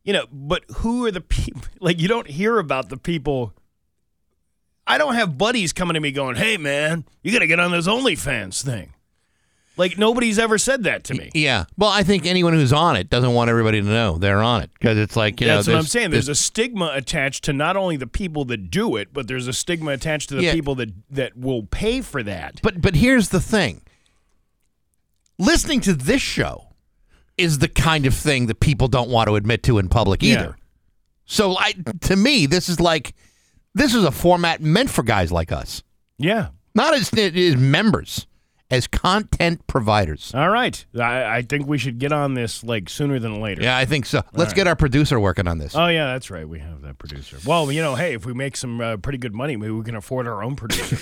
You 0.03 0.13
know, 0.15 0.27
but 0.33 0.65
who 0.79 1.05
are 1.07 1.11
the 1.11 1.21
people? 1.21 1.63
Like, 1.81 2.01
you 2.01 2.09
don't 2.09 2.27
hear 2.29 2.59
about 2.59 2.89
the 2.89 2.97
people. 2.97 3.53
I 4.87 4.99
don't 4.99 5.15
have 5.15 5.39
buddies 5.39 5.73
coming 5.73 5.95
to 5.95 6.01
me 6.01 6.13
going, 6.13 6.37
"Hey, 6.37 6.57
man, 6.57 7.05
you 7.23 7.33
got 7.33 7.39
to 7.41 7.47
get 7.47 7.59
on 7.61 7.71
this 7.71 7.87
OnlyFans 7.89 8.63
thing." 8.63 8.91
Like 9.77 9.99
nobody's 9.99 10.39
ever 10.39 10.57
said 10.57 10.85
that 10.85 11.03
to 11.05 11.15
me. 11.15 11.31
Yeah. 11.35 11.65
Well, 11.77 11.91
I 11.91 12.05
think 12.05 12.27
anyone 12.27 12.53
who's 12.53 12.73
on 12.73 12.95
it 12.95 13.11
doesn't 13.11 13.33
want 13.35 13.51
everybody 13.51 13.81
to 13.83 13.87
know 13.89 14.19
they're 14.19 14.41
on 14.43 14.63
it 14.63 14.71
because 14.79 14.97
it's 14.97 15.17
like 15.17 15.41
you 15.41 15.49
That's 15.49 15.67
know. 15.67 15.73
what 15.73 15.79
I'm 15.79 15.83
there's- 15.83 15.91
saying. 15.91 16.11
There's 16.13 16.29
a 16.29 16.35
stigma 16.37 16.93
attached 16.95 17.43
to 17.45 17.53
not 17.53 17.77
only 17.77 17.97
the 17.97 18.07
people 18.07 18.45
that 18.45 18.71
do 18.71 18.95
it, 18.95 19.09
but 19.13 19.27
there's 19.27 19.49
a 19.49 19.53
stigma 19.53 19.91
attached 19.91 20.29
to 20.29 20.37
the 20.37 20.45
Yeah. 20.45 20.53
people 20.53 20.77
that 20.77 20.91
that 21.11 21.37
will 21.37 21.65
pay 21.65 22.03
for 22.03 22.23
that. 22.23 22.61
But 22.63 22.81
but 22.81 22.95
here's 22.95 23.31
the 23.31 23.41
thing. 23.41 23.81
Listening 25.39 25.81
to 25.81 25.95
this 25.95 26.23
show 26.23 26.69
is 27.37 27.59
the 27.59 27.67
kind 27.69 28.07
of 28.07 28.15
thing 28.15 28.47
that 28.47 28.61
people 28.61 28.87
don't 28.87 29.11
want 29.11 29.29
to 29.29 29.35
admit 29.35 29.65
to 29.65 29.79
in 29.79 29.89
public 29.89 30.23
Yeah. 30.23 30.35
either. 30.35 30.57
So 31.27 31.57
I 31.59 31.75
to 32.03 32.15
me 32.15 32.47
this 32.47 32.69
is 32.69 32.79
like 32.79 33.15
this 33.75 33.95
is 33.95 34.05
a 34.05 34.11
format 34.13 34.61
meant 34.61 34.91
for 34.91 35.03
guys 35.03 35.33
like 35.33 35.53
us. 35.53 35.83
Yeah. 36.19 36.49
Not 36.75 36.95
as, 36.95 37.13
as 37.17 37.57
members, 37.57 38.27
as 38.71 38.87
content 38.89 39.65
providers. 39.69 40.33
All 40.35 40.49
right. 40.51 40.85
I, 40.99 41.37
I 41.37 41.43
think 41.43 41.67
we 41.69 41.79
should 41.79 41.99
get 42.01 42.13
on 42.13 42.35
this 42.35 42.65
like 42.65 42.89
sooner 42.89 43.19
than 43.21 43.41
later. 43.41 43.63
Yeah, 43.63 43.77
I 43.77 43.85
think 43.85 44.07
so. 44.07 44.23
Let's 44.33 44.53
get 44.53 44.67
our 44.67 44.75
producer 44.75 45.21
working 45.21 45.47
on 45.47 45.59
this. 45.59 45.77
Oh 45.77 45.87
yeah, 45.87 46.07
that's 46.13 46.31
right. 46.31 46.49
We 46.49 46.59
have 46.61 46.83
that 46.83 46.99
producer. 46.99 47.37
Well, 47.47 47.71
you 47.71 47.81
know, 47.83 47.95
hey, 47.95 48.15
if 48.15 48.27
we 48.27 48.33
make 48.33 48.57
some 48.57 48.81
uh, 48.81 48.97
pretty 48.97 49.19
good 49.19 49.35
money, 49.35 49.57
maybe 49.57 49.73
we 49.73 49.85
can 49.85 49.95
afford 49.95 50.27
our 50.27 50.43
own 50.43 50.57
producer. 50.57 50.99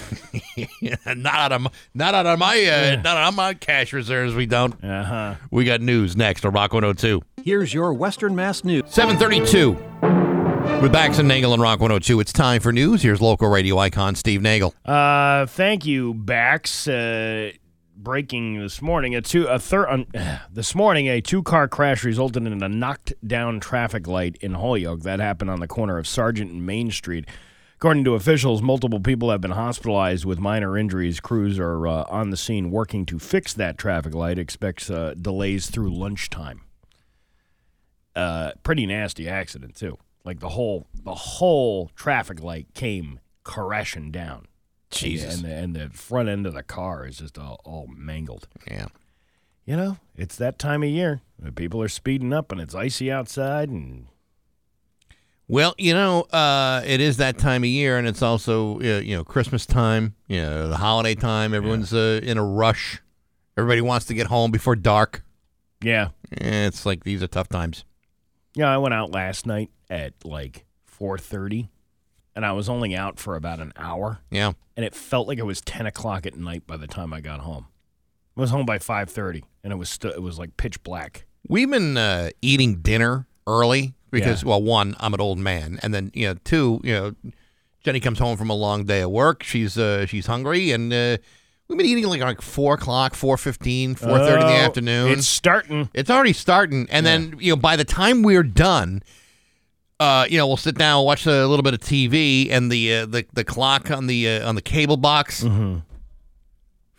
not 1.15 1.35
out 1.35 1.53
of 1.53 1.67
not 1.95 2.15
out 2.15 2.27
of 2.27 2.39
my 2.39 2.63
uh, 2.65 2.97
not 2.97 3.17
out 3.17 3.29
of 3.29 3.35
my 3.35 3.55
cash 3.55 3.93
reserves. 3.95 4.35
We 4.35 4.45
don't. 4.45 4.83
uh 4.85 5.05
huh. 5.05 5.35
We 5.51 5.65
got 5.65 5.81
news 5.81 6.17
next 6.17 6.45
on 6.45 6.53
Rock 6.53 6.75
102. 6.75 7.23
Here's 7.43 7.73
your 7.73 7.95
Western 7.95 8.35
Mass 8.37 8.63
News. 8.65 8.83
732 8.89 9.73
with 10.83 10.93
Bax 10.93 11.19
and 11.19 11.29
Nagel 11.29 11.53
and 11.53 11.63
Rock 11.63 11.81
102. 11.81 12.21
It's 12.21 12.33
time 12.33 12.61
for 12.61 12.73
news. 12.73 13.03
Here's 13.03 13.21
local 13.21 13.49
radio 13.49 13.79
icon 13.79 14.15
Steve 14.15 14.43
Nagel. 14.43 14.75
Uh, 14.85 15.47
thank 15.47 15.87
you, 15.87 16.15
Bax. 16.15 16.89
Uh, 16.89 17.53
breaking 17.97 18.61
this 18.61 18.83
morning, 18.83 19.15
a 19.15 19.23
two 19.23 19.47
a 19.47 19.59
third 19.59 20.07
this 20.53 20.75
morning 20.75 21.09
a 21.09 21.21
two 21.21 21.43
car 21.43 21.69
crash 21.69 22.05
resulted 22.05 22.47
in 22.47 22.63
a 22.63 22.69
knocked 22.69 23.13
down 23.27 23.61
traffic 23.61 24.07
light 24.07 24.37
in 24.41 24.55
Holyoke. 24.55 25.03
That 25.03 25.21
happened 25.21 25.51
on 25.51 25.61
the 25.61 25.69
corner 25.69 25.99
of 25.99 26.07
Sargeant 26.07 26.51
and 26.51 26.67
Main 26.67 26.91
Street. 26.91 27.27
According 27.77 28.05
to 28.05 28.15
officials, 28.15 28.63
multiple 28.63 29.01
people 29.01 29.31
have 29.31 29.41
been 29.41 29.51
hospitalized 29.53 30.25
with 30.25 30.39
minor 30.39 30.79
injuries. 30.79 31.19
Crews 31.19 31.59
are 31.59 31.87
uh, 31.89 32.05
on 32.09 32.31
the 32.31 32.37
scene 32.37 32.71
working 32.71 33.05
to 33.07 33.19
fix 33.19 33.53
that 33.55 33.77
traffic 33.77 34.15
light. 34.15 34.39
Expects 34.39 34.89
uh, 34.89 35.15
delays 35.21 35.69
through 35.69 35.93
lunchtime. 35.93 36.63
Uh, 38.15 38.53
pretty 38.63 38.87
nasty 38.87 39.29
accident 39.29 39.75
too. 39.75 39.99
Like 40.25 40.41
the 40.41 40.51
whole 40.51 40.87
the 41.05 41.15
whole 41.15 41.91
traffic 41.97 42.43
light 42.43 42.69
came 42.75 43.21
crashing 43.45 44.11
down. 44.11 44.47
Jesus. 44.91 45.37
And 45.37 45.45
the, 45.45 45.55
and 45.55 45.77
the 45.77 45.89
front 45.97 46.29
end 46.29 46.47
of 46.47 46.55
the 46.55 46.63
car 46.63 47.07
is 47.07 47.19
just 47.19 47.39
all, 47.39 47.61
all 47.65 47.87
mangled. 47.89 48.47
Yeah. 48.71 48.87
You 49.65 49.77
know, 49.77 49.97
it's 50.15 50.37
that 50.37 50.59
time 50.59 50.83
of 50.83 50.91
year. 50.91 51.23
People 51.55 51.81
are 51.83 51.89
speeding 51.89 52.33
up 52.33 52.53
and 52.53 52.61
it's 52.61 52.75
icy 52.75 53.11
outside 53.11 53.69
and 53.69 54.07
Well, 55.49 55.75
you 55.79 55.95
know, 55.95 56.23
uh, 56.33 56.83
it 56.85 57.01
is 57.01 57.17
that 57.17 57.39
time 57.39 57.63
of 57.63 57.69
year, 57.69 57.97
and 57.99 58.07
it's 58.07 58.23
also 58.23 58.79
uh, 58.81 59.01
you 59.01 59.17
know 59.17 59.25
Christmas 59.25 59.67
time, 59.67 60.15
you 60.29 60.41
know, 60.41 60.69
the 60.69 60.77
holiday 60.77 61.15
time. 61.15 61.55
Everyone's 61.55 61.93
uh, 61.93 62.21
in 62.23 62.39
a 62.39 62.45
rush. 62.45 63.01
Everybody 63.57 63.81
wants 63.81 64.07
to 64.07 64.15
get 64.15 64.29
home 64.29 64.51
before 64.51 64.77
dark. 64.77 65.25
yeah. 65.83 66.09
It's 66.31 66.87
like 66.87 67.05
these 67.05 67.23
are 67.23 67.27
tough 67.27 67.49
times. 67.49 67.85
Yeah, 68.55 68.73
I 68.73 68.77
went 68.79 68.95
out 68.95 69.11
last 69.13 69.47
night 69.47 69.71
at 69.91 70.13
like 70.25 70.65
4:30 70.99 71.69
and 72.35 72.45
I 72.47 72.53
was 72.53 72.69
only 72.69 72.95
out 72.95 73.19
for 73.19 73.37
about 73.37 73.61
an 73.61 73.73
hour 73.77 74.21
Yeah. 74.31 74.53
and 74.77 74.85
it 74.87 74.95
felt 74.95 75.29
like 75.29 75.39
it 75.39 75.45
was 75.47 75.61
10 75.61 75.87
o'clock 75.87 76.27
at 76.27 76.37
night 76.37 76.67
by 76.67 76.77
the 76.77 76.87
time 76.87 77.13
I 77.13 77.21
got 77.21 77.41
home. 77.41 77.67
I 78.37 78.41
was 78.41 78.51
home 78.51 78.65
by 78.67 78.79
5:30 78.79 79.43
and 79.65 79.73
it 79.73 79.77
was 79.77 79.89
st- 79.91 80.15
it 80.15 80.23
was 80.23 80.39
like 80.39 80.57
pitch 80.57 80.83
black. 80.83 81.27
We've 81.49 81.71
been 81.71 81.97
uh, 81.97 82.31
eating 82.41 82.77
dinner 82.83 83.27
early 83.47 83.95
because, 84.11 84.43
Yeah. 84.43 84.51
well, 84.51 84.63
one, 84.63 84.95
I'm 85.01 85.13
an 85.15 85.21
old 85.21 85.39
man, 85.39 85.81
and 85.83 85.93
then 85.93 86.11
you 86.15 86.29
know, 86.29 86.35
two, 86.45 86.81
you 86.85 86.93
know, 86.93 87.15
Jenny 87.83 87.99
comes 88.01 88.19
home 88.21 88.37
from 88.37 88.49
a 88.51 88.55
long 88.55 88.85
day 88.85 89.01
of 89.01 89.11
work. 89.11 89.43
She's 89.43 89.77
uh, 89.77 90.07
she's 90.07 90.27
hungry, 90.27 90.71
and 90.71 90.93
uh, 90.93 91.17
we've 91.69 91.79
been 91.79 91.87
eating 91.87 92.05
like 92.07 92.21
like 92.21 92.43
four 92.43 92.75
o'clock, 92.75 93.15
four 93.15 93.37
fifteen, 93.37 93.95
four 93.95 94.19
thirty 94.19 94.43
in 94.43 94.49
the 94.49 94.55
Oh, 94.55 94.67
afternoon. 94.67 95.11
It's 95.13 95.27
starting. 95.27 95.89
It's 95.95 96.11
already 96.11 96.33
starting, 96.33 96.87
and 96.91 97.05
then 97.07 97.37
you 97.39 97.53
know 97.53 97.57
by 97.57 97.77
the 97.77 97.85
time 97.85 98.23
we're 98.23 98.43
done, 98.43 99.03
uh, 100.01 100.27
you 100.29 100.39
know 100.39 100.47
we'll 100.47 100.57
sit 100.57 100.77
down, 100.77 101.05
watch 101.05 101.27
a 101.27 101.47
little 101.47 101.63
bit 101.63 101.75
of 101.75 101.81
TV, 101.81 102.51
and 102.51 102.71
the 102.71 102.95
uh, 102.95 103.07
the 103.07 103.27
the 103.33 103.45
clock 103.45 103.91
on 103.91 104.07
the 104.07 104.29
uh, 104.29 104.49
on 104.49 104.55
the 104.55 104.63
cable 104.63 104.97
box. 104.97 105.43
Mm-hmm. 105.45 105.79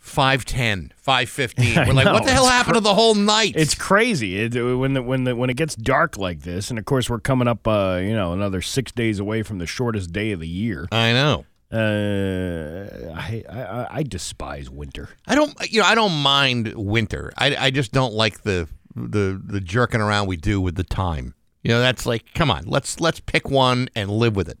510, 0.04 0.92
515. 0.96 1.74
We're 1.88 1.94
like, 1.94 2.04
know, 2.04 2.12
what 2.12 2.24
the 2.24 2.30
hell 2.30 2.44
it's 2.44 2.52
happened 2.52 2.74
to 2.74 2.80
the 2.80 2.92
whole 2.94 3.14
night? 3.14 3.54
It's 3.56 3.74
crazy 3.74 4.38
it, 4.38 4.54
when 4.54 4.92
the, 4.92 5.02
when 5.02 5.24
the, 5.24 5.34
when 5.34 5.48
it 5.48 5.56
gets 5.56 5.74
dark 5.74 6.18
like 6.18 6.42
this, 6.42 6.68
and 6.68 6.78
of 6.78 6.84
course 6.84 7.08
we're 7.08 7.20
coming 7.20 7.48
up, 7.48 7.66
uh, 7.66 7.98
you 8.02 8.12
know, 8.12 8.34
another 8.34 8.60
six 8.60 8.92
days 8.92 9.18
away 9.18 9.42
from 9.42 9.58
the 9.58 9.66
shortest 9.66 10.12
day 10.12 10.32
of 10.32 10.40
the 10.40 10.46
year. 10.46 10.86
I 10.92 11.12
know. 11.12 11.46
Uh, 11.74 13.12
I, 13.16 13.42
I 13.50 13.86
I 13.90 14.02
despise 14.04 14.70
winter. 14.70 15.08
I 15.26 15.34
don't, 15.34 15.52
you 15.72 15.80
know, 15.80 15.86
I 15.86 15.96
don't 15.96 16.14
mind 16.22 16.72
winter. 16.76 17.32
I, 17.36 17.56
I 17.56 17.70
just 17.70 17.90
don't 17.90 18.14
like 18.14 18.42
the 18.42 18.68
the 18.94 19.40
the 19.44 19.60
jerking 19.60 20.00
around 20.00 20.28
we 20.28 20.36
do 20.36 20.60
with 20.60 20.76
the 20.76 20.84
time. 20.84 21.34
You 21.64 21.70
know, 21.70 21.80
that's 21.80 22.06
like, 22.06 22.32
come 22.32 22.48
on, 22.48 22.64
let's 22.66 23.00
let's 23.00 23.18
pick 23.18 23.50
one 23.50 23.88
and 23.96 24.08
live 24.08 24.36
with 24.36 24.48
it. 24.48 24.60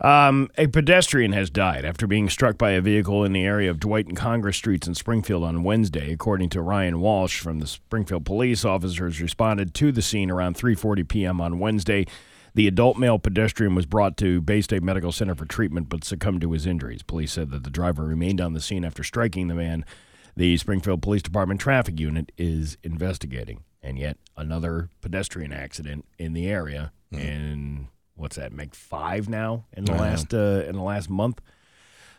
Um, 0.00 0.50
a 0.58 0.66
pedestrian 0.66 1.32
has 1.32 1.48
died 1.48 1.84
after 1.84 2.06
being 2.06 2.28
struck 2.28 2.58
by 2.58 2.72
a 2.72 2.80
vehicle 2.80 3.24
in 3.24 3.32
the 3.32 3.44
area 3.44 3.70
of 3.70 3.80
Dwight 3.80 4.06
and 4.06 4.16
Congress 4.16 4.56
Streets 4.56 4.86
in 4.86 4.94
Springfield 4.94 5.42
on 5.42 5.64
Wednesday, 5.64 6.12
according 6.12 6.50
to 6.50 6.60
Ryan 6.60 7.00
Walsh 7.00 7.40
from 7.40 7.58
the 7.58 7.66
Springfield 7.66 8.24
Police. 8.24 8.64
Officers 8.64 9.20
responded 9.20 9.74
to 9.74 9.92
the 9.92 10.02
scene 10.02 10.30
around 10.30 10.56
3:40 10.56 11.08
p.m. 11.08 11.40
on 11.40 11.58
Wednesday. 11.58 12.06
The 12.58 12.66
adult 12.66 12.98
male 12.98 13.20
pedestrian 13.20 13.76
was 13.76 13.86
brought 13.86 14.16
to 14.16 14.42
Baystate 14.42 14.82
Medical 14.82 15.12
Center 15.12 15.36
for 15.36 15.44
treatment, 15.44 15.88
but 15.88 16.02
succumbed 16.02 16.40
to 16.40 16.50
his 16.50 16.66
injuries. 16.66 17.04
Police 17.04 17.30
said 17.30 17.52
that 17.52 17.62
the 17.62 17.70
driver 17.70 18.02
remained 18.02 18.40
on 18.40 18.52
the 18.52 18.60
scene 18.60 18.84
after 18.84 19.04
striking 19.04 19.46
the 19.46 19.54
man. 19.54 19.84
The 20.34 20.56
Springfield 20.56 21.00
Police 21.00 21.22
Department 21.22 21.60
traffic 21.60 22.00
unit 22.00 22.32
is 22.36 22.76
investigating, 22.82 23.62
and 23.80 23.96
yet 23.96 24.16
another 24.36 24.90
pedestrian 25.00 25.52
accident 25.52 26.04
in 26.18 26.32
the 26.32 26.48
area. 26.48 26.90
And 27.12 27.86
what's 28.16 28.34
that? 28.34 28.52
Make 28.52 28.74
five 28.74 29.28
now 29.28 29.66
in 29.72 29.84
the 29.84 29.92
last 29.92 30.34
uh, 30.34 30.64
in 30.66 30.74
the 30.74 30.82
last 30.82 31.08
month. 31.08 31.40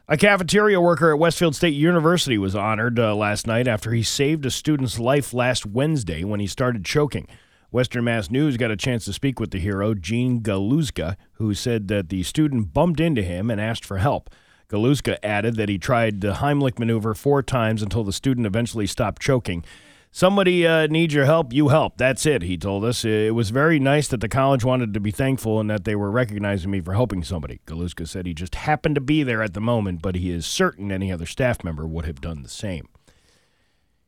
A 0.08 0.16
cafeteria 0.16 0.80
worker 0.80 1.12
at 1.12 1.20
Westfield 1.20 1.58
State 1.58 1.74
University 1.74 2.38
was 2.38 2.56
honored 2.56 2.98
uh, 2.98 3.14
last 3.14 3.46
night 3.46 3.68
after 3.68 3.92
he 3.92 4.04
saved 4.04 4.46
a 4.46 4.52
student's 4.52 5.00
life 5.00 5.34
last 5.34 5.66
Wednesday 5.66 6.24
when 6.24 6.40
he 6.40 6.48
started 6.48 6.86
choking. 6.86 7.28
Western 7.72 8.04
Mass 8.04 8.32
News 8.32 8.58
got 8.58 8.72
a 8.72 8.78
chance 8.78 9.06
to 9.06 9.14
speak 9.14 9.40
with 9.40 9.52
the 9.52 9.60
hero, 9.60 9.94
Gene 9.94 10.42
Galuzka, 10.42 11.16
who 11.34 11.54
said 11.54 11.88
that 11.88 12.10
the 12.10 12.24
student 12.24 12.74
bumped 12.74 13.00
into 13.00 13.22
him 13.22 13.52
and 13.52 13.62
asked 13.62 13.86
for 13.86 13.98
help. 13.98 14.30
Galuzka 14.70 15.18
added 15.22 15.56
that 15.56 15.70
he 15.70 15.78
tried 15.78 16.22
the 16.22 16.34
Heimlich 16.36 16.80
maneuver 16.80 17.14
four 17.14 17.44
times 17.44 17.82
until 17.82 18.04
the 18.04 18.14
student 18.14 18.48
eventually 18.48 18.88
stopped 18.88 19.22
choking. 19.22 19.64
Somebody 20.12 20.66
uh, 20.66 20.88
needs 20.88 21.14
your 21.14 21.26
help, 21.26 21.54
you 21.54 21.68
help. 21.68 21.98
That's 21.98 22.26
it, 22.26 22.42
he 22.42 22.58
told 22.58 22.84
us. 22.84 23.06
It 23.06 23.36
was 23.36 23.52
very 23.52 23.80
nice 23.80 24.08
that 24.08 24.22
the 24.22 24.28
college 24.28 24.64
wanted 24.64 24.94
to 24.96 25.00
be 25.00 25.12
thankful 25.12 25.60
and 25.60 25.70
that 25.70 25.86
they 25.86 25.96
were 25.96 26.10
recognizing 26.10 26.72
me 26.72 26.82
for 26.82 26.94
helping 26.94 27.24
somebody. 27.24 27.62
Galuska 27.68 28.08
said 28.08 28.26
he 28.26 28.34
just 28.34 28.56
happened 28.56 28.96
to 28.96 29.02
be 29.02 29.22
there 29.22 29.44
at 29.44 29.54
the 29.54 29.62
moment, 29.62 30.02
but 30.02 30.16
he 30.16 30.32
is 30.32 30.48
certain 30.48 30.92
any 30.92 31.12
other 31.12 31.28
staff 31.28 31.64
member 31.64 31.86
would 31.86 32.06
have 32.06 32.22
done 32.22 32.42
the 32.42 32.50
same. 32.50 32.90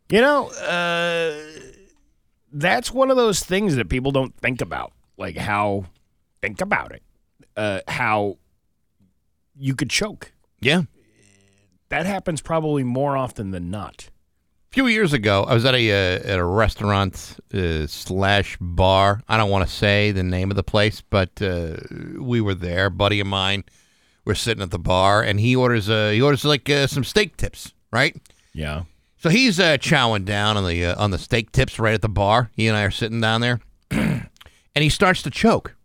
You 0.09 0.21
know, 0.21 0.49
uh, 0.49 1.35
that's 2.51 2.91
one 2.91 3.09
of 3.09 3.17
those 3.17 3.43
things 3.43 3.75
that 3.75 3.89
people 3.89 4.11
don't 4.11 4.35
think 4.37 4.61
about. 4.61 4.93
Like 5.17 5.37
how, 5.37 5.85
think 6.41 6.61
about 6.61 6.91
it, 6.91 7.03
uh, 7.55 7.81
how 7.87 8.37
you 9.57 9.75
could 9.75 9.89
choke. 9.89 10.31
Yeah. 10.59 10.83
That 11.89 12.05
happens 12.05 12.41
probably 12.41 12.83
more 12.83 13.17
often 13.17 13.51
than 13.51 13.69
not. 13.69 14.09
A 14.71 14.73
few 14.73 14.87
years 14.87 15.11
ago, 15.11 15.43
I 15.43 15.53
was 15.53 15.65
at 15.65 15.75
a 15.75 15.91
uh, 15.91 16.19
at 16.23 16.39
a 16.39 16.45
restaurant 16.45 17.37
uh, 17.53 17.85
slash 17.87 18.57
bar. 18.61 19.21
I 19.27 19.35
don't 19.35 19.49
want 19.49 19.67
to 19.67 19.73
say 19.73 20.13
the 20.13 20.23
name 20.23 20.49
of 20.49 20.55
the 20.55 20.63
place, 20.63 21.01
but 21.01 21.41
uh, 21.41 21.75
we 22.17 22.39
were 22.39 22.55
there. 22.55 22.85
A 22.85 22.91
buddy 22.91 23.19
of 23.19 23.27
mine, 23.27 23.65
we're 24.23 24.33
sitting 24.33 24.63
at 24.63 24.71
the 24.71 24.79
bar, 24.79 25.21
and 25.21 25.41
he 25.41 25.57
orders 25.57 25.89
uh, 25.89 26.11
he 26.11 26.21
orders 26.21 26.45
like 26.45 26.69
uh, 26.69 26.87
some 26.87 27.03
steak 27.03 27.35
tips, 27.35 27.73
right? 27.91 28.15
Yeah. 28.53 28.83
So 29.21 29.29
he's 29.29 29.59
uh, 29.59 29.77
chowing 29.77 30.25
down 30.25 30.57
on 30.57 30.65
the 30.67 30.83
uh, 30.85 31.01
on 31.03 31.11
the 31.11 31.19
steak 31.19 31.51
tips 31.51 31.77
right 31.77 31.93
at 31.93 32.01
the 32.01 32.09
bar. 32.09 32.49
He 32.55 32.67
and 32.67 32.75
I 32.75 32.81
are 32.83 32.89
sitting 32.91 33.21
down 33.21 33.41
there, 33.41 33.59
and 33.91 34.27
he 34.73 34.89
starts 34.89 35.21
to 35.23 35.29
choke, 35.29 35.75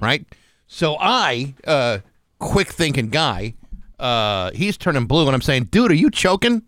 right? 0.00 0.26
So 0.66 0.96
I, 0.98 1.54
uh, 1.66 1.98
quick 2.40 2.68
thinking 2.72 3.08
guy, 3.10 3.54
uh, 4.00 4.50
he's 4.54 4.76
turning 4.76 5.06
blue, 5.06 5.26
and 5.26 5.34
I'm 5.36 5.40
saying, 5.42 5.64
"Dude, 5.70 5.92
are 5.92 5.94
you 5.94 6.10
choking?" 6.10 6.62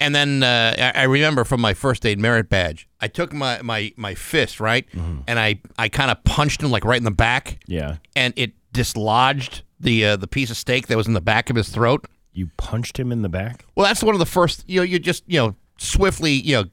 And 0.00 0.14
then 0.14 0.42
uh, 0.44 0.92
I 0.94 1.02
remember 1.02 1.44
from 1.44 1.60
my 1.60 1.74
first 1.74 2.06
aid 2.06 2.18
merit 2.18 2.48
badge, 2.48 2.88
I 3.00 3.08
took 3.08 3.32
my 3.34 3.60
my 3.60 3.92
my 3.96 4.14
fist 4.14 4.60
right, 4.60 4.86
and 5.26 5.38
I 5.38 5.60
I 5.76 5.90
kind 5.90 6.10
of 6.10 6.24
punched 6.24 6.62
him 6.62 6.70
like 6.70 6.86
right 6.86 6.96
in 6.98 7.04
the 7.04 7.10
back, 7.10 7.58
Yeah. 7.66 7.96
and 8.16 8.32
it 8.36 8.52
dislodged 8.72 9.62
the 9.78 10.06
uh, 10.06 10.16
the 10.16 10.26
piece 10.28 10.50
of 10.50 10.56
steak 10.56 10.86
that 10.86 10.96
was 10.96 11.06
in 11.06 11.12
the 11.12 11.20
back 11.20 11.50
of 11.50 11.56
his 11.56 11.68
throat. 11.68 12.06
You 12.32 12.50
punched 12.56 12.98
him 12.98 13.10
in 13.12 13.22
the 13.22 13.28
back? 13.28 13.64
Well, 13.74 13.86
that's 13.86 14.02
one 14.02 14.14
of 14.14 14.18
the 14.18 14.26
first. 14.26 14.64
You 14.68 14.80
know, 14.80 14.84
you 14.84 14.98
just 14.98 15.24
you 15.26 15.38
know 15.38 15.56
swiftly, 15.78 16.32
you 16.32 16.54
know, 16.56 16.64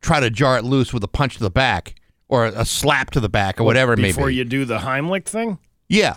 try 0.00 0.20
to 0.20 0.30
jar 0.30 0.58
it 0.58 0.64
loose 0.64 0.92
with 0.92 1.02
a 1.04 1.08
punch 1.08 1.34
to 1.36 1.40
the 1.42 1.50
back 1.50 1.94
or 2.28 2.46
a 2.46 2.64
slap 2.64 3.10
to 3.12 3.20
the 3.20 3.28
back 3.28 3.60
or 3.60 3.64
whatever 3.64 3.92
it 3.94 3.98
may 3.98 4.08
Before 4.08 4.30
you 4.30 4.44
do 4.44 4.64
the 4.64 4.78
Heimlich 4.78 5.24
thing? 5.26 5.58
yeah. 5.88 6.16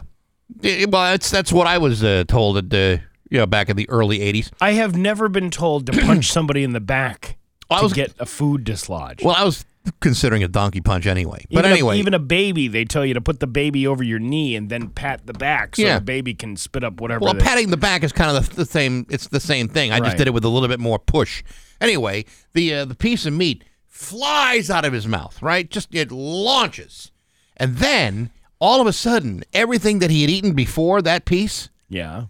Eh, 0.63 0.86
well, 0.89 1.11
that's 1.11 1.30
that's 1.30 1.51
what 1.51 1.68
I 1.68 1.78
was 1.78 2.03
uh, 2.03 2.24
told 2.28 2.57
at 2.57 2.70
the 2.70 3.01
you 3.30 3.38
know 3.38 3.45
back 3.45 3.70
in 3.70 3.76
the 3.76 3.89
early 3.89 4.20
'80s. 4.20 4.49
I 4.61 4.72
have 4.74 4.95
never 4.95 5.28
been 5.28 5.49
told 5.51 5.86
to 5.88 5.91
punch 5.91 6.28
somebody 6.32 6.63
in 6.63 6.72
the 6.74 6.80
back 6.80 7.38
I 7.70 7.80
to 7.80 7.84
was- 7.84 7.93
get 7.93 8.13
a 8.20 8.26
food 8.26 8.63
dislodged. 8.63 9.24
Well, 9.26 9.36
I 9.36 9.43
was 9.43 9.65
considering 10.00 10.44
a 10.44 10.48
donkey 10.48 10.82
punch 10.82 11.06
anyway. 11.06 11.46
But 11.52 11.60
even 11.60 11.72
anyway, 11.72 11.96
a, 11.96 12.00
even 12.00 12.14
a 12.14 12.20
baby, 12.20 12.68
they 12.68 12.86
tell 12.86 13.06
you 13.06 13.14
to 13.14 13.22
put 13.22 13.40
the 13.40 13.48
baby 13.48 13.86
over 13.88 14.04
your 14.04 14.20
knee 14.20 14.56
and 14.56 14.70
then 14.70 14.90
pat 14.90 15.26
the 15.26 15.34
back 15.34 15.76
so 15.76 15.82
Yeah. 15.82 15.96
the 16.00 16.06
baby 16.06 16.34
can 16.34 16.56
spit 16.58 16.84
up 16.84 17.00
whatever. 17.02 17.24
Well, 17.26 17.34
the- 17.34 17.44
patting 17.44 17.70
the 17.70 17.78
back 17.78 18.04
is 18.04 18.12
kind 18.12 18.36
of 18.36 18.50
the, 18.50 18.56
the 18.56 18.66
same. 18.66 19.06
It's 19.10 19.28
the 19.28 19.40
same 19.40 19.68
thing. 19.68 19.92
I 19.92 20.00
just 20.00 20.18
did 20.18 20.28
it 20.28 20.34
with 20.34 20.46
a 20.46 20.50
little 20.50 20.70
bit 20.70 20.80
more 20.80 21.00
push. 21.00 21.44
Anyway, 21.80 22.26
the 22.54 22.74
uh, 22.74 22.86
the 22.86 22.96
piece 22.96 23.26
of 23.26 23.34
meat 23.34 23.64
flies 23.86 24.70
out 24.70 24.86
of 24.86 24.94
his 24.94 25.08
mouth. 25.08 25.42
Right, 25.42 25.70
just 25.70 25.94
it 25.94 26.12
launches, 26.12 27.12
and 27.56 27.78
then 27.78 28.32
all 28.60 28.82
of 28.82 28.88
a 28.88 28.94
sudden, 28.94 29.44
everything 29.54 30.00
that 30.00 30.10
he 30.10 30.22
had 30.22 30.30
eaten 30.32 30.54
before 30.54 31.02
that 31.04 31.26
piece 31.26 31.70
yeah. 31.90 32.26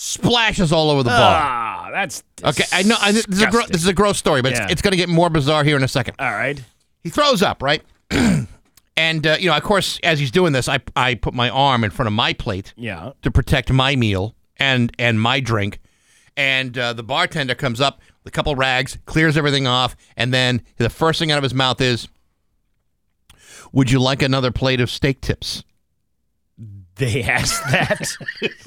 Splashes 0.00 0.72
all 0.72 0.90
over 0.90 1.02
the 1.02 1.10
bar. 1.10 1.18
Ah, 1.42 1.88
that's 1.92 2.22
Okay, 2.44 2.62
I 2.72 2.82
know 2.84 2.94
I, 3.00 3.10
this, 3.10 3.26
is 3.26 3.42
a 3.42 3.50
gro- 3.50 3.66
this 3.66 3.82
is 3.82 3.88
a 3.88 3.92
gross 3.92 4.16
story, 4.16 4.42
but 4.42 4.52
Yeah. 4.52 4.62
it's, 4.64 4.74
it's 4.74 4.82
going 4.82 4.92
to 4.92 4.96
get 4.96 5.08
more 5.08 5.28
bizarre 5.28 5.64
here 5.64 5.76
in 5.76 5.82
a 5.82 5.88
second. 5.88 6.14
All 6.20 6.30
right. 6.30 6.62
He 7.02 7.10
throws 7.10 7.42
up, 7.42 7.62
right? 7.62 7.82
and 8.96 9.26
uh, 9.26 9.36
you 9.40 9.48
know, 9.50 9.56
of 9.56 9.62
course, 9.64 9.98
as 10.04 10.20
he's 10.20 10.30
doing 10.30 10.52
this, 10.52 10.68
I 10.68 10.78
I 10.94 11.14
put 11.16 11.34
my 11.34 11.50
arm 11.50 11.82
in 11.82 11.90
front 11.90 12.06
of 12.06 12.12
my 12.12 12.32
plate 12.32 12.74
Yeah. 12.76 13.12
to 13.22 13.30
protect 13.32 13.72
my 13.72 13.96
meal 13.96 14.36
and 14.56 14.92
and 15.00 15.20
my 15.20 15.40
drink. 15.40 15.80
And 16.36 16.78
uh, 16.78 16.92
the 16.92 17.02
bartender 17.02 17.56
comes 17.56 17.80
up 17.80 18.00
with 18.22 18.32
a 18.32 18.36
couple 18.36 18.54
rags, 18.54 18.98
clears 19.06 19.36
everything 19.36 19.66
off, 19.66 19.96
and 20.16 20.32
then 20.32 20.62
the 20.76 20.90
first 20.90 21.18
thing 21.18 21.32
out 21.32 21.38
of 21.38 21.42
his 21.42 21.54
mouth 21.54 21.80
is, 21.80 22.06
"Would 23.72 23.90
you 23.90 23.98
like 23.98 24.22
another 24.22 24.52
plate 24.52 24.80
of 24.80 24.90
steak 24.90 25.20
tips?" 25.20 25.64
They 26.94 27.22
asked 27.24 27.62
that. 27.70 28.08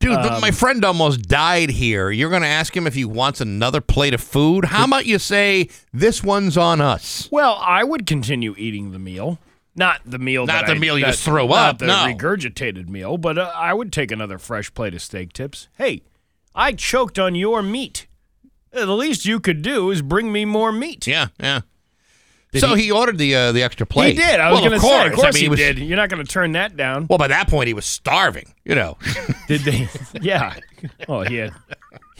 Dude, 0.00 0.12
Um, 0.12 0.40
my 0.40 0.50
friend 0.50 0.82
almost 0.82 1.22
died 1.28 1.68
here. 1.70 2.10
You're 2.10 2.30
going 2.30 2.40
to 2.42 2.48
ask 2.48 2.74
him 2.74 2.86
if 2.86 2.94
he 2.94 3.04
wants 3.04 3.40
another 3.42 3.82
plate 3.82 4.14
of 4.14 4.22
food? 4.22 4.64
How 4.64 4.86
about 4.86 5.04
you 5.04 5.18
say 5.18 5.68
this 5.92 6.22
one's 6.24 6.56
on 6.56 6.80
us? 6.80 7.28
well, 7.30 7.58
I 7.62 7.84
would 7.84 8.06
continue 8.06 8.54
eating 8.56 8.92
the 8.92 8.98
meal. 8.98 9.38
Not 9.76 10.00
the 10.06 10.18
meal. 10.18 10.46
Not 10.46 10.62
that 10.62 10.66
the 10.68 10.76
I- 10.76 10.78
meal 10.78 10.98
you 10.98 11.04
that- 11.04 11.12
just 11.12 11.22
throw 11.22 11.46
not 11.46 11.56
up, 11.68 11.78
The 11.80 11.86
no. 11.86 11.94
regurgitated 12.06 12.88
meal, 12.88 13.18
but 13.18 13.36
uh, 13.38 13.52
I 13.54 13.74
would 13.74 13.92
take 13.92 14.10
another 14.10 14.38
fresh 14.38 14.72
plate 14.72 14.94
of 14.94 15.02
steak 15.02 15.32
tips. 15.34 15.68
Hey, 15.76 16.02
I 16.54 16.72
choked 16.72 17.18
on 17.18 17.34
your 17.34 17.62
meat. 17.62 18.06
The 18.72 18.86
least 18.86 19.26
you 19.26 19.38
could 19.38 19.60
do 19.62 19.90
is 19.90 20.00
bring 20.00 20.32
me 20.32 20.44
more 20.46 20.72
meat. 20.72 21.06
Yeah, 21.06 21.28
yeah. 21.38 21.60
So 22.58 22.74
he, 22.74 22.90
ordered 22.90 23.18
the 23.18 23.34
uh, 23.34 23.52
the 23.52 23.62
extra 23.62 23.86
plate. 23.86 24.16
He 24.16 24.22
did. 24.22 24.40
I 24.40 24.50
was 24.50 24.60
well, 24.60 24.70
going 24.70 24.80
to 24.80 24.86
say, 24.86 25.06
of 25.06 25.12
course 25.12 25.26
I 25.26 25.30
mean, 25.32 25.42
he 25.42 25.48
was- 25.48 25.58
did. 25.58 25.78
You're 25.78 25.96
not 25.96 26.08
going 26.08 26.24
to 26.24 26.30
turn 26.30 26.52
that 26.52 26.76
down. 26.76 27.06
Well, 27.08 27.18
by 27.18 27.28
that 27.28 27.48
point, 27.48 27.68
he 27.68 27.74
was 27.74 27.84
starving. 27.84 28.54
You 28.64 28.74
know. 28.74 28.98
Did 29.48 29.62
they? 29.62 29.88
yeah. 30.20 30.54
Oh, 31.08 31.22
he 31.22 31.36
had 31.36 31.52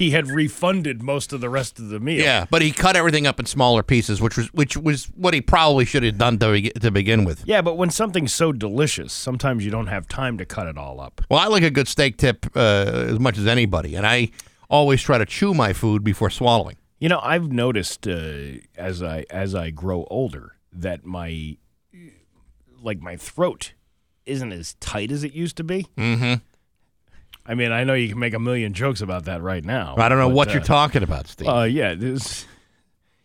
he 0.01 0.11
had 0.11 0.29
refunded 0.29 1.03
most 1.03 1.33
of 1.33 1.41
the 1.41 1.51
rest 1.51 1.79
of 1.79 1.91
the 1.91 2.01
meal. 2.01 2.25
Yeah, 2.25 2.47
but 2.51 2.63
he 2.63 2.73
cut 2.73 2.97
everything 2.97 3.27
up 3.27 3.39
in 3.39 3.47
smaller 3.47 3.83
pieces, 3.83 4.21
which 4.21 4.37
was 4.37 4.53
which 4.53 4.77
was 4.77 5.07
what 5.15 5.35
he 5.35 5.41
probably 5.41 5.85
should 5.85 6.03
have 6.03 6.17
done 6.19 6.39
to, 6.39 6.71
to 6.71 6.91
begin 6.91 7.25
with. 7.25 7.47
Yeah, 7.47 7.61
but 7.61 7.77
when 7.77 7.91
something's 7.91 8.33
so 8.33 8.51
delicious, 8.51 9.13
sometimes 9.13 9.65
you 9.65 9.71
don't 9.71 9.89
have 9.89 10.09
time 10.09 10.39
to 10.39 10.47
cut 10.47 10.67
it 10.67 10.79
all 10.79 11.01
up. 11.01 11.21
Well, 11.29 11.39
I 11.39 11.47
like 11.49 11.63
a 11.63 11.71
good 11.71 11.87
steak 11.87 12.17
tip 12.17 12.47
uh, 12.57 13.07
as 13.09 13.21
much 13.21 13.37
as 13.37 13.47
anybody, 13.47 13.95
and 13.95 14.07
I 14.07 14.31
always 14.71 15.03
try 15.03 15.19
to 15.19 15.27
chew 15.27 15.53
my 15.53 15.73
food 15.73 16.03
before 16.03 16.31
swallowing. 16.31 16.77
You 17.01 17.09
know, 17.09 17.21
I've 17.23 17.51
noticed 17.51 18.07
uh, 18.07 18.61
as 18.77 19.03
I 19.03 19.25
as 19.31 19.55
I 19.55 19.71
grow 19.71 20.07
older 20.11 20.57
that 20.73 21.05
my 21.05 21.57
like 22.83 23.01
my 23.01 23.17
throat 23.17 23.73
isn't 24.27 24.53
as 24.53 24.75
tight 24.75 25.11
as 25.11 25.25
it 25.25 25.33
used 25.33 25.57
to 25.57 25.65
be. 25.65 25.87
Mm-hmm. 25.97 26.35
I 27.47 27.55
mean, 27.55 27.73
I 27.73 27.85
know 27.85 27.95
you 27.95 28.11
can 28.11 28.19
make 28.19 28.35
a 28.35 28.39
million 28.39 28.75
jokes 28.75 29.01
about 29.01 29.25
that 29.25 29.41
right 29.43 29.65
now. 29.65 29.95
I 29.97 30.11
don't 30.11 30.19
know 30.19 30.29
but, 30.29 30.35
what 30.35 30.49
uh, 30.49 30.53
you're 30.53 30.63
talking 30.63 31.03
about, 31.03 31.27
Steve. 31.27 31.49
Uh, 31.49 31.63
yeah, 31.63 31.95
this. 31.95 32.47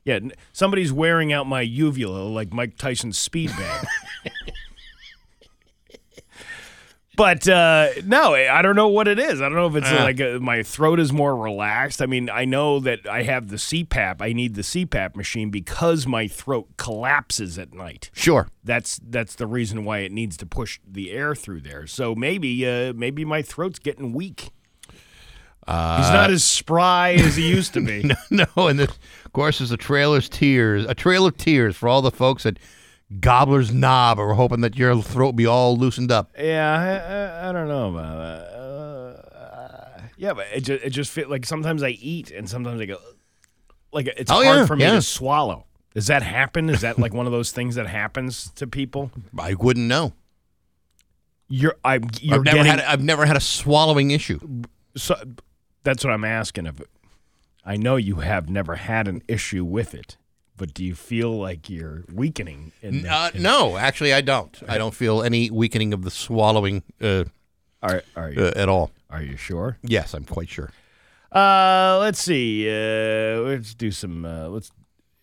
Yeah, 0.05 0.19
somebody's 0.53 0.93
wearing 0.93 1.33
out 1.33 1.47
my 1.47 1.61
uvula 1.61 2.23
like 2.29 2.53
Mike 2.53 2.77
Tyson's 2.77 3.17
speed 3.17 3.49
bag. 3.49 3.85
but 7.15 7.47
uh, 7.47 7.89
no, 8.05 8.33
I 8.35 8.61
don't 8.61 8.75
know 8.75 8.87
what 8.87 9.07
it 9.07 9.19
is. 9.19 9.41
I 9.41 9.45
don't 9.49 9.55
know 9.55 9.67
if 9.67 9.75
it's 9.75 9.91
Uh. 9.91 10.03
like 10.03 10.19
uh 10.21 10.39
my 10.39 10.63
throat 10.63 10.99
is 10.99 11.11
more 11.13 11.35
relaxed. 11.35 12.01
I 12.01 12.05
mean, 12.05 12.29
I 12.29 12.45
know 12.45 12.79
that 12.79 13.07
I 13.07 13.23
have 13.23 13.49
the 13.49 13.55
CPAP. 13.57 14.17
I 14.21 14.33
need 14.33 14.55
the 14.55 14.61
CPAP 14.61 15.15
machine 15.15 15.49
because 15.49 16.05
my 16.07 16.27
throat 16.27 16.67
collapses 16.77 17.57
at 17.59 17.73
night. 17.73 18.09
sure. 18.13 18.47
That's 18.63 18.99
that's 19.07 19.35
the 19.35 19.47
reason 19.47 19.85
why 19.85 19.99
it 19.99 20.11
needs 20.11 20.37
to 20.37 20.45
push 20.45 20.79
the 20.85 21.11
air 21.11 21.35
through 21.35 21.61
there. 21.61 21.85
So 21.87 22.15
maybe 22.15 22.67
uh, 22.67 22.93
maybe 22.93 23.23
my 23.25 23.41
throat's 23.41 23.79
getting 23.79 24.11
weak. 24.13 24.49
He's 25.67 26.11
not 26.11 26.29
as 26.29 26.43
spry 26.43 27.13
as 27.13 27.35
he 27.35 27.49
used 27.49 27.73
to 27.73 27.81
be. 27.81 28.11
no, 28.29 28.45
and 28.67 28.77
this, 28.77 28.91
of 29.25 29.33
course, 29.33 29.61
is 29.61 29.71
a 29.71 29.77
trailer's 29.77 30.29
tears, 30.29 30.85
a 30.85 30.93
trail 30.93 31.25
of 31.25 31.35
tears 31.37 31.75
for 31.75 31.89
all 31.89 32.03
the 32.03 32.11
folks 32.11 32.45
at 32.45 32.59
Gobbler's 33.19 33.71
Knob 33.73 34.19
are 34.19 34.33
hoping 34.33 34.61
that 34.61 34.75
your 34.77 35.01
throat 35.01 35.33
be 35.33 35.45
all 35.45 35.77
loosened 35.77 36.11
up. 36.11 36.31
Yeah, 36.37 36.73
I, 36.73 37.45
I, 37.45 37.49
I 37.49 37.51
don't 37.51 37.67
know 37.67 37.89
about 37.89 38.17
that. 38.17 38.57
Uh, 38.57 40.01
yeah, 40.17 40.33
but 40.33 40.47
it 40.53 40.61
just, 40.61 40.83
it 40.83 40.89
just 40.89 41.11
feel 41.11 41.29
like 41.29 41.45
sometimes 41.45 41.83
I 41.83 41.89
eat 41.89 42.31
and 42.31 42.49
sometimes 42.49 42.81
I 42.81 42.85
go, 42.85 42.97
like 43.91 44.07
it's 44.07 44.31
Oh, 44.31 44.43
hard 44.43 44.45
yeah, 44.59 44.65
for 44.65 44.75
me 44.75 44.83
yeah. 44.85 44.93
to 44.93 45.01
swallow. 45.01 45.65
Does 45.93 46.07
that 46.07 46.23
happen? 46.23 46.69
Is 46.69 46.81
that 46.81 46.97
like 46.99 47.13
one 47.13 47.25
of 47.25 47.31
those 47.31 47.51
things 47.51 47.75
that 47.75 47.87
happens 47.87 48.49
to 48.55 48.65
people? 48.67 49.11
I 49.37 49.53
wouldn't 49.53 49.87
know. 49.87 50.13
You're, 51.47 51.75
I'm, 51.85 52.09
you're 52.21 52.39
I've 52.39 52.43
never 52.43 52.57
getting, 52.57 52.71
had 52.71 52.79
I've 52.81 53.03
never 53.03 53.25
had 53.25 53.37
a 53.37 53.41
swallowing 53.41 54.11
issue. 54.11 54.39
so, 54.97 55.15
that's 55.83 56.03
what 56.03 56.11
I'm 56.11 56.25
asking. 56.25 56.65
If 56.65 56.81
I 57.63 57.77
know 57.77 57.95
you 57.97 58.15
have 58.15 58.49
never 58.49 58.75
had 58.75 59.07
an 59.07 59.21
issue 59.27 59.63
with 59.63 59.93
it, 59.93 60.17
but 60.57 60.73
do 60.73 60.83
you 60.83 60.95
feel 60.95 61.37
like 61.37 61.69
you're 61.69 62.03
weakening? 62.13 62.71
In 62.81 63.01
the, 63.03 63.09
Uh, 63.09 63.31
no, 63.35 63.77
actually, 63.77 64.13
I 64.13 64.21
don't. 64.21 64.57
I 64.67 64.77
don't 64.77 64.93
feel 64.93 65.21
any 65.23 65.49
weakening 65.49 65.93
of 65.93 66.03
the 66.03 66.11
swallowing 66.11 66.83
uh, 67.01 67.25
Are, 67.83 68.03
are 68.15 68.31
you? 68.31 68.41
uh, 68.45 68.51
at 68.55 68.69
all. 68.69 68.91
are 69.09 69.21
you 69.21 69.37
sure? 69.37 69.77
Yes, 69.83 70.13
I'm 70.13 70.25
quite 70.25 70.49
sure. 70.49 70.71
Uh, 71.31 71.97
let's 71.99 72.19
see. 72.21 72.67
Uh, 72.69 73.39
let's 73.41 73.73
do 73.73 73.91
some. 73.91 74.25
Uh, 74.25 74.47
let's. 74.47 74.71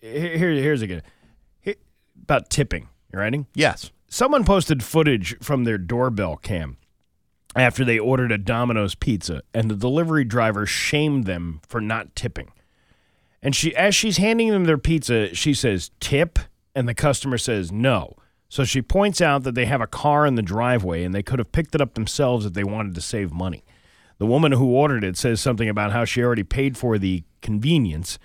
Here, 0.01 0.37
here- 0.37 0.53
here's 0.55 0.83
a 0.83 0.87
good. 0.87 1.03
Here, 1.61 1.77
about 2.23 2.51
tipping. 2.51 2.89
You 3.13 3.19
ready? 3.19 3.47
Yes. 3.55 3.91
Someone 4.09 4.45
posted 4.45 4.83
footage 4.83 5.37
from 5.41 5.65
their 5.65 5.79
doorbell 5.79 6.37
cam 6.37 6.77
after 7.57 7.85
they 7.85 7.99
ordered 7.99 8.31
a 8.33 8.39
Domino's 8.39 8.95
pizza, 8.95 9.43
and 9.55 9.71
the 9.71 9.75
delivery 9.77 10.25
driver 10.25 10.67
shamed 10.67 11.25
them 11.25 11.61
for 11.67 11.81
not 11.81 12.15
tipping. 12.15 12.52
And 13.43 13.57
she, 13.57 13.75
as 13.75 13.95
she's 13.95 14.19
handing 14.19 14.51
them 14.51 14.65
their 14.65 14.79
pizza, 14.79 15.35
she 15.35 15.53
says, 15.55 15.91
"Tip," 16.01 16.39
and 16.75 16.89
the 16.89 16.95
customer 16.95 17.39
says, 17.39 17.73
"No." 17.73 18.17
So 18.49 18.65
she 18.65 18.83
points 18.83 19.21
out 19.21 19.45
that 19.45 19.55
they 19.55 19.65
have 19.65 19.81
a 19.81 19.87
car 19.87 20.27
in 20.27 20.35
the 20.35 20.43
driveway, 20.43 21.05
and 21.05 21.15
they 21.15 21.23
could 21.23 21.39
have 21.39 21.53
picked 21.53 21.75
it 21.75 21.81
up 21.81 21.95
themselves 21.95 22.45
if 22.45 22.53
they 22.53 22.65
wanted 22.65 22.95
to 22.95 23.01
save 23.01 23.33
money. 23.33 23.65
The 24.19 24.27
woman 24.27 24.53
who 24.53 24.67
ordered 24.67 25.05
it 25.05 25.17
says 25.17 25.41
something 25.41 25.69
about 25.69 25.91
how 25.93 26.05
she 26.05 26.23
already 26.23 26.45
paid 26.45 26.77
for 26.77 26.99
the 26.99 27.25
convenience. 27.41 28.19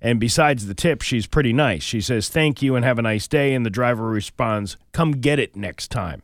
And 0.00 0.18
besides 0.18 0.66
the 0.66 0.74
tip, 0.74 1.02
she's 1.02 1.26
pretty 1.26 1.52
nice. 1.52 1.82
She 1.82 2.00
says, 2.00 2.28
Thank 2.28 2.62
you 2.62 2.74
and 2.74 2.84
have 2.84 2.98
a 2.98 3.02
nice 3.02 3.28
day. 3.28 3.54
And 3.54 3.66
the 3.66 3.70
driver 3.70 4.04
responds, 4.04 4.76
Come 4.92 5.12
get 5.12 5.38
it 5.38 5.54
next 5.54 5.90
time. 5.90 6.22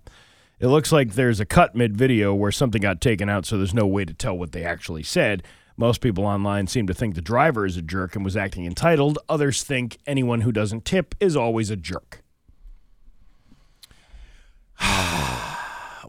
It 0.61 0.69
looks 0.69 0.91
like 0.91 1.13
there's 1.13 1.41
a 1.41 1.47
cut 1.47 1.75
mid 1.75 1.97
video 1.97 2.35
where 2.35 2.51
something 2.51 2.81
got 2.81 3.01
taken 3.01 3.29
out, 3.29 3.47
so 3.47 3.57
there's 3.57 3.75
no 3.75 3.87
way 3.87 4.05
to 4.05 4.15
tell 4.15 4.37
what 4.37 4.53
they 4.53 4.65
actually 4.65 5.05
said. 5.05 5.43
Most 5.79 6.01
people 6.01 6.27
online 6.27 6.67
seem 6.67 6.89
to 6.89 6.93
think 6.93 7.15
the 7.15 7.23
driver 7.23 7.65
is 7.65 7.77
a 7.77 7.83
jerk 7.83 8.17
and 8.17 8.25
was 8.25 8.37
acting 8.37 8.67
entitled. 8.67 9.21
Others 9.29 9.63
think 9.63 9.99
anyone 10.09 10.41
who 10.41 10.51
doesn't 10.51 10.85
tip 10.85 11.15
is 11.21 11.37
always 11.37 11.71
a 11.71 11.77
jerk. 11.77 12.25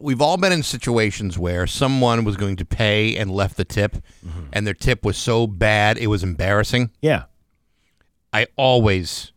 We've 0.00 0.20
all 0.20 0.36
been 0.38 0.50
in 0.50 0.64
situations 0.64 1.38
where 1.38 1.68
someone 1.68 2.24
was 2.24 2.36
going 2.36 2.56
to 2.56 2.64
pay 2.64 3.16
and 3.16 3.30
left 3.30 3.56
the 3.56 3.64
tip, 3.64 3.92
mm-hmm. 4.26 4.46
and 4.52 4.66
their 4.66 4.74
tip 4.74 5.04
was 5.04 5.16
so 5.16 5.46
bad 5.46 5.98
it 5.98 6.08
was 6.08 6.24
embarrassing. 6.24 6.90
Yeah. 7.00 7.24
I 8.32 8.48
always 8.56 9.30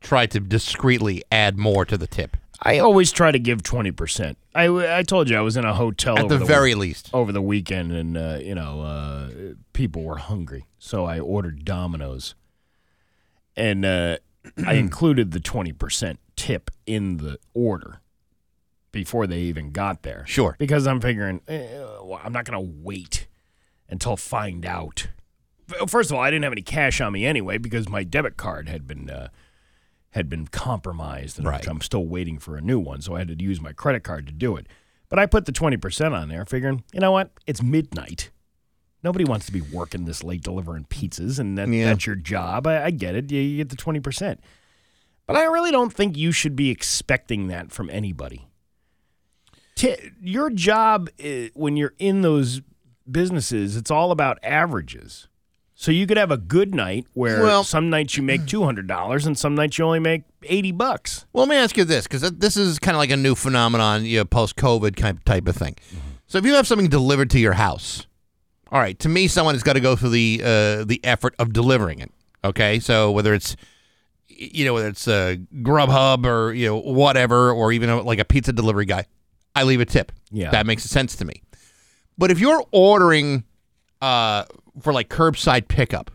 try 0.00 0.26
to 0.26 0.40
discreetly 0.40 1.22
add 1.30 1.58
more 1.58 1.84
to 1.84 1.96
the 1.96 2.08
tip, 2.08 2.36
I 2.62 2.78
always 2.78 3.12
try 3.12 3.30
to 3.30 3.38
give 3.38 3.62
20%. 3.62 4.36
I, 4.54 4.98
I 4.98 5.02
told 5.02 5.28
you 5.28 5.36
I 5.36 5.40
was 5.40 5.56
in 5.56 5.64
a 5.64 5.74
hotel 5.74 6.18
at 6.18 6.24
over 6.24 6.34
the 6.34 6.38
the 6.40 6.44
very 6.44 6.74
least. 6.74 7.10
over 7.12 7.32
the 7.32 7.42
weekend, 7.42 7.92
and 7.92 8.16
uh, 8.16 8.38
you 8.40 8.54
know, 8.54 8.80
uh, 8.80 9.30
people 9.72 10.02
were 10.02 10.16
hungry, 10.16 10.66
so 10.78 11.04
I 11.04 11.20
ordered 11.20 11.64
Domino's, 11.64 12.34
and 13.56 13.84
uh, 13.84 14.16
I 14.66 14.74
included 14.74 15.32
the 15.32 15.40
twenty 15.40 15.72
percent 15.72 16.18
tip 16.36 16.70
in 16.86 17.18
the 17.18 17.38
order 17.52 18.00
before 18.92 19.26
they 19.26 19.40
even 19.40 19.72
got 19.72 20.02
there. 20.02 20.24
Sure. 20.26 20.56
because 20.58 20.86
I'm 20.86 21.00
figuring 21.00 21.42
eh, 21.48 21.66
well, 22.02 22.20
I'm 22.24 22.32
not 22.32 22.46
going 22.46 22.58
to 22.58 22.72
wait 22.82 23.26
until 23.90 24.16
find 24.16 24.64
out 24.64 25.08
first 25.86 26.10
of 26.10 26.16
all, 26.16 26.22
I 26.22 26.30
didn't 26.30 26.44
have 26.44 26.52
any 26.52 26.62
cash 26.62 27.00
on 27.00 27.12
me 27.12 27.26
anyway 27.26 27.58
because 27.58 27.88
my 27.88 28.04
debit 28.04 28.36
card 28.36 28.68
had 28.68 28.86
been 28.86 29.10
uh, 29.10 29.28
had 30.16 30.28
been 30.28 30.48
compromised, 30.48 31.38
and 31.38 31.46
Right. 31.46 31.66
I'm 31.68 31.80
still 31.80 32.06
waiting 32.06 32.38
for 32.38 32.56
a 32.56 32.60
new 32.60 32.80
one, 32.80 33.00
so 33.02 33.14
I 33.14 33.18
had 33.20 33.28
to 33.28 33.40
use 33.42 33.60
my 33.60 33.72
credit 33.72 34.02
card 34.02 34.26
to 34.26 34.32
do 34.32 34.56
it. 34.56 34.66
But 35.08 35.20
I 35.20 35.26
put 35.26 35.44
the 35.46 35.52
twenty 35.52 35.76
percent 35.76 36.14
on 36.14 36.28
there, 36.28 36.44
figuring, 36.44 36.82
you 36.92 36.98
know 37.00 37.12
what, 37.12 37.30
it's 37.46 37.62
midnight. 37.62 38.30
Nobody 39.04 39.24
wants 39.24 39.46
to 39.46 39.52
be 39.52 39.60
working 39.60 40.04
this 40.04 40.24
late 40.24 40.42
delivering 40.42 40.86
pizzas, 40.86 41.38
and 41.38 41.56
that, 41.58 41.68
Yeah. 41.68 41.84
that's 41.84 42.06
your 42.06 42.16
job. 42.16 42.66
I, 42.66 42.86
I 42.86 42.90
get 42.90 43.14
it. 43.14 43.30
You, 43.30 43.40
you 43.40 43.56
get 43.58 43.68
the 43.68 43.76
twenty 43.76 44.00
percent, 44.00 44.40
but 45.26 45.36
I 45.36 45.44
really 45.44 45.70
don't 45.70 45.92
think 45.92 46.16
you 46.16 46.32
should 46.32 46.56
be 46.56 46.70
expecting 46.70 47.46
that 47.48 47.70
from 47.70 47.88
anybody. 47.90 48.48
Ti- 49.76 50.12
your 50.22 50.48
job 50.50 51.10
i 51.22 51.50
when 51.54 51.76
you're 51.76 51.94
in 51.98 52.22
those 52.22 52.62
businesses, 53.10 53.76
it's 53.76 53.90
all 53.90 54.10
about 54.10 54.38
averages. 54.42 55.28
So 55.78 55.92
you 55.92 56.06
could 56.06 56.16
have 56.16 56.30
a 56.30 56.38
good 56.38 56.74
night 56.74 57.06
where 57.12 57.42
Well- 57.42 57.62
some 57.62 57.90
nights 57.90 58.16
you 58.16 58.22
make 58.22 58.46
two 58.46 58.64
hundred 58.64 58.86
dollars 58.88 59.26
and 59.26 59.38
some 59.38 59.54
nights 59.54 59.76
you 59.78 59.84
only 59.84 59.98
make 60.00 60.22
eighty 60.44 60.72
bucks. 60.72 61.26
Well, 61.34 61.44
let 61.44 61.50
me 61.50 61.56
ask 61.56 61.76
you 61.76 61.84
this, 61.84 62.06
because 62.06 62.22
this 62.32 62.56
is 62.56 62.78
kind 62.78 62.94
of 62.96 62.98
like 62.98 63.10
a 63.10 63.16
new 63.16 63.34
phenomenon, 63.34 64.06
you 64.06 64.18
know, 64.18 64.24
post-COVID 64.24 64.96
kind 64.96 65.24
type 65.26 65.46
of 65.46 65.54
thing. 65.54 65.76
So 66.26 66.38
if 66.38 66.46
you 66.46 66.54
have 66.54 66.66
something 66.66 66.88
delivered 66.88 67.28
to 67.30 67.38
your 67.38 67.52
house, 67.52 68.06
all 68.72 68.80
right, 68.80 68.98
to 69.00 69.08
me, 69.10 69.28
someone 69.28 69.54
has 69.54 69.62
got 69.62 69.74
to 69.74 69.80
go 69.80 69.94
through 69.96 70.08
the 70.10 70.40
uh, 70.42 70.84
the 70.84 70.98
effort 71.04 71.34
of 71.38 71.52
delivering 71.52 72.00
it. 72.00 72.10
Okay, 72.42 72.80
so 72.80 73.10
whether 73.12 73.34
it's 73.34 73.54
you 74.28 74.64
know 74.64 74.72
whether 74.74 74.88
it's 74.88 75.06
uh, 75.06 75.36
Grubhub 75.56 76.24
or 76.24 76.54
you 76.54 76.66
know 76.68 76.78
whatever, 76.80 77.52
or 77.52 77.70
even 77.70 77.90
uh, 77.90 78.02
like 78.02 78.18
a 78.18 78.24
pizza 78.24 78.52
delivery 78.52 78.86
guy, 78.86 79.04
I 79.54 79.64
leave 79.64 79.80
a 79.82 79.84
tip. 79.84 80.10
Yeah. 80.32 80.50
that 80.52 80.64
makes 80.66 80.84
sense 80.84 81.16
to 81.16 81.24
me. 81.26 81.42
But 82.16 82.30
if 82.30 82.38
you're 82.40 82.64
ordering 82.72 83.44
uh, 84.00 84.44
for 84.80 84.92
like 84.92 85.08
curbside 85.08 85.68
pickup, 85.68 86.10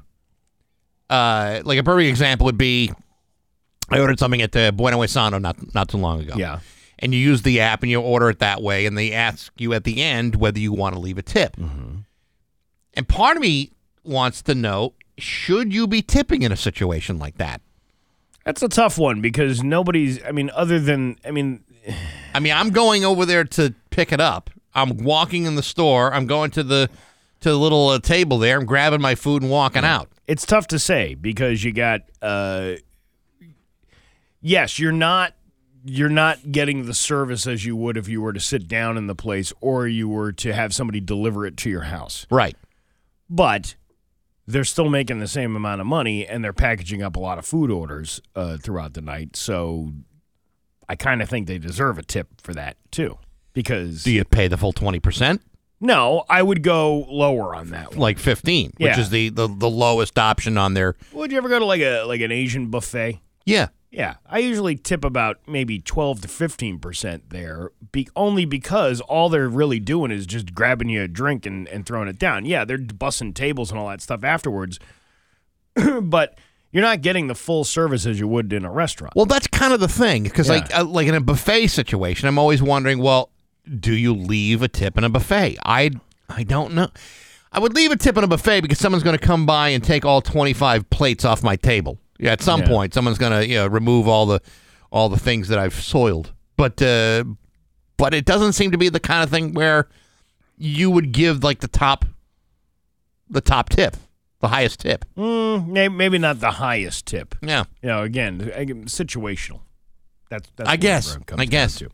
uh, 1.09 1.61
like 1.65 1.79
a 1.79 1.83
perfect 1.83 2.09
example 2.09 2.45
would 2.45 2.57
be, 2.57 2.91
I 3.89 3.99
ordered 3.99 4.19
something 4.19 4.41
at 4.41 4.51
the 4.53 4.71
Bueno 4.75 5.05
Sano 5.05 5.37
not 5.37 5.73
not 5.75 5.89
too 5.89 5.97
long 5.97 6.21
ago. 6.21 6.35
Yeah. 6.37 6.59
and 6.99 7.13
you 7.13 7.19
use 7.19 7.41
the 7.41 7.59
app 7.59 7.81
and 7.81 7.91
you 7.91 7.99
order 7.99 8.29
it 8.29 8.39
that 8.39 8.61
way, 8.61 8.85
and 8.85 8.97
they 8.97 9.11
ask 9.11 9.51
you 9.57 9.73
at 9.73 9.83
the 9.83 10.01
end 10.01 10.35
whether 10.35 10.59
you 10.59 10.71
want 10.71 10.95
to 10.95 11.01
leave 11.01 11.17
a 11.17 11.21
tip. 11.23 11.57
And 11.57 13.07
part 13.07 13.37
of 13.37 13.41
me 13.41 13.71
wants 14.03 14.41
to 14.43 14.55
know: 14.55 14.93
should 15.17 15.73
you 15.73 15.87
be 15.87 16.01
tipping 16.01 16.41
in 16.43 16.51
a 16.51 16.57
situation 16.57 17.19
like 17.19 17.37
that? 17.37 17.61
That's 18.45 18.63
a 18.63 18.69
tough 18.69 18.97
one 18.97 19.21
because 19.21 19.63
nobody's. 19.63 20.23
I 20.23 20.31
mean, 20.31 20.49
other 20.53 20.79
than 20.79 21.17
I 21.25 21.31
mean, 21.31 21.63
I 22.33 22.39
mean, 22.39 22.53
I'm 22.53 22.69
going 22.69 23.03
over 23.05 23.25
there 23.25 23.43
to 23.43 23.73
pick 23.89 24.11
it 24.11 24.19
up. 24.21 24.49
I'm 24.73 24.97
walking 24.97 25.45
in 25.45 25.55
the 25.55 25.63
store. 25.63 26.13
I'm 26.13 26.27
going 26.27 26.51
to 26.51 26.63
the 26.63 26.89
to 27.41 27.49
the 27.49 27.57
little 27.59 27.89
uh, 27.89 27.99
table 27.99 28.37
there. 28.37 28.57
I'm 28.57 28.65
grabbing 28.65 29.01
my 29.01 29.15
food 29.15 29.41
and 29.41 29.51
walking 29.51 29.83
out. 29.83 30.09
it's 30.27 30.45
tough 30.45 30.67
to 30.67 30.79
say 30.79 31.15
because 31.15 31.63
you 31.63 31.73
got. 31.73 32.01
uh 32.21 32.75
Yes, 34.41 34.79
you're 34.79 34.91
not. 34.91 35.33
You're 35.83 36.09
not 36.09 36.51
getting 36.51 36.85
the 36.85 36.93
service 36.93 37.47
as 37.47 37.65
you 37.65 37.75
would 37.75 37.97
if 37.97 38.07
you 38.07 38.21
were 38.21 38.33
to 38.33 38.39
sit 38.39 38.67
down 38.67 38.97
in 38.97 39.07
the 39.07 39.15
place 39.15 39.51
or 39.61 39.87
you 39.87 40.07
were 40.07 40.31
to 40.33 40.53
have 40.53 40.73
somebody 40.75 40.99
deliver 40.99 41.43
it 41.45 41.57
to 41.57 41.69
your 41.71 41.81
house. 41.83 42.27
Right. 42.29 42.55
but 43.29 43.75
they're 44.47 44.63
still 44.63 44.89
making 44.89 45.19
the 45.19 45.27
same 45.27 45.55
amount 45.55 45.79
of 45.79 45.87
money 45.87 46.27
and 46.27 46.43
they're 46.43 46.51
packaging 46.51 47.01
up 47.01 47.15
a 47.15 47.19
lot 47.19 47.37
of 47.39 47.45
food 47.45 47.71
orders 47.71 48.19
uh, 48.35 48.57
throughout 48.57 48.93
the 48.93 49.01
night. 49.01 49.35
So 49.35 49.93
I 50.89 50.95
kind 50.95 51.21
of 51.21 51.29
think 51.29 51.47
they 51.47 51.57
deserve 51.57 51.97
a 51.97 52.03
tip 52.03 52.27
for 52.41 52.53
that 52.55 52.75
too. 52.91 53.17
Because 53.53 54.03
Do 54.03 54.11
you 54.11 54.23
pay 54.25 54.47
the 54.47 54.57
full 54.57 54.73
twenty 54.73 54.99
percent, 54.99 55.41
no, 55.81 56.23
I 56.29 56.41
would 56.43 56.61
go 56.63 57.05
lower 57.09 57.53
on 57.55 57.71
that 57.71 57.89
one. 57.89 57.99
like 57.99 58.19
fifteen, 58.19 58.71
which 58.77 58.97
is 58.97 59.09
the, 59.09 59.29
the 59.29 59.47
the 59.47 59.69
lowest 59.69 60.17
option 60.17 60.57
on 60.57 60.73
there. 60.75 60.95
Would 61.11 61.31
you 61.31 61.37
ever 61.37 61.49
go 61.49 61.59
to 61.59 61.65
like 61.65 61.81
a 61.81 62.03
like 62.03 62.21
an 62.21 62.31
Asian 62.31 62.67
buffet? 62.67 63.19
Yeah. 63.45 63.67
Yeah, 63.93 64.15
I 64.25 64.39
usually 64.39 64.77
tip 64.77 65.03
about 65.03 65.39
maybe 65.47 65.77
twelve 65.79 66.21
to 66.21 66.29
fifteen 66.29 66.79
percent 66.79 67.29
there, 67.29 67.71
be, 67.91 68.07
only 68.15 68.45
because 68.45 69.01
all 69.01 69.27
they're 69.27 69.49
really 69.49 69.81
doing 69.81 70.11
is 70.11 70.25
just 70.25 70.55
grabbing 70.55 70.87
you 70.87 71.01
a 71.01 71.09
drink 71.09 71.45
and, 71.45 71.67
and 71.67 71.85
throwing 71.85 72.07
it 72.07 72.17
down. 72.17 72.45
Yeah, 72.45 72.63
they're 72.63 72.77
bussing 72.77 73.33
tables 73.35 73.69
and 73.69 73.77
all 73.77 73.89
that 73.89 73.99
stuff 73.99 74.23
afterwards, 74.23 74.79
but 76.01 76.37
you're 76.71 76.83
not 76.83 77.01
getting 77.01 77.27
the 77.27 77.35
full 77.35 77.63
service 77.65 78.05
as 78.05 78.19
you 78.19 78.27
would 78.29 78.53
in 78.53 78.63
a 78.63 78.71
restaurant. 78.71 79.13
Well, 79.15 79.25
that's 79.25 79.47
kind 79.47 79.73
of 79.73 79.79
the 79.81 79.89
thing 79.89 80.23
because, 80.23 80.47
Yeah. 80.47 80.53
like, 80.55 80.73
uh, 80.77 80.85
like 80.85 81.07
in 81.07 81.15
a 81.15 81.19
buffet 81.19 81.67
situation, 81.67 82.29
I'm 82.29 82.39
always 82.39 82.61
wondering, 82.61 82.99
well, 82.99 83.30
do 83.79 83.93
you 83.95 84.13
leave 84.13 84.61
a 84.61 84.67
tip 84.67 84.97
in 84.97 85.03
a 85.03 85.09
buffet? 85.09 85.57
I 85.65 85.91
I 86.29 86.43
don't 86.43 86.73
know. 86.73 86.87
I 87.51 87.59
would 87.59 87.73
leave 87.75 87.91
a 87.91 87.97
tip 87.97 88.17
in 88.17 88.23
a 88.23 88.27
buffet 88.27 88.61
because 88.61 88.79
someone's 88.79 89.03
going 89.03 89.17
to 89.17 89.23
come 89.25 89.45
by 89.45 89.69
and 89.69 89.83
take 89.83 90.05
all 90.05 90.21
25 90.21 90.89
plates 90.89 91.25
off 91.25 91.43
my 91.43 91.57
table. 91.57 91.99
Yeah, 92.17 92.31
at 92.31 92.41
some 92.41 92.61
Yeah. 92.61 92.67
point, 92.69 92.93
someone's 92.93 93.17
going 93.17 93.33
to 93.33 93.45
you 93.47 93.55
know 93.55 93.67
remove 93.67 94.07
all 94.07 94.25
the 94.25 94.41
all 94.91 95.09
the 95.09 95.19
things 95.19 95.47
that 95.49 95.59
I've 95.59 95.73
soiled. 95.75 96.33
But 96.57 96.81
uh, 96.81 97.23
but 97.97 98.13
it 98.13 98.25
doesn't 98.25 98.53
seem 98.53 98.71
to 98.71 98.77
be 98.77 98.89
the 98.89 98.99
kind 98.99 99.23
of 99.23 99.29
thing 99.29 99.53
where 99.53 99.87
you 100.57 100.89
would 100.91 101.11
give 101.11 101.43
like 101.43 101.59
the 101.59 101.67
top 101.67 102.05
the 103.29 103.41
top 103.41 103.69
tip, 103.69 103.95
the 104.39 104.49
highest 104.49 104.81
tip. 104.81 105.05
Mm, 105.17 105.91
maybe 105.91 106.17
not 106.17 106.39
the 106.39 106.51
highest 106.51 107.05
tip. 107.05 107.35
Yeah. 107.41 107.63
You 107.81 107.89
know, 107.89 108.03
again, 108.03 108.39
situational. 108.85 109.61
That's, 110.29 110.49
that's 110.55 110.69
I 110.69 110.75
guess. 110.77 111.17
I 111.37 111.45
guess. 111.45 111.75
to. 111.79 111.89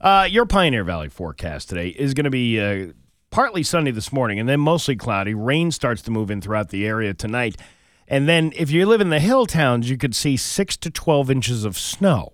Uh, 0.00 0.26
your 0.30 0.46
Pioneer 0.46 0.82
Valley 0.82 1.10
forecast 1.10 1.68
today 1.68 1.88
is 1.88 2.14
going 2.14 2.24
to 2.24 2.30
be 2.30 2.58
uh, 2.58 2.92
partly 3.30 3.62
sunny 3.62 3.90
this 3.90 4.10
morning 4.10 4.38
and 4.40 4.48
then 4.48 4.58
mostly 4.58 4.96
cloudy. 4.96 5.34
Rain 5.34 5.70
starts 5.70 6.00
to 6.02 6.10
move 6.10 6.30
in 6.30 6.40
throughout 6.40 6.70
the 6.70 6.86
area 6.86 7.12
tonight. 7.12 7.56
And 8.08 8.26
then 8.26 8.52
if 8.56 8.70
you 8.70 8.86
live 8.86 9.02
in 9.02 9.10
the 9.10 9.20
hill 9.20 9.44
towns, 9.44 9.90
you 9.90 9.98
could 9.98 10.16
see 10.16 10.38
6 10.38 10.76
to 10.78 10.90
12 10.90 11.30
inches 11.30 11.64
of 11.64 11.76
snow. 11.76 12.32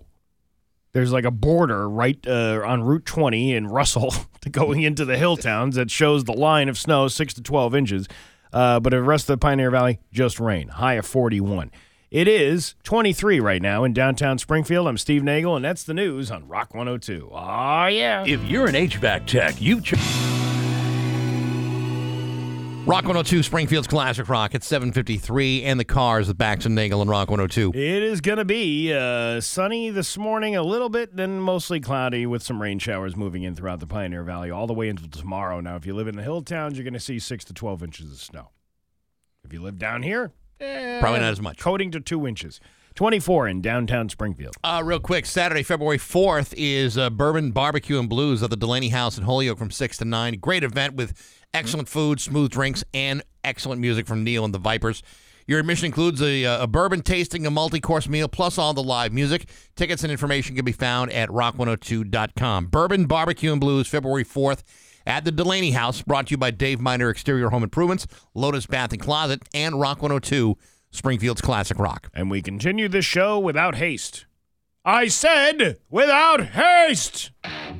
There's 0.93 1.11
like 1.11 1.25
a 1.25 1.31
border 1.31 1.89
right 1.89 2.17
uh, 2.25 2.61
on 2.65 2.83
Route 2.83 3.05
20 3.05 3.53
in 3.53 3.67
Russell 3.67 4.13
going 4.51 4.83
into 4.83 5.03
the 5.03 5.17
hill 5.17 5.35
towns 5.35 5.75
that 5.75 5.91
shows 5.91 6.23
the 6.23 6.33
line 6.33 6.69
of 6.69 6.77
snow, 6.77 7.09
6 7.09 7.33
to 7.33 7.43
12 7.43 7.75
inches. 7.75 8.07
Uh, 8.53 8.79
but 8.79 8.91
the 8.91 9.03
rest 9.03 9.29
of 9.29 9.33
the 9.33 9.37
Pioneer 9.37 9.69
Valley, 9.69 9.99
just 10.13 10.39
rain, 10.39 10.69
high 10.69 10.93
of 10.93 11.05
41. 11.05 11.69
It 12.09 12.29
is 12.29 12.75
23 12.83 13.41
right 13.41 13.61
now 13.61 13.83
in 13.83 13.91
downtown 13.91 14.37
Springfield. 14.37 14.87
I'm 14.87 14.97
Steve 14.97 15.23
Nagel, 15.23 15.57
and 15.57 15.65
that's 15.65 15.83
the 15.83 15.93
news 15.93 16.31
on 16.31 16.47
Rock 16.47 16.73
102. 16.73 17.29
Oh, 17.33 17.85
yeah. 17.87 18.23
If 18.25 18.41
you're 18.45 18.65
an 18.67 18.75
HVAC 18.75 19.25
tech, 19.25 19.61
you 19.61 19.81
ch- 19.81 19.91
Rock 22.87 23.03
102, 23.03 23.43
Springfield's 23.43 23.87
Classic 23.89 24.29
Rock 24.29 24.55
at 24.55 24.63
753, 24.63 25.63
and 25.63 25.77
the 25.77 25.83
cars 25.83 26.29
with 26.29 26.37
Bax 26.37 26.65
and 26.65 26.73
Nagel 26.75 27.01
and 27.01 27.09
Rock 27.09 27.29
102. 27.29 27.71
It 27.77 28.03
is 28.03 28.21
going 28.21 28.37
to 28.37 28.45
be 28.45 28.93
uh, 28.93 29.41
sunny 29.41 29.89
this 29.89 30.17
morning, 30.17 30.55
a 30.55 30.63
little 30.63 30.87
bit, 30.87 31.13
then 31.13 31.41
mostly 31.41 31.81
cloudy 31.81 32.25
with 32.25 32.41
some 32.41 32.61
rain 32.61 32.79
showers 32.79 33.17
moving 33.17 33.43
in 33.43 33.53
throughout 33.53 33.81
the 33.81 33.87
Pioneer 33.87 34.23
Valley 34.23 34.49
all 34.49 34.65
the 34.65 34.73
way 34.73 34.87
until 34.87 35.09
tomorrow. 35.09 35.59
Now, 35.59 35.75
if 35.75 35.85
you 35.85 35.93
live 35.93 36.07
in 36.07 36.15
the 36.15 36.23
hill 36.23 36.41
towns, 36.41 36.77
you're 36.77 36.85
going 36.85 36.93
to 36.93 37.01
see 37.01 37.19
6 37.19 37.43
to 37.43 37.53
12 37.53 37.83
inches 37.83 38.09
of 38.13 38.17
snow. 38.19 38.51
If 39.43 39.51
you 39.51 39.61
live 39.61 39.77
down 39.77 40.03
here, 40.03 40.31
eh, 40.59 40.99
Probably 40.99 41.19
not 41.19 41.31
as 41.31 41.41
much. 41.41 41.57
Coating 41.57 41.91
to 41.91 41.99
2 41.99 42.27
inches. 42.27 42.59
24 42.95 43.47
in 43.47 43.61
downtown 43.61 44.09
Springfield. 44.09 44.55
Uh, 44.63 44.81
real 44.83 44.99
quick, 44.99 45.27
Saturday, 45.27 45.61
February 45.61 45.99
4th 45.99 46.53
is 46.57 46.97
uh, 46.97 47.11
Bourbon 47.11 47.51
Barbecue 47.51 47.99
and 47.99 48.09
Blues 48.09 48.41
at 48.41 48.49
the 48.49 48.57
Delaney 48.57 48.89
House 48.89 49.19
in 49.19 49.23
Holyoke 49.23 49.59
from 49.59 49.69
6 49.69 49.97
to 49.97 50.05
9. 50.05 50.39
Great 50.39 50.63
event 50.63 50.95
with 50.95 51.13
excellent 51.53 51.87
food, 51.87 52.19
smooth 52.19 52.49
drinks, 52.49 52.83
and 52.95 53.21
excellent 53.43 53.79
music 53.79 54.07
from 54.07 54.23
Neal 54.23 54.43
and 54.43 54.53
the 54.53 54.57
Vipers. 54.57 55.03
Your 55.45 55.59
admission 55.59 55.85
includes 55.85 56.21
a, 56.21 56.43
uh, 56.43 56.63
a 56.63 56.67
bourbon 56.67 57.01
tasting, 57.01 57.45
a 57.45 57.51
multi 57.51 57.79
course 57.79 58.09
meal, 58.09 58.27
plus 58.27 58.57
all 58.57 58.73
the 58.73 58.83
live 58.83 59.13
music. 59.13 59.47
Tickets 59.75 60.03
and 60.03 60.11
information 60.11 60.55
can 60.55 60.65
be 60.65 60.73
found 60.73 61.11
at 61.11 61.29
rock102.com. 61.29 62.65
Bourbon 62.65 63.05
Barbecue 63.05 63.51
and 63.51 63.61
Blues, 63.61 63.87
February 63.87 64.25
4th 64.25 64.63
at 65.07 65.25
the 65.25 65.31
Delaney 65.31 65.71
House, 65.71 66.01
brought 66.01 66.27
to 66.27 66.31
you 66.31 66.37
by 66.37 66.51
Dave 66.51 66.79
Miner 66.79 67.09
Exterior 67.09 67.49
Home 67.49 67.63
Improvements, 67.63 68.05
Lotus 68.35 68.67
Bath 68.67 68.91
and 68.91 69.01
Closet, 69.01 69.41
and 69.53 69.79
Rock 69.79 70.01
102, 70.01 70.57
Springfield's 70.91 71.41
Classic 71.41 71.79
Rock. 71.79 72.09
And 72.13 72.29
we 72.29 72.41
continue 72.41 72.89
this 72.89 73.05
show 73.05 73.39
without 73.39 73.75
haste. 73.75 74.25
I 74.83 75.07
said 75.07 75.79
without 75.89 76.47
haste. 76.47 77.31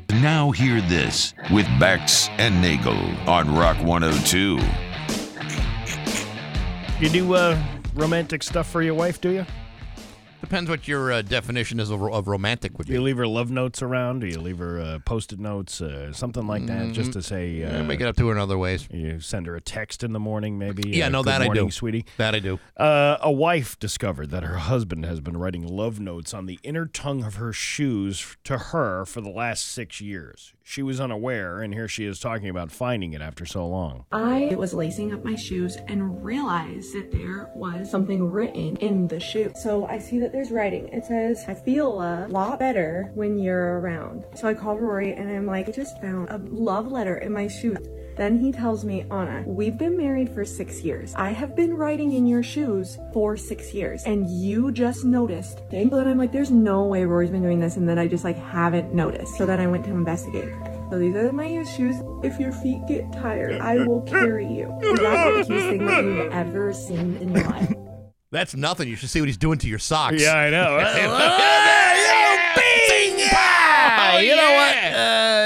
Now 0.09 0.51
hear 0.51 0.81
this 0.81 1.33
with 1.51 1.65
Bax 1.79 2.29
and 2.37 2.61
Nagel 2.61 2.97
on 3.29 3.53
Rock 3.55 3.77
102. 3.83 4.59
You 6.99 7.09
do 7.09 7.33
uh, 7.33 7.61
romantic 7.93 8.41
stuff 8.41 8.69
for 8.69 8.81
your 8.81 8.95
wife, 8.95 9.21
do 9.21 9.29
you? 9.29 9.45
Depends 10.47 10.69
what 10.69 10.87
your 10.87 11.11
uh, 11.11 11.21
definition 11.21 11.77
is 11.77 11.89
of, 11.89 12.01
of 12.01 12.29
romantic 12.29 12.77
would 12.77 12.87
Do 12.87 12.93
you 12.93 13.01
leave 13.01 13.17
her 13.17 13.27
love 13.27 13.51
notes 13.51 13.81
around? 13.81 14.21
Do 14.21 14.27
you 14.27 14.39
leave 14.39 14.59
her 14.59 14.79
uh, 14.79 14.99
post-it 14.99 15.39
notes, 15.41 15.81
uh, 15.81 16.13
something 16.13 16.47
like 16.47 16.65
that, 16.67 16.93
just 16.93 17.11
to 17.13 17.21
say? 17.21 17.61
Uh, 17.65 17.71
Yeah, 17.73 17.81
make 17.81 17.99
it 17.99 18.07
up 18.07 18.15
to 18.15 18.27
her 18.27 18.31
in 18.31 18.39
other 18.39 18.57
ways. 18.57 18.87
You 18.89 19.19
send 19.19 19.45
her 19.47 19.57
a 19.57 19.61
text 19.61 20.05
in 20.05 20.13
the 20.13 20.21
morning, 20.21 20.57
maybe. 20.57 20.87
Yeah, 20.87 21.07
uh, 21.07 21.09
no, 21.09 21.21
"Good 21.21 21.31
that 21.33 21.41
I 21.41 21.49
do. 21.49 21.69
sweetie. 21.69 22.05
That 22.15 22.33
I 22.33 22.39
do. 22.39 22.61
Uh, 22.77 23.17
a 23.19 23.29
wife 23.29 23.77
discovered 23.77 24.29
that 24.29 24.43
her 24.43 24.55
husband 24.55 25.03
has 25.03 25.19
been 25.19 25.35
writing 25.35 25.67
love 25.67 25.99
notes 25.99 26.33
on 26.33 26.45
the 26.45 26.59
inner 26.63 26.85
tongue 26.85 27.25
of 27.25 27.35
her 27.35 27.51
shoes 27.51 28.37
to 28.45 28.57
her 28.57 29.03
for 29.03 29.19
the 29.19 29.29
last 29.29 29.65
six 29.65 29.99
years. 29.99 30.53
She 30.69 30.83
was 30.83 30.99
unaware, 30.99 31.61
and 31.61 31.73
here 31.73 31.87
she 31.87 32.05
is 32.05 32.19
talking 32.19 32.49
about 32.49 32.73
finding 32.73 33.13
it 33.13 33.21
after 33.21 33.45
so 33.45 33.65
long. 33.65 34.03
I 34.11 34.53
was 34.57 34.73
lacing 34.73 35.13
up 35.13 35.23
my 35.23 35.33
shoes 35.33 35.77
and 35.87 36.21
realized 36.21 36.93
that 36.93 37.09
there 37.09 37.49
was 37.55 37.89
something 37.89 38.29
written 38.29 38.75
in 38.75 39.07
the 39.07 39.17
shoe. 39.17 39.53
So 39.55 39.85
I 39.85 39.97
see 39.97 40.19
that 40.19 40.33
there's 40.33 40.51
writing. 40.51 40.89
It 40.89 41.05
says, 41.05 41.45
I 41.47 41.53
feel 41.53 42.01
a 42.01 42.27
lot 42.27 42.59
better 42.59 43.11
when 43.15 43.39
you're 43.39 43.79
around. 43.79 44.25
So 44.35 44.49
I 44.49 44.53
called 44.53 44.81
Rory 44.81 45.13
and 45.13 45.29
I'm 45.31 45.45
like, 45.45 45.69
I 45.69 45.71
just 45.71 46.01
found 46.01 46.27
a 46.27 46.37
love 46.37 46.91
letter 46.91 47.15
in 47.15 47.31
my 47.31 47.47
shoe. 47.47 47.77
Then 48.17 48.39
he 48.39 48.51
tells 48.51 48.83
me, 48.83 49.05
Anna, 49.11 49.43
we've 49.45 49.77
been 49.77 49.95
married 49.95 50.33
for 50.33 50.43
six 50.43 50.81
years. 50.81 51.13
I 51.15 51.29
have 51.29 51.55
been 51.55 51.75
riding 51.75 52.13
in 52.13 52.25
your 52.25 52.41
shoes 52.41 52.97
for 53.13 53.37
six 53.37 53.75
years, 53.75 54.03
and 54.05 54.27
you 54.27 54.71
just 54.71 55.05
noticed. 55.05 55.59
Okay? 55.67 55.87
So 55.87 55.97
then 55.97 56.07
I'm 56.07 56.17
like, 56.17 56.31
there's 56.31 56.49
no 56.49 56.83
way 56.85 57.05
Rory's 57.05 57.29
been 57.29 57.43
doing 57.43 57.59
this, 57.59 57.77
and 57.77 57.87
then 57.87 57.99
I 57.99 58.07
just 58.07 58.23
like 58.23 58.37
haven't 58.37 58.91
noticed. 58.93 59.35
So 59.35 59.45
then 59.45 59.59
I 59.59 59.67
went 59.67 59.85
to 59.85 59.91
investigate. 59.91 60.51
So 60.89 60.97
these 60.97 61.15
are 61.15 61.31
my 61.31 61.63
shoes. 61.63 61.97
If 62.23 62.39
your 62.39 62.51
feet 62.51 62.81
get 62.87 63.11
tired, 63.13 63.61
I 63.61 63.85
will 63.85 64.01
carry 64.01 64.47
you. 64.47 64.75
Is 64.81 64.99
that 64.99 65.35
the 65.35 65.43
cutest 65.43 65.67
thing 65.67 65.85
that 65.85 66.03
you've 66.03 66.31
ever 66.31 66.73
seen 66.73 67.17
in 67.17 67.35
your 67.35 67.43
life? 67.43 67.73
That's 68.31 68.55
nothing. 68.55 68.89
You 68.89 68.95
should 68.95 69.09
see 69.09 69.21
what 69.21 69.27
he's 69.27 69.37
doing 69.37 69.59
to 69.59 69.67
your 69.67 69.79
socks. 69.79 70.21
Yeah, 70.21 70.33
I 70.33 70.49
know. 70.49 72.13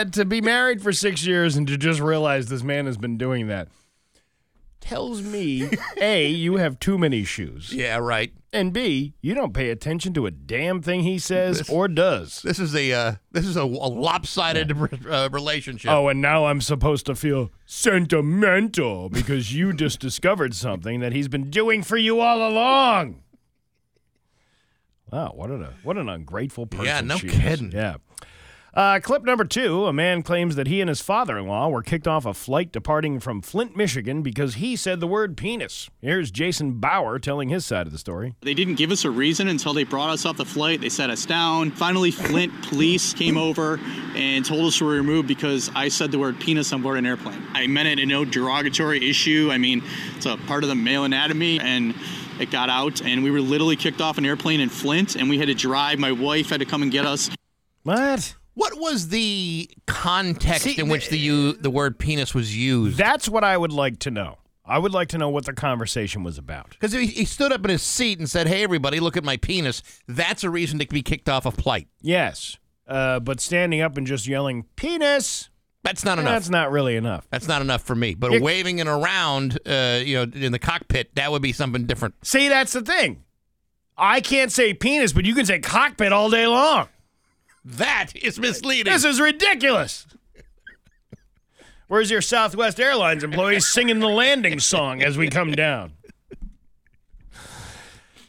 yeah. 0.06 0.11
To 0.11 0.26
be 0.26 0.41
married 0.41 0.82
for 0.82 0.91
six 0.94 1.26
years 1.26 1.56
and 1.56 1.68
to 1.68 1.78
just 1.78 1.99
realize 1.99 2.48
this 2.48 2.64
man 2.64 2.86
has 2.86 2.98
been 2.98 3.18
doing 3.18 3.48
that 3.48 3.68
tells 4.80 5.22
me 5.22 5.69
A, 6.02 6.28
you 6.28 6.57
have 6.57 6.80
too 6.80 6.98
many 6.98 7.23
shoes, 7.23 7.72
Yeah, 7.72 7.98
right. 7.98 8.34
and 8.52 8.73
B, 8.73 9.14
you 9.22 9.36
don't 9.36 9.53
pay 9.53 9.69
attention 9.69 10.11
to 10.15 10.26
a 10.26 10.32
damn 10.32 10.82
thing 10.82 11.02
he 11.03 11.19
says 11.19 11.69
or 11.69 11.88
does. 11.88 12.41
This 12.41 12.57
is 12.57 12.73
a 12.76 12.91
uh, 12.91 13.14
this 13.32 13.45
is 13.45 13.56
a, 13.57 13.61
a 13.61 13.64
lopsided 13.64 14.72
uh, 15.07 15.30
relationship. 15.32 15.91
Oh, 15.91 16.07
and 16.07 16.19
now 16.19 16.45
I'm 16.45 16.61
supposed 16.61 17.06
to 17.06 17.15
feel 17.15 17.52
sentimental 17.68 19.10
because 19.10 19.53
you 19.53 19.72
just 19.72 19.99
discovered 19.99 20.56
something 20.56 20.99
that 21.02 21.14
he's 21.14 21.28
been 21.28 21.52
doing 21.52 21.84
for 21.84 21.95
you 21.98 22.19
all 22.19 22.45
along. 22.45 23.22
Wow, 25.11 25.34
what 25.36 25.52
an 25.52 25.68
what 25.84 25.98
an 25.98 26.10
ungrateful 26.10 26.65
person. 26.65 26.86
Yeah, 26.86 27.02
no 27.02 27.18
she 27.18 27.28
is. 27.28 27.34
kidding. 27.36 27.72
Yeah. 27.72 27.98
Uh, 28.73 29.02
clip 29.02 29.23
number 29.23 29.43
two: 29.43 29.85
A 29.85 29.91
man 29.91 30.23
claims 30.23 30.56
that 30.56 30.68
he 30.68 30.80
and 30.80 30.88
his 30.88 31.02
father-in-law 31.02 31.68
were 31.68 31.84
kicked 31.84 32.07
off 32.07 32.26
a 32.26 32.34
flight 32.34 32.72
departing 32.72 33.19
from 33.19 33.41
Flint, 33.41 33.76
Michigan, 33.76 34.22
because 34.22 34.56
he 34.56 34.77
said 34.77 35.02
the 35.02 35.07
word 35.07 35.35
penis. 35.35 35.89
Here's 36.02 36.31
Jason 36.31 36.80
Bauer 36.80 37.19
telling 37.19 37.49
his 37.49 37.65
side 37.65 37.85
of 37.85 37.91
the 37.91 37.99
story. 37.99 38.35
They 38.41 38.53
didn't 38.53 38.76
give 38.76 38.91
us 38.91 39.03
a 39.03 39.11
reason 39.11 39.49
until 39.49 39.73
they 39.73 39.84
brought 39.84 40.10
us 40.10 40.26
off 40.26 40.38
the 40.38 40.45
flight. 40.45 40.80
They 40.80 40.88
set 40.88 41.10
us 41.10 41.26
down. 41.26 41.72
Finally, 41.72 42.11
Flint 42.11 42.64
police 42.64 43.14
came 43.14 43.38
over 43.38 43.77
and 44.15 44.45
told 44.45 44.65
us 44.65 44.80
we 44.80 44.88
were 44.88 44.93
removed 44.93 45.27
because 45.27 45.69
I 45.76 45.89
said 45.89 46.11
the 46.11 46.19
word 46.19 46.39
penis 46.39 46.72
on 46.72 46.81
board 46.81 46.98
an 46.98 47.06
airplane. 47.06 47.43
I 47.52 47.68
meant 47.68 47.89
it 47.89 47.99
in 47.99 48.07
no 48.07 48.23
derogatory 48.23 49.10
issue. 49.10 49.49
I 49.52 49.57
mean, 49.57 49.84
it's 50.15 50.26
a 50.26 50.38
part 50.38 50.64
of 50.64 50.69
the 50.69 50.76
male 50.76 51.03
anatomy, 51.03 51.60
and 51.60 51.93
it 52.39 52.52
got 52.52 52.69
out. 52.69 53.02
And 53.02 53.22
we 53.22 53.31
were 53.31 53.41
literally 53.41 53.76
kicked 53.76 53.99
off 53.99 54.18
an 54.18 54.26
airplane 54.26 54.61
in 54.61 54.69
Flint, 54.69 55.18
and 55.18 55.30
we 55.30 55.39
had 55.39 55.48
to 55.49 55.53
drive. 55.53 55.99
My 55.99 56.14
wife 56.14 56.52
had 56.52 56.61
to 56.61 56.65
come 56.65 56.84
and 56.84 56.91
get 56.91 57.06
us. 57.06 57.30
What? 57.84 58.35
What 58.61 58.79
was 58.79 59.07
the 59.07 59.67
context 59.88 60.65
See, 60.65 60.79
in 60.79 60.88
which 60.88 61.09
the 61.09 61.17
you, 61.17 61.53
the 61.53 61.71
word 61.71 61.97
penis 61.97 62.35
was 62.35 62.55
used? 62.55 62.95
That's 62.95 63.27
what 63.27 63.43
I 63.43 63.57
would 63.57 63.71
like 63.71 63.97
to 64.01 64.11
know. 64.11 64.38
I 64.63 64.77
would 64.77 64.93
like 64.93 65.07
to 65.09 65.17
know 65.17 65.29
what 65.29 65.45
the 65.45 65.53
conversation 65.53 66.21
was 66.21 66.38
about. 66.38 66.69
Because 66.69 66.91
he, 66.91 67.07
he 67.07 67.25
stood 67.25 67.51
up 67.51 67.65
in 67.65 67.71
his 67.71 67.81
seat 67.81 68.19
and 68.19 68.29
said, 68.29 68.47
"Hey, 68.47 68.61
everybody, 68.61 68.99
look 68.99 69.17
at 69.17 69.23
my 69.23 69.38
penis." 69.38 69.81
That's 70.07 70.43
a 70.43 70.51
reason 70.51 70.77
to 70.77 70.85
be 70.85 71.01
kicked 71.01 71.27
off 71.27 71.47
a 71.47 71.51
flight. 71.51 71.88
Yes, 72.01 72.59
uh, 72.88 73.19
but 73.19 73.39
standing 73.39 73.81
up 73.81 73.97
and 73.97 74.05
just 74.05 74.27
yelling 74.27 74.65
"penis" 74.75 75.49
That's 75.81 76.05
not 76.05 76.19
enough. 76.19 76.31
that's 76.31 76.49
not 76.49 76.71
really 76.71 76.95
enough. 76.95 77.25
That's 77.31 77.47
not 77.47 77.63
enough 77.63 77.81
for 77.81 77.95
me. 77.95 78.13
But 78.13 78.41
waving 78.41 78.77
it 78.77 78.85
around, 78.85 79.57
uh, 79.65 80.01
you 80.05 80.17
know, 80.17 80.31
in 80.31 80.51
the 80.51 80.59
cockpit, 80.59 81.15
that 81.15 81.31
would 81.31 81.41
be 81.41 81.51
something 81.51 81.88
different. 81.88 82.13
See, 82.23 82.47
that's 82.47 82.73
the 82.73 82.83
thing. 82.83 83.23
I 83.97 84.21
can't 84.21 84.51
say 84.51 84.75
penis, 84.75 85.13
but 85.13 85.25
you 85.25 85.33
can 85.33 85.47
say 85.47 85.57
cockpit 85.57 86.13
all 86.13 86.29
day 86.29 86.45
long. 86.45 86.89
That 87.63 88.15
is 88.15 88.39
misleading. 88.39 88.91
This 88.91 89.03
is 89.05 89.19
ridiculous. 89.21 90.07
Where's 91.88 92.09
your 92.09 92.21
Southwest 92.21 92.79
Airlines 92.79 93.23
employees 93.23 93.67
singing 93.67 93.99
the 93.99 94.07
landing 94.07 94.59
song 94.59 95.01
as 95.01 95.17
we 95.17 95.27
come 95.29 95.51
down? 95.51 95.93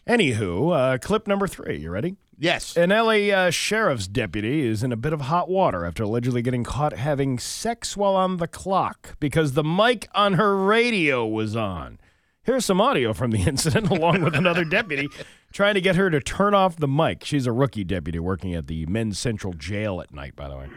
Anywho, 0.08 0.74
uh, 0.94 0.98
clip 0.98 1.28
number 1.28 1.46
three. 1.46 1.78
You 1.78 1.90
ready? 1.90 2.16
yes. 2.38 2.76
An 2.76 2.90
LA 2.90 3.30
uh, 3.30 3.50
sheriff's 3.50 4.08
deputy 4.08 4.66
is 4.66 4.82
in 4.82 4.90
a 4.90 4.96
bit 4.96 5.12
of 5.12 5.22
hot 5.22 5.48
water 5.48 5.86
after 5.86 6.02
allegedly 6.02 6.42
getting 6.42 6.64
caught 6.64 6.92
having 6.94 7.38
sex 7.38 7.96
while 7.96 8.16
on 8.16 8.38
the 8.38 8.48
clock 8.48 9.16
because 9.20 9.52
the 9.52 9.62
mic 9.62 10.08
on 10.12 10.32
her 10.34 10.56
radio 10.56 11.24
was 11.24 11.54
on. 11.54 12.00
Here's 12.44 12.64
some 12.64 12.80
audio 12.80 13.12
from 13.12 13.30
the 13.30 13.42
incident, 13.46 13.88
along 13.90 14.22
with 14.22 14.34
another 14.34 14.64
deputy 14.64 15.08
trying 15.52 15.74
to 15.74 15.80
get 15.80 15.94
her 15.96 16.10
to 16.10 16.20
turn 16.20 16.54
off 16.54 16.76
the 16.76 16.88
mic. 16.88 17.24
She's 17.24 17.46
a 17.46 17.52
rookie 17.52 17.84
deputy 17.84 18.18
working 18.18 18.54
at 18.54 18.66
the 18.66 18.84
men's 18.86 19.18
central 19.18 19.52
jail 19.52 20.00
at 20.00 20.12
night, 20.12 20.34
by 20.34 20.48
the 20.48 20.56
way. 20.56 20.68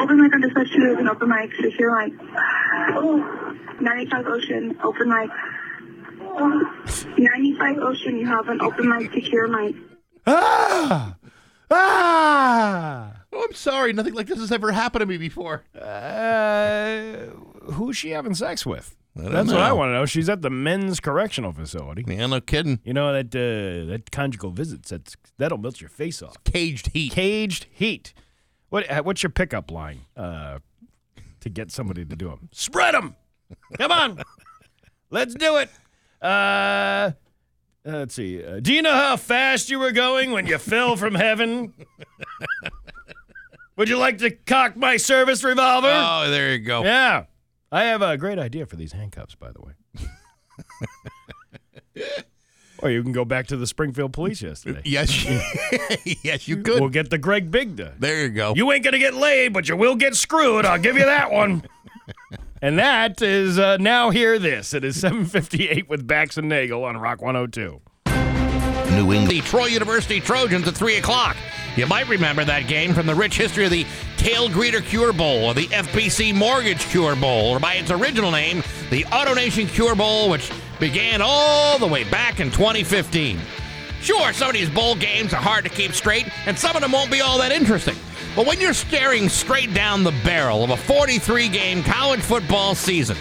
Open 0.00 0.20
mic 0.20 0.32
on 0.32 0.40
dispatch 0.40 0.68
two 0.76 0.92
is 0.92 0.98
an 0.98 1.08
open 1.08 1.28
mic, 1.28 1.50
secure 1.60 2.00
mic. 2.00 2.12
95 3.80 4.26
Ocean, 4.26 4.78
open 4.84 5.08
mic. 5.08 5.30
95 7.18 7.78
Ocean, 7.78 8.18
you 8.18 8.26
have 8.26 8.48
an 8.48 8.60
open 8.60 8.88
mic, 8.88 9.12
secure 9.12 9.48
mic. 9.48 9.74
Ah! 10.26 11.16
Ah! 11.70 13.12
Oh, 13.32 13.44
I'm 13.46 13.54
sorry. 13.54 13.92
Nothing 13.92 14.14
like 14.14 14.26
this 14.26 14.38
has 14.38 14.52
ever 14.52 14.72
happened 14.72 15.00
to 15.00 15.06
me 15.06 15.16
before. 15.16 15.64
Uh, 15.78 17.26
who's 17.72 17.96
she 17.96 18.10
having 18.10 18.34
sex 18.34 18.64
with? 18.64 18.96
That's 19.18 19.50
what 19.52 19.60
I 19.60 19.72
want 19.72 19.88
to 19.90 19.92
know. 19.94 20.06
She's 20.06 20.28
at 20.28 20.42
the 20.42 20.50
men's 20.50 21.00
correctional 21.00 21.52
facility. 21.52 22.04
Yeah, 22.06 22.26
no 22.26 22.40
kidding. 22.40 22.80
You 22.84 22.92
know 22.94 23.12
that 23.12 23.34
uh, 23.34 23.90
that 23.90 24.10
conjugal 24.12 24.50
visits 24.50 24.90
that's 24.90 25.16
that'll 25.38 25.58
melt 25.58 25.80
your 25.80 25.90
face 25.90 26.22
off. 26.22 26.36
Caged 26.44 26.90
heat. 26.92 27.12
Caged 27.12 27.66
heat. 27.70 28.14
What 28.68 28.90
uh, 28.90 29.02
what's 29.02 29.22
your 29.22 29.30
pickup 29.30 29.70
line 29.70 30.02
uh, 30.16 30.60
to 31.40 31.48
get 31.50 31.72
somebody 31.72 32.04
to 32.04 32.16
do 32.16 32.28
them? 32.28 32.48
Spread 32.52 32.94
them. 32.94 33.16
Come 33.76 33.90
on, 33.90 34.22
let's 35.10 35.34
do 35.34 35.56
it. 35.56 35.70
Uh, 36.22 37.12
let's 37.84 38.14
see. 38.14 38.44
Uh, 38.44 38.60
do 38.60 38.72
you 38.72 38.82
know 38.82 38.92
how 38.92 39.16
fast 39.16 39.70
you 39.70 39.78
were 39.78 39.92
going 39.92 40.30
when 40.32 40.46
you 40.46 40.58
fell 40.58 40.96
from 40.96 41.14
heaven? 41.14 41.72
Would 43.76 43.88
you 43.88 43.96
like 43.96 44.18
to 44.18 44.30
cock 44.30 44.76
my 44.76 44.96
service 44.96 45.44
revolver? 45.44 45.90
Oh, 45.90 46.30
there 46.30 46.52
you 46.52 46.58
go. 46.58 46.82
Yeah. 46.82 47.24
I 47.70 47.84
have 47.84 48.00
a 48.02 48.16
great 48.16 48.38
idea 48.38 48.66
for 48.66 48.76
these 48.76 48.92
handcuffs, 48.92 49.34
by 49.34 49.50
the 49.52 49.60
way. 49.60 49.72
or 52.82 52.90
you 52.90 53.02
can 53.02 53.12
go 53.12 53.24
back 53.24 53.46
to 53.48 53.56
the 53.56 53.66
Springfield 53.66 54.12
police 54.12 54.40
yesterday. 54.42 54.80
Yes, 54.84 55.26
yes, 56.24 56.48
you 56.48 56.58
could. 56.62 56.80
We'll 56.80 56.88
get 56.88 57.10
the 57.10 57.18
Gregg 57.18 57.50
Bigda. 57.50 57.98
there 57.98 58.22
you 58.22 58.30
go. 58.30 58.54
You 58.56 58.70
ain't 58.72 58.84
gonna 58.84 58.98
get 58.98 59.14
laid, 59.14 59.52
but 59.52 59.68
you 59.68 59.76
will 59.76 59.96
get 59.96 60.14
screwed. 60.14 60.64
I'll 60.64 60.78
give 60.78 60.96
you 60.96 61.04
that 61.04 61.30
one. 61.30 61.62
and 62.62 62.78
that 62.78 63.20
is 63.20 63.58
uh, 63.58 63.76
now 63.76 64.10
hear 64.10 64.38
this. 64.38 64.72
It 64.72 64.84
is 64.84 64.96
7:58 65.02 65.88
with 65.88 66.06
Bax 66.06 66.38
and 66.38 66.48
Nagel 66.48 66.84
on 66.84 66.96
Rock 66.96 67.20
102. 67.20 67.80
New 68.94 69.12
England. 69.12 69.28
the 69.28 69.40
Troy 69.42 69.66
University 69.66 70.18
Trojans 70.20 70.66
at 70.66 70.74
3 70.74 70.96
o'clock. 70.96 71.36
You 71.78 71.86
might 71.86 72.08
remember 72.08 72.44
that 72.44 72.66
game 72.66 72.92
from 72.92 73.06
the 73.06 73.14
rich 73.14 73.36
history 73.36 73.64
of 73.64 73.70
the 73.70 73.84
Tailgreeter 74.16 74.84
Cure 74.84 75.12
Bowl 75.12 75.44
or 75.44 75.54
the 75.54 75.68
FBC 75.68 76.34
Mortgage 76.34 76.80
Cure 76.86 77.14
Bowl, 77.14 77.50
or 77.52 77.60
by 77.60 77.74
its 77.74 77.92
original 77.92 78.32
name, 78.32 78.64
the 78.90 79.04
AutoNation 79.04 79.68
Cure 79.68 79.94
Bowl, 79.94 80.28
which 80.28 80.50
began 80.80 81.20
all 81.22 81.78
the 81.78 81.86
way 81.86 82.02
back 82.02 82.40
in 82.40 82.50
2015. 82.50 83.38
Sure, 84.00 84.32
some 84.32 84.48
of 84.48 84.54
these 84.54 84.68
bowl 84.68 84.96
games 84.96 85.32
are 85.32 85.40
hard 85.40 85.62
to 85.66 85.70
keep 85.70 85.92
straight, 85.92 86.26
and 86.46 86.58
some 86.58 86.74
of 86.74 86.82
them 86.82 86.90
won't 86.90 87.12
be 87.12 87.20
all 87.20 87.38
that 87.38 87.52
interesting. 87.52 87.94
But 88.34 88.48
when 88.48 88.60
you're 88.60 88.74
staring 88.74 89.28
straight 89.28 89.72
down 89.72 90.02
the 90.02 90.14
barrel 90.24 90.64
of 90.64 90.70
a 90.70 90.76
43 90.76 91.48
game 91.48 91.84
college 91.84 92.22
football 92.22 92.74
season, 92.74 93.16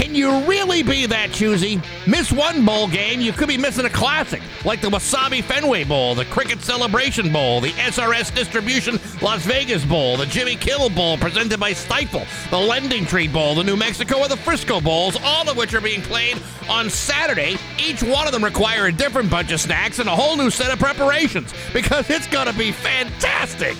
can 0.00 0.14
you 0.14 0.30
really 0.46 0.82
be 0.82 1.04
that 1.04 1.30
choosy? 1.30 1.78
Miss 2.06 2.32
one 2.32 2.64
bowl 2.64 2.88
game, 2.88 3.20
you 3.20 3.32
could 3.32 3.48
be 3.48 3.58
missing 3.58 3.84
a 3.84 3.90
classic, 3.90 4.40
like 4.64 4.80
the 4.80 4.88
Wasabi 4.88 5.44
Fenway 5.44 5.84
Bowl, 5.84 6.14
the 6.14 6.24
Cricket 6.24 6.62
Celebration 6.62 7.30
Bowl, 7.30 7.60
the 7.60 7.72
SRS 7.72 8.34
Distribution 8.34 8.98
Las 9.20 9.44
Vegas 9.44 9.84
Bowl, 9.84 10.16
the 10.16 10.24
Jimmy 10.24 10.56
Kimmel 10.56 10.88
Bowl 10.88 11.18
presented 11.18 11.60
by 11.60 11.72
Stifel, 11.72 12.24
the 12.48 12.56
LendingTree 12.56 13.30
Bowl, 13.30 13.54
the 13.54 13.62
New 13.62 13.76
Mexico 13.76 14.20
or 14.20 14.28
the 14.28 14.38
Frisco 14.38 14.80
Bowls, 14.80 15.18
all 15.22 15.46
of 15.50 15.58
which 15.58 15.74
are 15.74 15.82
being 15.82 16.00
played 16.00 16.40
on 16.70 16.88
Saturday. 16.88 17.56
Each 17.78 18.02
one 18.02 18.26
of 18.26 18.32
them 18.32 18.42
require 18.42 18.86
a 18.86 18.92
different 18.92 19.30
bunch 19.30 19.52
of 19.52 19.60
snacks 19.60 19.98
and 19.98 20.08
a 20.08 20.16
whole 20.16 20.34
new 20.34 20.48
set 20.48 20.72
of 20.72 20.78
preparations 20.78 21.52
because 21.74 22.08
it's 22.08 22.26
going 22.28 22.46
to 22.46 22.58
be 22.58 22.72
fantastic. 22.72 23.76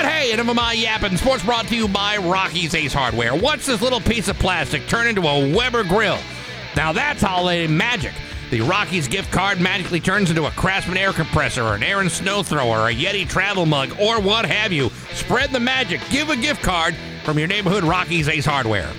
But 0.00 0.10
hey, 0.10 0.32
enough 0.32 0.48
of 0.48 0.56
my 0.56 0.72
yapping. 0.72 1.18
Sports 1.18 1.44
brought 1.44 1.68
to 1.68 1.76
you 1.76 1.86
by 1.86 2.16
Rocky's 2.16 2.74
Ace 2.74 2.94
Hardware. 2.94 3.34
Watch 3.34 3.66
this 3.66 3.82
little 3.82 4.00
piece 4.00 4.28
of 4.28 4.38
plastic 4.38 4.86
turn 4.86 5.06
into 5.06 5.20
a 5.28 5.54
Weber 5.54 5.84
grill? 5.84 6.18
Now 6.74 6.90
that's 6.94 7.20
holiday 7.20 7.66
magic. 7.66 8.14
the 8.50 8.62
Rocky's 8.62 9.08
gift 9.08 9.30
card 9.30 9.60
magically 9.60 10.00
turns 10.00 10.30
into 10.30 10.46
a 10.46 10.50
Craftsman 10.52 10.96
air 10.96 11.12
compressor 11.12 11.62
or 11.62 11.74
an 11.74 11.82
Ariens 11.82 12.12
snow 12.12 12.42
thrower 12.42 12.88
a 12.88 12.94
Yeti 12.94 13.28
travel 13.28 13.66
mug 13.66 13.94
or 14.00 14.18
what 14.22 14.46
have 14.46 14.72
you. 14.72 14.88
Spread 15.12 15.50
the 15.50 15.60
magic. 15.60 16.00
Give 16.08 16.30
a 16.30 16.36
gift 16.36 16.62
card 16.62 16.96
from 17.22 17.38
your 17.38 17.48
neighborhood 17.48 17.84
Rocky's 17.84 18.26
Ace 18.26 18.46
Hardware. 18.46 18.90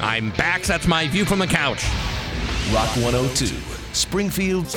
I'm 0.00 0.30
back. 0.30 0.62
That's 0.62 0.86
my 0.86 1.08
view 1.08 1.26
from 1.26 1.40
the 1.40 1.46
couch. 1.46 1.84
Rock 2.72 2.88
102, 2.96 3.48
Springfield's 3.92 4.76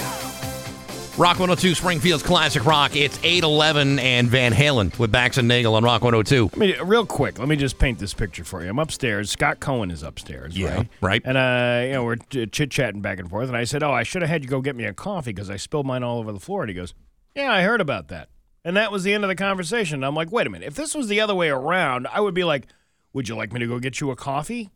Rock 1.18 1.40
102 1.40 1.76
Springfield's 1.76 2.24
Classic 2.24 2.66
Rock. 2.66 2.94
It's 2.98 3.18
811 3.24 4.00
and 4.00 4.28
Van 4.28 4.52
Halen 4.54 4.98
with 5.00 5.14
Bax 5.14 5.38
and 5.38 5.48
Nagel 5.48 5.76
on 5.76 5.84
Rock 5.84 6.02
102. 6.04 6.50
I 6.54 6.58
mean, 6.58 6.76
real 6.84 7.06
quick, 7.06 7.40
let 7.40 7.48
me 7.48 7.56
just 7.56 7.80
paint 7.80 8.00
this 8.00 8.14
picture 8.14 8.44
for 8.44 8.62
you. 8.62 8.70
I'm 8.70 8.80
upstairs. 8.80 9.32
Scott 9.32 9.62
Cohen 9.62 9.92
is 9.92 10.04
upstairs, 10.04 10.58
Yeah, 10.58 10.76
right? 10.76 10.88
right. 11.00 11.22
And 11.24 11.38
uh, 11.38 11.84
you 11.88 11.94
know, 11.94 12.04
we're 12.04 12.18
chit 12.48 12.70
chatting 12.70 13.00
back 13.02 13.20
and 13.20 13.30
forth, 13.30 13.48
and 13.48 13.56
I 13.56 13.64
said, 13.64 13.82
"Oh, 13.82 13.94
I 13.94 14.04
should 14.04 14.24
have 14.24 14.30
had 14.30 14.44
you 14.44 14.50
go 14.50 14.60
get 14.60 14.76
me 14.76 14.84
a 14.84 14.94
coffee 14.94 15.32
because 15.32 15.50
I 15.50 15.56
spilled 15.56 15.86
mine 15.86 16.04
all 16.04 16.20
over 16.20 16.34
the 16.34 16.40
floor." 16.40 16.64
And 16.64 16.70
he 16.70 16.76
goes, 16.76 16.94
"Yeah, 17.34 17.50
I 17.54 17.62
heard 17.62 17.80
about 17.80 18.10
that." 18.10 18.28
And 18.66 18.76
that 18.76 18.92
was 18.92 19.04
the 19.06 19.14
end 19.14 19.24
of 19.24 19.30
the 19.30 19.36
conversation. 19.36 20.04
I'm 20.04 20.16
like, 20.16 20.34
"Wait 20.34 20.48
a 20.48 20.50
minute. 20.50 20.68
If 20.68 20.76
this 20.76 20.94
was 20.94 21.08
the 21.08 21.22
other 21.22 21.34
way 21.36 21.48
around, 21.48 22.08
I 22.12 22.20
would 22.20 22.34
be 22.34 22.44
like, 22.44 22.68
would 23.14 23.30
you 23.30 23.36
like 23.38 23.54
me 23.54 23.62
to 23.62 23.68
go 23.68 23.80
get 23.80 24.02
you 24.02 24.12
a 24.12 24.18
coffee?" 24.18 24.70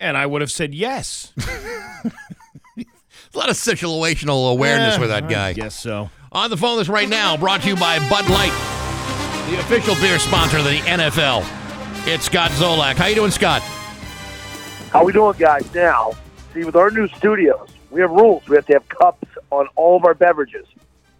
And 0.00 0.16
I 0.16 0.26
would 0.26 0.40
have 0.40 0.50
said 0.50 0.74
yes. 0.74 1.32
A 3.34 3.38
lot 3.38 3.48
of 3.50 3.56
situational 3.56 4.50
awareness 4.52 4.94
Yeah, 4.94 5.00
with 5.00 5.08
that 5.10 5.24
I 5.24 5.28
guy. 5.28 5.52
guess 5.54 5.74
so. 5.78 6.10
On 6.32 6.50
the 6.50 6.56
phone 6.56 6.78
this 6.78 6.88
right 6.88 7.08
now, 7.08 7.36
brought 7.36 7.62
to 7.62 7.68
you 7.68 7.76
by 7.76 7.98
Bud 8.08 8.28
Light, 8.28 8.52
the 9.50 9.58
official 9.60 9.94
beer 9.96 10.18
sponsor 10.18 10.58
of 10.58 10.64
the 10.64 10.78
NFL. 10.80 11.44
It's 12.06 12.24
Scott 12.26 12.50
Zolak. 12.52 12.94
How 12.96 13.06
you 13.06 13.14
doing, 13.16 13.30
Scott? 13.30 13.62
How 14.92 15.04
we 15.04 15.12
doing, 15.12 15.36
guys? 15.38 15.72
Now, 15.74 16.12
see, 16.52 16.64
with 16.64 16.76
our 16.76 16.90
new 16.90 17.08
studios, 17.08 17.68
we 17.90 18.00
have 18.00 18.10
rules. 18.10 18.46
We 18.48 18.56
have 18.56 18.66
to 18.66 18.74
have 18.74 18.88
cups 18.88 19.26
on 19.50 19.66
all 19.74 19.96
of 19.96 20.04
our 20.04 20.14
beverages. 20.14 20.66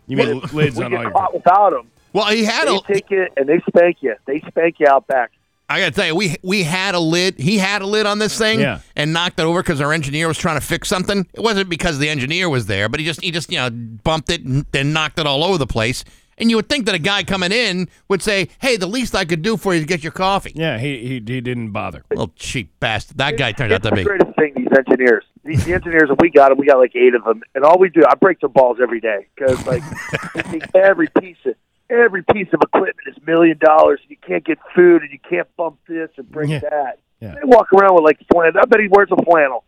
You 0.07 0.17
mean 0.19 0.41
lids 0.53 0.77
we 0.77 0.85
on 0.85 0.91
get 0.91 0.97
all 0.99 1.03
your 1.03 1.11
caught 1.11 1.35
without 1.35 1.71
them. 1.71 1.91
Well, 2.13 2.27
he 2.27 2.45
had 2.45 2.69
they 2.69 2.77
a. 2.77 2.81
take 2.81 3.11
it 3.11 3.33
and 3.37 3.49
they 3.49 3.59
spank 3.69 3.99
you. 4.03 4.15
They 4.27 4.41
spank 4.41 4.79
you 4.79 4.87
out 4.87 5.07
back. 5.09 5.33
I 5.69 5.81
got 5.81 5.87
to 5.87 5.91
tell 5.93 6.07
you, 6.07 6.15
we 6.15 6.37
we 6.43 6.63
had 6.63 6.95
a 6.95 7.01
lid. 7.01 7.39
He 7.39 7.57
had 7.59 7.81
a 7.83 7.87
lid 7.87 8.05
on 8.07 8.19
this 8.19 8.37
thing, 8.37 8.61
Yeah. 8.61 8.81
and 8.97 9.13
knocked 9.13 9.41
it 9.41 9.45
over 9.45 9.63
because 9.63 9.81
our 9.81 9.93
engineer 9.93 10.29
was 10.29 10.37
trying 10.37 10.61
to 10.61 10.65
fix 10.67 10.89
something. 10.89 11.27
It 11.33 11.41
wasn't 11.41 11.69
because 11.71 11.99
the 11.99 12.09
engineer 12.11 12.49
was 12.51 12.67
there, 12.67 12.89
but 12.89 13.01
he 13.01 13.07
just 13.07 13.23
he 13.23 13.31
just 13.31 13.51
you 13.51 13.57
know 13.59 13.71
bumped 13.71 14.31
it 14.31 14.43
and 14.45 14.67
then 14.73 14.93
knocked 14.93 15.19
it 15.19 15.27
all 15.27 15.43
over 15.43 15.57
the 15.59 15.67
place. 15.67 16.05
And 16.37 16.51
you 16.51 16.57
would 16.57 16.69
think 16.69 16.87
that 16.87 16.97
a 16.97 16.99
guy 16.99 17.23
coming 17.23 17.53
in 17.53 17.89
would 18.09 18.21
say, 18.21 18.49
"Hey, 18.59 18.77
the 18.77 18.89
least 18.89 19.15
I 19.15 19.25
could 19.25 19.41
do 19.41 19.57
for 19.57 19.73
you 19.73 19.81
is 19.81 19.87
get 19.87 20.03
your 20.03 20.13
coffee." 20.13 20.53
Yeah, 20.55 20.79
he 20.79 20.99
he, 20.99 21.09
he 21.15 21.41
didn't 21.41 21.71
bother. 21.71 22.05
Little 22.11 22.33
cheap 22.37 22.73
bastard. 22.81 23.19
That 23.19 23.39
guy 23.39 23.53
turned 23.53 23.73
out 23.73 23.77
It's 23.77 23.85
to 23.85 23.91
the 23.91 23.97
be. 23.97 24.05
greatest 24.05 24.35
thing. 24.37 24.53
These 24.57 24.69
engineers, 24.77 25.25
these 25.45 25.65
the 25.65 25.73
engineers, 25.75 26.11
and 26.11 26.19
we 26.21 26.31
got 26.31 26.49
them. 26.51 26.59
We 26.59 26.67
got 26.67 26.79
like 26.79 26.95
eight 26.97 27.15
of 27.15 27.23
them, 27.25 27.43
and 27.55 27.65
all 27.65 27.79
we 27.79 27.89
do, 27.89 28.03
I 28.09 28.17
break 28.17 28.41
their 28.41 28.49
balls 28.51 28.79
every 28.83 29.01
day 29.01 29.29
because 29.35 29.65
like 29.67 29.83
they 30.35 30.43
take 30.59 30.75
every 30.75 31.07
piece 31.21 31.37
of 31.47 31.55
every 32.01 32.23
piece 32.33 32.49
of 32.53 32.61
equipment 32.63 32.97
is 33.07 33.17
million 33.27 33.59
dollars. 33.59 34.01
and 34.03 34.11
You 34.11 34.17
can't 34.27 34.45
get 34.45 34.59
food, 34.75 35.03
and 35.03 35.11
you 35.13 35.19
can't 35.29 35.49
bump 35.57 35.79
this 35.89 36.11
and 36.17 36.31
bring 36.31 36.51
Yeah. 36.51 36.61
that. 36.61 36.99
Yeah. 37.21 37.35
They 37.35 37.41
walk 37.45 37.73
around 37.73 37.95
with 37.95 38.05
like 38.05 38.19
flannel. 38.33 38.61
I 38.61 38.67
bet 38.67 38.81
he 38.81 38.89
wears 38.89 39.09
a 39.11 39.23
flannel. 39.25 39.65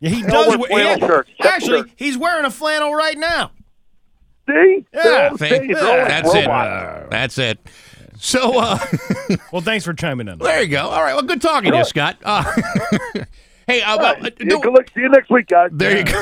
Yeah, 0.00 0.10
he 0.10 0.22
They 0.22 0.28
does. 0.30 0.48
wear 0.48 0.58
wear- 0.58 0.68
flannel 0.68 0.98
yeah. 0.98 1.06
shirts, 1.06 1.30
Actually, 1.40 1.78
shirts. 1.80 1.92
he's 1.96 2.18
wearing 2.18 2.44
a 2.44 2.50
flannel 2.50 2.94
right 2.94 3.16
now. 3.16 3.50
See? 4.48 4.84
Yeah. 4.94 5.02
They're 5.02 5.30
all 5.30 5.38
See? 5.38 5.48
saying 5.48 5.66
they're 5.68 5.78
all 5.84 5.98
like 5.98 6.08
That's 6.08 6.34
it. 6.34 6.46
robots. 6.46 7.06
That's 7.10 7.38
it. 7.38 7.58
So, 8.18 8.58
uh, 8.58 8.78
Well, 9.52 9.62
thanks 9.62 9.84
for 9.84 9.92
chiming 9.92 10.28
in. 10.28 10.38
there 10.38 10.62
you 10.62 10.68
go. 10.68 10.88
All 10.88 11.02
right. 11.02 11.14
Well, 11.14 11.22
good 11.24 11.42
talking 11.42 11.72
to 11.72 11.78
you, 11.78 11.84
Scott. 11.84 12.16
Uh, 12.24 12.44
hey, 13.66 13.82
uh, 13.82 13.96
well, 13.98 14.16
uh, 14.24 14.30
Yeah, 14.40 14.46
do- 14.48 14.60
good 14.60 14.72
luck. 14.72 14.86
See 14.94 15.00
you 15.00 15.08
next 15.08 15.30
week, 15.30 15.46
guys. 15.48 15.70
There 15.72 15.98
you 15.98 16.04
go. 16.04 16.20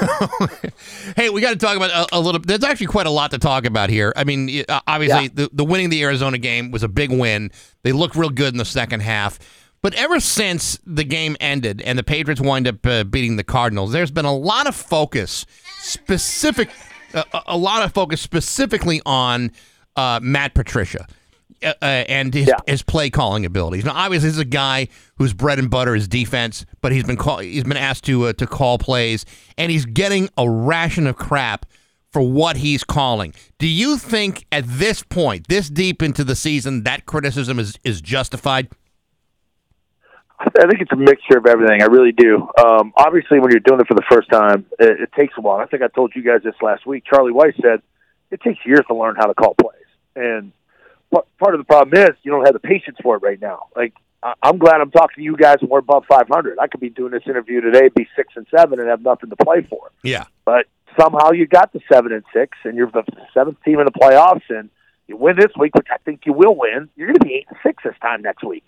hey, 1.16 1.31
we 1.31 1.41
got 1.41 1.51
to 1.51 1.57
talk 1.57 1.77
about 1.77 1.91
a, 1.91 2.16
a 2.16 2.21
little. 2.21 2.41
There's 2.41 2.65
actually 2.65 2.87
quite 2.87 3.07
a 3.07 3.11
lot 3.11 3.31
to 3.33 3.39
talk 3.39 3.65
about 3.65 3.91
here. 3.91 4.12
I 4.16 4.25
mean, 4.25 4.65
uh, 4.69 4.81
obviously, 4.87 5.25
Yeah. 5.25 5.29
the, 5.35 5.51
the 5.53 5.65
winning 5.65 5.91
the 5.91 6.03
Arizona 6.03 6.39
game 6.39 6.71
was 6.71 6.83
a 6.83 6.89
big 6.89 7.11
win. 7.11 7.51
They 7.83 7.93
looked 7.93 8.16
real 8.16 8.31
good 8.31 8.53
in 8.55 8.59
the 8.59 8.65
second 8.65 9.01
half. 9.01 9.39
But 9.83 9.93
ever 9.95 10.19
since 10.19 10.79
the 10.87 11.05
game 11.05 11.37
ended 11.41 11.83
and 11.83 11.99
the 11.99 12.03
Patriots 12.03 12.41
wind 12.41 12.66
up 12.66 12.87
uh, 12.87 13.05
beating 13.05 13.37
the 13.37 13.45
Cardinals, 13.45 13.93
there's 13.93 14.11
been 14.11 14.25
a 14.25 14.35
lot 14.35 14.66
of 14.66 14.75
focus, 14.75 15.45
specific, 15.81 16.71
uh, 17.12 17.23
a- 17.35 17.43
a 17.49 17.57
lot 17.59 17.83
of 17.83 17.93
focus 17.93 18.23
specifically 18.23 19.03
on 19.05 19.53
uh, 19.97 20.21
Matt 20.23 20.55
Patricia 20.55 21.07
uh, 21.65 21.73
uh, 21.82 21.85
and 21.85 22.32
his, 22.35 22.49
Yeah. 22.49 22.55
his 22.66 22.82
play 22.82 23.11
calling 23.11 23.45
abilities. 23.45 23.85
Now, 23.85 23.93
obviously, 23.95 24.28
this 24.28 24.36
is 24.36 24.41
a 24.41 24.45
guy 24.45 24.89
whose 25.16 25.32
bread 25.32 25.59
and 25.59 25.70
butter 25.70 25.95
is 25.95 26.07
defense, 26.09 26.66
but 26.81 26.93
he's 26.93 27.05
been 27.05 27.16
call, 27.16 27.39
he's 27.39 27.65
been 27.65 27.77
asked 27.77 28.05
to 28.05 28.27
uh, 28.27 28.32
to 28.35 28.47
call 28.47 28.78
plays, 28.78 29.24
and 29.59 29.70
he's 29.73 29.86
getting 29.86 30.28
a 30.36 30.49
ration 30.49 31.07
of 31.07 31.16
crap 31.16 31.66
for 32.12 32.23
what 32.23 32.59
he's 32.59 32.85
calling. 32.85 33.35
Do 33.59 33.66
you 33.66 33.97
think 33.99 34.47
at 34.53 34.65
this 34.66 35.03
point, 35.03 35.49
this 35.49 35.69
deep 35.69 36.01
into 36.03 36.23
the 36.23 36.36
season, 36.36 36.85
that 36.85 37.07
criticism 37.07 37.59
is 37.59 37.78
is 37.85 38.01
justified? 38.01 38.69
I 40.39 40.66
think 40.69 40.82
it's 40.82 40.93
a 40.93 40.97
mixture 40.97 41.39
of 41.39 41.47
everything. 41.47 41.81
I 41.81 41.86
really 41.86 42.12
do. 42.12 42.49
Um, 42.59 42.93
obviously, 42.97 43.39
when 43.41 43.51
you're 43.51 43.61
doing 43.61 43.81
it 43.81 43.86
for 43.89 43.95
the 43.95 44.05
first 44.11 44.28
time, 44.31 44.66
it, 44.78 45.01
it 45.03 45.12
takes 45.16 45.32
a 45.39 45.41
while. 45.41 45.59
I 45.59 45.66
think 45.66 45.82
I 45.82 45.89
told 45.89 46.12
you 46.15 46.23
guys 46.23 46.43
this 46.45 46.55
last 46.61 46.86
week. 46.86 47.05
Charlie 47.09 47.32
Weis 47.32 47.55
said 47.62 47.81
it 48.31 48.41
takes 48.43 48.59
years 48.66 48.81
to 48.89 48.95
learn 48.95 49.15
how 49.16 49.27
to 49.27 49.35
call 49.35 49.55
plays, 49.55 49.86
and 50.16 50.53
part 51.39 51.55
of 51.55 51.61
the 51.61 51.65
problem 51.65 52.03
is 52.03 52.11
you 52.23 52.31
don't 52.31 52.45
have 52.45 52.55
the 52.55 52.61
patience 52.61 52.97
for 53.03 53.16
it 53.16 53.23
right 53.23 53.41
now. 53.41 53.66
Like 53.77 53.95
I'm 54.43 54.59
glad 54.59 54.81
I'm 54.81 54.91
talking 54.91 55.16
to 55.16 55.23
you 55.23 55.36
guys 55.36 55.57
and 55.61 55.69
we're 55.69 55.81
above 55.81 56.05
500. 56.09 56.59
I 56.59 56.66
could 56.66 56.81
be 56.81 56.89
doing 56.89 57.12
this 57.12 57.24
interview 57.27 57.61
today, 57.61 57.89
be 57.95 58.09
six 58.16 58.32
and 58.36 58.47
seven, 58.57 58.81
and 58.81 58.89
have 58.89 59.03
nothing 59.03 59.31
to 59.31 59.36
play 59.36 59.62
for. 59.69 59.91
Yeah. 60.03 60.24
But 60.45 60.66
somehow 60.99 61.32
you 61.32 61.47
got 61.47 61.73
the 61.73 61.81
seven 61.93 62.12
and 62.12 62.24
six, 62.32 62.57
and 62.65 62.77
you're 62.77 62.91
the 62.91 63.05
seventh 63.35 63.62
team 63.65 63.81
in 63.81 63.85
the 63.85 63.93
playoffs, 63.93 64.43
and 64.49 64.70
you 65.07 65.16
win 65.16 65.36
this 65.36 65.53
week, 65.59 65.74
which 65.74 65.89
I 65.93 65.99
think 65.99 66.23
you 66.24 66.32
will 66.32 66.55
win. 66.55 66.89
You're 66.97 67.09
going 67.09 67.19
to 67.19 67.27
be 67.27 67.35
eight 67.35 67.47
and 67.49 67.59
six 67.62 67.82
this 67.85 67.95
time 68.01 68.23
next 68.23 68.45
week. 68.45 68.66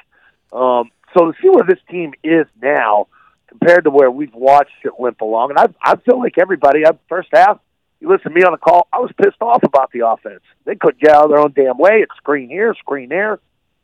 Um, 0.53 0.91
so 1.17 1.31
to 1.31 1.33
see 1.41 1.49
where 1.49 1.65
this 1.67 1.81
team 1.91 2.13
is 2.23 2.47
now 2.61 3.09
compared 3.49 3.85
to 3.85 3.91
where 3.91 4.11
we've 4.11 4.35
watched 4.35 4.73
it 4.85 4.93
limp 4.99 5.21
along, 5.23 5.51
and 5.51 5.59
I, 5.59 5.67
I 5.83 5.97
feel 5.97 6.19
like 6.19 6.35
everybody, 6.39 6.85
I, 6.85 6.91
first 7.09 7.29
half, 7.33 7.59
you 8.01 8.09
listen 8.09 8.31
to 8.33 8.39
me 8.39 8.43
on 8.43 8.53
the 8.53 8.59
call, 8.59 8.89
I 8.93 8.99
was 8.99 9.11
pissed 9.21 9.41
off 9.41 9.63
about 9.63 9.91
the 9.93 10.07
offense. 10.07 10.43
They 10.65 10.77
couldn't 10.77 11.01
get 11.01 11.15
out 11.15 11.25
of 11.25 11.31
their 11.31 11.39
own 11.39 11.53
damn 11.55 11.79
way. 11.79 12.03
It's 12.03 12.15
screen 12.17 12.49
here, 12.49 12.75
screen 12.75 13.09
there. 13.09 13.39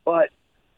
But 0.04 0.30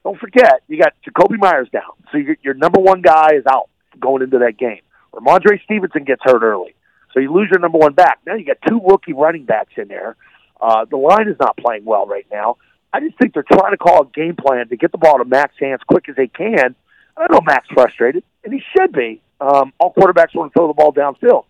don't 0.05 0.19
forget, 0.19 0.63
you 0.69 0.79
got 0.79 0.93
Jakobi 1.07 1.39
Meyers 1.39 1.69
down. 1.71 1.93
So 2.13 2.19
your, 2.19 2.37
your 2.43 2.55
number 2.55 2.81
one 2.81 3.03
guy 3.03 3.35
is 3.37 3.45
out 3.47 3.71
going 3.99 4.23
into 4.23 4.39
that 4.39 4.57
game. 4.59 4.81
Rhamondre 5.13 5.63
Stevenson 5.65 6.05
gets 6.05 6.23
hurt 6.23 6.43
early. 6.43 6.75
So 7.13 7.21
you 7.21 7.33
lose 7.33 7.49
your 7.51 7.61
number 7.61 7.79
one 7.79 7.93
back. 7.93 8.19
Now 8.27 8.35
you 8.35 8.45
got 8.45 8.59
two 8.69 8.81
rookie 8.85 9.13
running 9.13 9.45
backs 9.45 9.73
in 9.77 9.89
there. 9.89 10.17
Uh, 10.61 10.85
the 10.85 10.97
line 10.97 11.29
is 11.29 11.37
not 11.41 11.57
playing 11.57 11.85
well 11.85 12.07
right 12.07 12.27
now. 12.31 12.57
I 12.93 13.01
just 13.01 13.19
think 13.19 13.35
they're 13.35 13.45
trying 13.45 13.73
to 13.73 13.77
call 13.77 14.03
a 14.03 14.07
game 14.07 14.37
plan 14.37 14.69
to 14.69 14.77
get 14.77 14.93
the 14.93 14.99
ball 14.99 15.19
to 15.19 15.25
Mac's 15.25 15.59
hands 15.59 15.81
quick 15.87 16.09
as 16.09 16.17
they 16.17 16.29
can. 16.29 16.75
I 17.17 17.27
know 17.31 17.41
Mac's 17.45 17.69
frustrated, 17.73 18.25
and 18.45 18.53
he 18.53 18.63
should 18.77 18.93
be. 18.93 19.21
Um, 19.41 19.73
all 19.79 19.93
quarterbacks 19.93 20.35
want 20.35 20.53
to 20.53 20.59
throw 20.59 20.69
the 20.69 20.75
ball 20.75 20.93
downfield. 20.93 21.45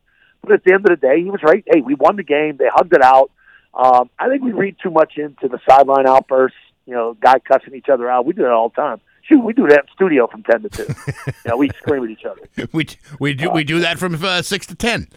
But 0.45 0.55
at 0.55 0.65
the 0.65 0.73
end 0.73 0.89
of 0.89 0.91
the 0.91 1.07
day, 1.07 1.23
he 1.23 1.31
was 1.31 1.43
right. 1.43 1.65
Hey, 1.67 1.81
we 1.81 1.95
won 1.95 2.17
the 2.17 2.23
game. 2.23 2.57
They 2.57 2.69
hugged 2.73 2.95
it 2.95 3.03
out. 3.03 3.31
Um, 3.75 4.11
I 4.19 4.29
think 4.29 4.43
we 4.43 4.53
read 4.53 4.77
too 4.83 4.91
much 4.91 5.15
into 5.17 5.49
the 5.49 5.59
sideline 5.69 6.07
outbursts. 6.07 6.59
You 6.87 6.95
know, 6.95 7.15
guy 7.15 7.39
cussing 7.39 7.75
each 7.75 7.89
other 7.89 8.11
out. 8.11 8.27
We 8.27 8.35
do 8.35 8.43
that 8.43 8.53
all 8.53 8.69
the 8.69 8.75
time. 8.77 9.01
Shoot, 9.23 9.43
we 9.43 9.55
do 9.55 9.67
that 9.69 9.81
in 9.81 9.87
studio 9.95 10.27
from 10.27 10.43
ten 10.43 10.63
to 10.63 10.69
two. 10.69 10.87
you 11.17 11.33
know, 11.47 11.57
we 11.57 11.71
scream 11.79 12.05
at 12.05 12.11
each 12.11 12.25
other. 12.25 12.69
We 12.73 12.87
we 13.19 13.35
do 13.35 13.51
we 13.51 13.65
do 13.65 13.81
that 13.81 13.99
from 13.99 14.23
uh, 14.23 14.43
six 14.43 14.67
to 14.67 14.75
ten. 14.75 15.09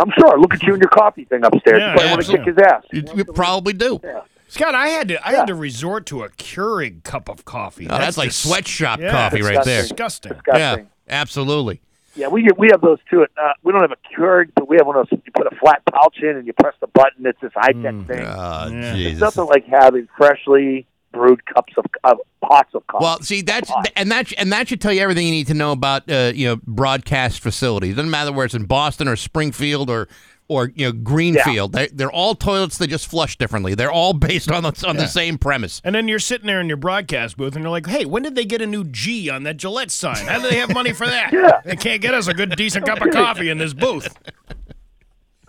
I'm 0.00 0.10
sure. 0.18 0.38
Look 0.38 0.54
at 0.54 0.62
you 0.62 0.72
and 0.72 0.82
your 0.82 0.90
coffee 0.90 1.24
thing 1.24 1.44
upstairs. 1.44 1.78
Yeah, 1.80 1.92
you 1.92 1.94
probably 1.94 2.10
want 2.10 2.26
to 2.26 2.36
kick 2.38 2.46
his 2.46 2.58
ass. 2.58 2.82
You, 2.92 3.04
you 3.16 3.24
probably 3.24 3.72
do. 3.72 4.00
Scott, 4.48 4.74
I 4.74 4.88
had 4.88 5.08
to 5.08 5.26
I 5.26 5.32
had 5.32 5.46
to 5.48 5.54
resort 5.54 6.06
to 6.06 6.22
a 6.22 6.28
Keurig 6.28 7.02
cup 7.02 7.28
of 7.28 7.44
coffee. 7.44 7.88
Oh, 7.88 7.98
that's 7.98 8.16
like 8.16 8.28
dis- 8.28 8.36
sweatshop 8.36 9.00
yeah, 9.00 9.10
coffee 9.10 9.42
right 9.42 9.64
there. 9.64 9.82
Disgusting. 9.82 10.32
Yeah, 10.46 10.76
absolutely. 11.08 11.80
Yeah, 12.16 12.28
we 12.28 12.48
we 12.56 12.68
have 12.70 12.80
those 12.80 12.98
too. 13.10 13.26
Uh, 13.36 13.52
we 13.62 13.72
don't 13.72 13.80
have 13.80 13.92
a 13.92 13.96
Keurig, 14.14 14.50
but 14.54 14.68
we 14.68 14.76
have 14.76 14.86
one 14.86 14.96
of 14.96 15.08
those. 15.08 15.20
You 15.24 15.32
put 15.34 15.46
a 15.52 15.56
flat 15.56 15.82
pouch 15.92 16.18
in 16.22 16.36
and 16.36 16.46
you 16.46 16.52
press 16.52 16.74
the 16.80 16.86
button. 16.86 17.26
It's 17.26 17.40
this 17.40 17.52
high 17.54 17.72
tech 17.72 18.06
thing. 18.06 18.24
Oh, 18.26 18.68
It's 18.70 19.20
nothing 19.20 19.46
like 19.46 19.64
having 19.66 20.08
freshly 20.16 20.86
brewed 21.12 21.44
cups 21.46 21.72
of 21.76 21.86
uh, 22.04 22.14
pots 22.42 22.74
of 22.74 22.86
coffee. 22.86 23.02
Well, 23.04 23.20
see 23.22 23.42
that's 23.42 23.70
and 23.96 24.10
that 24.10 24.32
and 24.38 24.52
that 24.52 24.68
should 24.68 24.80
tell 24.80 24.92
you 24.92 25.00
everything 25.00 25.26
you 25.26 25.32
need 25.32 25.46
to 25.48 25.54
know 25.54 25.72
about 25.72 26.10
uh, 26.10 26.32
you 26.34 26.46
know 26.48 26.56
broadcast 26.66 27.40
facilities. 27.40 27.96
Doesn't 27.96 28.10
matter 28.10 28.32
where 28.32 28.44
it's 28.44 28.54
in 28.54 28.66
Boston 28.66 29.08
or 29.08 29.16
Springfield 29.16 29.90
or 29.90 30.08
or 30.48 30.70
you 30.74 30.86
know 30.86 30.92
Greenfield. 30.92 31.72
They, 31.72 31.86
they're 31.88 32.10
all 32.12 32.34
toilets. 32.34 32.76
They 32.78 32.86
just 32.86 33.06
flush 33.06 33.36
differently. 33.38 33.74
They're 33.74 33.90
all 33.92 34.12
based 34.28 34.50
on 34.50 34.62
the 34.62 34.68
on 34.86 34.94
Yeah. 34.96 35.02
the 35.02 35.08
same 35.08 35.38
premise. 35.38 35.80
And 35.84 35.94
then 35.94 36.06
you're 36.08 36.18
sitting 36.18 36.46
there 36.46 36.60
in 36.60 36.68
your 36.68 36.76
broadcast 36.76 37.36
booth, 37.36 37.54
and 37.54 37.62
you're 37.62 37.70
like, 37.70 37.86
"Hey, 37.86 38.04
when 38.04 38.22
did 38.22 38.34
they 38.34 38.44
get 38.44 38.60
a 38.62 38.66
new 38.66 38.84
G 38.84 39.30
on 39.30 39.42
that 39.44 39.56
Gillette 39.56 39.90
sign? 39.90 40.26
How 40.26 40.40
do 40.40 40.48
they 40.48 40.56
have 40.56 40.72
money 40.74 40.92
for 40.92 41.06
that? 41.06 41.32
Yeah. 41.32 41.60
They 41.64 41.76
can't 41.76 42.00
get 42.02 42.14
us 42.14 42.28
a 42.28 42.34
good, 42.34 42.54
decent 42.56 42.86
cup 42.86 43.00
of 43.00 43.10
coffee 43.12 43.48
in 43.50 43.58
this 43.58 43.72
booth." 43.74 44.14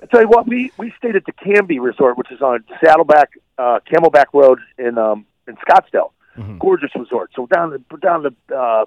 I 0.02 0.06
tell 0.08 0.22
you 0.22 0.28
what, 0.28 0.48
we 0.48 0.72
we 0.78 0.94
stayed 0.98 1.16
at 1.16 1.26
the 1.26 1.32
Camby 1.34 1.80
Resort, 1.82 2.18
which 2.18 2.32
is 2.32 2.42
on 2.42 2.64
Saddleback 2.84 3.30
uh, 3.58 3.80
Camelback 3.92 4.26
Road 4.34 4.60
in 4.78 4.98
um, 4.98 5.26
in 5.48 5.56
Scottsdale. 5.58 6.12
Gorgeous 6.60 6.92
resort. 6.96 7.32
So 7.34 7.44
we're 7.44 7.48
down 7.56 7.70
the 7.70 7.98
down 7.98 8.24
the 8.24 8.56
uh, 8.56 8.86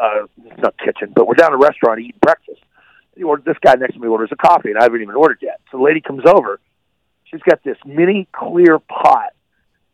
uh, 0.00 0.26
not 0.58 0.76
kitchen, 0.78 1.12
but 1.14 1.28
we're 1.28 1.34
down 1.34 1.52
a 1.52 1.56
restaurant 1.56 2.00
eating 2.00 2.18
breakfast. 2.20 2.60
This 3.16 3.56
guy 3.60 3.74
next 3.74 3.94
to 3.94 4.00
me 4.00 4.08
orders 4.08 4.30
a 4.32 4.36
coffee, 4.36 4.70
and 4.70 4.78
I 4.78 4.84
haven't 4.84 5.02
even 5.02 5.14
ordered 5.14 5.38
yet. 5.42 5.60
So 5.70 5.78
the 5.78 5.84
lady 5.84 6.00
comes 6.00 6.22
over. 6.26 6.60
She's 7.24 7.42
got 7.42 7.62
this 7.62 7.76
mini 7.84 8.26
clear 8.32 8.78
pot 8.78 9.34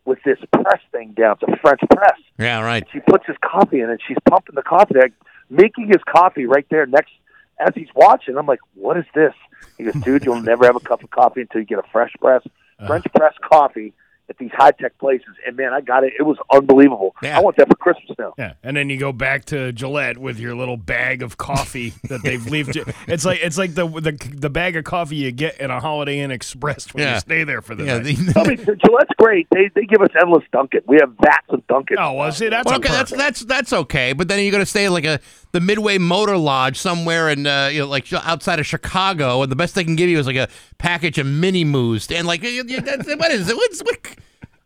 with 0.05 0.19
this 0.23 0.39
press 0.53 0.81
thing 0.91 1.11
down. 1.11 1.37
It's 1.41 1.51
a 1.51 1.57
French 1.57 1.81
press. 1.91 2.19
Yeah, 2.39 2.61
right. 2.61 2.85
She 2.91 2.99
puts 2.99 3.25
his 3.27 3.35
coffee 3.43 3.81
in, 3.81 3.89
and 3.89 3.99
she's 4.07 4.17
pumping 4.27 4.55
the 4.55 4.63
coffee 4.63 4.93
there, 4.93 5.09
making 5.49 5.87
his 5.87 6.01
coffee 6.07 6.45
right 6.45 6.65
there 6.69 6.85
next 6.85 7.11
as 7.59 7.73
he's 7.75 7.89
watching. 7.95 8.37
I'm 8.37 8.45
like, 8.45 8.61
what 8.75 8.97
is 8.97 9.05
this? 9.13 9.33
He 9.77 9.83
goes, 9.83 10.01
dude, 10.03 10.25
you'll 10.25 10.41
never 10.41 10.65
have 10.65 10.75
a 10.75 10.79
cup 10.79 11.03
of 11.03 11.09
coffee 11.09 11.41
until 11.41 11.61
you 11.61 11.67
get 11.67 11.79
a 11.79 11.87
fresh 11.91 12.13
press, 12.19 12.41
uh-huh. 12.45 12.87
French 12.87 13.05
press 13.15 13.33
coffee 13.43 13.93
at 14.29 14.37
these 14.37 14.51
high 14.53 14.71
tech 14.71 14.97
places. 14.97 15.27
And 15.45 15.55
man, 15.55 15.73
I 15.73 15.81
got 15.81 16.03
it. 16.03 16.13
It 16.19 16.23
was 16.23 16.37
unbelievable. 16.53 17.15
I 17.21 17.39
want 17.41 17.55
that 17.57 17.67
for 17.69 17.75
Christmas 17.75 18.17
now. 18.19 18.33
Yeah, 18.37 18.53
and 18.63 18.75
then 18.75 18.89
you 18.89 18.97
go 18.97 19.11
back 19.11 19.45
to 19.45 19.71
Gillette 19.71 20.17
with 20.17 20.39
your 20.39 20.55
little 20.55 20.77
bag 20.77 21.21
of 21.21 21.37
coffee 21.37 21.93
that 22.09 22.21
they've 22.23 22.45
left. 22.47 22.77
It's 23.07 23.23
like 23.25 23.39
it's 23.41 23.57
like 23.57 23.73
the, 23.73 23.87
the 23.87 24.11
the 24.35 24.49
bag 24.49 24.75
of 24.75 24.83
coffee 24.83 25.15
you 25.15 25.31
get 25.31 25.59
in 25.59 25.71
a 25.71 25.79
Holiday 25.79 26.19
Inn 26.19 26.31
Express 26.31 26.93
when 26.93 27.03
Yeah. 27.03 27.13
you 27.15 27.19
stay 27.21 27.43
there 27.43 27.61
for 27.61 27.73
the 27.75 27.85
Yeah, 27.85 27.99
night. 27.99 28.17
I 28.35 28.43
mean, 28.47 28.57
Gillette's 28.57 29.11
great. 29.17 29.47
They 29.51 29.69
they 29.73 29.85
give 29.85 30.01
us 30.01 30.09
endless 30.19 30.43
Dunkin'. 30.51 30.81
We 30.87 30.97
have 30.99 31.13
vats 31.21 31.47
of 31.49 31.65
Dunkin'. 31.67 31.97
Oh, 31.99 32.13
well, 32.13 32.31
see, 32.31 32.49
that's 32.49 32.65
Well, 32.65 32.75
a 32.75 32.77
okay, 32.79 32.89
that's 32.89 33.11
that's 33.11 33.39
that's 33.41 33.73
okay. 33.73 34.13
But 34.13 34.27
then 34.27 34.41
you're 34.43 34.51
going 34.51 34.61
to 34.63 34.65
stay 34.69 34.89
like 34.89 35.05
a 35.05 35.19
the 35.51 35.59
Midway 35.61 35.97
Motor 35.97 36.37
Lodge 36.37 36.77
somewhere 36.77 37.29
in 37.29 37.47
uh, 37.47 37.67
you 37.71 37.79
know 37.81 37.87
like 37.87 38.11
outside 38.13 38.59
of 38.59 38.65
Chicago, 38.65 39.41
and 39.43 39.51
the 39.51 39.55
best 39.55 39.75
they 39.75 39.83
can 39.83 39.95
give 39.95 40.09
you 40.09 40.19
is 40.19 40.27
like 40.27 40.35
a 40.35 40.49
package 40.77 41.17
of 41.17 41.25
mini 41.27 41.63
moose. 41.63 42.11
And 42.11 42.27
like, 42.27 42.43
you- 42.43 42.63
you- 42.67 42.81
that's- 42.81 43.07
what 43.17 43.31
is 43.31 43.49
it? 43.49 43.55
What's 43.55 43.81
what? 43.81 44.15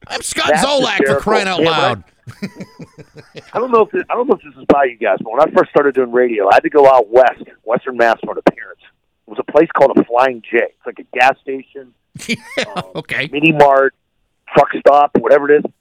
I'm 0.07 0.21
Scott 0.21 0.47
That's 0.49 0.65
Zolak 0.65 1.05
for 1.05 1.19
crying 1.19 1.47
out 1.47 1.59
Yeah, 1.61 1.65
but 1.65 1.73
I- 1.73 1.79
loud. 1.81 2.03
I 3.53 3.59
don't 3.59 3.71
know 3.71 3.81
if 3.81 3.91
this, 3.91 4.03
I 4.09 4.15
don't 4.15 4.27
know 4.27 4.35
if 4.35 4.41
this 4.41 4.53
is 4.59 4.65
by 4.65 4.85
you 4.85 4.97
guys, 4.97 5.17
but 5.21 5.31
when 5.31 5.41
I 5.41 5.51
first 5.55 5.69
started 5.69 5.95
doing 5.95 6.11
radio, 6.11 6.47
I 6.49 6.55
had 6.55 6.63
to 6.63 6.69
go 6.69 6.87
out 6.87 7.09
west, 7.09 7.43
Western 7.63 7.97
Mass, 7.97 8.17
for 8.23 8.31
an 8.33 8.39
appearance. 8.45 8.79
It 9.27 9.29
was 9.29 9.39
a 9.39 9.51
place 9.51 9.67
called 9.77 9.97
a 9.97 10.03
Flying 10.05 10.41
J. 10.41 10.57
It's 10.57 10.85
like 10.85 10.99
a 10.99 11.17
gas 11.17 11.37
station, 11.41 11.93
okay, 12.95 13.29
mini 13.31 13.51
mart, 13.51 13.93
truck 14.53 14.69
stop, 14.79 15.11
whatever 15.19 15.49
it 15.51 15.63
is. 15.65 15.71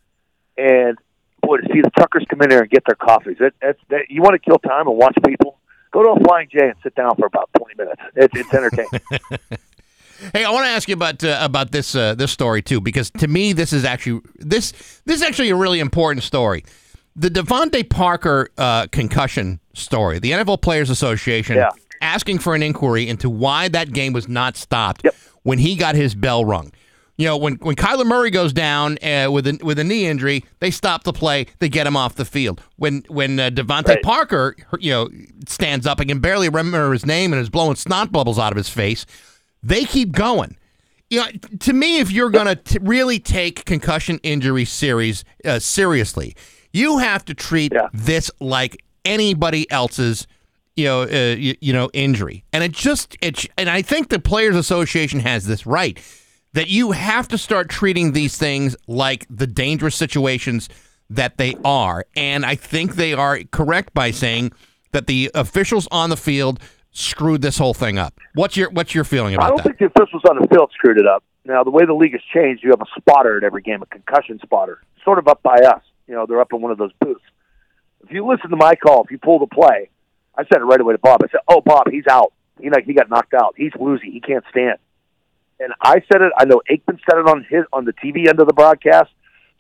And 0.57 0.99
boy, 1.43 1.59
to 1.59 1.63
see 1.73 1.81
the 1.81 1.91
truckers 1.97 2.25
come 2.29 2.41
in 2.43 2.49
there 2.49 2.61
and 2.63 2.71
get 2.71 2.85
their 2.87 2.95
coffees, 2.97 3.37
that, 3.41 3.53
that's 3.61 3.79
that, 3.89 4.03
you 4.11 4.23
want 4.23 4.35
to 4.35 4.39
kill 4.39 4.59
time 4.59 4.87
and 4.89 4.97
watch 4.97 5.17
people. 5.27 5.59
Go 5.93 6.03
to 6.05 6.11
a 6.11 6.21
Flying 6.25 6.49
J 6.53 6.69
and 6.69 6.75
sit 6.83 6.95
down 6.95 7.17
for 7.17 7.27
about 7.27 7.51
twenty 7.59 7.75
minutes. 7.77 8.01
It's, 8.17 8.35
it's 8.37 8.55
entertaining. 8.55 9.01
Hey, 10.35 10.45
I 10.45 10.51
want 10.51 10.67
to 10.67 10.71
ask 10.71 10.87
you 10.87 10.93
about 10.93 11.25
uh, 11.25 11.39
about 11.41 11.71
this 11.73 11.95
uh, 11.95 12.15
this 12.15 12.31
story 12.31 12.61
too, 12.61 12.79
because 12.79 13.11
to 13.13 13.27
me 13.27 13.55
this 13.55 13.73
is 13.73 13.87
actually 13.87 14.21
this 14.37 14.73
this 15.07 15.17
is 15.17 15.23
actually 15.23 15.49
a 15.49 15.57
really 15.57 15.81
important 15.81 16.23
story. 16.25 16.63
The 17.17 17.31
DeVante 17.31 17.89
Parker 17.89 18.51
uh, 18.59 18.87
concussion 18.89 19.61
story. 19.73 20.19
The 20.19 20.33
NFL 20.33 20.61
Players 20.61 20.91
Association 20.91 21.57
Yeah. 21.57 21.71
asking 22.03 22.41
for 22.41 22.55
an 22.55 22.63
inquiry 22.63 23.09
into 23.09 23.31
why 23.31 23.69
that 23.69 23.93
game 23.95 24.13
was 24.13 24.29
not 24.29 24.59
stopped 24.59 25.07
when 25.43 25.59
he 25.59 25.75
got 25.75 25.95
his 25.95 26.15
bell 26.15 26.45
rung. 26.45 26.71
You 27.21 27.27
know, 27.27 27.37
when 27.37 27.57
when 27.57 27.77
Kyler 27.77 28.07
Murray 28.07 28.31
goes 28.31 28.55
down 28.55 28.97
uh, 29.05 29.29
with 29.31 29.47
a 29.47 29.59
with 29.63 29.79
a 29.79 29.85
knee 29.85 30.07
injury, 30.07 30.43
they 30.61 30.71
stop 30.71 31.05
the 31.05 31.13
play, 31.13 31.49
they 31.59 31.69
get 31.69 31.87
him 31.87 31.95
off 31.95 32.15
the 32.15 32.25
field. 32.25 32.63
When 32.77 33.05
when 33.09 33.39
uh, 33.39 33.51
DeVante 33.51 33.89
Right. 33.89 34.03
Parker, 34.03 34.57
you 34.79 34.91
know, 34.91 35.11
stands 35.47 35.87
up 35.87 36.01
and 36.01 36.09
can 36.09 36.21
barely 36.21 36.49
remember 36.49 36.91
his 36.95 37.05
name 37.05 37.35
and 37.35 37.43
is 37.43 37.51
blowing 37.51 37.77
snot 37.77 38.11
bubbles 38.11 38.39
out 38.39 38.53
of 38.53 38.57
his 38.57 38.71
face, 38.71 39.05
they 39.63 39.85
keep 39.85 40.13
going. 40.13 40.57
You 41.11 41.21
know, 41.21 41.27
to 41.59 41.75
me, 41.75 41.99
if 41.99 42.11
you're 42.11 42.31
going 42.31 42.57
to 42.57 42.81
really 42.81 43.19
take 43.19 43.67
concussion 43.67 44.19
injury 44.23 44.65
series 44.65 45.23
uh, 45.45 45.59
seriously, 45.59 46.35
you 46.73 46.99
have 46.99 47.23
to 47.27 47.35
treat 47.35 47.75
this 47.93 48.31
like 48.41 48.83
anybody 49.05 49.71
else's, 49.71 50.27
you 50.75 50.87
know, 50.87 51.03
uh, 51.03 51.37
you, 51.37 51.55
you 51.61 51.75
know, 51.75 51.91
injury. 51.93 52.45
And 52.55 52.65
it 52.65 52.73
just 52.73 53.19
it 53.21 53.45
and 53.59 53.69
I 53.69 53.83
think 53.83 54.09
the 54.09 54.21
Players 54.21 54.57
Association 54.57 55.21
has 55.21 55.47
this 55.47 55.67
right 55.67 55.99
that 56.53 56.69
you 56.69 56.93
have 56.93 57.29
to 57.29 57.39
start 57.39 57.69
treating 57.69 58.13
these 58.13 58.37
things 58.37 58.77
like 58.87 59.27
the 59.31 59.47
dangerous 59.47 59.95
situations 59.95 60.69
that 61.09 61.37
they 61.37 61.55
are. 61.65 62.05
And 62.17 62.45
I 62.45 62.55
think 62.55 62.95
they 62.95 63.13
are 63.13 63.41
correct 63.51 63.95
by 63.95 64.11
saying 64.11 64.53
that 64.93 65.07
the 65.07 65.31
officials 65.35 65.89
on 65.91 66.11
the 66.11 66.17
field 66.17 66.61
screwed 66.93 67.43
this 67.43 67.59
whole 67.59 67.75
thing 67.75 67.99
up. 67.99 68.19
What's 68.35 68.57
your 68.57 68.71
what's 68.71 68.95
your 68.95 69.05
feeling 69.05 69.35
about 69.35 69.43
that? 69.43 69.47
I 69.47 69.49
don't 69.51 69.57
that? 69.59 69.79
think 69.79 69.95
the 69.95 70.03
officials 70.03 70.23
on 70.29 70.39
the 70.41 70.49
field 70.49 70.71
screwed 70.75 70.99
it 70.99 71.07
up. 71.07 71.23
Now, 71.45 71.65
the 71.65 71.71
way 71.71 71.85
the 71.87 71.95
league 71.95 72.13
has 72.13 72.21
changed, 72.35 72.63
you 72.63 72.71
have 72.71 72.81
a 72.81 73.01
spotter 73.01 73.39
at 73.39 73.45
every 73.45 73.63
game, 73.63 73.83
a 73.83 73.87
concussion 73.87 74.39
spotter, 74.43 74.83
sort 75.05 75.19
of 75.19 75.27
up 75.27 75.43
by 75.43 75.57
us. 75.57 75.83
You 76.07 76.15
know, 76.15 76.27
they're 76.27 76.41
up 76.41 76.53
in 76.53 76.61
one 76.61 76.73
of 76.73 76.79
those 76.79 76.93
booths. 77.01 77.23
If 78.05 78.11
you 78.11 78.27
listen 78.27 78.51
to 78.51 78.57
my 78.57 78.75
call, 78.75 79.05
if 79.05 79.11
you 79.11 79.19
pull 79.19 79.39
the 79.39 79.47
play, 79.47 79.91
I 80.37 80.45
said 80.45 80.61
it 80.61 80.65
right 80.65 80.81
away 80.81 80.95
to 80.95 80.99
Bob. 80.99 81.21
I 81.23 81.29
said, 81.31 81.41
"Oh, 81.49 81.61
Bob, 81.61 81.89
he's 81.91 82.07
out. 82.09 82.33
He 82.61 82.71
like 82.71 82.85
he 82.85 82.93
got 82.93 83.09
knocked 83.09 83.35
out. 83.35 83.55
He's 83.57 83.73
woozy. 83.79 84.11
He 84.11 84.21
can't 84.21 84.45
stand." 84.51 84.79
And 85.61 85.75
I 85.81 86.03
said 86.11 86.23
it. 86.23 86.33
I 86.37 86.47
know 86.47 86.63
Aikman 86.71 86.99
said 87.09 87.19
it 87.19 87.29
on 87.29 87.47
his 87.49 87.65
on 87.73 87.85
the 87.85 87.93
TV 87.93 88.29
end 88.29 88.41
of 88.41 88.47
the 88.47 88.55
broadcast. 88.55 89.11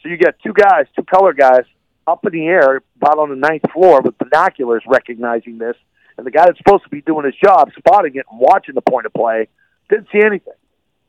So 0.02 0.09
you 0.09 0.16
get 0.16 0.40
two 0.43 0.55
guys, 0.55 0.86
two 0.97 1.05
color 1.05 1.35
guys, 1.35 1.64
up 2.06 2.24
in 2.24 2.32
the 2.32 2.47
air, 2.47 2.82
about 2.97 3.18
on 3.18 3.28
the 3.28 3.36
ninth 3.36 3.70
floor 3.72 4.01
with 4.01 4.16
binoculars, 4.16 4.82
recognizing 4.86 5.59
this, 5.59 5.77
and 6.16 6.27
the 6.27 6.31
guy 6.31 6.47
that's 6.47 6.59
supposed 6.59 6.85
to 6.85 6.89
be 6.89 7.02
doing 7.02 7.27
his 7.27 7.35
job, 7.36 7.70
spotting 7.78 8.14
it 8.14 8.24
and 8.31 8.40
watching 8.40 8.74
the 8.74 8.81
point 8.81 9.05
of 9.05 9.12
play, 9.12 9.48
didn't 9.90 10.09
see 10.10 10.20
anything. 10.24 10.55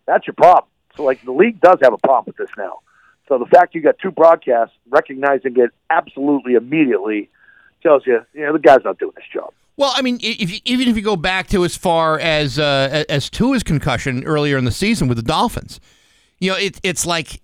That's 0.05 0.27
your 0.27 0.33
problem. 0.33 0.69
So 0.97 1.03
like 1.03 1.23
the 1.23 1.31
league 1.31 1.61
does 1.61 1.77
have 1.81 1.93
a 1.93 1.97
problem 1.97 2.25
with 2.27 2.37
this 2.37 2.55
now. 2.57 2.79
So 3.29 3.37
the 3.37 3.45
fact 3.45 3.75
you 3.75 3.81
got 3.81 3.97
two 3.99 4.11
broadcasts 4.11 4.75
recognizing 4.89 5.57
it 5.57 5.71
absolutely 5.89 6.55
immediately 6.55 7.29
tells 7.81 8.05
you, 8.05 8.25
you 8.33 8.41
know, 8.41 8.51
the 8.51 8.59
guy's 8.59 8.83
not 8.83 8.99
doing 8.99 9.13
his 9.15 9.25
job. 9.33 9.53
Well, 9.77 9.93
I 9.95 10.01
mean, 10.01 10.19
if 10.21 10.51
you, 10.51 10.59
even 10.65 10.87
if 10.87 10.95
you 10.95 11.01
go 11.01 11.15
back 11.15 11.47
to 11.47 11.63
as 11.65 11.75
far 11.75 12.19
as 12.19 12.59
uh, 12.59 13.03
as 13.09 13.29
to 13.31 13.53
his 13.53 13.63
concussion 13.63 14.23
earlier 14.25 14.57
in 14.57 14.65
the 14.65 14.71
season 14.71 15.07
with 15.07 15.17
the 15.17 15.23
Dolphins, 15.23 15.79
you 16.39 16.51
know, 16.51 16.57
it, 16.57 16.79
it's 16.83 17.05
like 17.05 17.41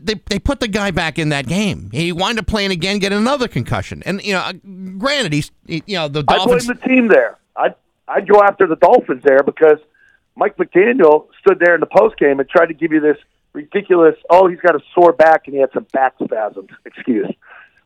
they 0.00 0.14
they 0.30 0.38
put 0.38 0.60
the 0.60 0.68
guy 0.68 0.90
back 0.90 1.18
in 1.18 1.28
that 1.30 1.46
game. 1.46 1.90
He 1.92 2.12
wound 2.12 2.38
up 2.38 2.46
playing 2.46 2.70
again, 2.70 2.98
get 2.98 3.12
another 3.12 3.48
concussion, 3.48 4.02
and 4.06 4.22
you 4.22 4.32
know, 4.32 4.40
uh, 4.40 4.52
granted, 4.98 5.32
he's 5.32 5.50
you 5.66 5.82
know 5.96 6.08
the 6.08 6.22
Dolphins. 6.22 6.68
I 6.68 6.72
blame 6.72 6.80
the 6.80 6.88
team 6.88 7.08
there. 7.08 7.38
I'd, 7.56 7.74
I'd 8.08 8.28
go 8.28 8.42
after 8.42 8.66
the 8.66 8.76
Dolphins 8.76 9.22
there 9.24 9.42
because 9.42 9.78
Mike 10.36 10.56
McDaniel 10.56 11.28
stood 11.40 11.58
there 11.58 11.74
in 11.74 11.80
the 11.80 11.86
post 11.86 12.18
game 12.18 12.38
and 12.38 12.48
tried 12.48 12.66
to 12.66 12.74
give 12.74 12.92
you 12.92 13.00
this 13.00 13.16
ridiculous, 13.56 14.14
oh, 14.30 14.46
he's 14.46 14.60
got 14.60 14.76
a 14.76 14.80
sore 14.94 15.12
back 15.12 15.42
and 15.46 15.54
he 15.54 15.60
had 15.60 15.72
some 15.72 15.86
back 15.92 16.14
spasms 16.22 16.68
excuse. 16.84 17.32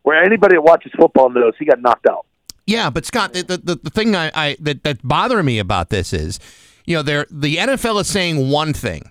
Where 0.02 0.23
anybody 0.23 0.57
that 0.57 0.62
watches 0.62 0.93
football 0.98 1.31
knows 1.31 1.55
he 1.59 1.65
got 1.65 1.81
knocked 1.81 2.07
out. 2.09 2.27
Yeah, 2.66 2.90
but 2.90 3.04
Scott, 3.04 3.32
the 3.32 3.60
the, 3.62 3.78
the 3.82 3.90
thing 3.90 4.14
I, 4.14 4.30
I 4.34 4.56
that 4.60 4.82
that's 4.84 5.00
bothering 5.02 5.46
me 5.46 5.58
about 5.58 5.90
this 5.90 6.12
is, 6.12 6.38
you 6.84 6.96
know, 6.96 7.02
they're 7.02 7.26
the 7.30 7.56
NFL 7.56 8.00
is 8.00 8.06
saying 8.06 8.50
one 8.50 8.72
thing, 8.72 9.10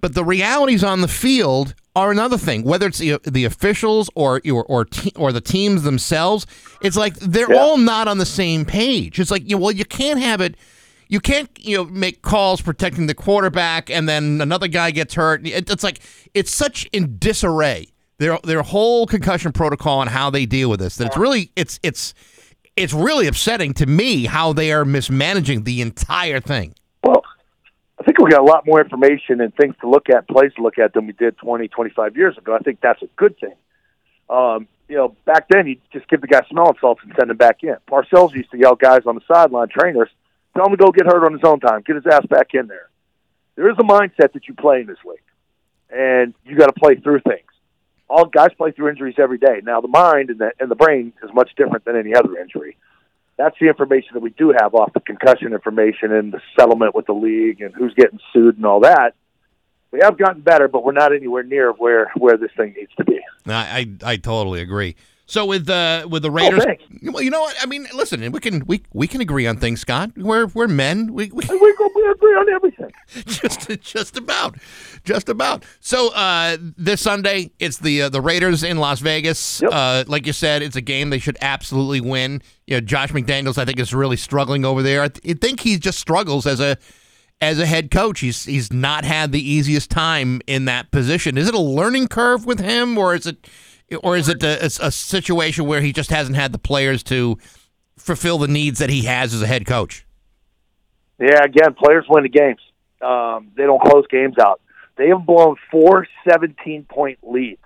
but 0.00 0.14
the 0.14 0.24
realities 0.24 0.84
on 0.84 1.00
the 1.00 1.08
field 1.08 1.74
are 1.96 2.10
another 2.10 2.38
thing. 2.38 2.64
Whether 2.64 2.86
it's 2.86 2.98
the, 2.98 3.20
the 3.24 3.44
officials 3.44 4.10
or 4.14 4.40
or 4.46 4.64
or, 4.64 4.84
te- 4.84 5.12
or 5.16 5.32
the 5.32 5.40
teams 5.40 5.82
themselves, 5.82 6.46
it's 6.82 6.96
like 6.96 7.14
they're 7.16 7.52
all 7.52 7.78
not 7.78 8.08
on 8.08 8.18
the 8.18 8.26
same 8.26 8.64
page. 8.64 9.20
It's 9.20 9.30
like, 9.30 9.48
you 9.48 9.58
well, 9.58 9.72
you 9.72 9.84
can't 9.84 10.20
have 10.20 10.40
it. 10.40 10.56
You 11.08 11.20
can't, 11.20 11.50
you 11.60 11.76
know, 11.76 11.84
make 11.84 12.22
calls 12.22 12.62
protecting 12.62 13.06
the 13.06 13.14
quarterback, 13.14 13.90
and 13.90 14.08
then 14.08 14.40
another 14.40 14.68
guy 14.68 14.90
gets 14.90 15.14
hurt. 15.14 15.46
It, 15.46 15.70
it's 15.70 15.84
like 15.84 16.00
it's 16.32 16.50
such 16.50 16.86
in 16.92 17.18
disarray. 17.18 17.88
Their 18.18 18.38
their 18.44 18.62
whole 18.62 19.06
concussion 19.06 19.52
protocol 19.52 20.00
and 20.00 20.10
how 20.10 20.30
they 20.30 20.46
deal 20.46 20.70
with 20.70 20.80
this. 20.80 20.96
That 20.96 21.08
it's 21.08 21.16
really 21.16 21.50
it's 21.56 21.78
it's 21.82 22.14
it's 22.76 22.92
really 22.92 23.26
upsetting 23.26 23.72
to 23.74 23.86
me 23.86 24.26
how 24.26 24.52
they 24.52 24.72
are 24.72 24.84
mismanaging 24.84 25.64
the 25.64 25.80
entire 25.80 26.40
thing. 26.40 26.74
Well, 27.02 27.22
I 28.00 28.04
think 28.04 28.18
we 28.18 28.30
got 28.30 28.40
a 28.40 28.44
lot 28.44 28.66
more 28.66 28.80
information 28.80 29.40
and 29.40 29.54
things 29.54 29.74
to 29.80 29.88
look 29.88 30.08
at, 30.10 30.26
plays 30.28 30.52
to 30.56 30.62
look 30.62 30.78
at 30.78 30.94
than 30.94 31.06
we 31.06 31.12
did 31.12 31.38
20, 31.38 31.68
25 31.68 32.16
years 32.16 32.36
ago. 32.36 32.54
I 32.54 32.58
think 32.58 32.80
that's 32.80 33.02
a 33.02 33.08
good 33.16 33.38
thing. 33.38 33.54
Um, 34.28 34.66
you 34.88 34.96
know, 34.96 35.16
back 35.24 35.46
then 35.48 35.66
you 35.66 35.76
just 35.92 36.08
give 36.08 36.20
the 36.20 36.26
guy 36.26 36.42
smelling 36.50 36.74
salts 36.80 37.00
and 37.04 37.12
send 37.18 37.30
him 37.30 37.36
back 37.36 37.62
in. 37.62 37.76
Parcells 37.88 38.34
used 38.34 38.50
to 38.50 38.58
yell 38.58 38.74
guys 38.74 39.02
on 39.06 39.14
the 39.14 39.22
sideline, 39.32 39.68
trainers, 39.68 40.10
tell 40.56 40.66
him 40.66 40.72
to 40.72 40.76
go 40.76 40.90
get 40.90 41.06
hurt 41.06 41.24
on 41.24 41.32
his 41.32 41.44
own 41.44 41.60
time, 41.60 41.82
get 41.86 41.96
his 41.96 42.06
ass 42.06 42.26
back 42.26 42.48
in 42.54 42.66
there. 42.66 42.88
There 43.56 43.70
is 43.70 43.76
a 43.78 43.82
mindset 43.82 44.32
that 44.32 44.48
you 44.48 44.54
play 44.54 44.80
in 44.80 44.86
this 44.86 44.98
league, 45.06 45.18
and 45.90 46.34
you 46.44 46.56
got 46.56 46.66
to 46.66 46.72
play 46.72 46.96
through 46.96 47.20
things. 47.20 47.46
All 48.08 48.26
guys 48.26 48.50
play 48.56 48.70
through 48.72 48.90
injuries 48.90 49.16
every 49.18 49.38
day. 49.38 49.60
Now, 49.62 49.80
the 49.80 49.88
mind 49.88 50.30
and 50.30 50.38
the 50.38 50.52
and 50.60 50.70
the 50.70 50.74
brain 50.74 51.12
is 51.22 51.30
much 51.32 51.50
different 51.56 51.84
than 51.84 51.96
any 51.96 52.14
other 52.14 52.36
injury. 52.38 52.76
That's 53.36 53.56
the 53.60 53.66
information 53.66 54.10
that 54.14 54.20
we 54.20 54.30
do 54.30 54.54
have 54.58 54.74
off 54.74 54.92
the 54.92 55.00
concussion 55.00 55.52
information 55.52 56.12
and 56.12 56.32
the 56.32 56.40
settlement 56.58 56.94
with 56.94 57.06
the 57.06 57.14
league 57.14 57.60
and 57.60 57.74
who's 57.74 57.94
getting 57.94 58.20
sued 58.32 58.56
and 58.56 58.66
all 58.66 58.80
that. 58.80 59.14
We 59.90 60.00
have 60.02 60.18
gotten 60.18 60.42
better, 60.42 60.68
but 60.68 60.84
we're 60.84 60.92
not 60.92 61.14
anywhere 61.14 61.42
near 61.42 61.72
where 61.72 62.12
where 62.16 62.36
this 62.36 62.50
thing 62.56 62.74
needs 62.76 62.92
to 62.96 63.04
be. 63.04 63.20
I 63.46 63.52
I, 64.04 64.12
I 64.12 64.16
totally 64.16 64.60
agree. 64.60 64.96
So 65.26 65.46
with 65.46 65.64
the 65.66 66.06
with 66.10 66.22
the 66.22 66.30
Raiders, 66.30 66.64
Oh, 66.66 67.12
well, 67.12 67.22
you 67.22 67.30
know 67.30 67.40
what? 67.40 67.56
I 67.60 67.66
mean, 67.66 67.86
listen, 67.94 68.30
we 68.30 68.40
can 68.40 68.64
we 68.66 68.82
we 68.92 69.06
can 69.06 69.20
agree 69.22 69.46
on 69.46 69.56
things, 69.56 69.80
Scott. 69.80 70.10
We're 70.16 70.46
we're 70.48 70.68
men. 70.68 71.14
We, 71.14 71.30
we 71.32 71.44
we, 71.48 71.56
we 71.58 72.10
agree 72.10 72.34
on 72.34 72.48
everything. 72.50 72.90
just 73.26 73.80
just 73.80 74.18
about, 74.18 74.56
just 75.04 75.30
about. 75.30 75.64
So 75.80 76.12
uh, 76.14 76.58
this 76.60 77.00
Sunday, 77.00 77.52
it's 77.58 77.78
the 77.78 78.02
uh, 78.02 78.08
the 78.10 78.20
Raiders 78.20 78.62
in 78.62 78.76
Las 78.76 79.00
Vegas. 79.00 79.62
Uh, 79.62 80.04
like 80.06 80.26
you 80.26 80.34
said, 80.34 80.62
it's 80.62 80.76
a 80.76 80.82
game 80.82 81.08
they 81.08 81.18
should 81.18 81.38
absolutely 81.40 82.02
win. 82.02 82.42
You 82.66 82.76
know, 82.76 82.80
Josh 82.80 83.10
McDaniels, 83.10 83.56
I 83.56 83.64
think, 83.64 83.78
is 83.78 83.94
really 83.94 84.16
struggling 84.18 84.64
over 84.66 84.82
there. 84.82 85.02
I 85.02 85.08
th- 85.08 85.36
I 85.36 85.38
think 85.38 85.60
he 85.60 85.78
just 85.78 85.98
struggles 85.98 86.46
as 86.46 86.60
a 86.60 86.76
as 87.40 87.58
a 87.58 87.66
head 87.66 87.90
coach. 87.90 88.20
He's 88.20 88.44
he's 88.44 88.70
not 88.72 89.04
had 89.04 89.32
the 89.32 89.40
easiest 89.50 89.90
time 89.90 90.42
in 90.46 90.66
that 90.66 90.90
position. 90.90 91.38
Is 91.38 91.48
it 91.48 91.54
a 91.54 91.60
learning 91.60 92.08
curve 92.08 92.44
with 92.44 92.60
him, 92.60 92.98
or 92.98 93.14
is 93.14 93.26
it 93.26 93.48
or 94.02 94.16
is 94.16 94.28
it 94.28 94.42
a, 94.42 94.64
a, 94.64 94.90
situation 94.90 95.66
where 95.66 95.80
he 95.80 95.92
just 95.92 96.10
hasn't 96.10 96.36
had 96.36 96.52
the 96.52 96.58
players 96.58 97.02
to 97.04 97.38
fulfill 97.96 98.38
the 98.38 98.48
needs 98.48 98.78
that 98.78 98.90
he 98.90 99.02
has 99.02 99.34
as 99.34 99.42
a 99.42 99.46
head 99.46 99.66
coach? 99.66 100.06
Yeah, 101.18 101.44
again, 101.44 101.74
players 101.74 102.06
win 102.08 102.24
the 102.24 102.28
games. 102.28 102.60
Um, 103.00 103.52
they 103.56 103.64
don't 103.64 103.82
close 103.82 104.06
games 104.08 104.36
out. 104.40 104.60
They 104.96 105.08
have 105.08 105.26
blown 105.26 105.56
four 105.70 106.06
17 106.28 106.86
point 106.88 107.18
leads 107.22 107.60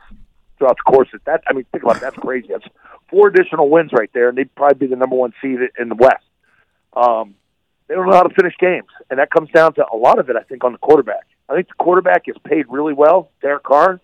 throughout 0.58 0.76
the 0.76 0.90
course 0.90 1.08
of 1.14 1.20
that. 1.24 1.42
I 1.46 1.52
mean, 1.52 1.64
think 1.70 1.84
about 1.84 1.96
it, 1.96 2.02
that's 2.02 2.16
crazy. 2.16 2.48
That's 2.50 2.66
four 3.10 3.28
additional 3.28 3.70
wins 3.70 3.92
right 3.92 4.10
there, 4.12 4.28
and 4.28 4.36
they'd 4.36 4.54
probably 4.54 4.86
be 4.86 4.90
the 4.90 4.96
number 4.96 5.16
one 5.16 5.32
seed 5.40 5.58
in 5.78 5.88
the 5.88 5.94
West. 5.94 6.24
Um, 6.94 7.34
they 7.86 7.94
don't 7.94 8.08
know 8.08 8.16
how 8.16 8.24
to 8.24 8.34
finish 8.34 8.54
games, 8.58 8.88
and 9.10 9.18
that 9.18 9.30
comes 9.30 9.50
down 9.50 9.74
to 9.74 9.86
a 9.90 9.96
lot 9.96 10.18
of 10.18 10.28
it, 10.28 10.36
I 10.36 10.42
think, 10.42 10.64
on 10.64 10.72
the 10.72 10.78
quarterback. 10.78 11.26
I 11.48 11.54
think 11.54 11.68
the 11.68 11.82
quarterback 11.82 12.24
is 12.26 12.36
paid 12.44 12.66
really 12.68 12.92
well, 12.92 13.30
Derek 13.40 13.62
Carr. 13.62 14.00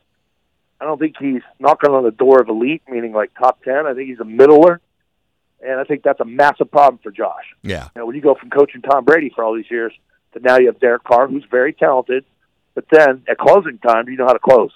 I 0.80 0.84
don't 0.84 0.98
think 0.98 1.16
he's 1.18 1.42
knocking 1.59 1.90
on 1.90 2.05
the 2.05 2.10
door 2.10 2.40
of 2.40 2.48
elite, 2.48 2.82
meaning 2.88 3.12
like 3.12 3.32
top 3.38 3.62
10. 3.62 3.86
I 3.86 3.94
think 3.94 4.09
he's 4.09 4.20
a 4.20 4.24
middler, 4.24 4.80
and 5.64 5.80
I 5.80 5.84
think 5.84 6.02
that's 6.02 6.20
a 6.20 6.24
massive 6.24 6.70
problem 6.70 6.98
for 7.02 7.10
Josh. 7.10 7.44
Yeah. 7.62 7.88
You 7.94 8.01
know, 8.01 8.06
when 8.06 8.16
you 8.16 8.22
go 8.22 8.34
from 8.34 8.51
coaching 8.51 8.82
Tom 8.82 9.05
Brady 9.05 9.30
for 9.34 9.44
all 9.44 9.55
these 9.55 9.70
years 9.70 9.92
to 10.32 10.40
now 10.40 10.59
you 10.59 10.66
have 10.66 10.80
Derek 10.80 11.05
Carr, 11.05 11.28
who's 11.28 11.44
very 11.51 11.72
talented, 11.72 12.24
but 12.74 12.84
then 12.90 13.22
at 13.28 13.38
closing 13.38 13.78
time, 13.78 14.06
do 14.06 14.12
you 14.12 14.18
know 14.18 14.26
how 14.26 14.32
to 14.32 14.38
close? 14.38 14.72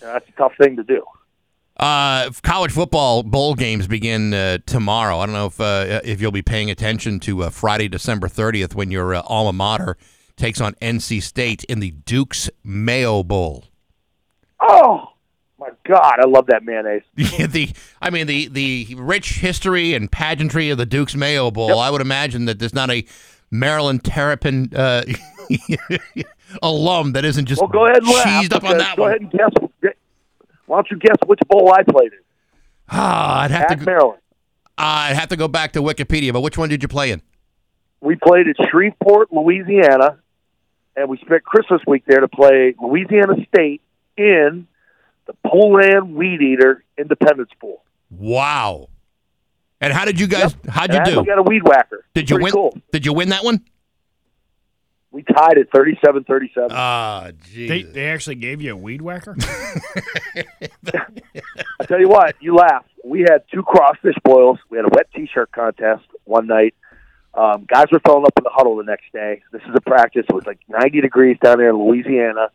And 0.00 0.10
that's 0.10 0.28
a 0.28 0.32
tough 0.32 0.52
thing 0.58 0.76
to 0.76 0.84
do. 0.84 1.04
Uh, 1.78 2.30
college 2.42 2.72
football 2.72 3.22
bowl 3.22 3.54
games 3.54 3.86
begin 3.86 4.32
uh, 4.32 4.58
tomorrow. 4.64 5.18
I 5.18 5.26
don't 5.26 5.34
know 5.34 5.46
if 5.46 5.60
uh, 5.60 6.00
if 6.04 6.22
you'll 6.22 6.32
be 6.32 6.42
paying 6.42 6.70
attention 6.70 7.20
to 7.20 7.42
uh, 7.44 7.50
Friday, 7.50 7.86
December 7.88 8.28
thirtieth, 8.28 8.74
when 8.74 8.90
your 8.90 9.14
uh, 9.14 9.22
alma 9.26 9.52
mater 9.52 9.98
takes 10.36 10.60
on 10.60 10.72
NC 10.74 11.22
State 11.22 11.64
in 11.64 11.80
the 11.80 11.90
Duke's 11.90 12.48
Mayo 12.64 13.22
Bowl. 13.22 13.64
Oh 14.68 15.12
my 15.58 15.70
God, 15.86 16.14
I 16.20 16.26
love 16.26 16.46
that 16.46 16.62
mayonnaise. 16.64 17.02
the 17.16 17.70
I 18.00 18.10
mean 18.10 18.26
the 18.26 18.48
the 18.48 18.94
rich 18.96 19.38
history 19.38 19.94
and 19.94 20.10
pageantry 20.10 20.70
of 20.70 20.78
the 20.78 20.86
Duke's 20.86 21.14
Mayo 21.14 21.50
Bowl. 21.50 21.78
I 21.78 21.90
would 21.90 22.00
imagine 22.02 22.44
that 22.46 22.58
there's 22.58 22.74
not 22.74 22.90
a 22.90 23.04
Maryland 23.50 24.04
Terrapin 24.04 24.72
uh, 24.74 25.02
alum 26.62 27.12
that 27.12 27.24
isn't 27.24 27.46
just 27.46 27.60
Well, 27.60 27.68
go 27.68 27.86
ahead 27.86 27.98
and 28.02 28.06
cheesed 28.06 28.52
up 28.52 28.64
on 28.64 28.78
that 28.78 28.96
go 28.96 29.02
one. 29.02 29.10
ahead 29.12 29.22
and 29.22 29.30
guess. 29.30 29.92
Why 30.66 30.78
don't 30.78 30.90
you 30.90 30.98
guess 30.98 31.16
which 31.26 31.40
bowl 31.48 31.72
I 31.72 31.82
played 31.84 32.12
in? 32.12 32.18
Ah, 32.88 33.42
I'd 33.42 33.50
have 33.52 33.70
At 33.70 33.78
to 33.80 33.84
Maryland. 33.84 34.20
I'd 34.78 35.14
have 35.14 35.28
to 35.28 35.36
go 35.36 35.48
back 35.48 35.72
to 35.72 35.80
Wikipedia. 35.80 36.32
But 36.32 36.40
which 36.40 36.58
one 36.58 36.68
did 36.68 36.82
you 36.82 36.88
play 36.88 37.10
in? 37.12 37.22
We 38.00 38.16
played 38.16 38.46
at 38.48 38.56
Shreveport, 38.68 39.32
Louisiana, 39.32 40.18
and 40.96 41.08
we 41.08 41.18
spent 41.18 41.44
Christmas 41.44 41.80
week 41.86 42.04
there 42.06 42.20
to 42.20 42.28
play 42.28 42.74
Louisiana 42.80 43.34
State 43.54 43.80
in 44.16 44.66
the 45.26 45.34
Poulan 45.44 46.12
Weed 46.12 46.40
Eater 46.42 46.84
Independence 46.98 47.50
Bowl. 47.60 47.82
Wow. 48.10 48.88
And 49.80 49.92
how 49.92 50.04
did 50.04 50.18
you 50.18 50.26
guys? 50.26 50.56
How'd 50.68 50.92
you 50.92 50.98
And 50.98 51.06
do? 51.06 51.20
We 51.20 51.26
got 51.26 51.38
a 51.38 51.42
weed 51.42 51.62
whacker. 51.64 52.04
Did 52.14 52.30
you 52.30 52.36
Pretty 52.36 52.44
win? 52.44 52.52
Cool. 52.52 52.78
Did 52.92 53.04
you 53.04 53.12
win 53.12 53.28
that 53.30 53.44
one? 53.44 53.60
We 55.10 55.22
tied 55.22 55.56
at 55.58 55.70
37-37. 55.70 56.68
Ah, 56.70 57.30
They, 57.54 57.82
they 57.82 58.06
actually 58.10 58.34
gave 58.34 58.60
you 58.60 58.72
a 58.72 58.76
weed 58.76 59.00
whacker? 59.00 59.34
I 60.86 61.84
tell 61.86 62.00
you 62.00 62.08
what, 62.08 62.34
you 62.40 62.54
laugh. 62.54 62.84
We 63.04 63.20
had 63.20 63.44
two 63.52 63.62
crawfish 63.62 64.16
boils. 64.24 64.58
We 64.68 64.76
had 64.78 64.84
a 64.86 64.90
wet 64.92 65.08
T-shirt 65.14 65.52
contest 65.52 66.04
one 66.24 66.46
night. 66.46 66.74
Um, 67.34 67.64
guys 67.66 67.86
were 67.92 68.00
filling 68.00 68.24
up 68.24 68.32
in 68.36 68.44
the 68.44 68.50
huddle 68.52 68.76
the 68.76 68.82
next 68.84 69.04
day. 69.12 69.42
This 69.52 69.62
is 69.62 69.74
a 69.74 69.80
practice. 69.80 70.24
It 70.28 70.34
was 70.34 70.46
like 70.46 70.58
90 70.68 71.00
degrees 71.02 71.38
down 71.42 71.58
there 71.58 71.70
in 71.70 71.76
Louisiana. 71.76 72.48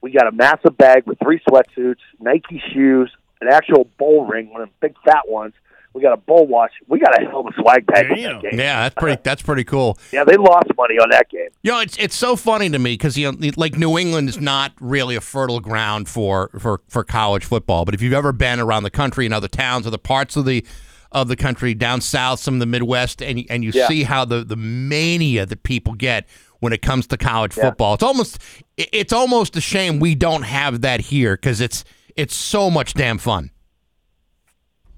We 0.00 0.12
got 0.12 0.26
a 0.26 0.32
massive 0.32 0.76
bag 0.76 1.06
with 1.06 1.18
three 1.22 1.40
sweatsuits, 1.48 1.96
Nike 2.20 2.62
shoes, 2.72 3.10
an 3.40 3.48
actual 3.48 3.84
bowl 3.98 4.26
ring, 4.26 4.50
one 4.50 4.62
of 4.62 4.68
the 4.68 4.88
big 4.88 4.96
fat 5.04 5.28
ones. 5.28 5.54
We 5.94 6.02
got 6.02 6.12
a 6.12 6.16
bowl 6.18 6.46
watch. 6.46 6.70
We 6.86 7.00
got 7.00 7.20
a 7.20 7.24
hell 7.26 7.40
of 7.40 7.46
a 7.46 7.60
swag 7.60 7.86
bag 7.86 8.08
that 8.10 8.42
game. 8.42 8.58
Yeah, 8.58 8.82
that's 8.82 8.94
pretty. 8.94 9.20
That's 9.24 9.42
pretty 9.42 9.64
cool. 9.64 9.98
Yeah, 10.12 10.22
they 10.22 10.36
lost 10.36 10.68
money 10.76 10.94
on 10.96 11.10
that 11.10 11.28
game. 11.30 11.48
You 11.62 11.72
know, 11.72 11.80
it's 11.80 11.96
it's 11.98 12.14
so 12.14 12.36
funny 12.36 12.68
to 12.70 12.78
me 12.78 12.92
because 12.92 13.16
you 13.18 13.32
know, 13.32 13.50
like 13.56 13.76
New 13.76 13.98
England 13.98 14.28
is 14.28 14.38
not 14.38 14.72
really 14.80 15.16
a 15.16 15.20
fertile 15.20 15.60
ground 15.60 16.08
for, 16.08 16.50
for 16.60 16.82
for 16.88 17.02
college 17.04 17.44
football. 17.44 17.84
But 17.84 17.94
if 17.94 18.02
you've 18.02 18.12
ever 18.12 18.32
been 18.32 18.60
around 18.60 18.84
the 18.84 18.90
country 18.90 19.26
in 19.26 19.32
other 19.32 19.48
towns, 19.48 19.86
other 19.86 19.98
parts 19.98 20.36
of 20.36 20.44
the 20.44 20.64
of 21.10 21.26
the 21.28 21.36
country, 21.36 21.72
down 21.74 22.02
south, 22.02 22.38
some 22.38 22.54
of 22.54 22.60
the 22.60 22.66
Midwest, 22.66 23.20
and 23.22 23.44
and 23.50 23.64
you 23.64 23.72
Yeah. 23.74 23.88
see 23.88 24.02
how 24.04 24.24
the 24.26 24.44
the 24.44 24.56
mania 24.56 25.46
that 25.46 25.62
people 25.62 25.94
get 25.94 26.26
when 26.60 26.72
it 26.72 26.82
comes 26.82 27.06
to 27.08 27.16
college 27.16 27.56
Yeah. 27.56 27.64
football, 27.64 27.94
it's 27.94 28.02
almost 28.02 28.38
it's 28.76 29.12
almost 29.12 29.56
a 29.56 29.60
shame 29.60 29.98
we 30.00 30.14
don't 30.14 30.42
have 30.42 30.80
that 30.82 31.00
here 31.00 31.36
because 31.36 31.60
it's 31.60 31.84
it's 32.16 32.34
so 32.34 32.68
much 32.70 32.94
damn 32.94 33.18
fun. 33.18 33.50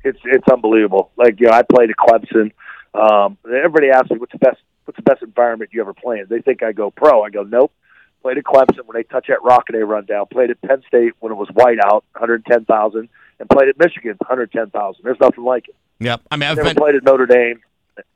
it's 0.05 0.19
it's 0.25 0.49
unbelievable. 0.51 1.11
Like 1.17 1.41
you 1.41 1.47
know, 1.47 1.53
I 1.53 1.63
played 1.63 1.91
at 1.91 1.97
Clemson. 1.97 2.53
Um, 2.95 3.37
everybody 3.47 3.91
asks 3.91 4.11
me 4.11 4.19
what's 4.19 4.33
the 4.33 4.39
best 4.39 4.59
what's 4.85 4.97
the 4.97 5.03
best 5.03 5.23
environment 5.23 5.71
you 5.73 5.81
ever 5.81 5.93
play 5.95 6.21
in. 6.21 6.27
They 6.29 6.41
think 6.41 6.63
I 6.63 6.73
go 6.73 6.91
pro. 6.91 7.23
I 7.23 7.31
go 7.31 7.43
nope. 7.43 7.73
Played 8.23 8.39
at 8.39 8.45
Clemson 8.45 8.85
when 8.87 8.95
they 8.95 9.03
touch 9.05 9.27
that 9.29 9.43
rock 9.43 9.65
and 9.69 9.79
they 9.79 9.83
run 9.83 10.05
down. 10.05 10.27
Played 10.27 10.51
at 10.51 10.61
Penn 10.63 10.83
State 10.87 11.13
when 11.21 11.33
it 11.33 11.37
was 11.37 11.49
white 11.55 11.79
out, 11.83 12.05
110,000, 12.13 13.09
and 13.39 13.49
played 13.49 13.69
at 13.71 13.79
Michigan, 13.79 14.15
110,000. 14.19 15.03
There's 15.03 15.21
nothing 15.21 15.43
like 15.45 15.69
it. 15.69 15.75
Yep. 16.01 16.21
I 16.31 16.37
mean, 16.37 16.51
I've 16.51 16.57
never 16.59 16.69
been 16.69 16.77
played 16.77 16.95
at 16.97 17.03
Notre 17.03 17.25
Dame. 17.25 17.61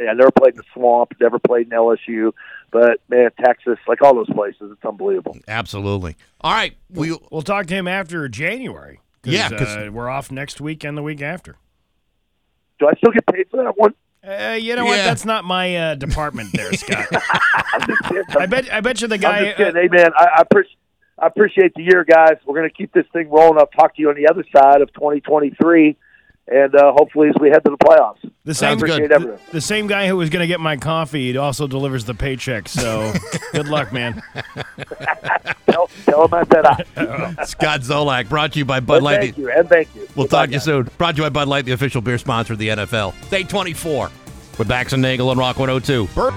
I 0.01 0.13
never 0.13 0.31
played 0.31 0.55
in 0.55 0.59
the 0.59 0.65
swamp. 0.75 1.13
Never 1.21 1.39
played 1.39 1.67
in 1.69 1.79
LSU. 1.79 2.33
But 2.75 2.99
man, 3.09 3.31
Texas, 3.41 3.79
like 3.87 4.03
all 4.03 4.17
those 4.17 4.29
places, 4.31 4.73
it's 4.73 4.85
unbelievable. 4.85 5.39
absolutely. 5.47 6.17
All 6.41 6.53
right, 6.53 6.75
we 6.91 7.17
We'll 7.31 7.43
talk 7.43 7.67
to 7.67 7.75
him 7.75 7.87
after 7.87 8.29
January. 8.29 8.99
Yeah, 9.23 9.49
'cause- 9.49 9.77
uh, 9.77 9.91
we're 9.93 10.09
off 10.11 10.33
next 10.33 10.61
week 10.61 10.83
and 10.83 10.99
the 10.99 11.03
week 11.03 11.23
after. 11.23 11.55
Do 12.81 12.89
I 12.89 12.95
still 12.95 13.13
get 13.13 13.25
paid 13.27 13.47
for 13.49 13.63
that 13.63 13.79
one? 13.79 13.95
Uh, 14.27 14.55
you 14.61 14.75
know 14.75 14.85
what? 14.87 14.97
Yeah. 14.97 15.05
That's 15.05 15.25
not 15.25 15.45
my 15.45 15.77
uh, 15.77 15.95
department 15.95 16.51
there, 16.53 16.73
Scott. 16.83 17.07
I 17.13 18.47
bet. 18.49 18.73
I 18.73 18.81
bet 18.81 19.01
you 19.01 19.07
the 19.07 19.15
I'm 19.15 19.21
guy. 19.21 19.55
just 19.57 19.77
hey, 19.77 19.89
man, 19.93 20.11
I, 20.17 20.25
I, 20.39 20.41
appreciate, 20.41 20.77
I 21.19 21.27
appreciate 21.29 21.75
the 21.75 21.83
year, 21.85 22.05
guys. 22.05 22.39
We're 22.45 22.57
going 22.59 22.69
to 22.69 22.75
keep 22.75 22.93
this 22.93 23.07
thing 23.13 23.31
rolling. 23.31 23.59
I'll 23.59 23.67
talk 23.69 23.95
to 23.95 24.03
you 24.03 24.09
on 24.09 24.17
the 24.17 24.27
other 24.29 24.45
side 24.57 24.81
of 24.81 24.93
2023, 24.95 25.97
and 26.49 26.75
uh, 26.75 26.93
hopefully 26.93 27.29
as 27.29 27.35
we 27.41 27.49
head 27.51 27.65
to 27.65 27.71
the 27.71 27.79
playoffs. 27.79 28.21
The 28.45 28.51
I 28.51 28.53
same, 28.53 28.77
appreciate 28.77 29.09
the, 29.09 29.39
the 29.53 29.61
same 29.61 29.87
guy 29.87 30.07
who 30.09 30.17
was 30.17 30.29
going 30.31 30.43
to 30.43 30.47
get 30.47 30.61
my 30.61 30.77
coffee 30.77 31.37
also 31.37 31.67
delivers 31.67 32.05
the 32.05 32.15
paycheck. 32.15 32.69
So 32.69 33.13
good 33.53 33.69
luck, 33.69 33.93
man. 33.93 34.23
Tell, 35.67 35.89
tell 36.05 36.25
him 36.29 36.35
I 36.35 36.45
said 36.45 36.65
I. 36.65 37.45
Scott 37.47 37.81
Zolak 37.81 38.29
brought 38.29 38.53
to 38.53 38.61
you 38.61 38.65
by 38.65 38.79
Bud 38.79 38.97
And 38.97 39.05
Light. 39.05 39.21
thank 39.21 39.39
you, 39.39 39.51
and 39.51 39.69
thank 39.69 39.93
you. 39.97 40.03
We'll 40.15 40.27
Goodbye, 40.27 40.39
talk 40.39 40.47
to 40.47 40.53
you 40.53 40.59
guys. 40.59 40.65
soon. 40.65 40.91
Brought 40.99 41.17
to 41.17 41.23
you 41.23 41.23
by 41.25 41.31
Bud 41.31 41.49
Light, 41.49 41.65
the 41.65 41.73
official 41.73 42.01
beer 42.01 42.17
sponsor 42.19 42.53
of 42.53 42.61
the 42.61 42.69
NFL. 42.69 43.13
Day 43.29 43.43
24 43.43 44.09
with 44.57 44.69
Bax 44.69 44.93
and 44.93 45.03
Nagel 45.03 45.31
and 45.33 45.41
Rock 45.41 45.59
102. 45.59 46.07
Bert. 46.15 46.33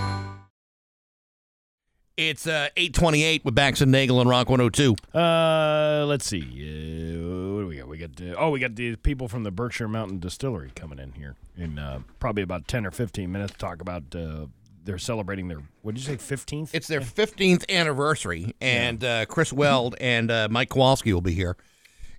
It's 2.16 2.48
uh, 2.48 2.70
828 2.76 3.46
with 3.46 3.54
Bax 3.54 3.82
and 3.82 3.92
Nagel 3.92 4.20
and 4.22 4.28
Rock 4.30 4.50
102. 4.50 4.96
Uh, 5.16 6.04
let's 6.08 6.26
see. 6.26 6.42
Uh, 6.42 6.46
what 6.46 6.56
do 6.56 7.37
we 7.86 7.98
got? 7.98 8.20
We 8.20 8.26
got 8.26 8.38
uh, 8.38 8.40
oh, 8.40 8.50
we 8.52 8.60
got 8.60 8.76
the 8.76 8.96
people 8.96 9.28
from 9.28 9.44
the 9.44 9.52
Berkshire 9.52 9.88
Mountain 9.88 10.20
Distillery 10.20 10.72
coming 10.76 11.00
in 11.00 11.14
here 11.14 11.36
in 11.58 11.80
uh, 11.80 12.00
probably 12.20 12.44
about 12.44 12.68
ten 12.68 12.86
or 12.86 12.92
fifteen 12.92 13.32
minutes. 13.32 13.54
to 13.54 13.58
Talk 13.58 13.82
about 13.82 14.16
uh, 14.16 14.48
they're 14.84 14.98
celebrating 14.98 15.48
their 15.48 15.62
what 15.82 15.96
did 15.96 16.02
you 16.02 16.08
say 16.08 16.18
fifteenth? 16.18 16.74
It's 16.74 16.88
their 16.88 17.02
15th 17.02 17.70
anniversary, 17.70 18.56
and 18.62 19.04
uh, 19.04 19.26
Chris 19.26 19.52
Weld 19.54 19.96
and 20.02 20.32
uh, 20.32 20.48
Mike 20.50 20.70
Kowalski 20.70 21.14
will 21.14 21.22
be 21.22 21.34
here 21.34 21.58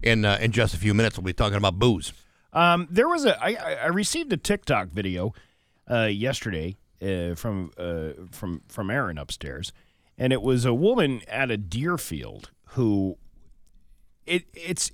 in 0.02 0.24
uh, 0.24 0.38
in 0.40 0.52
just 0.52 0.74
a 0.74 0.78
few 0.78 0.94
minutes. 0.94 1.16
We'll 1.16 1.24
be 1.24 1.32
talking 1.32 1.56
about 1.56 1.78
booze. 1.78 2.12
Um, 2.52 2.86
there 2.90 3.08
was 3.08 3.24
a 3.24 3.42
I, 3.42 3.54
I 3.54 3.74
I 3.74 3.86
received 3.86 4.32
a 4.32 4.36
TikTok 4.36 4.88
video 4.88 5.34
uh, 5.90 6.04
yesterday 6.04 6.76
uh, 7.02 7.34
from 7.34 7.70
uh, 7.78 8.10
from 8.30 8.62
from 8.68 8.90
Aaron 8.90 9.18
upstairs, 9.18 9.72
and 10.16 10.32
it 10.32 10.42
was 10.42 10.64
a 10.64 10.74
woman 10.74 11.22
at 11.28 11.50
a 11.50 11.56
deer 11.56 11.98
field 11.98 12.50
who 12.72 13.16
it 14.26 14.44
it's 14.54 14.90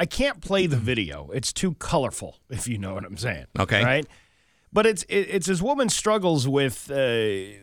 I 0.00 0.06
can't 0.06 0.40
play 0.40 0.66
the 0.66 0.76
video. 0.76 1.30
It's 1.32 1.52
too 1.52 1.74
colorful, 1.74 2.38
if 2.48 2.66
you 2.66 2.78
know 2.78 2.94
what 2.94 3.04
I'm 3.04 3.18
saying. 3.18 3.46
Okay. 3.58 3.84
right? 3.84 4.06
But 4.72 4.86
it's 4.86 5.02
it, 5.04 5.28
it's 5.30 5.46
this 5.46 5.62
woman 5.62 5.88
struggles 5.88 6.48
with. 6.48 6.90
Uh, 6.90 7.60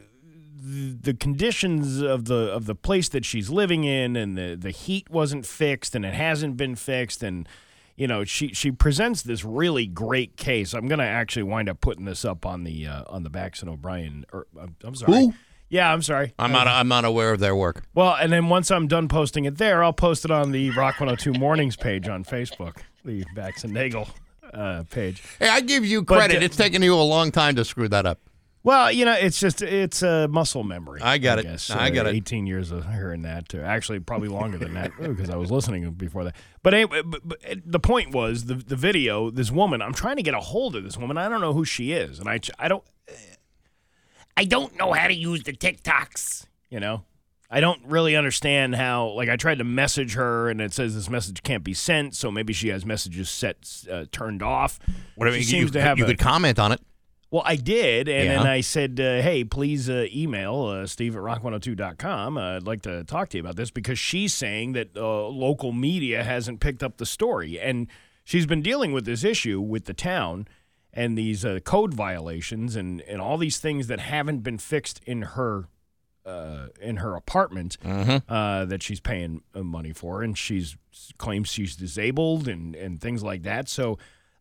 the 0.59 1.13
conditions 1.17 2.01
of 2.01 2.25
the 2.25 2.51
of 2.51 2.65
the 2.65 2.75
place 2.75 3.07
that 3.09 3.23
she's 3.23 3.49
living 3.49 3.85
in 3.85 4.17
and 4.17 4.37
the 4.37 4.57
the 4.59 4.71
heat 4.71 5.09
wasn't 5.09 5.45
fixed 5.45 5.95
and 5.95 6.03
it 6.03 6.13
hasn't 6.13 6.57
been 6.57 6.75
fixed 6.75 7.23
and 7.23 7.47
you 7.97 8.05
know, 8.07 8.23
she 8.23 8.49
she 8.53 8.71
presents 8.71 9.23
this 9.23 9.43
really 9.43 9.87
great 9.87 10.37
case. 10.37 10.73
I'm 10.73 10.87
going 10.87 10.99
to 10.99 11.05
actually 11.05 11.43
wind 11.43 11.67
up 11.67 11.81
putting 11.81 12.05
this 12.05 12.23
up 12.23 12.45
on 12.45 12.63
the 12.63 12.85
uh, 12.85 13.03
on 13.07 13.23
the 13.23 13.29
Bax 13.29 13.61
and 13.61 13.69
O'Brien. 13.69 14.23
Or 14.31 14.45
I'm, 14.59 14.75
I'm 14.83 14.95
sorry. 14.95 15.25
Who? 15.25 15.33
Yeah, 15.69 15.91
I'm 15.91 16.01
sorry. 16.01 16.33
I'm 16.39 16.51
not. 16.51 16.67
I'm 16.67 16.87
not 16.87 17.03
aware 17.05 17.31
of 17.33 17.39
their 17.39 17.55
work. 17.55 17.83
Well, 17.93 18.15
and 18.15 18.31
then 18.31 18.47
once 18.49 18.71
I'm 18.71 18.87
done 18.87 19.07
posting 19.07 19.45
it 19.45 19.57
there, 19.57 19.83
I'll 19.83 19.91
post 19.93 20.23
it 20.25 20.31
on 20.31 20.51
the 20.51 20.69
Rock 20.71 20.99
102 21.01 21.33
Mornings 21.37 21.75
page 21.75 22.07
on 22.07 22.23
Facebook, 22.23 22.77
the 23.03 23.25
Bax 23.35 23.63
and 23.65 23.73
Nagel 23.73 24.07
uh, 24.53 24.83
page. 24.89 25.21
Hey, 25.39 25.49
I 25.49 25.59
give 25.61 25.85
you 25.85 26.01
But, 26.03 26.15
credit. 26.19 26.41
uh, 26.41 26.45
it's 26.45 26.55
taken 26.55 26.81
you 26.81 26.93
a 26.95 27.03
long 27.03 27.31
time 27.31 27.55
to 27.57 27.65
screw 27.65 27.89
that 27.89 28.05
up. 28.05 28.19
Well, 28.63 28.91
you 28.91 29.05
know, 29.05 29.13
it's 29.13 29.39
just 29.39 29.61
it's 29.61 30.01
a 30.03 30.27
muscle 30.29 30.63
memory. 30.63 31.01
I 31.01 31.17
got 31.19 31.39
it. 31.39 31.43
guess. 31.43 31.69
I 31.69 31.89
got 31.89 32.05
Uh, 32.05 32.09
it. 32.09 32.15
18 32.15 32.47
years 32.47 32.71
of 32.71 32.89
hearing 32.89 33.21
that. 33.23 33.53
Uh, 33.53 33.59
actually, 33.59 33.99
probably 33.99 34.27
longer 34.29 34.57
than 34.57 34.73
that 34.73 34.91
because 34.99 35.29
I 35.29 35.35
was 35.37 35.51
listening 35.51 35.89
before 35.91 36.23
that. 36.25 36.35
But 36.63 36.73
anyway, 36.73 37.01
but, 37.05 37.21
but 37.27 37.39
the 37.65 37.79
point 37.79 38.13
was 38.13 38.45
the 38.45 38.55
the 38.55 38.75
video. 38.77 39.29
This 39.31 39.51
woman, 39.51 39.81
I'm 39.81 39.93
trying 39.93 40.15
to 40.17 40.23
get 40.23 40.33
a 40.33 40.39
hold 40.39 40.75
of 40.77 40.83
this 40.83 40.97
woman. 40.97 41.17
I 41.17 41.27
don't 41.29 41.39
know 41.41 41.53
who 41.53 41.63
she 41.65 41.91
is, 41.93 42.19
and 42.19 42.27
I 42.29 42.39
I 42.59 42.67
don't 42.67 42.83
I 44.37 44.45
don't 44.45 44.77
know 44.77 44.93
how 44.93 45.07
to 45.07 45.13
use 45.13 45.43
the 45.43 45.51
TikToks. 45.53 46.45
You 46.69 46.79
know, 46.79 47.03
I 47.49 47.59
don't 47.59 47.81
really 47.85 48.15
understand 48.15 48.75
how. 48.75 49.07
Like, 49.09 49.29
I 49.29 49.35
tried 49.35 49.57
to 49.57 49.63
message 49.63 50.13
her, 50.13 50.49
and 50.49 50.61
it 50.61 50.73
says 50.73 50.93
this 50.95 51.09
message 51.09 51.43
can't 51.43 51.63
be 51.63 51.73
sent. 51.73 52.15
So 52.15 52.29
maybe 52.31 52.53
she 52.53 52.67
has 52.69 52.85
messages 52.85 53.29
set 53.29 53.85
uh, 53.91 54.05
turned 54.11 54.43
off. 54.43 54.79
Whatever. 55.15 55.35
She 55.37 55.41
You, 55.41 55.45
seems 55.47 55.63
you, 55.63 55.71
to 55.71 55.81
have 55.81 55.97
you 55.97 56.03
a- 56.05 56.07
could 56.07 56.19
comment 56.19 56.59
on 56.59 56.71
it. 56.71 56.79
well, 57.31 57.43
I 57.45 57.55
did, 57.55 58.07
and 58.07 58.25
Yeah. 58.25 58.37
then 58.37 58.47
I 58.47 58.61
said, 58.61 58.99
uh, 58.99 59.21
hey, 59.21 59.43
please 59.43 59.89
uh, 59.89 60.05
email 60.13 60.65
uh, 60.65 60.85
steve 60.87 61.15
at 61.15 61.21
rock102.com. 61.21 62.37
Uh, 62.37 62.55
I'd 62.57 62.63
like 62.63 62.83
to 62.83 63.03
talk 63.05 63.29
to 63.29 63.37
you 63.37 63.41
about 63.41 63.55
this 63.55 63.71
because 63.71 63.97
she's 63.99 64.33
saying 64.33 64.73
that 64.73 64.89
uh, 64.95 65.27
local 65.27 65.71
media 65.73 66.23
hasn't 66.23 66.59
picked 66.59 66.83
up 66.83 66.97
the 66.97 67.05
story. 67.05 67.59
And 67.59 67.87
she's 68.23 68.45
been 68.45 68.61
dealing 68.61 68.91
with 68.93 69.05
this 69.05 69.23
issue 69.23 69.59
with 69.59 69.85
the 69.85 69.93
town 69.93 70.47
and 70.97 71.15
these 71.15 71.45
uh, 71.45 71.59
code 71.63 71.93
violations 71.93 72.75
and, 72.75 73.01
and 73.01 73.21
all 73.21 73.37
these 73.37 73.59
things 73.59 73.85
that 73.85 73.99
haven't 73.99 74.39
been 74.39 74.57
fixed 74.57 74.99
in 75.05 75.21
her 75.21 75.69
uh, 76.25 76.67
in 76.81 76.97
her 76.97 77.15
apartment 77.15 77.77
uh, 78.27 78.65
that 78.65 78.83
she's 78.83 78.99
paying 78.99 79.41
uh, 79.55 79.61
money 79.61 79.93
for, 79.93 80.21
and 80.23 80.37
she's 80.37 80.75
claims 81.17 81.47
she's 81.47 81.75
disabled 81.75 82.47
and 82.49 82.75
and 82.75 82.99
things 82.99 83.23
like 83.23 83.43
that. 83.43 83.69
So 83.69 83.97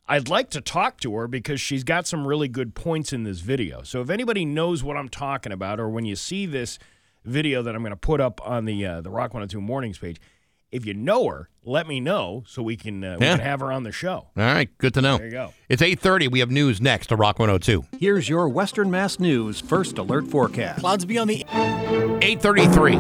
I'd 0.09 0.29
like 0.29 0.51
to 0.51 0.61
talk 0.61 0.99
to 1.01 1.15
her 1.15 1.29
because 1.29 1.61
she's 1.61 1.85
got 1.85 2.07
some 2.07 2.27
really 2.27 2.49
good 2.49 2.75
points 2.75 3.13
in 3.13 3.25
this 3.25 3.41
video. 3.41 3.83
So 3.83 4.01
if 4.01 4.09
anybody 4.11 4.45
knows 4.45 4.83
what 4.83 4.97
I'm 4.97 5.09
talking 5.11 5.53
about, 5.53 5.79
or 5.79 5.89
when 5.91 6.07
you 6.07 6.17
see 6.17 6.47
this 6.47 6.79
video 7.25 7.63
that 7.63 7.75
I'm 7.75 7.83
going 7.83 7.91
to 7.91 7.97
put 7.97 8.21
up 8.21 8.41
on 8.45 8.65
the 8.65 8.85
uh, 8.85 9.01
the 9.03 9.11
Rock 9.11 9.35
102 9.35 9.61
Mornings 9.61 9.99
page, 9.99 10.17
if 10.73 10.85
you 10.85 10.95
know 10.95 11.29
her, 11.29 11.49
let 11.65 11.87
me 11.89 12.01
know 12.01 12.45
so 12.47 12.63
we 12.63 12.77
can 12.77 13.03
uh, 13.03 13.17
we 13.19 13.27
Yeah. 13.27 13.37
can 13.37 13.45
have 13.47 13.61
her 13.61 13.73
on 13.73 13.83
the 13.83 13.93
show. 13.93 14.29
All 14.37 14.45
right. 14.45 14.69
Good 14.79 14.95
to 14.95 15.01
know. 15.03 15.17
There 15.19 15.27
you 15.27 15.33
go. 15.33 15.53
It's 15.69 15.83
8:30. 15.83 16.29
We 16.31 16.41
have 16.41 16.51
news 16.51 16.81
next 16.81 17.07
to 17.09 17.17
Rock 17.17 17.39
102. 17.39 17.85
Here's 17.99 18.29
your 18.29 18.49
Western 18.49 18.91
Mass 18.91 19.19
News 19.19 19.61
first 19.61 19.99
alert 19.99 20.27
forecast. 20.29 20.81
Clouds 20.81 21.05
be 21.05 21.19
on 21.19 21.29
the 21.29 21.45
833 21.53 22.97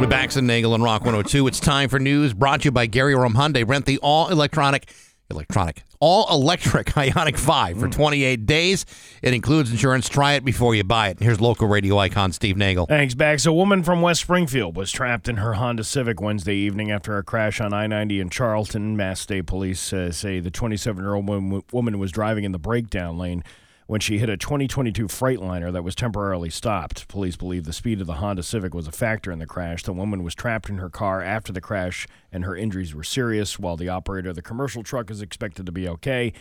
with 0.00 0.10
Bax 0.10 0.36
and 0.36 0.46
Nagel 0.46 0.74
and 0.74 0.82
Rock 0.84 1.02
102. 1.02 1.46
It's 1.46 1.60
time 1.60 1.88
for 1.88 1.98
news 1.98 2.32
brought 2.34 2.60
to 2.60 2.66
you 2.66 2.70
by 2.72 2.86
Gary 2.86 3.14
Rome 3.14 3.34
Hyundai. 3.34 3.68
Rent 3.68 3.84
the 3.86 3.98
all 3.98 4.28
electronic, 4.28 4.92
electronic, 5.30 5.84
all 6.00 6.26
electric 6.30 6.86
Ioniq 6.94 7.38
5 7.38 7.80
for 7.80 7.88
28 7.88 8.46
days. 8.46 8.86
It 9.22 9.34
includes 9.34 9.70
insurance. 9.70 10.08
Try 10.08 10.34
it 10.34 10.44
before 10.44 10.74
you 10.74 10.84
buy 10.84 11.08
it. 11.08 11.20
Here's 11.20 11.40
local 11.40 11.68
radio 11.68 11.98
icon 11.98 12.32
Steve 12.32 12.56
Nagel. 12.56 12.86
Thanks, 12.86 13.14
Bax. 13.14 13.46
A 13.46 13.52
woman 13.52 13.82
from 13.82 14.00
West 14.00 14.20
Springfield 14.22 14.76
was 14.76 14.90
trapped 14.90 15.28
in 15.28 15.36
her 15.36 15.54
Honda 15.54 15.84
Civic 15.84 16.20
Wednesday 16.20 16.56
evening 16.56 16.90
after 16.90 17.16
a 17.16 17.22
crash 17.22 17.60
on 17.60 17.72
I 17.72 17.86
90 17.86 18.20
in 18.20 18.30
Charlton. 18.30 18.96
Mass 18.96 19.20
State 19.20 19.46
Police 19.46 19.92
uh, 19.92 20.12
say 20.12 20.40
the 20.40 20.50
27 20.50 21.02
year 21.02 21.14
old 21.14 21.28
woman 21.72 21.98
was 21.98 22.12
driving 22.12 22.44
in 22.44 22.52
the 22.52 22.58
breakdown 22.58 23.18
lane 23.18 23.42
when 23.88 24.00
she 24.02 24.18
hit 24.18 24.28
a 24.28 24.36
2022 24.36 25.06
Freightliner 25.06 25.72
that 25.72 25.82
was 25.82 25.94
temporarily 25.94 26.50
stopped. 26.50 27.08
Police 27.08 27.36
believe 27.36 27.64
the 27.64 27.72
speed 27.72 28.02
of 28.02 28.06
the 28.06 28.14
Honda 28.14 28.42
Civic 28.42 28.74
was 28.74 28.86
a 28.86 28.92
factor 28.92 29.32
in 29.32 29.38
the 29.38 29.46
crash. 29.46 29.82
The 29.82 29.94
woman 29.94 30.22
was 30.22 30.34
trapped 30.34 30.68
in 30.68 30.76
her 30.76 30.90
car 30.90 31.22
after 31.22 31.54
the 31.54 31.62
crash, 31.62 32.06
and 32.30 32.44
her 32.44 32.54
injuries 32.54 32.94
were 32.94 33.02
serious, 33.02 33.58
while 33.58 33.78
the 33.78 33.88
operator 33.88 34.28
of 34.28 34.36
the 34.36 34.42
commercial 34.42 34.82
truck 34.82 35.10
is 35.10 35.22
expected 35.22 35.64
to 35.64 35.72
be 35.72 35.88
okay. 35.88 36.34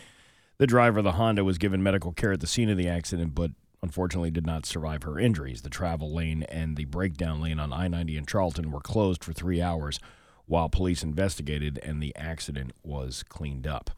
The 0.57 0.67
driver 0.67 0.99
of 0.99 1.05
the 1.05 1.13
Honda 1.13 1.45
was 1.45 1.57
given 1.57 1.81
medical 1.81 2.11
care 2.11 2.33
at 2.33 2.41
the 2.41 2.47
scene 2.47 2.69
of 2.69 2.77
the 2.77 2.89
accident, 2.89 3.33
but 3.33 3.51
unfortunately 3.81 4.29
did 4.29 4.45
not 4.45 4.65
survive 4.65 5.03
her 5.03 5.17
injuries. 5.17 5.61
The 5.61 5.69
travel 5.69 6.13
lane 6.13 6.43
and 6.49 6.75
the 6.75 6.83
breakdown 6.83 7.39
lane 7.39 7.61
on 7.61 7.71
I 7.71 7.87
90 7.87 8.17
in 8.17 8.25
Charlton 8.25 8.71
were 8.71 8.81
closed 8.81 9.23
for 9.23 9.31
three 9.31 9.61
hours 9.61 10.01
while 10.47 10.67
police 10.67 11.01
investigated, 11.01 11.79
and 11.81 12.03
the 12.03 12.13
accident 12.17 12.73
was 12.83 13.23
cleaned 13.23 13.67
up. 13.67 13.91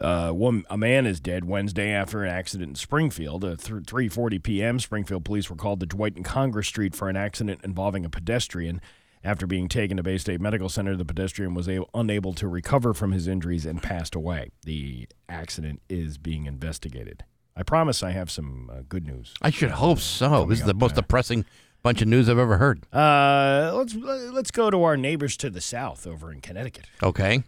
Uh, 0.00 0.30
one, 0.30 0.64
a 0.68 0.76
man 0.76 1.06
is 1.06 1.20
dead 1.20 1.44
Wednesday 1.46 1.90
after 1.90 2.22
an 2.22 2.30
accident 2.30 2.70
in 2.70 2.74
Springfield. 2.74 3.44
At 3.44 3.60
th- 3.60 3.82
3:40 3.84 4.42
p.m., 4.42 4.78
Springfield 4.78 5.24
police 5.24 5.48
were 5.48 5.56
called 5.56 5.80
to 5.80 5.86
Dwight 5.86 6.16
and 6.16 6.24
Congress 6.24 6.66
Street 6.68 6.94
for 6.94 7.08
an 7.08 7.16
accident 7.16 7.60
involving 7.64 8.04
a 8.04 8.10
pedestrian. 8.10 8.80
After 9.24 9.46
being 9.46 9.66
taken 9.68 9.96
to 9.96 10.02
Baystate 10.04 10.38
Medical 10.38 10.68
Center, 10.68 10.94
the 10.96 11.04
pedestrian 11.04 11.54
was 11.54 11.66
a- 11.68 11.82
unable 11.94 12.32
to 12.34 12.46
recover 12.46 12.94
from 12.94 13.10
his 13.12 13.26
injuries 13.26 13.66
and 13.66 13.82
passed 13.82 14.14
away. 14.14 14.50
The 14.64 15.08
accident 15.28 15.80
is 15.88 16.16
being 16.18 16.44
investigated. 16.46 17.24
I 17.56 17.62
promise 17.62 18.02
I 18.02 18.10
have 18.10 18.30
some 18.30 18.70
uh, 18.70 18.82
good 18.88 19.06
news. 19.06 19.32
I 19.40 19.50
should 19.50 19.70
hope 19.72 19.98
so. 19.98 20.44
This 20.44 20.60
is 20.60 20.66
the 20.66 20.74
most 20.74 20.94
depressing 20.94 21.44
bunch 21.82 22.02
of 22.02 22.08
news 22.08 22.28
I've 22.28 22.38
ever 22.38 22.58
heard. 22.58 22.84
Uh, 22.92 23.72
let's 23.74 23.94
let's 23.94 24.50
go 24.50 24.70
to 24.70 24.82
our 24.84 24.96
neighbors 24.96 25.36
to 25.38 25.48
the 25.50 25.60
south 25.62 26.06
over 26.06 26.30
in 26.30 26.40
Connecticut. 26.40 26.84
Okay. 27.02 27.42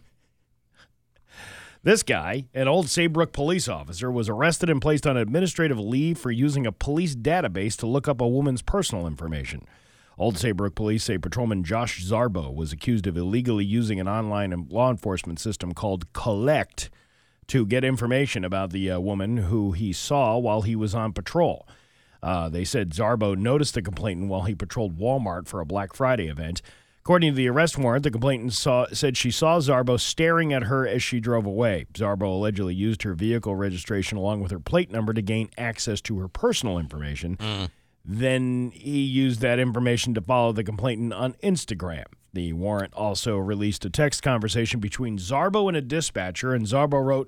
This 1.81 2.03
guy, 2.03 2.45
an 2.53 2.67
old 2.67 2.89
Saybrook 2.89 3.31
police 3.31 3.69
officer, 3.69 4.11
was 4.11 4.27
arrested 4.27 4.69
and 4.69 4.81
placed 4.81 5.07
on 5.07 5.15
administrative 5.15 5.79
leave 5.79 6.17
for 6.17 6.29
using 6.29 6.67
a 6.67 6.73
police 6.73 7.15
database 7.15 7.77
to 7.77 7.87
look 7.87 8.05
up 8.05 8.19
a 8.19 8.27
woman's 8.27 8.61
personal 8.61 9.07
information. 9.07 9.65
Old 10.17 10.37
Saybrook 10.37 10.75
police 10.75 11.05
say 11.05 11.17
patrolman 11.17 11.63
Josh 11.63 12.03
Zarbo 12.03 12.53
was 12.53 12.73
accused 12.73 13.07
of 13.07 13.15
illegally 13.15 13.63
using 13.63 13.97
an 13.97 14.09
online 14.09 14.67
law 14.69 14.91
enforcement 14.91 15.39
system 15.39 15.73
called 15.73 16.11
Collect 16.11 16.89
to 17.47 17.65
get 17.65 17.85
information 17.85 18.43
about 18.43 18.71
the 18.71 18.91
uh, 18.91 18.99
woman 18.99 19.37
who 19.37 19.71
he 19.71 19.93
saw 19.93 20.37
while 20.37 20.63
he 20.63 20.75
was 20.75 20.93
on 20.93 21.13
patrol. 21.13 21.65
Uh, 22.21 22.49
they 22.49 22.65
said 22.65 22.89
Zarbo 22.89 23.37
noticed 23.37 23.73
the 23.73 23.81
complainant 23.81 24.27
while 24.27 24.41
he 24.41 24.53
patrolled 24.53 24.99
Walmart 24.99 25.47
for 25.47 25.61
a 25.61 25.65
Black 25.65 25.93
Friday 25.93 26.27
event. 26.27 26.61
According 27.09 27.31
to 27.31 27.37
the 27.37 27.49
arrest 27.49 27.75
warrant, 27.75 28.03
the 28.03 28.11
complainant 28.11 28.53
saw, 28.53 28.85
said 28.93 29.17
she 29.17 29.31
saw 29.31 29.57
Zarbo 29.57 29.99
staring 29.99 30.53
at 30.53 30.65
her 30.65 30.87
as 30.87 31.01
she 31.01 31.19
drove 31.19 31.47
away. 31.47 31.87
Zarbo 31.95 32.27
allegedly 32.27 32.75
used 32.75 33.01
her 33.01 33.15
vehicle 33.15 33.55
registration 33.55 34.15
along 34.15 34.41
with 34.41 34.51
her 34.51 34.59
plate 34.59 34.91
number 34.91 35.11
to 35.13 35.23
gain 35.23 35.49
access 35.57 36.01
to 36.01 36.19
her 36.19 36.27
personal 36.27 36.77
information. 36.77 37.35
Then 38.05 38.69
he 38.75 39.01
used 39.01 39.39
that 39.39 39.57
information 39.57 40.13
to 40.13 40.21
follow 40.21 40.51
the 40.51 40.63
complainant 40.63 41.13
on 41.13 41.33
Instagram. 41.41 42.05
The 42.31 42.53
warrant 42.53 42.93
also 42.93 43.37
released 43.37 43.85
a 43.85 43.89
text 43.89 44.21
conversation 44.21 44.79
between 44.79 45.17
Zarbo 45.17 45.67
and 45.67 45.75
a 45.75 45.81
dispatcher, 45.81 46.53
and 46.53 46.67
Zarbo 46.67 47.03
wrote, 47.03 47.27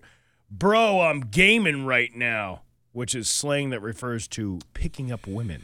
Bro, 0.51 1.01
I'm 1.01 1.21
gaming 1.21 1.87
right 1.87 2.15
now, 2.15 2.61
which 2.91 3.15
is 3.15 3.27
slang 3.27 3.71
that 3.71 3.81
refers 3.81 4.27
to 4.27 4.59
picking 4.75 5.11
up 5.11 5.25
women. 5.25 5.63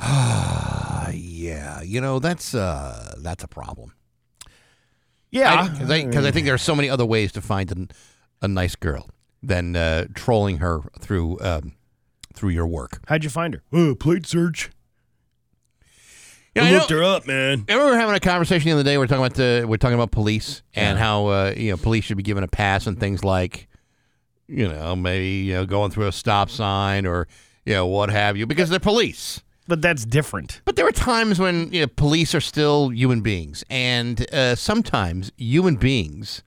Uh, 1.08 1.10
yeah, 1.14 1.82
you 1.82 2.00
know 2.00 2.18
that's 2.18 2.54
uh 2.54 3.14
that's 3.18 3.44
a 3.44 3.48
problem. 3.48 3.92
Yeah, 5.30 5.68
because 5.68 5.90
I, 5.90 6.04
'cause 6.04 6.24
I 6.24 6.30
think 6.30 6.46
there 6.46 6.54
are 6.54 6.58
so 6.58 6.76
many 6.76 6.88
other 6.88 7.04
ways 7.04 7.32
to 7.32 7.40
find 7.40 7.70
an, 7.72 7.90
a 8.40 8.46
nice 8.46 8.76
girl 8.76 9.08
than 9.42 9.74
uh, 9.74 10.06
trolling 10.14 10.58
her 10.58 10.80
through 11.00 11.38
um, 11.40 11.72
through 12.34 12.50
your 12.50 12.66
work. 12.68 13.00
How'd 13.08 13.24
you 13.24 13.30
find 13.30 13.54
her? 13.54 13.62
Oh, 13.72 13.94
plate 13.96 14.26
search. 14.26 14.70
Yeah, 16.54 16.64
I 16.66 16.70
looked 16.70 16.90
her 16.90 17.02
up, 17.02 17.26
man. 17.26 17.64
I 17.68 17.72
remember 17.72 17.86
we 17.86 17.90
were 17.96 17.98
having 17.98 18.14
a 18.14 18.20
conversation 18.20 18.66
the 18.68 18.74
other 18.74 18.84
day. 18.84 18.96
We 18.96 19.02
are 19.04 19.08
talking 19.08 19.24
about 19.24 19.34
the 19.34 19.64
we're 19.66 19.76
talking 19.76 19.96
about 19.96 20.12
police 20.12 20.62
and 20.74 20.98
how 20.98 21.26
uh, 21.26 21.54
you 21.56 21.72
know 21.72 21.76
police 21.76 22.04
should 22.04 22.16
be 22.16 22.22
given 22.22 22.44
a 22.44 22.48
pass 22.48 22.86
on 22.86 22.94
things 22.94 23.24
like 23.24 23.66
you 24.46 24.68
know 24.68 24.94
maybe 24.94 25.26
you 25.46 25.54
know 25.54 25.66
going 25.66 25.90
through 25.90 26.06
a 26.06 26.12
stop 26.12 26.48
sign 26.50 27.06
or 27.06 27.26
you 27.66 27.74
know 27.74 27.86
what 27.86 28.08
have 28.10 28.36
you 28.36 28.46
because 28.46 28.70
they're 28.70 28.78
police. 28.78 29.40
But 29.66 29.80
that's 29.80 30.04
different. 30.04 30.60
But 30.64 30.76
there 30.76 30.86
are 30.86 30.92
times 30.92 31.38
when 31.38 31.72
you 31.72 31.82
know, 31.82 31.86
police 31.86 32.34
are 32.34 32.40
still 32.40 32.90
human 32.90 33.22
beings, 33.22 33.64
and 33.70 34.26
uh, 34.32 34.54
sometimes 34.56 35.32
human 35.36 35.76
beings 35.76 36.42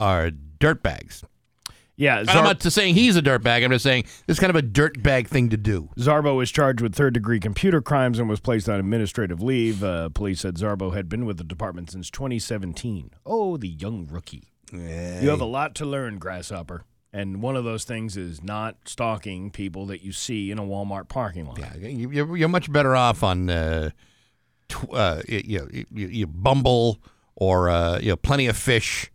are 0.00 0.30
dirtbags. 0.58 1.22
Yeah, 1.98 2.20
And 2.20 2.30
I'm 2.30 2.44
not 2.44 2.60
just 2.60 2.76
saying 2.76 2.94
he's 2.94 3.16
a 3.16 3.22
dirtbag. 3.22 3.64
I'm 3.64 3.72
just 3.72 3.82
saying 3.82 4.04
this 4.28 4.36
is 4.36 4.38
kind 4.38 4.50
of 4.50 4.56
a 4.56 4.62
dirtbag 4.62 5.26
thing 5.26 5.48
to 5.48 5.56
do. 5.56 5.88
Zarbo 5.98 6.36
was 6.36 6.52
charged 6.52 6.80
with 6.80 6.94
third 6.94 7.12
degree 7.12 7.40
computer 7.40 7.82
crimes 7.82 8.20
and 8.20 8.28
was 8.28 8.38
placed 8.38 8.68
on 8.68 8.78
administrative 8.78 9.42
leave. 9.42 9.82
Uh, 9.82 10.08
police 10.08 10.40
said 10.42 10.54
Zarbo 10.54 10.94
had 10.94 11.08
been 11.08 11.26
with 11.26 11.38
the 11.38 11.44
department 11.44 11.90
since 11.90 12.08
2017. 12.10 13.10
Oh, 13.26 13.56
the 13.56 13.66
young 13.68 14.06
rookie. 14.08 14.52
You 14.72 15.28
have 15.30 15.40
a 15.40 15.44
lot 15.46 15.74
to 15.76 15.86
learn, 15.86 16.18
Grasshopper. 16.18 16.84
And 17.12 17.40
one 17.40 17.56
of 17.56 17.64
those 17.64 17.84
things 17.84 18.16
is 18.16 18.42
not 18.42 18.76
stalking 18.84 19.50
people 19.50 19.86
that 19.86 20.02
you 20.02 20.12
see 20.12 20.50
in 20.50 20.58
a 20.58 20.62
Walmart 20.62 21.08
parking 21.08 21.46
lot. 21.46 21.58
Yeah, 21.58 21.74
you- 21.76 22.10
you're, 22.10 22.36
you're 22.36 22.48
much 22.48 22.70
better 22.70 22.94
off 22.94 23.22
on 23.22 23.48
uh, 23.48 23.90
tw- 24.68 24.92
uh, 24.92 25.22
you, 25.26 25.42
you, 25.72 25.86
you, 25.90 26.06
you 26.08 26.26
Bumble 26.26 26.98
or 27.34 27.70
uh, 27.70 27.98
you 28.00 28.10
know 28.10 28.16
Plenty 28.16 28.46
of 28.46 28.56
Fish. 28.56 29.10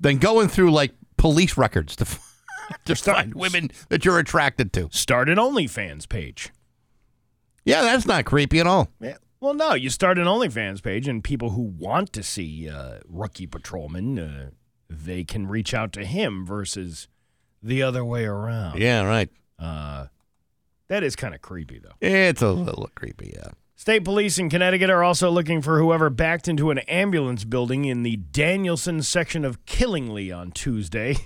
than 0.00 0.18
going 0.18 0.48
through 0.48 0.72
like 0.72 0.92
police 1.16 1.56
records 1.56 1.94
to 1.96 2.02
f- 2.08 2.42
to 2.84 2.96
find 2.96 3.34
women 3.34 3.70
that 3.90 4.04
you're 4.04 4.18
attracted 4.18 4.72
to. 4.72 4.88
Start 4.90 5.28
an 5.28 5.36
OnlyFans 5.38 6.08
page. 6.08 6.50
Yeah, 7.64 7.82
that's 7.82 8.06
not 8.06 8.24
creepy 8.24 8.58
at 8.60 8.66
all. 8.66 8.88
Yeah. 9.00 9.16
Well, 9.38 9.54
no, 9.54 9.74
you 9.74 9.90
start 9.90 10.18
an 10.18 10.24
OnlyFans 10.26 10.82
page, 10.82 11.06
and 11.06 11.22
people 11.22 11.50
who 11.50 11.62
want 11.62 12.12
to 12.14 12.22
see 12.24 12.68
uh, 12.68 12.98
Rookie 13.08 13.46
Patrolman, 13.46 14.18
uh, 14.18 14.50
they 14.88 15.24
can 15.24 15.46
reach 15.46 15.74
out 15.74 15.92
to 15.94 16.04
him 16.04 16.44
versus 16.46 17.08
the 17.62 17.82
other 17.82 18.04
way 18.04 18.24
around. 18.24 18.78
Yeah, 18.78 19.02
right. 19.02 19.30
Uh, 19.58 20.06
that 20.88 21.02
is 21.02 21.16
kind 21.16 21.34
of 21.34 21.42
creepy, 21.42 21.78
though. 21.78 21.94
It's 22.00 22.42
a 22.42 22.52
little 22.52 22.90
creepy, 22.94 23.34
yeah. 23.36 23.50
State 23.74 24.04
police 24.04 24.38
in 24.38 24.48
Connecticut 24.48 24.88
are 24.88 25.02
also 25.02 25.30
looking 25.30 25.60
for 25.60 25.78
whoever 25.78 26.08
backed 26.08 26.48
into 26.48 26.70
an 26.70 26.78
ambulance 26.80 27.44
building 27.44 27.84
in 27.84 28.04
the 28.04 28.16
Danielson 28.16 29.02
section 29.02 29.44
of 29.44 29.64
Killingly 29.66 30.32
on 30.32 30.50
Tuesday. 30.50 31.16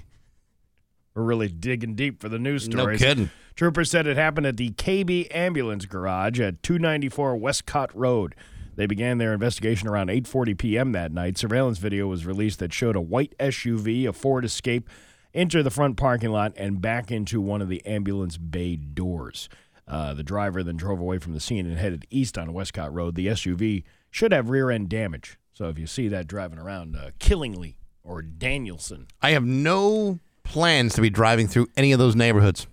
We're 1.15 1.23
really 1.23 1.49
digging 1.49 1.95
deep 1.95 2.21
for 2.21 2.29
the 2.29 2.39
news 2.39 2.65
story. 2.65 2.95
No 2.95 2.99
kidding. 2.99 3.31
Troopers 3.55 3.91
said 3.91 4.07
it 4.07 4.17
happened 4.17 4.47
at 4.47 4.57
the 4.57 4.71
KB 4.71 5.29
Ambulance 5.35 5.85
Garage 5.85 6.41
at 6.41 6.63
294 6.63 7.37
Westcott 7.37 7.95
Road. 7.95 8.35
They 8.77 8.87
began 8.87 9.19
their 9.19 9.33
investigation 9.33 9.89
around 9.89 10.09
8:40 10.09 10.57
p.m. 10.59 10.93
that 10.93 11.13
night. 11.13 11.37
Surveillance 11.39 11.79
video 11.79 12.07
was 12.07 12.25
released 12.27 12.59
that 12.61 12.73
showed 12.73 12.97
a 12.97 13.01
white 13.01 13.35
SUV, 13.39 14.07
a 14.09 14.13
Ford 14.13 14.45
Escape, 14.45 14.89
enter 15.35 15.63
the 15.63 15.71
front 15.71 15.97
parking 15.97 16.31
lot 16.31 16.53
and 16.57 16.81
back 16.81 17.11
into 17.11 17.41
one 17.41 17.61
of 17.63 17.69
the 17.69 17.85
ambulance 17.87 18.37
bay 18.39 18.77
doors. 18.77 19.49
Uh, 19.87 20.15
the 20.15 20.23
driver 20.23 20.63
then 20.63 20.77
drove 20.77 21.01
away 21.01 21.19
from 21.19 21.33
the 21.35 21.41
scene 21.41 21.67
and 21.67 21.77
headed 21.79 22.07
east 22.11 22.39
on 22.39 22.53
Westcott 22.53 22.93
Road. 22.95 23.17
The 23.17 23.27
SUV 23.27 23.83
should 24.11 24.33
have 24.33 24.49
rear 24.49 24.71
end 24.71 24.89
damage. 24.89 25.37
So 25.53 25.69
if 25.69 25.79
you 25.79 25.87
see 25.87 26.09
that 26.09 26.27
driving 26.27 26.59
around 26.59 26.97
uh, 26.97 27.11
Killingly 27.19 27.77
or 28.03 28.23
Danielson, 28.23 29.09
I 29.21 29.31
have 29.33 29.45
no 29.45 30.21
plans 30.45 30.95
to 30.95 31.01
be 31.01 31.11
driving 31.11 31.49
through 31.49 31.67
any 31.77 31.93
of 31.93 31.99
those 31.99 32.17
neighborhoods. 32.17 32.67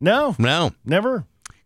no, 0.00 0.34
No. 0.38 0.72
never. 0.84 1.24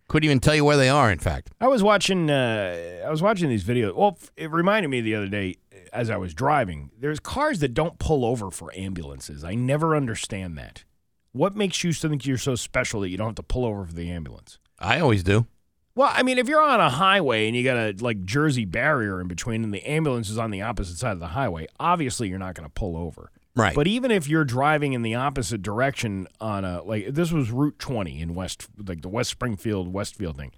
Couldn't 0.08 0.24
even 0.24 0.40
tell 0.40 0.54
you 0.54 0.64
where 0.64 0.76
they 0.76 0.88
are, 0.88 1.10
in 1.10 1.18
fact. 1.18 1.50
I 1.60 1.68
was 1.68 1.82
watching. 1.82 2.30
Uh, 2.30 3.02
I 3.04 3.10
was 3.10 3.22
watching 3.22 3.48
these 3.48 3.64
videos. 3.64 3.94
Well, 3.94 4.18
it 4.36 4.50
reminded 4.50 4.88
me 4.88 5.00
the 5.00 5.14
other 5.14 5.26
day 5.26 5.56
as 5.92 6.10
I 6.10 6.16
was 6.16 6.32
driving. 6.32 6.90
There's 6.98 7.18
cars 7.18 7.58
that 7.60 7.74
don't 7.74 7.98
pull 7.98 8.24
over 8.24 8.50
for 8.50 8.70
ambulances. 8.76 9.42
I 9.42 9.54
never 9.54 9.96
understand 9.96 10.56
that. 10.58 10.84
What 11.32 11.56
makes 11.56 11.82
you 11.82 11.92
think 11.92 12.24
you're 12.24 12.38
so 12.38 12.54
special 12.54 13.00
that 13.00 13.10
you 13.10 13.16
don't 13.16 13.28
have 13.28 13.34
to 13.36 13.42
pull 13.42 13.64
over 13.64 13.84
for 13.84 13.92
the 13.92 14.10
ambulance? 14.10 14.58
I 14.78 15.00
always 15.00 15.22
do. 15.22 15.46
Well, 15.94 16.10
I 16.12 16.22
mean, 16.22 16.38
if 16.38 16.48
you're 16.48 16.62
on 16.62 16.78
a 16.78 16.90
highway 16.90 17.46
and 17.46 17.56
you 17.56 17.64
got 17.64 17.76
a 17.76 17.94
like 17.98 18.24
Jersey 18.24 18.66
barrier 18.66 19.20
in 19.20 19.28
between, 19.28 19.64
and 19.64 19.72
the 19.72 19.82
ambulance 19.88 20.28
is 20.28 20.38
on 20.38 20.50
the 20.50 20.62
opposite 20.62 20.98
side 20.98 21.12
of 21.12 21.20
the 21.20 21.28
highway, 21.28 21.66
obviously 21.80 22.28
you're 22.28 22.38
not 22.38 22.54
going 22.54 22.68
to 22.68 22.72
pull 22.72 22.96
over. 22.96 23.30
Right. 23.56 23.74
But 23.74 23.86
even 23.86 24.10
if 24.10 24.28
you're 24.28 24.44
driving 24.44 24.92
in 24.92 25.00
the 25.02 25.14
opposite 25.14 25.62
direction 25.62 26.28
on 26.40 26.64
a 26.64 26.82
like 26.82 27.14
this 27.14 27.32
was 27.32 27.50
Route 27.50 27.78
20 27.78 28.20
in 28.20 28.34
West 28.34 28.66
like 28.86 29.00
the 29.02 29.08
West 29.08 29.30
Springfield 29.30 29.92
Westfield 29.92 30.36
thing. 30.36 30.52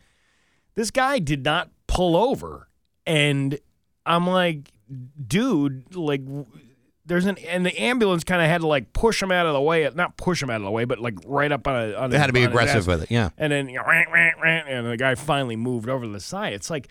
This 0.74 0.90
guy 0.90 1.18
did 1.20 1.44
not 1.44 1.70
pull 1.86 2.16
over 2.16 2.68
and 3.06 3.58
I'm 4.04 4.26
like 4.26 4.72
dude 5.26 5.94
like 5.94 6.22
there's 7.06 7.24
an 7.24 7.38
and 7.38 7.64
the 7.64 7.80
ambulance 7.80 8.24
kind 8.24 8.42
of 8.42 8.48
had 8.48 8.60
to 8.62 8.66
like 8.66 8.92
push 8.92 9.22
him 9.22 9.30
out 9.30 9.46
of 9.46 9.54
the 9.54 9.60
way, 9.60 9.88
not 9.94 10.16
push 10.16 10.42
him 10.42 10.50
out 10.50 10.56
of 10.56 10.62
the 10.64 10.70
way, 10.70 10.84
but 10.84 10.98
like 10.98 11.14
right 11.24 11.50
up 11.52 11.66
on 11.66 11.74
a 11.74 11.94
on 11.94 12.10
They 12.10 12.16
his- 12.16 12.20
had 12.20 12.26
to 12.26 12.32
be 12.32 12.42
aggressive 12.44 12.86
with 12.86 13.04
it, 13.04 13.10
yeah. 13.10 13.30
And 13.38 13.50
then 13.52 13.68
you 13.68 13.76
know, 13.78 13.84
rant, 13.86 14.10
rant, 14.12 14.36
rant, 14.42 14.68
and 14.68 14.86
the 14.86 14.96
guy 14.96 15.14
finally 15.14 15.56
moved 15.56 15.88
over 15.88 16.04
to 16.04 16.10
the 16.10 16.20
side. 16.20 16.52
It's 16.52 16.68
like 16.68 16.88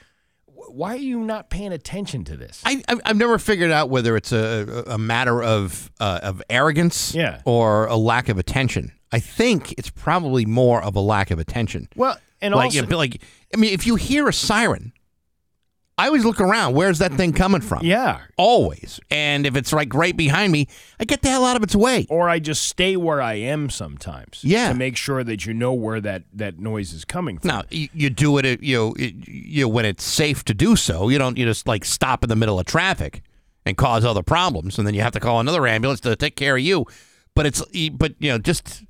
why 0.70 0.94
are 0.94 0.98
you 0.98 1.20
not 1.20 1.50
paying 1.50 1.72
attention 1.72 2.24
to 2.26 2.38
this? 2.38 2.62
I, 2.66 2.82
I've- 2.88 3.02
I've 3.06 3.18
never 3.18 3.38
figured 3.40 3.72
out 3.72 3.90
whether 3.90 4.16
it's 4.18 4.32
a, 4.32 4.84
a 4.88 4.98
matter 4.98 5.42
of 5.44 5.92
uh, 6.00 6.20
of 6.24 6.42
arrogance 6.50 7.14
Yeah. 7.14 7.42
or 7.46 7.86
a 7.88 7.96
lack 7.96 8.30
of 8.30 8.38
attention. 8.38 8.92
I 9.12 9.20
think 9.20 9.74
it's 9.78 9.90
probably 9.90 10.46
more 10.46 10.82
of 10.84 10.96
a 10.96 11.00
lack 11.00 11.32
of 11.32 11.40
attention. 11.40 11.88
Well, 11.96 12.18
and 12.42 12.54
like, 12.54 12.66
also- 12.66 12.82
you 12.82 12.86
know, 12.88 12.98
like 12.98 13.22
I 13.54 13.58
mean, 13.58 13.74
if 13.74 13.86
you 13.88 13.96
hear 13.96 14.28
a 14.28 14.34
siren, 14.34 14.94
I 16.00 16.08
always 16.08 16.24
look 16.26 16.40
around. 16.40 16.76
Where's 16.76 17.00
that 17.00 17.14
thing 17.14 17.34
coming 17.34 17.62
from? 17.62 17.84
Yeah. 17.84 18.20
always. 18.38 19.00
And 19.10 19.48
if 19.48 19.56
it's 19.56 19.74
like 19.74 19.94
right 19.96 20.16
behind 20.16 20.52
me, 20.52 20.68
I 21.00 21.06
get 21.06 21.24
the 21.24 21.30
hell 21.30 21.44
out 21.44 21.56
of 21.56 21.64
its 21.64 21.76
way. 21.76 22.06
or 22.10 22.30
I 22.30 22.38
just 22.38 22.68
stay 22.68 22.96
where 22.96 23.20
I 23.20 23.34
am 23.34 23.70
sometimes. 23.72 24.42
Yeah. 24.44 24.70
To 24.70 24.76
make 24.76 24.96
sure 24.96 25.24
that 25.24 25.48
you 25.48 25.56
know 25.56 25.74
where 25.74 26.00
that, 26.02 26.24
that 26.34 26.60
noise 26.60 26.94
is 26.94 27.04
coming 27.04 27.40
from. 27.40 27.48
Now 27.48 27.64
you, 27.72 27.90
you 27.94 28.10
do 28.12 28.38
it, 28.38 28.62
you 28.62 28.78
know, 28.78 28.94
it, 28.98 29.28
you 29.28 29.64
know, 29.64 29.70
when 29.70 29.86
it's 29.86 30.04
safe 30.04 30.46
to 30.46 30.54
do 30.54 30.76
so. 30.76 31.10
You 31.10 31.18
don't, 31.18 31.36
you 31.36 31.46
just 31.46 31.68
like 31.68 31.84
stop 31.84 32.24
in 32.24 32.30
the 32.30 32.36
middle 32.36 32.60
of 32.60 32.68
traffic 32.68 33.24
and 33.66 33.76
cause 33.76 34.06
other 34.06 34.24
problems, 34.24 34.78
and 34.78 34.86
then 34.88 34.94
you 34.94 35.02
have 35.02 35.14
to 35.14 35.20
call 35.20 35.40
another 35.40 35.66
ambulance 35.68 36.00
to 36.02 36.16
take 36.16 36.36
care 36.36 36.56
of 36.58 36.64
you. 36.64 36.86
But 37.34 37.46
it's, 37.48 37.62
but 37.94 38.14
you 38.20 38.30
know, 38.32 38.38
just 38.38 38.84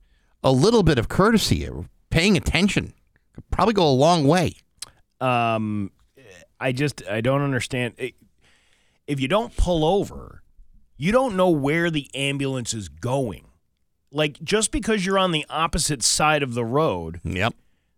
a 0.43 0.51
little 0.51 0.83
bit 0.83 0.99
of 0.99 1.07
courtesy, 1.09 1.67
or 1.67 1.85
paying 2.09 2.37
attention, 2.37 2.93
could 3.33 3.49
probably 3.49 3.73
go 3.73 3.87
a 3.87 3.91
long 3.91 4.27
way. 4.27 4.53
Um, 5.19 5.89
I 6.59 6.71
just 6.71 7.03
I 7.09 7.21
don't 7.21 7.41
understand. 7.41 7.93
It- 7.97 8.15
If 9.07 9.19
you 9.21 9.27
don't 9.27 9.55
pull 9.55 9.85
over, 9.85 10.43
you 10.97 11.11
don't 11.11 11.35
know 11.37 11.49
where 11.49 11.89
the 11.89 12.09
ambulance 12.13 12.73
is 12.73 12.89
going. 12.89 13.45
Like 14.11 14.41
just 14.43 14.71
because 14.71 15.05
you're 15.05 15.19
on 15.19 15.31
the 15.31 15.45
opposite 15.49 16.03
side 16.03 16.43
of 16.43 16.53
the 16.55 16.65
road, 16.65 17.19
Yep. 17.23 17.53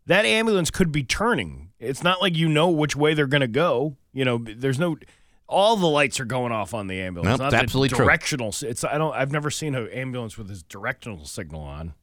that 0.08 0.26
ambulance 0.26 0.70
could 0.72 0.92
be 0.92 1.04
turning. 1.04 1.72
It's 1.80 2.04
not 2.04 2.22
like 2.22 2.36
you 2.36 2.48
know 2.50 2.70
which 2.70 2.96
way 2.96 3.14
they're 3.14 3.26
going 3.28 3.42
to 3.42 3.48
go. 3.48 3.96
You 4.14 4.26
know, 4.26 4.38
there's 4.38 4.78
no. 4.80 4.98
All 5.48 5.76
the 5.78 5.88
lights 5.88 6.20
are 6.20 6.26
going 6.26 6.52
off 6.52 6.74
on 6.76 6.88
the 6.88 7.00
ambulance. 7.02 7.30
Nope, 7.30 7.40
not 7.40 7.54
it's 7.54 7.64
absolutely 7.64 7.90
true. 7.96 8.06
directional. 8.06 8.50
s- 8.50 8.62
It's 8.64 8.84
I 8.84 8.98
don't. 9.00 9.16
I've 9.16 9.32
never 9.32 9.50
seen 9.50 9.74
an 9.76 9.88
ambulance 9.90 10.38
with 10.38 10.48
this 10.48 10.62
directional 10.64 11.26
signal 11.26 11.62
on, 11.62 11.94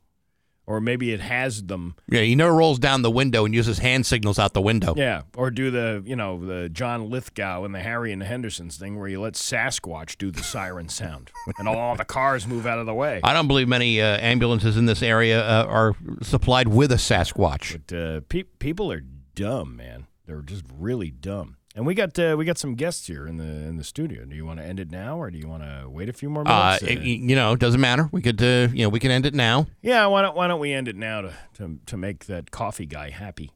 or 0.67 0.81
maybe 0.81 1.13
it 1.13 1.21
has 1.21 1.63
them. 1.65 1.95
Yeah, 2.09 2.23
he 2.23 2.35
never 2.35 2.53
rolls 2.53 2.79
down 2.79 3.03
the 3.03 3.11
window 3.11 3.45
and 3.45 3.55
uses 3.55 3.79
hand 3.79 4.05
signals 4.05 4.39
out 4.39 4.53
the 4.53 4.61
window. 4.61 4.95
Yeah, 4.97 5.23
or 5.37 5.51
do 5.51 5.71
the 5.71 6.03
you 6.05 6.17
know 6.17 6.45
the 6.45 6.69
John 6.69 7.11
Lithgow 7.11 7.65
and 7.65 7.75
the 7.75 7.81
Harry 7.81 8.13
and 8.13 8.21
the 8.21 8.27
Hendersons 8.27 8.77
thing 8.77 8.99
where 8.99 9.09
you 9.09 9.21
let 9.21 9.35
Sasquatch 9.35 10.19
do 10.19 10.31
the 10.31 10.43
siren 10.43 10.89
sound 10.89 11.31
and 11.59 11.69
all 11.69 11.97
the 11.97 12.05
cars 12.05 12.47
move 12.47 12.67
out 12.67 12.79
of 12.79 12.87
the 12.87 12.95
way. 12.95 13.21
I 13.23 13.33
don't 13.33 13.49
believe 13.49 13.69
many 13.69 14.01
uh, 14.01 14.19
ambulances 14.19 14.77
in 14.77 14.87
this 14.87 15.03
area 15.03 15.41
uh, 15.43 15.65
are 15.65 15.95
supplied 16.23 16.69
with 16.69 16.93
a 16.93 16.97
Sasquatch. 16.97 17.81
But 17.87 17.97
uh, 17.97 18.21
pe- 18.29 18.43
people 18.43 18.91
are 18.91 19.03
dumb, 19.35 19.77
man. 19.77 20.07
They're 20.27 20.43
just 20.43 20.65
really 20.77 21.11
dumb. 21.11 21.57
And 21.77 21.85
we 21.87 21.95
got 21.95 22.19
uh, 22.19 22.35
we 22.39 22.47
got 22.47 22.57
some 22.57 22.75
guests 22.75 23.07
here 23.07 23.27
in 23.29 23.37
the 23.37 23.45
in 23.45 23.77
the 23.77 23.85
studio. 23.85 24.25
Do 24.25 24.35
you 24.35 24.47
want 24.47 24.59
to 24.61 24.65
end 24.67 24.81
it 24.81 24.91
now, 24.91 25.19
or 25.21 25.31
do 25.31 25.37
you 25.39 25.47
want 25.47 25.63
to 25.63 25.87
wait 25.91 26.09
a 26.09 26.13
few 26.15 26.31
more 26.31 26.43
Uh, 26.49 26.79
minutes? 26.81 26.83
it- 26.85 27.03
you 27.03 27.37
know, 27.37 27.53
it 27.53 27.61
doesn't 27.61 27.81
matter. 27.83 28.09
We 28.13 28.23
could, 28.23 28.43
uh, 28.43 28.69
you 28.73 28.83
know, 28.85 28.89
we 28.89 28.99
can 28.99 29.11
end 29.11 29.27
it 29.27 29.35
now. 29.35 29.67
yeah, 29.83 30.07
why 30.07 30.23
don't 30.23 30.35
why 30.35 30.49
don't 30.49 30.59
we 30.59 30.73
end 30.73 30.89
it 30.89 30.97
now 30.97 31.21
to 31.21 31.33
to, 31.59 31.79
to 31.85 31.97
make 31.99 32.25
that 32.27 32.51
coffee 32.51 32.87
guy 32.87 33.11
happy? 33.11 33.51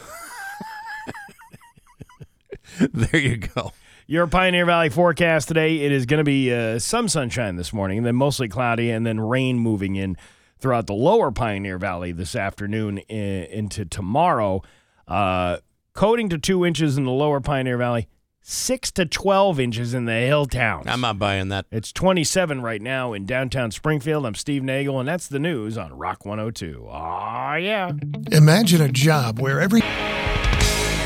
there 2.92 3.20
you 3.20 3.38
go. 3.38 3.72
Your 4.06 4.26
Pioneer 4.26 4.64
Valley 4.66 4.88
forecast 4.90 5.48
today. 5.48 5.78
It 5.80 5.92
is 5.92 6.06
going 6.06 6.18
to 6.18 6.24
be 6.24 6.52
uh, 6.52 6.78
some 6.78 7.08
sunshine 7.08 7.56
this 7.56 7.72
morning, 7.72 7.98
and 7.98 8.06
then 8.06 8.14
mostly 8.16 8.48
cloudy, 8.48 8.90
and 8.90 9.06
then 9.06 9.20
rain 9.20 9.58
moving 9.58 9.96
in 9.96 10.16
throughout 10.58 10.86
the 10.86 10.94
lower 10.94 11.30
Pioneer 11.30 11.78
Valley 11.78 12.12
this 12.12 12.34
afternoon 12.36 12.98
i- 13.10 13.12
into 13.12 13.84
tomorrow. 13.84 14.62
Uh, 15.06 15.58
coating 15.98 16.28
to 16.28 16.38
two 16.38 16.64
inches 16.64 16.96
in 16.96 17.02
the 17.02 17.10
lower 17.10 17.40
Pioneer 17.40 17.76
Valley, 17.76 18.06
six 18.40 18.92
to 18.92 19.04
12 19.04 19.58
inches 19.58 19.94
in 19.94 20.04
the 20.04 20.12
hill 20.12 20.46
towns. 20.46 20.86
I'm 20.86 21.00
not 21.00 21.18
buying 21.18 21.48
that. 21.48 21.66
It's 21.72 21.92
27 21.92 22.62
right 22.62 22.80
now 22.80 23.12
in 23.14 23.26
downtown 23.26 23.72
Springfield. 23.72 24.24
I'm 24.24 24.36
Steve 24.36 24.62
Nagel, 24.62 25.00
and 25.00 25.08
that's 25.08 25.26
the 25.26 25.40
news 25.40 25.76
on 25.76 25.92
Rock 25.92 26.24
102. 26.24 26.86
Ah, 26.88 27.56
yeah. 27.56 27.90
Imagine 28.30 28.80
a 28.80 28.88
job 28.88 29.40
where 29.40 29.60
every 29.60 29.80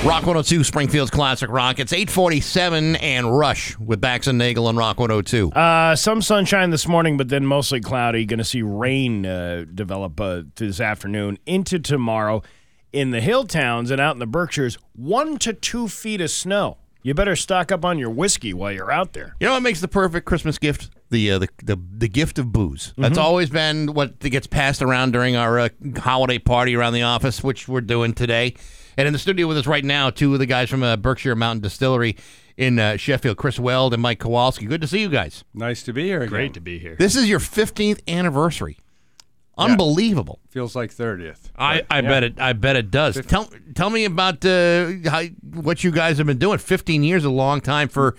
Rock 0.05 0.27
102, 0.27 0.63
Springfield's 0.63 1.11
Classic 1.11 1.49
Rock. 1.49 1.79
It's 1.79 1.95
847 1.95 2.97
and 2.97 3.39
Rush 3.39 3.79
with 3.79 3.99
Bax 3.99 4.27
and 4.27 4.37
Nagel 4.37 4.69
and 4.69 4.77
Rock 4.77 5.01
102. 5.01 5.53
Uh, 5.53 5.97
some 5.97 6.21
sunshine 6.21 6.69
this 6.69 6.87
morning, 6.87 7.17
but 7.17 7.31
then 7.31 7.47
mostly 7.47 7.81
cloudy. 7.81 8.27
Going 8.27 8.41
to 8.41 8.45
see 8.45 8.61
rain 8.61 9.25
uh, 9.25 9.65
develop 9.73 10.21
uh, 10.21 10.43
this 10.57 10.81
afternoon 10.81 11.39
into 11.47 11.79
tomorrow. 11.79 12.43
In 12.93 13.11
the 13.11 13.21
hill 13.23 13.45
towns 13.45 13.91
and 13.91 14.01
out 14.01 14.15
in 14.15 14.19
the 14.19 14.27
Berkshires, 14.27 14.77
one 14.95 15.39
to 15.39 15.53
two 15.55 15.89
feet 15.89 16.21
of 16.21 16.31
snow. 16.31 16.77
You 17.03 17.15
better 17.15 17.35
stock 17.35 17.73
up 17.73 17.85
on 17.85 17.99
your 17.99 18.11
whiskey 18.11 18.53
while 18.55 18.71
you're 18.71 18.93
out 18.93 19.13
there. 19.15 19.35
You 19.41 19.47
know 19.49 19.55
what 19.55 19.63
makes 19.63 19.81
the 19.81 19.89
perfect 19.89 20.25
Christmas 20.27 20.59
gift? 20.59 20.91
The 21.11 21.33
uh, 21.33 21.39
the, 21.41 21.49
the 21.65 21.79
the 21.99 22.09
gift 22.09 22.39
of 22.39 22.53
booze. 22.53 22.93
That's 22.97 23.19
Mhm. 23.19 23.23
always 23.23 23.51
been 23.51 23.95
what 23.95 24.19
gets 24.21 24.47
passed 24.47 24.83
around 24.83 25.13
during 25.13 25.35
our 25.37 25.59
uh, 25.59 25.69
holiday 25.99 26.39
party 26.39 26.77
around 26.77 26.93
the 26.93 27.03
office, 27.03 27.43
which 27.43 27.67
we're 27.67 27.81
doing 27.81 28.13
today. 28.13 28.55
And 28.97 29.07
in 29.07 29.13
the 29.15 29.19
studio 29.19 29.47
with 29.49 29.57
us 29.57 29.67
right 29.67 29.85
now, 29.85 30.11
two 30.11 30.33
of 30.35 30.39
the 30.39 30.47
guys 30.47 30.69
from 30.71 30.83
uh, 30.83 30.97
Berkshire 30.97 31.35
Mountain 31.35 31.63
Distillery 31.63 32.17
in 32.59 32.79
uh, 32.79 32.99
Sheffield, 32.99 33.37
Chris 33.39 33.59
Weld 33.59 33.95
and 33.95 34.03
Mike 34.03 34.21
Kowalski. 34.21 34.67
Good 34.67 34.83
to 34.83 34.87
see 34.87 35.01
you 35.01 35.09
guys. 35.09 35.45
Nice 35.55 35.83
to 35.85 35.93
be 35.95 36.05
here. 36.05 36.27
Great 36.27 36.53
to 36.55 36.61
be 36.61 36.79
here. 36.79 36.95
This 36.99 37.17
is 37.17 37.27
your 37.29 37.41
15th 37.41 38.01
anniversary. 38.07 38.79
Unbelievable. 39.59 40.41
Feels 40.49 40.75
like 40.75 40.95
30th. 40.95 41.51
I, 41.57 41.83
I 41.91 42.01
bet 42.01 42.25
it. 42.25 42.41
I 42.41 42.53
bet 42.53 42.77
it 42.77 42.91
does. 42.91 43.21
Tell 43.27 43.51
tell 43.75 43.91
me 43.91 44.05
about 44.05 44.45
uh, 44.45 44.93
how, 45.09 45.25
what 45.53 45.85
you 45.85 45.91
guys 45.91 46.19
have 46.19 46.27
been 46.27 46.39
doing. 46.39 46.59
Fifteen 46.59 47.03
years, 47.03 47.25
a 47.25 47.31
long 47.31 47.61
time 47.61 47.89
for 47.89 48.17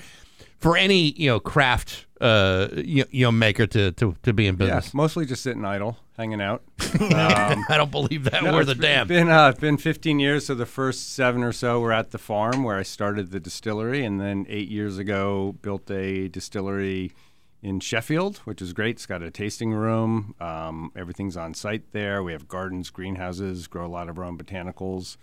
for 0.59 0.77
any 0.77 1.11
you 1.13 1.27
know 1.29 1.39
craft 1.39 2.05
uh, 2.21 2.67
you, 2.75 3.05
you 3.11 3.25
know 3.25 3.31
maker 3.31 3.67
to, 3.67 3.91
to, 3.93 4.15
to 4.23 4.31
be 4.33 4.47
in 4.47 4.55
Yeah, 4.55 4.65
business? 4.75 4.93
mostly 4.93 5.25
just 5.25 5.43
sitting 5.43 5.65
idle, 5.65 5.97
hanging 6.17 6.41
out. 6.41 6.63
Um, 6.93 7.65
I 7.69 7.75
don't 7.77 7.89
believe 7.89 8.25
that 8.25 8.43
no, 8.43 8.53
worth 8.53 8.67
a 8.69 8.75
damn. 8.75 9.07
Been 9.07 9.27
uh, 9.27 9.51
been 9.53 9.77
15 9.77 10.19
years. 10.19 10.45
So 10.45 10.53
the 10.53 10.65
first 10.67 11.13
seven 11.13 11.41
or 11.43 11.51
so 11.51 11.79
were 11.79 11.91
at 11.91 12.11
the 12.11 12.19
farm 12.19 12.63
where 12.63 12.77
I 12.77 12.83
started 12.83 13.31
the 13.31 13.39
distillery, 13.39 14.05
and 14.05 14.21
then 14.21 14.45
eight 14.47 14.69
years 14.69 14.99
ago 14.99 15.55
built 15.63 15.89
a 15.89 16.27
distillery 16.27 17.11
in 17.63 17.79
Sheffield, 17.79 18.37
which 18.39 18.61
is 18.61 18.73
great. 18.73 18.97
It's 18.97 19.05
got 19.07 19.23
a 19.23 19.31
tasting 19.31 19.71
room. 19.73 20.35
Um, 20.39 20.91
everything's 20.95 21.35
on 21.37 21.53
site 21.55 21.91
there. 21.93 22.21
We 22.21 22.33
have 22.33 22.47
gardens, 22.47 22.89
greenhouses, 22.91 23.65
grow 23.67 23.85
a 23.85 23.87
lot 23.87 24.09
of 24.09 24.19
our 24.19 24.25
own 24.25 24.37
botanicals, 24.37 25.17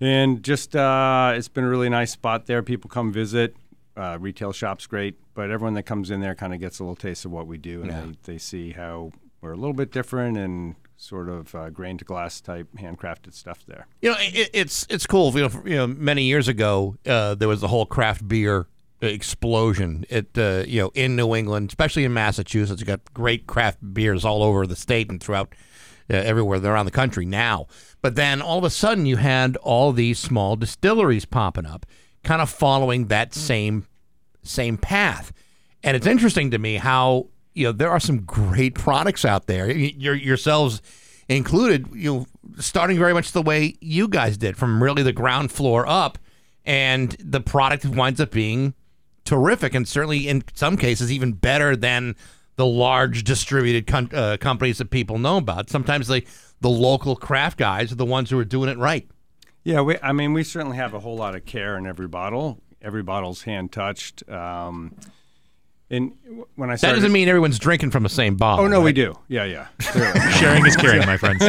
and 0.00 0.42
just 0.42 0.76
uh, 0.76 1.32
it's 1.34 1.48
been 1.48 1.64
a 1.64 1.68
really 1.68 1.88
nice 1.88 2.12
spot 2.12 2.46
there. 2.46 2.62
People 2.62 2.88
come 2.88 3.12
visit. 3.12 3.56
Uh, 3.96 4.16
retail 4.20 4.52
shop's 4.52 4.86
great, 4.86 5.16
but 5.34 5.50
everyone 5.50 5.74
that 5.74 5.82
comes 5.82 6.08
in 6.12 6.20
there 6.20 6.36
kind 6.36 6.54
of 6.54 6.60
gets 6.60 6.78
a 6.78 6.84
little 6.84 6.94
taste 6.94 7.24
of 7.24 7.32
what 7.32 7.48
we 7.48 7.58
do, 7.58 7.82
and 7.82 7.90
Yeah. 7.90 8.00
they, 8.22 8.32
they 8.34 8.38
see 8.38 8.70
how 8.70 9.10
we're 9.40 9.50
a 9.52 9.56
little 9.56 9.72
bit 9.72 9.90
different 9.90 10.36
and 10.38 10.76
sort 10.96 11.28
of 11.28 11.52
uh, 11.54 11.70
grain 11.70 11.98
to 11.98 12.04
glass 12.04 12.40
type 12.40 12.68
handcrafted 12.78 13.32
stuff 13.34 13.64
there. 13.66 13.88
You 14.00 14.10
know, 14.12 14.16
it, 14.20 14.50
it's 14.52 14.86
it's 14.88 15.04
cool. 15.06 15.32
You 15.34 15.40
know, 15.42 15.48
for- 15.48 15.68
you 15.68 15.74
know, 15.76 15.88
many 15.88 16.22
years 16.22 16.46
ago, 16.46 16.94
uh, 17.06 17.34
there 17.34 17.48
was 17.48 17.60
the 17.60 17.68
whole 17.68 17.86
craft 17.86 18.26
beer 18.28 18.68
explosion. 19.00 20.04
It 20.08 20.36
uh, 20.36 20.64
you 20.66 20.82
know 20.82 20.90
in 20.94 21.16
New 21.16 21.34
England, 21.34 21.70
especially 21.70 22.04
in 22.04 22.12
Massachusetts, 22.12 22.80
you 22.80 22.86
got 22.86 23.12
great 23.14 23.46
craft 23.46 23.78
beers 23.94 24.24
all 24.24 24.42
over 24.42 24.66
the 24.66 24.76
state 24.76 25.10
and 25.10 25.20
throughout 25.20 25.54
uh, 26.10 26.16
everywhere 26.16 26.64
around 26.64 26.86
the 26.86 26.92
country 26.92 27.26
now. 27.26 27.66
But 28.00 28.14
then 28.14 28.40
all 28.40 28.58
of 28.58 28.64
a 28.64 28.70
sudden, 28.70 29.06
you 29.06 29.16
had 29.16 29.56
all 29.58 29.92
these 29.92 30.18
small 30.18 30.56
distilleries 30.56 31.24
popping 31.24 31.66
up, 31.66 31.86
kind 32.24 32.40
of 32.40 32.48
following 32.50 33.06
that 33.06 33.34
same 33.34 33.86
same 34.42 34.76
path. 34.76 35.32
And 35.82 35.96
it's 35.96 36.06
interesting 36.06 36.50
to 36.50 36.58
me 36.58 36.76
how 36.76 37.28
you 37.54 37.64
know 37.64 37.72
there 37.72 37.90
are 37.90 38.00
some 38.00 38.22
great 38.22 38.74
products 38.74 39.24
out 39.24 39.46
there, 39.46 39.70
your, 39.70 40.14
yourselves 40.14 40.80
included. 41.28 41.88
You 41.92 42.14
know, 42.14 42.26
starting 42.58 42.98
very 42.98 43.14
much 43.14 43.32
the 43.32 43.42
way 43.42 43.74
you 43.80 44.08
guys 44.08 44.36
did, 44.36 44.56
from 44.56 44.82
really 44.82 45.02
the 45.02 45.12
ground 45.12 45.52
floor 45.52 45.86
up, 45.86 46.18
and 46.64 47.16
the 47.18 47.40
product 47.40 47.84
winds 47.84 48.20
up 48.20 48.30
being 48.30 48.74
terrific, 49.28 49.74
and 49.74 49.86
certainly 49.86 50.26
in 50.26 50.42
some 50.54 50.76
cases 50.76 51.12
even 51.12 51.32
better 51.32 51.76
than 51.76 52.16
the 52.56 52.66
large 52.66 53.24
distributed 53.24 53.86
com- 53.86 54.08
uh, 54.12 54.38
companies 54.40 54.78
that 54.78 54.90
people 54.90 55.18
know 55.18 55.36
about. 55.36 55.68
Sometimes 55.70 56.08
the 56.08 56.24
the 56.60 56.70
local 56.70 57.14
craft 57.14 57.58
guys 57.58 57.92
are 57.92 57.96
the 57.96 58.06
ones 58.06 58.30
who 58.30 58.38
are 58.38 58.44
doing 58.44 58.68
it 58.68 58.78
right. 58.78 59.08
Yeah, 59.64 59.82
we, 59.82 59.96
I 60.02 60.12
mean, 60.12 60.32
we 60.32 60.42
certainly 60.44 60.76
have 60.78 60.94
a 60.94 60.98
whole 60.98 61.16
lot 61.16 61.34
of 61.36 61.44
care 61.44 61.76
in 61.76 61.86
every 61.86 62.08
bottle. 62.08 62.58
Every 62.80 63.02
bottle's 63.02 63.42
hand 63.42 63.70
touched. 63.70 64.28
Um, 64.28 64.96
and 65.90 66.12
when 66.54 66.70
I 66.70 66.76
say 66.76 66.88
That 66.88 66.94
doesn't 66.94 67.12
mean 67.12 67.28
everyone's 67.28 67.58
drinking 67.58 67.90
from 67.90 68.02
the 68.02 68.08
same 68.08 68.36
bottle. 68.36 68.64
Oh 68.64 68.68
no, 68.68 68.80
we 68.80 68.92
do. 68.92 69.14
Yeah, 69.28 69.44
yeah. 69.44 69.68
Sharing 70.38 70.64
is 70.66 70.76
caring, 70.76 71.06
my 71.06 71.16
friends. 71.18 71.40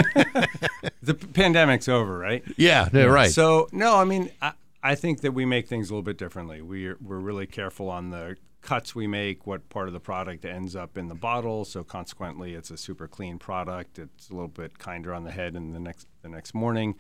the 1.02 1.14
pandemic's 1.14 1.88
over, 1.88 2.18
right? 2.18 2.44
Yeah, 2.58 2.90
yeah, 2.94 3.04
right. 3.04 3.32
So 3.32 3.68
no, 3.72 3.96
I 3.96 4.04
mean, 4.04 4.30
I, 4.42 4.52
I 4.82 4.96
think 4.96 5.22
that 5.22 5.34
we 5.34 5.46
make 5.46 5.68
things 5.68 5.90
a 5.90 5.94
little 5.94 6.04
bit 6.04 6.18
differently. 6.18 6.62
We're 6.62 6.98
we're 7.02 7.20
really 7.20 7.48
careful 7.48 7.90
on 7.90 8.10
the 8.12 8.38
cuts 8.62 8.94
we 8.94 9.08
make, 9.08 9.48
what 9.48 9.70
part 9.70 9.88
of 9.88 9.94
the 9.94 10.00
product 10.00 10.44
ends 10.46 10.76
up 10.76 10.98
in 10.98 11.08
the 11.08 11.16
bottle. 11.16 11.66
So 11.66 11.84
consequently, 11.84 12.54
it's 12.56 12.72
a 12.72 12.78
super 12.78 13.08
clean 13.08 13.40
product. 13.40 14.00
It's 14.00 14.30
a 14.30 14.34
little 14.34 14.48
bit 14.50 14.78
kinder 14.80 15.14
on 15.14 15.24
the 15.24 15.32
head 15.32 15.56
in 15.56 15.72
the 15.72 15.80
next 15.80 16.08
the 16.22 16.30
next 16.30 16.54
morning. 16.54 16.96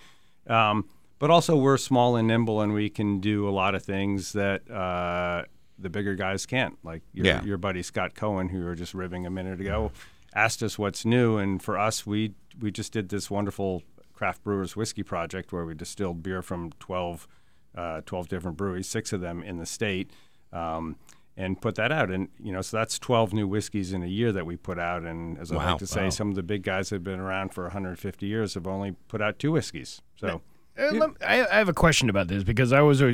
Um, 0.47 0.85
but 1.19 1.29
also, 1.29 1.57
we're 1.57 1.77
small 1.77 2.15
and 2.15 2.27
nimble, 2.27 2.61
and 2.61 2.73
we 2.73 2.89
can 2.89 3.19
do 3.19 3.47
a 3.47 3.51
lot 3.51 3.75
of 3.75 3.83
things 3.83 4.31
that 4.33 4.69
uh, 4.71 5.43
the 5.77 5.89
bigger 5.89 6.15
guys 6.15 6.45
can't. 6.45 6.77
Like 6.83 7.01
your, 7.13 7.25
Yeah. 7.25 7.43
your 7.43 7.57
buddy 7.57 7.83
Scott 7.83 8.15
Cohen, 8.15 8.49
who 8.49 8.59
you 8.59 8.63
were 8.65 8.75
just 8.75 8.93
ribbing 8.93 9.25
a 9.25 9.29
minute 9.29 9.59
ago, 9.59 9.91
asked 10.33 10.63
us 10.63 10.77
what's 10.79 11.05
new, 11.05 11.37
and 11.37 11.61
for 11.61 11.77
us, 11.77 12.05
we 12.05 12.33
we 12.59 12.71
just 12.71 12.91
did 12.93 13.09
this 13.09 13.29
wonderful 13.29 13.83
craft 14.13 14.43
brewers 14.43 14.75
whiskey 14.75 15.03
project 15.03 15.51
where 15.53 15.63
we 15.65 15.73
distilled 15.73 16.21
beer 16.23 16.41
from 16.41 16.71
12, 16.79 17.25
uh, 17.75 18.01
12 18.05 18.27
different 18.27 18.57
breweries, 18.57 18.87
six 18.87 19.13
of 19.13 19.21
them 19.21 19.41
in 19.43 19.57
the 19.57 19.65
state. 19.65 20.11
Um, 20.51 20.95
and 21.37 21.61
put 21.61 21.75
that 21.75 21.89
out, 21.89 22.11
and 22.11 22.27
you 22.37 22.51
know, 22.51 22.59
so 22.59 22.75
that's 22.75 22.99
twelve 22.99 23.31
new 23.31 23.47
whiskeys 23.47 23.93
in 23.93 24.03
a 24.03 24.07
year 24.07 24.33
that 24.33 24.45
we 24.45 24.57
put 24.57 24.77
out. 24.77 25.03
And 25.03 25.37
as 25.37 25.53
I 25.53 25.55
Wow. 25.55 25.65
like 25.69 25.77
to 25.77 25.87
say, 25.87 26.03
Wow. 26.05 26.09
some 26.09 26.29
of 26.31 26.35
the 26.35 26.43
big 26.43 26.63
guys 26.63 26.89
that 26.89 26.95
have 26.97 27.03
been 27.05 27.21
around 27.21 27.53
for 27.53 27.63
150 27.63 28.25
years 28.25 28.55
have 28.55 28.67
only 28.67 28.91
put 29.07 29.21
out 29.21 29.39
two 29.39 29.53
whiskeys. 29.53 30.01
So 30.17 30.41
Uh, 30.77 30.91
lem- 30.91 31.15
I, 31.25 31.45
I 31.45 31.55
have 31.59 31.69
a 31.69 31.73
question 31.73 32.09
about 32.09 32.27
this 32.27 32.43
because 32.43 32.73
I 32.73 32.81
was, 32.81 33.01
uh, 33.01 33.13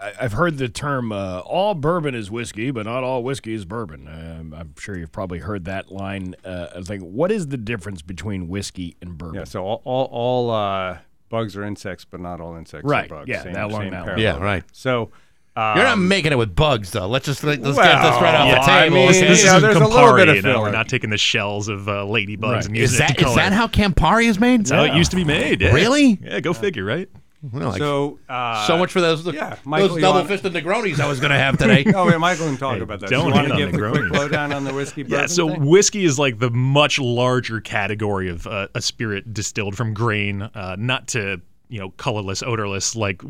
I- 0.00 0.12
I've 0.20 0.34
heard 0.34 0.58
the 0.58 0.68
term 0.68 1.10
uh, 1.10 1.40
"all 1.40 1.74
bourbon 1.74 2.14
is 2.14 2.30
whiskey, 2.30 2.70
but 2.70 2.86
not 2.86 3.02
all 3.02 3.24
whiskey 3.24 3.54
is 3.54 3.64
bourbon." 3.64 4.06
Um, 4.06 4.54
I'm 4.54 4.74
sure 4.78 4.96
you've 4.96 5.10
probably 5.12 5.40
heard 5.40 5.64
that 5.64 5.90
line. 5.90 6.36
Uh, 6.44 6.68
I 6.76 6.80
think, 6.82 7.02
what 7.02 7.32
is 7.32 7.48
the 7.48 7.56
difference 7.56 8.02
between 8.02 8.46
whiskey 8.46 8.96
and 9.02 9.18
bourbon? 9.18 9.36
Yeah, 9.40 9.44
so 9.44 9.64
all 9.64 9.82
all, 9.84 10.04
all 10.12 10.50
uh, 10.52 10.98
bugs 11.34 11.56
are 11.56 11.64
insects, 11.64 12.04
but 12.04 12.20
not 12.20 12.40
all 12.40 12.56
insects 12.56 12.88
Right, 12.88 13.10
are 13.10 13.18
bugs. 13.20 13.28
yeah, 13.28 13.42
that 13.44 13.64
along 13.64 13.90
that 13.90 14.06
line. 14.06 14.18
Yeah, 14.18 14.38
right. 14.38 14.62
So 14.72 15.10
um, 15.56 15.76
You're 15.76 15.84
not 15.86 15.98
making 15.98 16.32
it 16.32 16.36
with 16.38 16.54
bugs, 16.56 16.90
though. 16.90 17.06
Let's 17.06 17.26
just 17.26 17.44
let's 17.44 17.58
get 17.60 17.64
this 17.64 17.76
right 17.78 18.34
off 18.34 18.46
yeah, 18.48 18.54
the 18.54 18.60
I 18.72 18.82
table. 18.84 18.96
mean, 18.96 19.06
This, 19.08 19.20
this 19.20 19.44
you 19.44 19.50
know, 19.50 19.56
is 19.56 19.62
there's 19.62 19.76
a 19.76 19.78
little 19.80 19.98
Campari. 19.98 20.16
bit 20.16 20.28
of 20.30 20.36
you 20.36 20.42
know, 20.42 20.60
we're 20.62 20.70
not 20.72 20.88
taking 20.88 21.10
the 21.10 21.18
shells 21.18 21.68
of 21.68 21.88
uh, 21.88 21.92
ladybugs 22.06 22.66
and 22.66 22.76
Is 22.76 22.92
using 22.92 22.98
that 23.06 23.10
it 23.12 23.22
to 23.22 23.28
is 23.28 23.34
that 23.36 23.52
how 23.52 23.66
Campari 23.68 24.26
is 24.28 24.40
made? 24.40 24.60
That's 24.60 24.70
how 24.72 24.84
it 24.84 24.94
used 24.94 25.10
to 25.10 25.16
be 25.16 25.24
made. 25.24 25.60
yeah. 25.60 25.70
Really? 25.72 26.18
Yeah, 26.22 26.40
go 26.40 26.52
figure, 26.54 26.84
right? 26.84 27.08
Well, 27.52 27.68
like- 27.70 27.78
so 27.78 28.18
uh, 28.28 28.66
so 28.66 28.78
much 28.78 28.90
for 28.90 29.00
those 29.02 29.26
yeah, 29.32 29.56
Michael, 29.64 29.88
those 29.90 30.00
double 30.00 30.24
fisted 30.24 30.52
Negronis 30.54 30.98
I 30.98 31.06
was 31.06 31.20
going 31.20 31.30
to 31.32 31.36
have 31.36 31.58
today. 31.58 31.84
oh, 31.94 32.06
wait, 32.06 32.18
Michael 32.18 32.46
can 32.46 32.56
talk 32.56 32.76
Hey, 32.76 32.82
about 32.82 33.00
that. 33.00 33.10
don't 33.10 33.30
want 33.32 33.46
to 33.48 33.52
on 33.52 33.58
give 33.58 33.72
the 33.72 33.78
quick 33.78 33.92
Negronis. 34.04 34.10
lowdown 34.12 34.52
on 34.52 34.64
the 34.64 34.72
whiskey 34.72 35.02
Yeah, 35.08 35.26
so 35.26 35.48
thing? 35.48 35.66
whiskey 35.66 36.04
is 36.04 36.18
like 36.18 36.38
the 36.38 36.50
much 36.50 36.98
larger 36.98 37.60
category 37.60 38.30
of 38.30 38.46
uh, 38.46 38.68
a 38.74 38.80
spirit 38.80 39.34
distilled 39.34 39.76
from 39.76 39.92
grain, 39.92 40.42
uh, 40.42 40.76
not 40.78 41.08
to 41.08 41.40
you 41.68 41.80
know 41.80 41.90
colorless, 41.90 42.42
odorless 42.42 42.96
like 42.96 43.20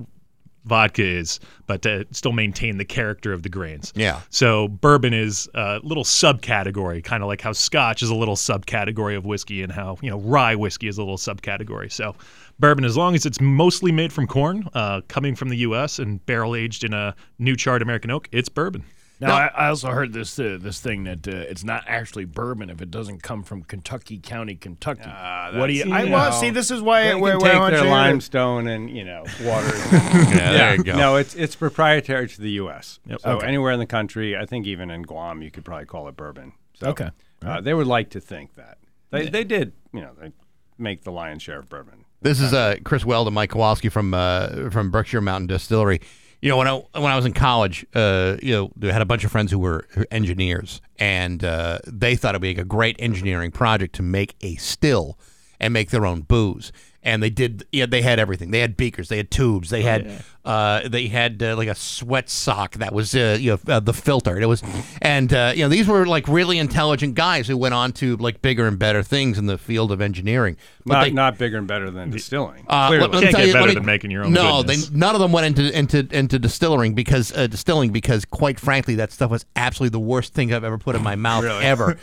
vodka 0.64 1.04
is, 1.04 1.40
but 1.66 1.82
to 1.82 2.06
still 2.10 2.32
maintain 2.32 2.78
the 2.78 2.84
character 2.86 3.32
of 3.34 3.42
the 3.42 3.48
grains. 3.50 3.92
Yeah. 3.94 4.20
So 4.30 4.68
bourbon 4.68 5.12
is 5.12 5.46
a 5.54 5.78
little 5.82 6.04
subcategory, 6.04 7.04
kind 7.04 7.22
of 7.22 7.26
like 7.28 7.42
how 7.42 7.52
Scotch 7.52 8.02
is 8.02 8.08
a 8.08 8.14
little 8.14 8.36
subcategory 8.36 9.14
of 9.16 9.26
whiskey, 9.26 9.62
and 9.62 9.70
how 9.72 9.98
you 10.00 10.08
know 10.10 10.18
rye 10.20 10.54
whiskey 10.54 10.88
is 10.88 10.96
a 10.98 11.02
little 11.02 11.18
subcategory. 11.18 11.92
So 11.92 12.14
bourbon, 12.58 12.84
as 12.84 12.96
long 12.96 13.14
as 13.14 13.26
it's 13.26 13.40
mostly 13.40 13.92
made 13.92 14.12
from 14.12 14.26
corn, 14.26 14.68
uh, 14.74 15.00
coming 15.08 15.34
from 15.34 15.48
the 15.48 15.56
U.S. 15.58 15.98
and 15.98 16.24
barrel 16.26 16.54
aged 16.54 16.84
in 16.84 16.92
a 16.94 17.14
new 17.38 17.56
charred 17.56 17.82
American 17.82 18.10
oak, 18.10 18.28
it's 18.32 18.48
bourbon. 18.48 18.84
Now, 19.20 19.32
I, 19.36 19.46
I 19.46 19.68
also 19.68 19.88
heard 19.90 20.12
this 20.12 20.38
uh, 20.40 20.58
this 20.60 20.80
thing 20.80 21.04
that 21.04 21.26
uh, 21.28 21.30
it's 21.30 21.62
not 21.64 21.84
actually 21.86 22.24
bourbon 22.24 22.68
if 22.68 22.82
it 22.82 22.90
doesn't 22.90 23.22
come 23.22 23.42
from 23.44 23.62
Kentucky 23.62 24.18
County, 24.18 24.56
Kentucky. 24.56 25.08
what 25.56 25.68
do 25.68 25.72
you? 25.72 25.84
That's- 25.84 26.02
I 26.02 26.06
you 26.06 26.12
well, 26.12 26.32
see, 26.32 26.50
this 26.50 26.70
is 26.72 26.82
why 26.82 27.04
they 27.04 27.14
where, 27.14 27.38
can 27.38 27.40
where 27.42 27.50
I 27.50 27.52
take 27.52 27.60
want 27.60 27.70
their 27.74 27.80
you 27.84 27.86
to- 27.86 27.90
limestone 27.92 28.66
and 28.66 28.90
you 28.90 29.04
know 29.04 29.24
water. 29.42 29.68
Yeah, 29.94 30.52
there 30.52 30.76
you 30.76 30.84
go. 30.84 30.96
No, 30.96 31.16
it's 31.16 31.34
it's 31.36 31.54
proprietary 31.54 32.28
to 32.28 32.40
the 32.40 32.50
U.S. 32.52 32.98
Yep. 33.06 33.20
So 33.20 33.30
Okay. 33.36 33.46
anywhere 33.46 33.72
in 33.72 33.78
the 33.78 33.86
country, 33.86 34.36
I 34.36 34.46
think 34.46 34.66
even 34.66 34.90
in 34.90 35.02
Guam, 35.02 35.42
you 35.42 35.50
could 35.50 35.64
probably 35.64 35.86
call 35.86 36.08
it 36.08 36.16
bourbon. 36.16 36.52
So, 36.74 36.88
Okay. 36.88 37.10
Uh, 37.42 37.60
they 37.60 37.72
would 37.72 37.86
like 37.86 38.10
to 38.10 38.20
think 38.20 38.56
that 38.56 38.78
they 39.10 39.28
they 39.28 39.44
did. 39.44 39.72
You 39.92 40.00
know, 40.00 40.10
they 40.20 40.32
make 40.76 41.04
the 41.04 41.12
lion's 41.12 41.42
share 41.42 41.60
of 41.60 41.68
bourbon. 41.68 42.03
This 42.24 42.40
is 42.40 42.54
uh, 42.54 42.76
Chris 42.84 43.04
Weld 43.04 43.28
and 43.28 43.34
Mike 43.34 43.50
Kowalski 43.50 43.90
from 43.90 44.14
uh, 44.14 44.70
from 44.70 44.90
Berkshire 44.90 45.20
Mountain 45.20 45.46
Distillery. 45.46 46.00
You 46.40 46.48
know, 46.48 46.56
when 46.56 46.66
I 46.66 46.72
when 46.98 47.12
I 47.12 47.16
was 47.16 47.26
in 47.26 47.34
college, 47.34 47.84
uh, 47.94 48.38
you 48.42 48.54
know, 48.54 48.88
I 48.88 48.92
had 48.94 49.02
a 49.02 49.04
bunch 49.04 49.24
of 49.24 49.30
friends 49.30 49.52
who 49.52 49.58
were 49.58 49.86
engineers, 50.10 50.80
and 50.98 51.44
uh, 51.44 51.80
they 51.86 52.16
thought 52.16 52.30
it'd 52.30 52.40
be 52.40 52.58
a 52.58 52.64
great 52.64 52.96
engineering 52.98 53.50
project 53.50 53.94
to 53.96 54.02
make 54.02 54.36
a 54.40 54.54
still 54.54 55.18
and 55.60 55.74
make 55.74 55.90
their 55.90 56.06
own 56.06 56.22
booze. 56.22 56.72
And 57.06 57.22
they 57.22 57.28
did. 57.30 57.66
Yeah, 57.70 57.84
they 57.84 58.00
had 58.00 58.18
everything. 58.18 58.50
They 58.50 58.60
had 58.60 58.76
beakers. 58.78 59.08
They 59.10 59.18
had 59.18 59.30
tubes. 59.30 59.68
They 59.68 59.82
had. 59.82 60.22
Uh, 60.42 60.86
they 60.88 61.06
had 61.08 61.42
uh, 61.42 61.56
like 61.56 61.68
a 61.68 61.74
sweat 61.74 62.28
sock 62.28 62.74
that 62.74 62.92
was 62.94 63.14
uh, 63.14 63.36
you 63.40 63.50
know 63.52 63.58
uh, 63.74 63.80
the 63.80 63.92
filter. 63.94 64.38
It 64.38 64.46
was, 64.46 64.62
and 65.02 65.32
uh, 65.32 65.52
you 65.54 65.62
know 65.62 65.68
these 65.68 65.86
were 65.86 66.06
like 66.06 66.26
really 66.28 66.58
intelligent 66.58 67.14
guys 67.14 67.46
who 67.46 67.56
went 67.58 67.72
on 67.74 67.92
to 67.92 68.16
like 68.16 68.40
bigger 68.42 68.66
and 68.66 68.78
better 68.78 69.02
things 69.02 69.38
in 69.38 69.46
the 69.46 69.56
field 69.58 69.90
of 69.92 70.00
engineering. 70.02 70.56
But 70.86 70.94
Not 70.94 71.04
they- 71.04 71.10
not 71.12 71.38
bigger 71.38 71.56
and 71.58 71.66
better 71.66 71.90
than 71.90 72.10
distilling. 72.10 72.64
uh, 72.68 72.88
Clearly. 72.88 73.08
let- 73.08 73.22
Can't 73.22 73.36
get 73.36 73.46
you- 73.48 73.52
better 73.54 73.68
me- 73.68 73.74
than 73.74 73.86
making 73.86 74.10
your 74.10 74.24
own 74.24 74.32
No, 74.32 74.62
they 74.62 74.76
none 74.92 75.14
of 75.14 75.20
them 75.20 75.32
went 75.32 75.46
into 75.46 75.78
into 75.78 76.06
into 76.10 76.38
distilling 76.38 76.94
because 76.94 77.32
uh, 77.36 77.46
distilling 77.46 77.90
because 77.92 78.24
quite 78.26 78.58
frankly 78.60 78.94
that 78.96 79.12
stuff 79.12 79.30
was 79.30 79.44
absolutely 79.56 79.92
the 79.92 80.00
worst 80.04 80.32
thing 80.34 80.52
I've 80.54 80.64
ever 80.64 80.78
put 80.78 80.94
in 80.96 81.02
my 81.02 81.16
mouth 81.16 81.44
Really? 81.44 81.64
ever. 81.64 81.98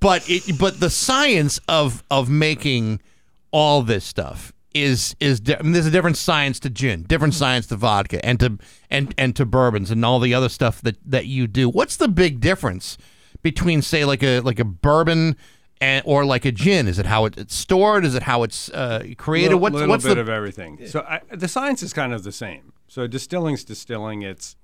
but 0.00 0.28
it 0.28 0.58
but 0.58 0.80
the 0.80 0.90
science 0.90 1.60
of 1.68 2.02
of 2.10 2.28
making 2.28 3.00
all 3.50 3.82
this 3.82 4.04
stuff 4.04 4.52
is 4.74 5.16
is 5.20 5.40
di- 5.40 5.56
I 5.56 5.62
mean, 5.62 5.72
there's 5.72 5.86
a 5.86 5.90
different 5.90 6.16
science 6.16 6.60
to 6.60 6.70
gin, 6.70 7.04
different 7.04 7.34
science 7.34 7.66
to 7.68 7.76
vodka, 7.76 8.24
and 8.24 8.38
to 8.40 8.58
and 8.90 9.14
and 9.16 9.34
to 9.36 9.46
bourbons 9.46 9.90
and 9.90 10.04
all 10.04 10.20
the 10.20 10.34
other 10.34 10.48
stuff 10.48 10.82
that 10.82 10.96
that 11.04 11.26
you 11.26 11.46
do. 11.46 11.68
What's 11.68 11.96
the 11.96 12.08
big 12.08 12.40
difference 12.40 12.98
between 13.42 13.82
say 13.82 14.04
like 14.04 14.22
a 14.22 14.40
like 14.40 14.58
a 14.58 14.64
bourbon? 14.64 15.36
And, 15.78 16.02
or 16.06 16.24
like 16.24 16.46
a 16.46 16.52
gin, 16.52 16.88
is 16.88 16.98
it 16.98 17.04
how 17.04 17.26
it, 17.26 17.36
it's 17.36 17.54
stored? 17.54 18.06
Is 18.06 18.14
it 18.14 18.22
how 18.22 18.44
it's 18.44 18.70
uh, 18.70 19.04
created? 19.18 19.48
Little, 19.48 19.60
what's 19.60 19.74
little 19.74 19.88
what's 19.90 20.04
bit 20.04 20.14
the 20.14 20.22
of 20.22 20.30
everything. 20.30 20.86
So 20.86 21.00
I, 21.00 21.20
the 21.30 21.48
science 21.48 21.82
is 21.82 21.92
kind 21.92 22.14
of 22.14 22.24
the 22.24 22.32
same. 22.32 22.72
So 22.88 23.06
distilling's 23.06 23.62
distilling. 23.62 24.22
It's 24.22 24.56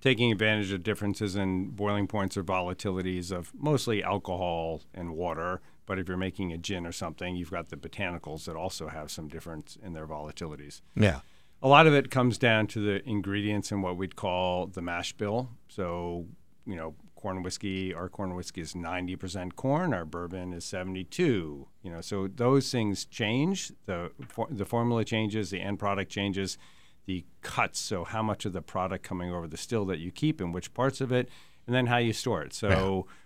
taking 0.00 0.32
advantage 0.32 0.72
of 0.72 0.82
differences 0.82 1.36
in 1.36 1.68
boiling 1.68 2.08
points 2.08 2.36
or 2.36 2.42
volatilities 2.42 3.30
of 3.30 3.52
mostly 3.54 4.02
alcohol 4.02 4.82
and 4.92 5.14
water. 5.14 5.60
But 5.86 5.98
if 5.98 6.08
you're 6.08 6.16
making 6.16 6.52
a 6.52 6.58
gin 6.58 6.86
or 6.86 6.92
something, 6.92 7.36
you've 7.36 7.50
got 7.50 7.68
the 7.68 7.76
botanicals 7.76 8.44
that 8.44 8.56
also 8.56 8.88
have 8.88 9.10
some 9.10 9.28
difference 9.28 9.78
in 9.82 9.92
their 9.92 10.06
volatilities. 10.06 10.80
Yeah. 10.94 11.20
A 11.62 11.68
lot 11.68 11.86
of 11.86 11.94
it 11.94 12.10
comes 12.10 12.36
down 12.36 12.66
to 12.68 12.80
the 12.80 13.08
ingredients 13.08 13.72
in 13.72 13.80
what 13.80 13.96
we'd 13.96 14.16
call 14.16 14.66
the 14.66 14.82
mash 14.82 15.12
bill. 15.14 15.50
So, 15.68 16.26
you 16.66 16.76
know, 16.76 16.94
corn 17.14 17.42
whiskey, 17.42 17.94
our 17.94 18.08
corn 18.08 18.34
whiskey 18.34 18.60
is 18.60 18.74
90% 18.74 19.56
corn, 19.56 19.94
our 19.94 20.04
bourbon 20.04 20.52
is 20.52 20.64
72. 20.64 21.66
You 21.82 21.90
know, 21.90 22.00
so 22.00 22.28
those 22.28 22.70
things 22.70 23.04
change. 23.04 23.72
The 23.86 24.10
for, 24.28 24.46
the 24.50 24.64
formula 24.64 25.04
changes, 25.04 25.50
the 25.50 25.60
end 25.60 25.78
product 25.78 26.10
changes, 26.10 26.58
the 27.06 27.24
cuts, 27.42 27.80
so 27.80 28.04
how 28.04 28.22
much 28.22 28.44
of 28.44 28.52
the 28.52 28.62
product 28.62 29.02
coming 29.02 29.32
over 29.32 29.46
the 29.48 29.56
still 29.56 29.84
that 29.86 29.98
you 29.98 30.10
keep 30.10 30.40
and 30.40 30.52
which 30.52 30.74
parts 30.74 31.00
of 31.00 31.10
it, 31.10 31.28
and 31.66 31.74
then 31.74 31.86
how 31.86 31.96
you 31.96 32.12
store 32.12 32.42
it. 32.42 32.52
So 32.52 33.06
m- 33.08 33.16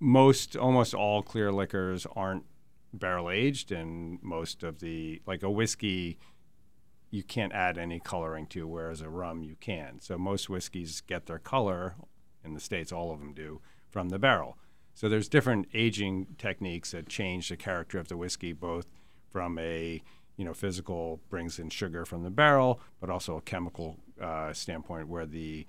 most 0.00 0.56
almost 0.56 0.94
all 0.94 1.22
clear 1.22 1.52
liquors 1.52 2.06
aren't 2.16 2.44
barrel 2.92 3.30
aged 3.30 3.70
and 3.70 4.18
most 4.22 4.62
of 4.62 4.80
the 4.80 5.22
like 5.26 5.42
a 5.42 5.50
whiskey 5.50 6.18
you 7.10 7.22
can't 7.22 7.52
add 7.52 7.76
any 7.76 7.98
coloring 7.98 8.46
to, 8.46 8.66
whereas 8.66 9.00
a 9.00 9.08
rum 9.08 9.42
you 9.42 9.56
can. 9.60 10.00
So 10.00 10.16
most 10.16 10.48
whiskeys 10.48 11.00
get 11.00 11.26
their 11.26 11.38
color 11.38 11.96
in 12.44 12.54
the 12.54 12.60
states, 12.60 12.92
all 12.92 13.12
of 13.12 13.18
them 13.18 13.34
do, 13.34 13.60
from 13.88 14.10
the 14.10 14.18
barrel. 14.18 14.56
So 14.94 15.08
there's 15.08 15.28
different 15.28 15.66
aging 15.74 16.36
techniques 16.38 16.92
that 16.92 17.08
change 17.08 17.48
the 17.48 17.56
character 17.56 17.98
of 17.98 18.08
the 18.08 18.16
whiskey, 18.16 18.52
both 18.52 18.86
from 19.28 19.58
a 19.58 20.02
you 20.36 20.44
know 20.44 20.54
physical 20.54 21.20
brings 21.28 21.58
in 21.58 21.68
sugar 21.68 22.04
from 22.04 22.22
the 22.22 22.30
barrel, 22.30 22.80
but 23.00 23.10
also 23.10 23.36
a 23.36 23.42
chemical 23.42 23.98
uh, 24.20 24.52
standpoint 24.52 25.08
where 25.08 25.26
the 25.26 25.66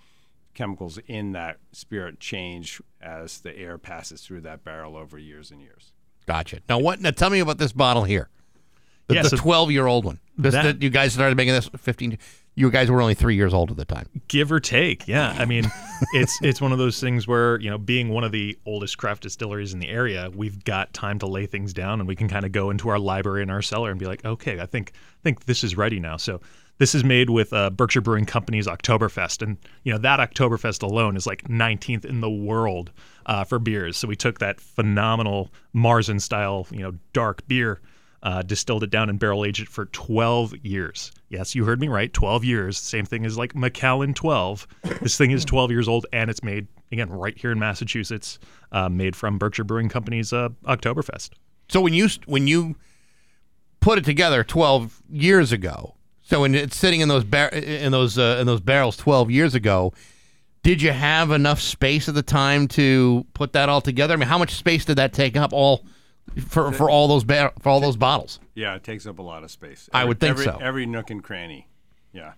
chemicals 0.54 1.00
in 1.08 1.32
that 1.34 1.58
spirit 1.72 2.20
change 2.20 2.82
as 3.02 3.40
the 3.40 3.56
air 3.58 3.78
passes 3.78 4.22
through 4.22 4.42
that 4.42 4.64
barrel 4.64 4.96
over 4.98 5.18
years 5.18 5.52
and 5.52 5.62
years. 5.62 5.92
Gotcha. 6.28 6.60
Now 6.70 6.80
what? 6.80 7.02
Now 7.02 7.12
tell 7.12 7.30
me 7.30 7.40
about 7.40 7.58
this 7.58 7.72
bottle 7.72 8.04
here. 8.04 8.30
The, 9.08 9.16
Yeah, 9.16 9.24
the 9.24 9.30
so 9.30 9.38
12 9.38 9.72
year 9.72 9.88
old 9.88 10.06
one. 10.06 10.20
This, 10.38 10.54
that- 10.54 10.64
that 10.64 10.82
you 10.82 10.90
guys 10.90 11.14
started 11.14 11.36
making 11.36 11.54
this 11.54 11.68
15. 11.78 12.18
You 12.54 12.70
guys 12.70 12.92
were 12.92 13.02
only 13.02 13.14
three 13.14 13.36
years 13.36 13.54
old 13.54 13.72
at 13.72 13.78
the 13.78 13.86
time. 13.86 14.08
give 14.28 14.52
or 14.52 14.60
take. 14.60 15.08
Yeah, 15.08 15.34
I 15.40 15.46
mean, 15.46 15.64
it's 16.14 16.38
it's 16.42 16.60
one 16.60 16.74
of 16.74 16.78
those 16.80 17.00
things 17.00 17.26
where 17.26 17.58
you 17.62 17.70
know, 17.70 17.78
being 17.78 18.10
one 18.10 18.26
of 18.26 18.34
the 18.34 18.60
oldest 18.66 18.98
craft 18.98 19.24
distilleries 19.24 19.72
in 19.74 19.80
the 19.80 19.88
area, 19.88 20.30
we've 20.36 20.62
got 20.66 20.94
time 20.94 21.18
to 21.20 21.28
lay 21.28 21.46
things 21.46 21.74
down, 21.74 22.02
and 22.02 22.08
we 22.10 22.16
can 22.16 22.28
kind 22.28 22.46
of 22.46 22.52
go 22.52 22.70
into 22.70 22.90
our 22.90 23.00
library 23.00 23.42
and 23.42 23.50
our 23.52 23.62
cellar 23.62 23.90
and 23.90 23.98
be 24.00 24.06
like, 24.06 24.26
okay, 24.26 24.60
I 24.60 24.66
think 24.66 24.92
I 24.96 25.22
think 25.24 25.46
this 25.46 25.64
is 25.64 25.78
ready 25.78 26.02
now. 26.02 26.18
So 26.18 26.42
this 26.82 26.96
is 26.96 27.04
made 27.04 27.30
with 27.30 27.54
uh, 27.54 27.70
Berkshire 27.70 28.02
Brewing 28.02 28.26
Company's 28.26 28.66
Oktoberfest, 28.66 29.44
and 29.44 29.56
you 29.84 29.94
know 29.94 30.00
that 30.00 30.20
Oktoberfest 30.20 30.82
alone 30.82 31.16
is 31.16 31.28
like 31.28 31.44
19th 31.44 32.06
in 32.06 32.22
the 32.22 32.30
world 32.30 32.92
uh, 33.28 33.44
for 33.44 33.60
beers. 33.60 33.98
So 33.98 34.08
we 34.08 34.16
took 34.16 34.40
that 34.40 34.60
phenomenal 34.60 35.52
Marzen 35.76 36.20
style, 36.20 36.66
you 36.72 36.80
know, 36.80 36.94
dark 37.14 37.48
beer. 37.48 37.82
Uh, 38.24 38.44
distilled 38.44 38.84
it 38.84 38.92
down 38.92 39.10
and 39.10 39.18
barrel 39.18 39.44
aged 39.44 39.64
it 39.64 39.68
for 39.68 39.86
12 39.86 40.54
years. 40.64 41.12
Yes, 41.30 41.56
you 41.56 41.66
heard 41.66 41.82
me 41.82 41.88
right. 41.88 42.14
12 42.14 42.44
years. 42.44 42.78
Same 42.78 43.04
thing 43.04 43.26
as 43.26 43.36
like 43.36 43.56
Macallan 43.56 44.14
12. 44.14 44.68
This 45.02 45.18
thing 45.18 45.32
is 45.32 45.44
12 45.44 45.72
years 45.72 45.88
old 45.88 46.06
and 46.14 46.30
it's 46.30 46.44
made, 46.44 46.68
again, 46.92 47.10
right 47.10 47.36
here 47.36 47.52
in 47.52 47.58
Massachusetts, 47.58 48.38
uh, 48.74 48.90
made 48.90 49.16
from 49.16 49.40
Berkshire 49.40 49.64
Brewing 49.64 49.90
Company's 49.90 50.34
uh, 50.34 50.50
Oktoberfest. 50.66 51.32
So 51.70 51.82
when 51.82 51.96
you 51.96 52.10
when 52.28 52.46
you 52.46 52.76
put 53.80 53.98
it 53.98 54.06
together 54.06 54.44
12 54.44 55.02
years 55.10 55.52
ago, 55.52 55.96
so 56.32 56.40
when 56.40 56.56
it's 56.56 56.78
sitting 56.78 57.02
in 57.02 57.10
those 57.10 57.26
bar- 57.26 57.50
in 57.50 57.92
those 57.92 58.18
uh, 58.18 58.38
in 58.40 58.48
those 58.48 58.62
barrels 58.62 58.96
12 58.96 59.30
years 59.30 59.54
ago, 59.54 59.92
did 60.64 60.82
you 60.82 60.92
have 60.92 61.30
enough 61.32 61.60
space 61.60 62.08
at 62.08 62.16
the 62.16 62.24
time 62.24 62.70
to 62.70 63.26
put 63.34 63.52
that 63.52 63.68
all 63.68 63.82
together? 63.82 64.14
I 64.14 64.18
mean, 64.18 64.30
how 64.30 64.38
much 64.38 64.54
space 64.56 64.86
did 64.86 64.96
that 64.96 65.12
take 65.12 65.36
up 65.36 65.52
all 65.52 65.84
for 66.48 66.72
for 66.72 66.90
all 66.90 67.10
those 67.10 67.26
bar- 67.26 67.52
for 67.60 67.68
all 67.68 67.82
those 67.82 67.98
bottles? 67.98 68.40
Yeah, 68.56 68.76
it 68.76 68.84
takes 68.86 69.06
up 69.06 69.20
a 69.20 69.22
lot 69.22 69.44
of 69.44 69.52
space. 69.52 69.90
I 69.94 70.06
would 70.06 70.22
think 70.22 70.32
every, 70.32 70.46
so. 70.46 70.58
Every 70.62 70.86
nook 70.86 71.10
and 71.10 71.22
cranny. 71.22 71.68
Yeah. 72.14 72.32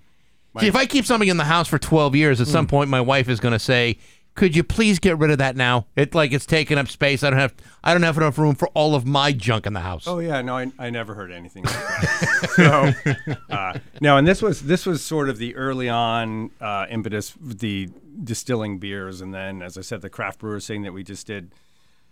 My- 0.54 0.62
See, 0.62 0.68
if 0.68 0.76
I 0.76 0.88
keep 0.88 1.06
something 1.06 1.30
in 1.30 1.38
the 1.38 1.44
house 1.44 1.68
for 1.68 1.78
12 1.78 2.16
years, 2.16 2.42
at 2.42 2.48
Hmm. 2.48 2.52
some 2.54 2.68
point 2.68 2.90
my 2.90 3.02
wife 3.02 3.30
is 3.30 3.40
going 3.40 3.52
to 3.54 3.60
say, 3.60 3.98
"Could 4.36 4.56
you 4.56 4.64
please 4.64 5.00
get 5.00 5.18
rid 5.18 5.32
of 5.32 5.38
that 5.38 5.56
now? 5.56 5.88
It 5.96 6.14
like 6.16 6.32
it's 6.32 6.46
taking 6.46 6.78
up 6.78 6.88
space. 6.88 7.24
I 7.24 7.30
don't 7.30 7.40
have 7.40 7.54
I 7.84 7.94
don't 7.94 8.04
have 8.04 8.18
enough 8.18 8.38
room 8.38 8.56
for 8.56 8.68
all 8.70 8.96
of 8.96 9.06
my 9.06 9.32
junk 9.32 9.66
in 9.66 9.74
the 9.74 9.82
house." 9.82 10.08
Oh 10.08 10.20
yeah, 10.20 10.42
no, 10.42 10.58
I, 10.58 10.72
I 10.80 10.90
never 10.90 11.14
heard 11.14 11.32
anything 11.32 11.64
like 11.64 11.74
that. 11.74 12.50
so 13.36 13.36
uh, 13.50 13.80
no, 14.02 14.18
and 14.18 14.28
this 14.28 14.42
was 14.42 14.64
this 14.64 14.86
was 14.86 15.04
sort 15.04 15.30
of 15.30 15.38
the 15.38 15.56
early 15.56 15.90
on 15.90 16.52
uh, 16.62 16.86
impetus, 16.90 17.34
the 17.40 17.90
distilling 18.24 18.80
beers, 18.80 19.22
and 19.22 19.34
then 19.34 19.62
as 19.62 19.78
I 19.78 19.82
said, 19.82 20.02
the 20.02 20.10
craft 20.10 20.40
brewers 20.40 20.68
thing 20.68 20.84
that 20.84 20.94
we 20.94 21.04
just 21.04 21.28
did 21.28 21.52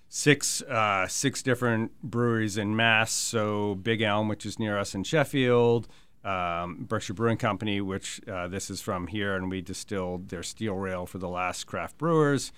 six 0.10 0.61
uh, 0.64 1.07
six 1.07 1.41
different 1.41 1.91
breweries 2.03 2.57
in 2.57 2.76
Mass. 2.76 3.11
So 3.11 3.76
Big 3.76 4.02
Elm, 4.02 4.27
which 4.27 4.45
is 4.45 4.60
near 4.60 4.77
us 4.77 4.93
in 4.93 5.03
Sheffield. 5.03 5.88
Um, 6.23 6.85
Berkshire 6.88 7.14
Brewing 7.14 7.38
Company, 7.38 7.81
which 7.81 8.22
uh, 8.27 8.48
this 8.48 8.69
is 8.69 8.81
from 8.81 9.07
here, 9.07 9.35
and 9.35 9.49
we 9.49 9.61
distilled 9.61 10.30
their 10.30 10.43
steel 10.43 10.76
rail 10.76 11.06
for 11.06 11.18
the 11.18 11.30
last 11.30 11.65
craft 11.65 11.98
brewers. 11.98 12.52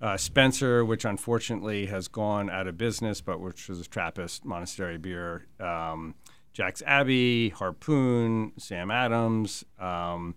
Uh, 0.00 0.16
Spencer, 0.16 0.84
which 0.84 1.04
unfortunately 1.04 1.86
has 1.86 2.06
gone 2.06 2.48
out 2.48 2.68
of 2.68 2.78
business, 2.78 3.20
but 3.20 3.40
which 3.40 3.68
was 3.68 3.80
a 3.80 3.84
Trappist 3.84 4.44
monastery 4.44 4.98
beer. 4.98 5.46
Um, 5.58 6.14
Jack's 6.52 6.82
Abbey, 6.86 7.48
Harpoon, 7.50 8.52
Sam 8.58 8.90
Adams, 8.90 9.64
um, 9.78 10.34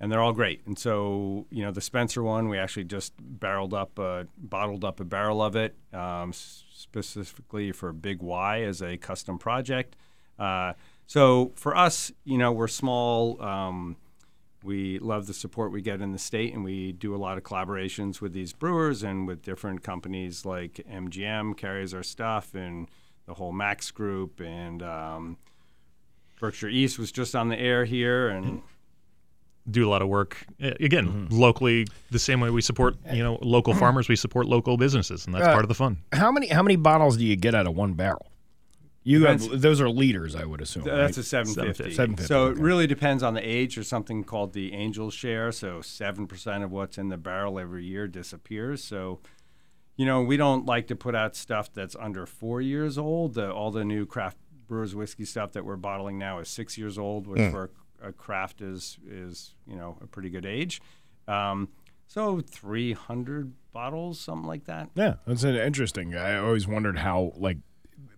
and 0.00 0.10
they're 0.10 0.20
all 0.20 0.32
great. 0.32 0.62
And 0.66 0.78
so, 0.78 1.46
you 1.50 1.62
know, 1.62 1.70
the 1.70 1.80
Spencer 1.80 2.22
one, 2.22 2.48
we 2.48 2.58
actually 2.58 2.84
just 2.84 3.12
barreled 3.18 3.74
up, 3.74 3.98
a, 3.98 4.26
bottled 4.36 4.84
up 4.84 4.98
a 4.98 5.04
barrel 5.04 5.42
of 5.42 5.56
it 5.56 5.76
um, 5.92 6.32
specifically 6.32 7.70
for 7.70 7.92
Big 7.92 8.20
Y 8.20 8.62
as 8.62 8.82
a 8.82 8.96
custom 8.96 9.38
project. 9.38 9.94
Uh, 10.38 10.72
so 11.06 11.52
for 11.56 11.76
us, 11.76 12.10
you 12.24 12.38
know, 12.38 12.52
we're 12.52 12.68
small. 12.68 13.40
Um, 13.42 13.96
we 14.64 14.98
love 15.00 15.26
the 15.26 15.34
support 15.34 15.72
we 15.72 15.82
get 15.82 16.00
in 16.00 16.12
the 16.12 16.18
state, 16.18 16.54
and 16.54 16.62
we 16.64 16.92
do 16.92 17.14
a 17.14 17.18
lot 17.18 17.36
of 17.36 17.42
collaborations 17.44 18.20
with 18.20 18.32
these 18.32 18.52
brewers 18.52 19.02
and 19.02 19.26
with 19.26 19.42
different 19.42 19.82
companies 19.82 20.44
like 20.44 20.80
MGM 20.90 21.56
carries 21.56 21.92
our 21.92 22.02
stuff, 22.04 22.54
and 22.54 22.88
the 23.26 23.34
whole 23.34 23.52
Max 23.52 23.90
Group, 23.90 24.40
and 24.40 24.82
um, 24.82 25.36
Berkshire 26.40 26.68
East 26.68 26.98
was 26.98 27.10
just 27.12 27.34
on 27.34 27.48
the 27.48 27.58
air 27.58 27.84
here, 27.84 28.28
and 28.28 28.62
Do 29.70 29.88
a 29.88 29.90
lot 29.90 30.00
of 30.02 30.08
work 30.08 30.44
uh, 30.62 30.70
again 30.80 31.28
locally, 31.30 31.86
the 32.10 32.18
same 32.18 32.40
way 32.40 32.50
we 32.50 32.62
support 32.62 32.96
you 33.12 33.22
know 33.22 33.38
local 33.42 33.74
farmers, 33.74 34.08
we 34.08 34.16
support 34.16 34.46
local 34.46 34.76
businesses, 34.76 35.26
and 35.26 35.34
that's 35.34 35.46
Uh, 35.46 35.52
part 35.52 35.64
of 35.64 35.68
the 35.68 35.74
fun. 35.74 35.98
How 36.12 36.30
many 36.32 36.46
how 36.48 36.62
many 36.62 36.76
bottles 36.76 37.16
do 37.16 37.24
you 37.24 37.36
get 37.36 37.54
out 37.54 37.66
of 37.66 37.74
one 37.76 37.94
barrel? 37.94 38.26
You 39.04 39.26
have, 39.26 39.60
those 39.60 39.80
are 39.80 39.88
leaders, 39.90 40.36
I 40.36 40.44
would 40.44 40.60
assume. 40.60 40.84
Th- 40.84 40.94
That's 40.94 41.16
right? 41.16 41.24
a 41.24 41.28
750. 41.28 41.94
750. 41.94 42.26
So 42.28 42.42
okay. 42.44 42.58
it 42.60 42.62
really 42.62 42.86
depends 42.86 43.22
on 43.22 43.34
the 43.34 43.40
age. 43.40 43.74
There's 43.74 43.88
something 43.88 44.22
called 44.22 44.52
the 44.52 44.72
angel 44.72 45.10
share. 45.10 45.50
So 45.50 45.78
7% 45.80 46.62
of 46.64 46.70
what's 46.70 46.98
in 46.98 47.08
the 47.08 47.16
barrel 47.16 47.58
every 47.58 47.84
year 47.84 48.06
disappears. 48.06 48.84
So, 48.84 49.18
you 49.96 50.06
know, 50.06 50.22
we 50.22 50.36
don't 50.36 50.66
like 50.66 50.86
to 50.86 50.94
put 50.96 51.14
out 51.16 51.34
stuff 51.34 51.72
that's 51.72 51.96
under 51.98 52.26
four 52.26 52.60
years 52.60 52.96
old. 52.96 53.34
The, 53.34 53.50
all 53.52 53.72
the 53.72 53.84
new 53.84 54.06
craft 54.06 54.36
brewers 54.68 54.94
whiskey 54.94 55.24
stuff 55.24 55.52
that 55.52 55.64
we're 55.64 55.76
bottling 55.76 56.16
now 56.16 56.38
is 56.38 56.48
six 56.48 56.78
years 56.78 56.96
old, 56.96 57.26
which 57.26 57.40
Mm. 57.40 57.50
for 57.50 57.70
a, 58.00 58.08
a 58.08 58.12
craft 58.12 58.60
is, 58.62 58.98
is, 59.08 59.54
you 59.66 59.74
know, 59.76 59.98
a 60.00 60.06
pretty 60.06 60.30
good 60.30 60.46
age. 60.46 60.80
Um, 61.26 61.68
so 62.06 62.40
300 62.40 63.52
bottles, 63.72 64.20
something 64.20 64.46
like 64.46 64.64
that. 64.66 64.90
Yeah, 64.94 65.14
that's 65.26 65.44
an 65.44 65.56
interesting. 65.56 66.14
I 66.14 66.36
always 66.36 66.68
wondered 66.68 66.98
how 66.98 67.32
like, 67.36 67.58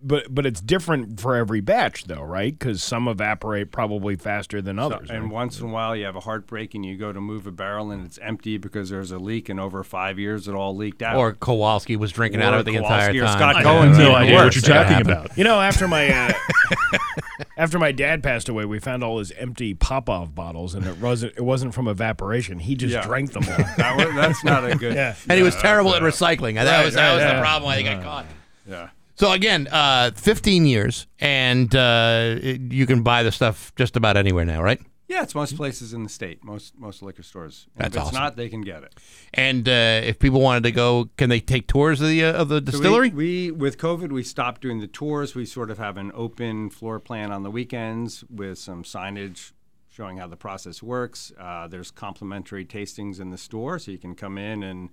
but 0.07 0.33
but 0.33 0.45
it's 0.45 0.61
different 0.61 1.19
for 1.19 1.35
every 1.35 1.61
batch 1.61 2.05
though, 2.05 2.21
right? 2.21 2.57
Because 2.57 2.83
some 2.83 3.07
evaporate 3.07 3.71
probably 3.71 4.15
faster 4.15 4.61
than 4.61 4.77
So- 4.77 4.83
others. 4.83 5.09
and 5.09 5.23
right? 5.23 5.31
once 5.31 5.59
in 5.59 5.67
a 5.67 5.71
while, 5.71 5.95
you 5.95 6.05
have 6.05 6.15
a 6.15 6.19
heartbreak 6.21 6.75
and 6.75 6.85
you 6.85 6.97
go 6.97 7.11
to 7.11 7.19
move 7.21 7.47
a 7.47 7.51
barrel 7.51 7.91
and 7.91 8.05
it's 8.05 8.19
empty 8.21 8.57
because 8.57 8.89
there's 8.89 9.11
a 9.11 9.17
leak, 9.19 9.49
and 9.49 9.59
over 9.59 9.83
five 9.83 10.17
years, 10.19 10.47
it 10.47 10.53
all 10.55 10.75
leaked 10.75 11.01
out. 11.01 11.15
Or 11.15 11.33
Kowalski 11.33 11.95
was 11.95 12.11
drinking 12.11 12.41
out 12.41 12.53
of 12.53 12.61
it 12.61 12.63
the 12.71 12.77
Kowalski 12.77 13.17
entire 13.17 13.23
or 13.23 13.25
time. 13.27 13.37
Scott 13.37 13.55
I 13.57 13.63
Cohen's 13.63 13.97
no 13.97 14.03
even 14.05 14.15
idea 14.15 14.35
what 14.35 14.55
you're 14.55 14.61
talking 14.61 15.01
about. 15.01 15.37
You 15.37 15.43
know, 15.43 15.59
after 15.61 15.87
my 15.87 16.07
uh, 16.09 16.31
after 17.57 17.79
my 17.79 17.91
dad 17.91 18.21
passed 18.23 18.49
away, 18.49 18.65
we 18.65 18.79
found 18.79 19.03
all 19.03 19.19
his 19.19 19.31
empty 19.31 19.73
Popov 19.73 20.35
bottles, 20.35 20.75
and 20.75 20.85
it 20.85 20.99
wasn't 20.99 21.33
it 21.37 21.41
wasn't 21.43 21.73
from 21.73 21.87
evaporation. 21.87 22.59
He 22.59 22.75
just 22.75 22.93
Yeah. 22.93 23.01
drank 23.05 23.31
them 23.33 23.43
all. 23.49 23.57
That 23.77 23.95
was- 23.97 24.15
that's 24.15 24.43
not 24.43 24.69
a 24.69 24.75
good- 24.75 24.95
Yeah, 24.95 25.15
and 25.29 25.37
he 25.37 25.43
was 25.43 25.55
Yeah, 25.55 25.61
terrible 25.61 25.93
at 25.95 26.01
that's, 26.03 26.21
uh, 26.21 26.25
recycling. 26.27 26.55
That 26.55 26.77
right, 26.77 26.85
was 26.85 26.93
that 26.95 27.07
right, 27.09 27.13
was 27.15 27.23
the 27.23 27.29
yeah. 27.29 27.39
problem. 27.41 27.71
I 27.71 27.81
got 27.81 28.03
caught. 28.03 28.25
Yeah. 28.67 28.89
So 29.15 29.31
again, 29.31 29.67
uh, 29.71 30.11
15 30.15 30.65
years, 30.65 31.07
and 31.19 31.73
uh, 31.75 32.35
it- 32.41 32.73
you 32.73 32.85
can 32.85 33.01
buy 33.01 33.23
the 33.23 33.31
stuff 33.31 33.73
just 33.75 33.95
about 33.95 34.17
anywhere 34.17 34.45
now, 34.45 34.61
right? 34.61 34.81
Yeah, 35.07 35.21
it's 35.21 35.35
most 35.35 35.55
places 35.55 35.93
in 35.93 36.01
the 36.03 36.09
state, 36.09 36.43
most 36.43 36.77
most 36.79 37.03
liquor 37.03 37.21
stores. 37.21 37.67
And 37.75 37.85
That's 37.85 37.95
if 37.95 38.01
it's 38.01 38.07
awesome. 38.09 38.23
not, 38.23 38.35
they 38.37 38.49
can 38.49 38.61
get 38.61 38.81
it. 38.83 38.95
And 39.35 39.69
uh, 39.69 40.01
if 40.03 40.17
people 40.17 40.41
wanted 40.41 40.63
to 40.63 40.71
go, 40.71 41.09
can 41.17 41.29
they 41.29 41.39
take 41.39 41.67
tours 41.67 42.01
of 42.01 42.07
the 42.07 42.25
uh, 42.25 42.33
of 42.33 42.49
the 42.49 42.55
So 42.55 42.59
distillery? 42.71 43.09
we, 43.09 43.51
we 43.51 43.51
with 43.51 43.77
COVID, 43.77 44.11
we 44.11 44.23
stopped 44.23 44.61
doing 44.61 44.79
the 44.79 44.87
tours. 44.87 45.35
We 45.35 45.45
sort 45.45 45.69
of 45.69 45.77
have 45.77 45.97
an 45.97 46.11
open 46.15 46.71
floor 46.71 46.99
plan 46.99 47.31
on 47.31 47.43
the 47.43 47.51
weekends 47.51 48.23
with 48.31 48.57
some 48.57 48.83
signage 48.83 49.51
showing 49.91 50.17
how 50.17 50.25
the 50.27 50.35
process 50.37 50.81
works. 50.81 51.31
Uh, 51.39 51.67
there's 51.67 51.91
complimentary 51.91 52.65
tastings 52.65 53.19
in 53.19 53.29
the 53.29 53.37
store, 53.37 53.77
so 53.77 53.91
you 53.91 53.99
can 53.99 54.15
come 54.15 54.39
in 54.39 54.63
and 54.63 54.89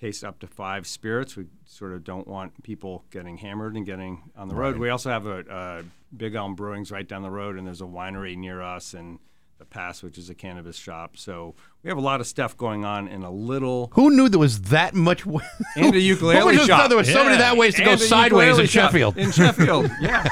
taste 0.00 0.24
up 0.24 0.38
to 0.40 0.46
five 0.46 0.86
spirits. 0.86 1.36
We 1.36 1.46
sort 1.66 1.92
of 1.92 2.04
don't 2.04 2.26
want 2.26 2.62
people 2.62 3.04
getting 3.10 3.36
hammered 3.36 3.76
and 3.76 3.84
getting 3.84 4.30
on 4.36 4.48
the 4.48 4.54
road. 4.54 4.72
Right. 4.72 4.80
We 4.80 4.88
also 4.88 5.10
have 5.10 5.26
a, 5.26 5.40
a 5.50 5.82
Big 6.16 6.34
Elm 6.34 6.54
Brewing's 6.54 6.90
right 6.90 7.06
down 7.06 7.22
the 7.22 7.30
road, 7.30 7.56
and 7.58 7.66
there's 7.66 7.82
a 7.82 7.84
winery 7.84 8.36
near 8.36 8.62
us, 8.62 8.94
and 8.94 9.18
the 9.58 9.66
Pass, 9.66 10.02
which 10.02 10.16
is 10.16 10.30
a 10.30 10.34
cannabis 10.34 10.76
shop. 10.76 11.18
So 11.18 11.54
we 11.82 11.88
have 11.90 11.98
a 11.98 12.00
lot 12.00 12.22
of 12.22 12.26
stuff 12.26 12.56
going 12.56 12.86
on 12.86 13.08
in 13.08 13.22
a 13.24 13.30
little. 13.30 13.90
Who 13.92 14.08
knew 14.08 14.30
there 14.30 14.38
was 14.40 14.62
that 14.62 14.94
much? 14.94 15.24
w- 15.24 15.44
And 15.76 15.94
a 15.94 16.00
ukulele 16.00 16.38
Who 16.40 16.46
would 16.46 16.54
have 16.54 16.66
shop. 16.66 16.80
thought 16.80 16.88
There 16.88 16.96
was 16.96 17.12
so 17.12 17.22
many 17.24 17.34
Yeah. 17.36 17.42
that 17.42 17.56
ways 17.58 17.74
to 17.74 17.84
go 17.84 17.90
And 17.92 18.00
a 18.00 18.04
sideways 18.04 18.58
in 18.58 18.66
Sheffield. 18.66 19.18
in 19.18 19.30
Sheffield, 19.32 19.90
yeah. 20.00 20.26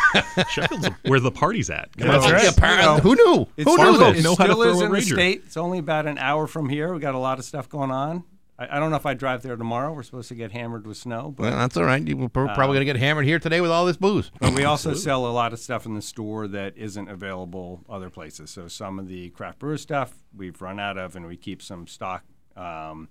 Sheffield's 0.48 0.88
where 1.04 1.20
the 1.20 1.30
party's 1.30 1.68
at. 1.68 1.94
Come 1.98 2.08
That's 2.08 2.24
on. 2.24 2.32
right. 2.32 2.48
apparently- 2.48 3.02
who 3.02 3.14
knew? 3.16 3.46
It's 3.58 3.70
Who 3.70 3.76
knew 3.76 3.94
still- 3.96 4.12
this? 4.12 4.20
It 4.20 4.22
Know 4.24 4.34
how 4.34 4.46
to 4.46 4.52
still 4.54 4.62
is 4.62 4.78
throw 4.78 4.80
a 4.80 4.86
in 4.86 4.92
the 4.92 5.02
state. 5.02 5.42
It's 5.44 5.56
only 5.58 5.78
about 5.78 6.06
an 6.06 6.16
hour 6.16 6.46
from 6.46 6.70
here. 6.70 6.94
We 6.94 6.98
got 7.00 7.14
a 7.14 7.18
lot 7.18 7.38
of 7.38 7.44
stuff 7.44 7.68
going 7.68 7.90
on. 7.90 8.24
I, 8.58 8.76
I 8.76 8.80
don't 8.80 8.90
know 8.90 8.96
if 8.96 9.06
I 9.06 9.14
drive 9.14 9.42
there 9.42 9.56
tomorrow. 9.56 9.92
We're 9.92 10.02
supposed 10.02 10.28
to 10.28 10.34
get 10.34 10.52
hammered 10.52 10.86
with 10.86 10.96
snow, 10.96 11.32
but 11.36 11.44
Well, 11.44 11.52
that's 11.58 11.76
all 11.76 11.84
right. 11.84 12.06
You 12.06 12.16
were 12.16 12.28
pro- 12.28 12.48
Uh, 12.48 12.54
probably 12.54 12.74
going 12.76 12.86
to 12.86 12.92
get 12.92 12.96
hammered 13.00 13.24
here 13.24 13.38
today 13.38 13.60
with 13.60 13.70
all 13.70 13.86
this 13.86 13.96
booze. 13.96 14.30
And 14.40 14.54
we 14.56 14.64
also 14.64 14.94
sell 14.94 15.26
a 15.26 15.30
lot 15.32 15.52
of 15.52 15.58
stuff 15.58 15.86
in 15.86 15.94
the 15.94 16.02
store 16.02 16.48
that 16.48 16.76
isn't 16.76 17.08
available 17.08 17.84
other 17.88 18.10
places. 18.10 18.50
So 18.50 18.68
some 18.68 18.98
of 18.98 19.06
the 19.08 19.30
craft 19.30 19.58
brewer 19.60 19.78
stuff 19.78 20.14
we've 20.36 20.60
run 20.60 20.80
out 20.80 20.98
of, 20.98 21.14
and 21.16 21.26
we 21.26 21.36
keep 21.36 21.62
some 21.62 21.86
stock. 21.86 22.24
Um, 22.56 23.08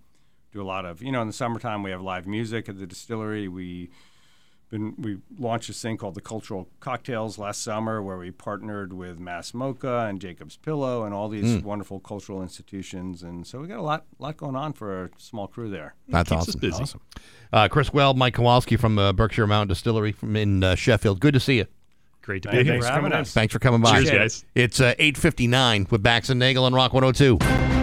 do 0.51 0.61
a 0.61 0.63
lot 0.63 0.85
of, 0.85 1.01
you 1.01 1.11
know, 1.11 1.21
in 1.21 1.27
the 1.27 1.33
summertime 1.33 1.83
we 1.83 1.91
have 1.91 2.01
live 2.01 2.25
music 2.27 2.67
at 2.69 2.77
the 2.79 2.87
distillery. 2.87 3.47
We 3.47 3.89
been 4.69 4.93
we 4.97 5.17
launched 5.39 5.67
this 5.67 5.81
thing 5.81 5.97
called 5.97 6.15
the 6.15 6.21
Cultural 6.21 6.67
Cocktails 6.79 7.37
last 7.37 7.61
summer, 7.63 8.01
where 8.01 8.17
we 8.17 8.31
partnered 8.31 8.91
with 8.93 9.19
Mass 9.19 9.51
MoCA 9.53 10.09
and 10.09 10.19
Jacob's 10.19 10.57
Pillow 10.57 11.03
and 11.05 11.13
all 11.13 11.29
these 11.29 11.45
Mm. 11.57 11.63
wonderful 11.63 11.99
cultural 11.99 12.41
institutions. 12.41 13.23
And 13.23 13.47
so 13.47 13.59
we 13.61 13.67
got 13.67 13.79
a 13.79 13.81
lot 13.81 14.05
lot 14.19 14.35
going 14.37 14.55
on 14.55 14.73
for 14.73 15.05
a 15.05 15.09
small 15.17 15.47
crew 15.47 15.69
there. 15.69 15.95
That's 16.09 16.31
awesome. 16.31 16.59
busy. 16.59 16.81
Awesome. 16.83 17.01
Uh, 17.53 17.67
Chris 17.69 17.93
Weld, 17.93 18.17
Mike 18.17 18.33
Kowalski 18.33 18.75
from 18.75 18.99
uh, 18.99 19.13
Berkshire 19.13 19.47
Mountain 19.47 19.69
Distillery 19.69 20.11
from 20.11 20.35
in 20.35 20.63
uh, 20.63 20.75
Sheffield. 20.75 21.19
Good 21.21 21.33
to 21.35 21.39
see 21.39 21.57
you. 21.57 21.65
Great 22.21 22.43
to 22.43 22.49
be 22.49 22.57
you 22.57 22.63
here. 22.65 22.81
for 22.81 22.87
having 22.87 23.13
us. 23.13 23.31
Thanks 23.31 23.53
for 23.53 23.59
coming 23.59 23.79
by. 23.79 24.03
Cheers, 24.03 24.11
guys. 24.11 24.45
It's 24.53 24.81
uh, 24.81 24.95
8.59 24.99 25.89
with 25.91 26.03
Bax 26.03 26.29
and 26.29 26.39
Nagel 26.39 26.65
on 26.65 26.73
Rock 26.73 26.91
102. 26.93 27.76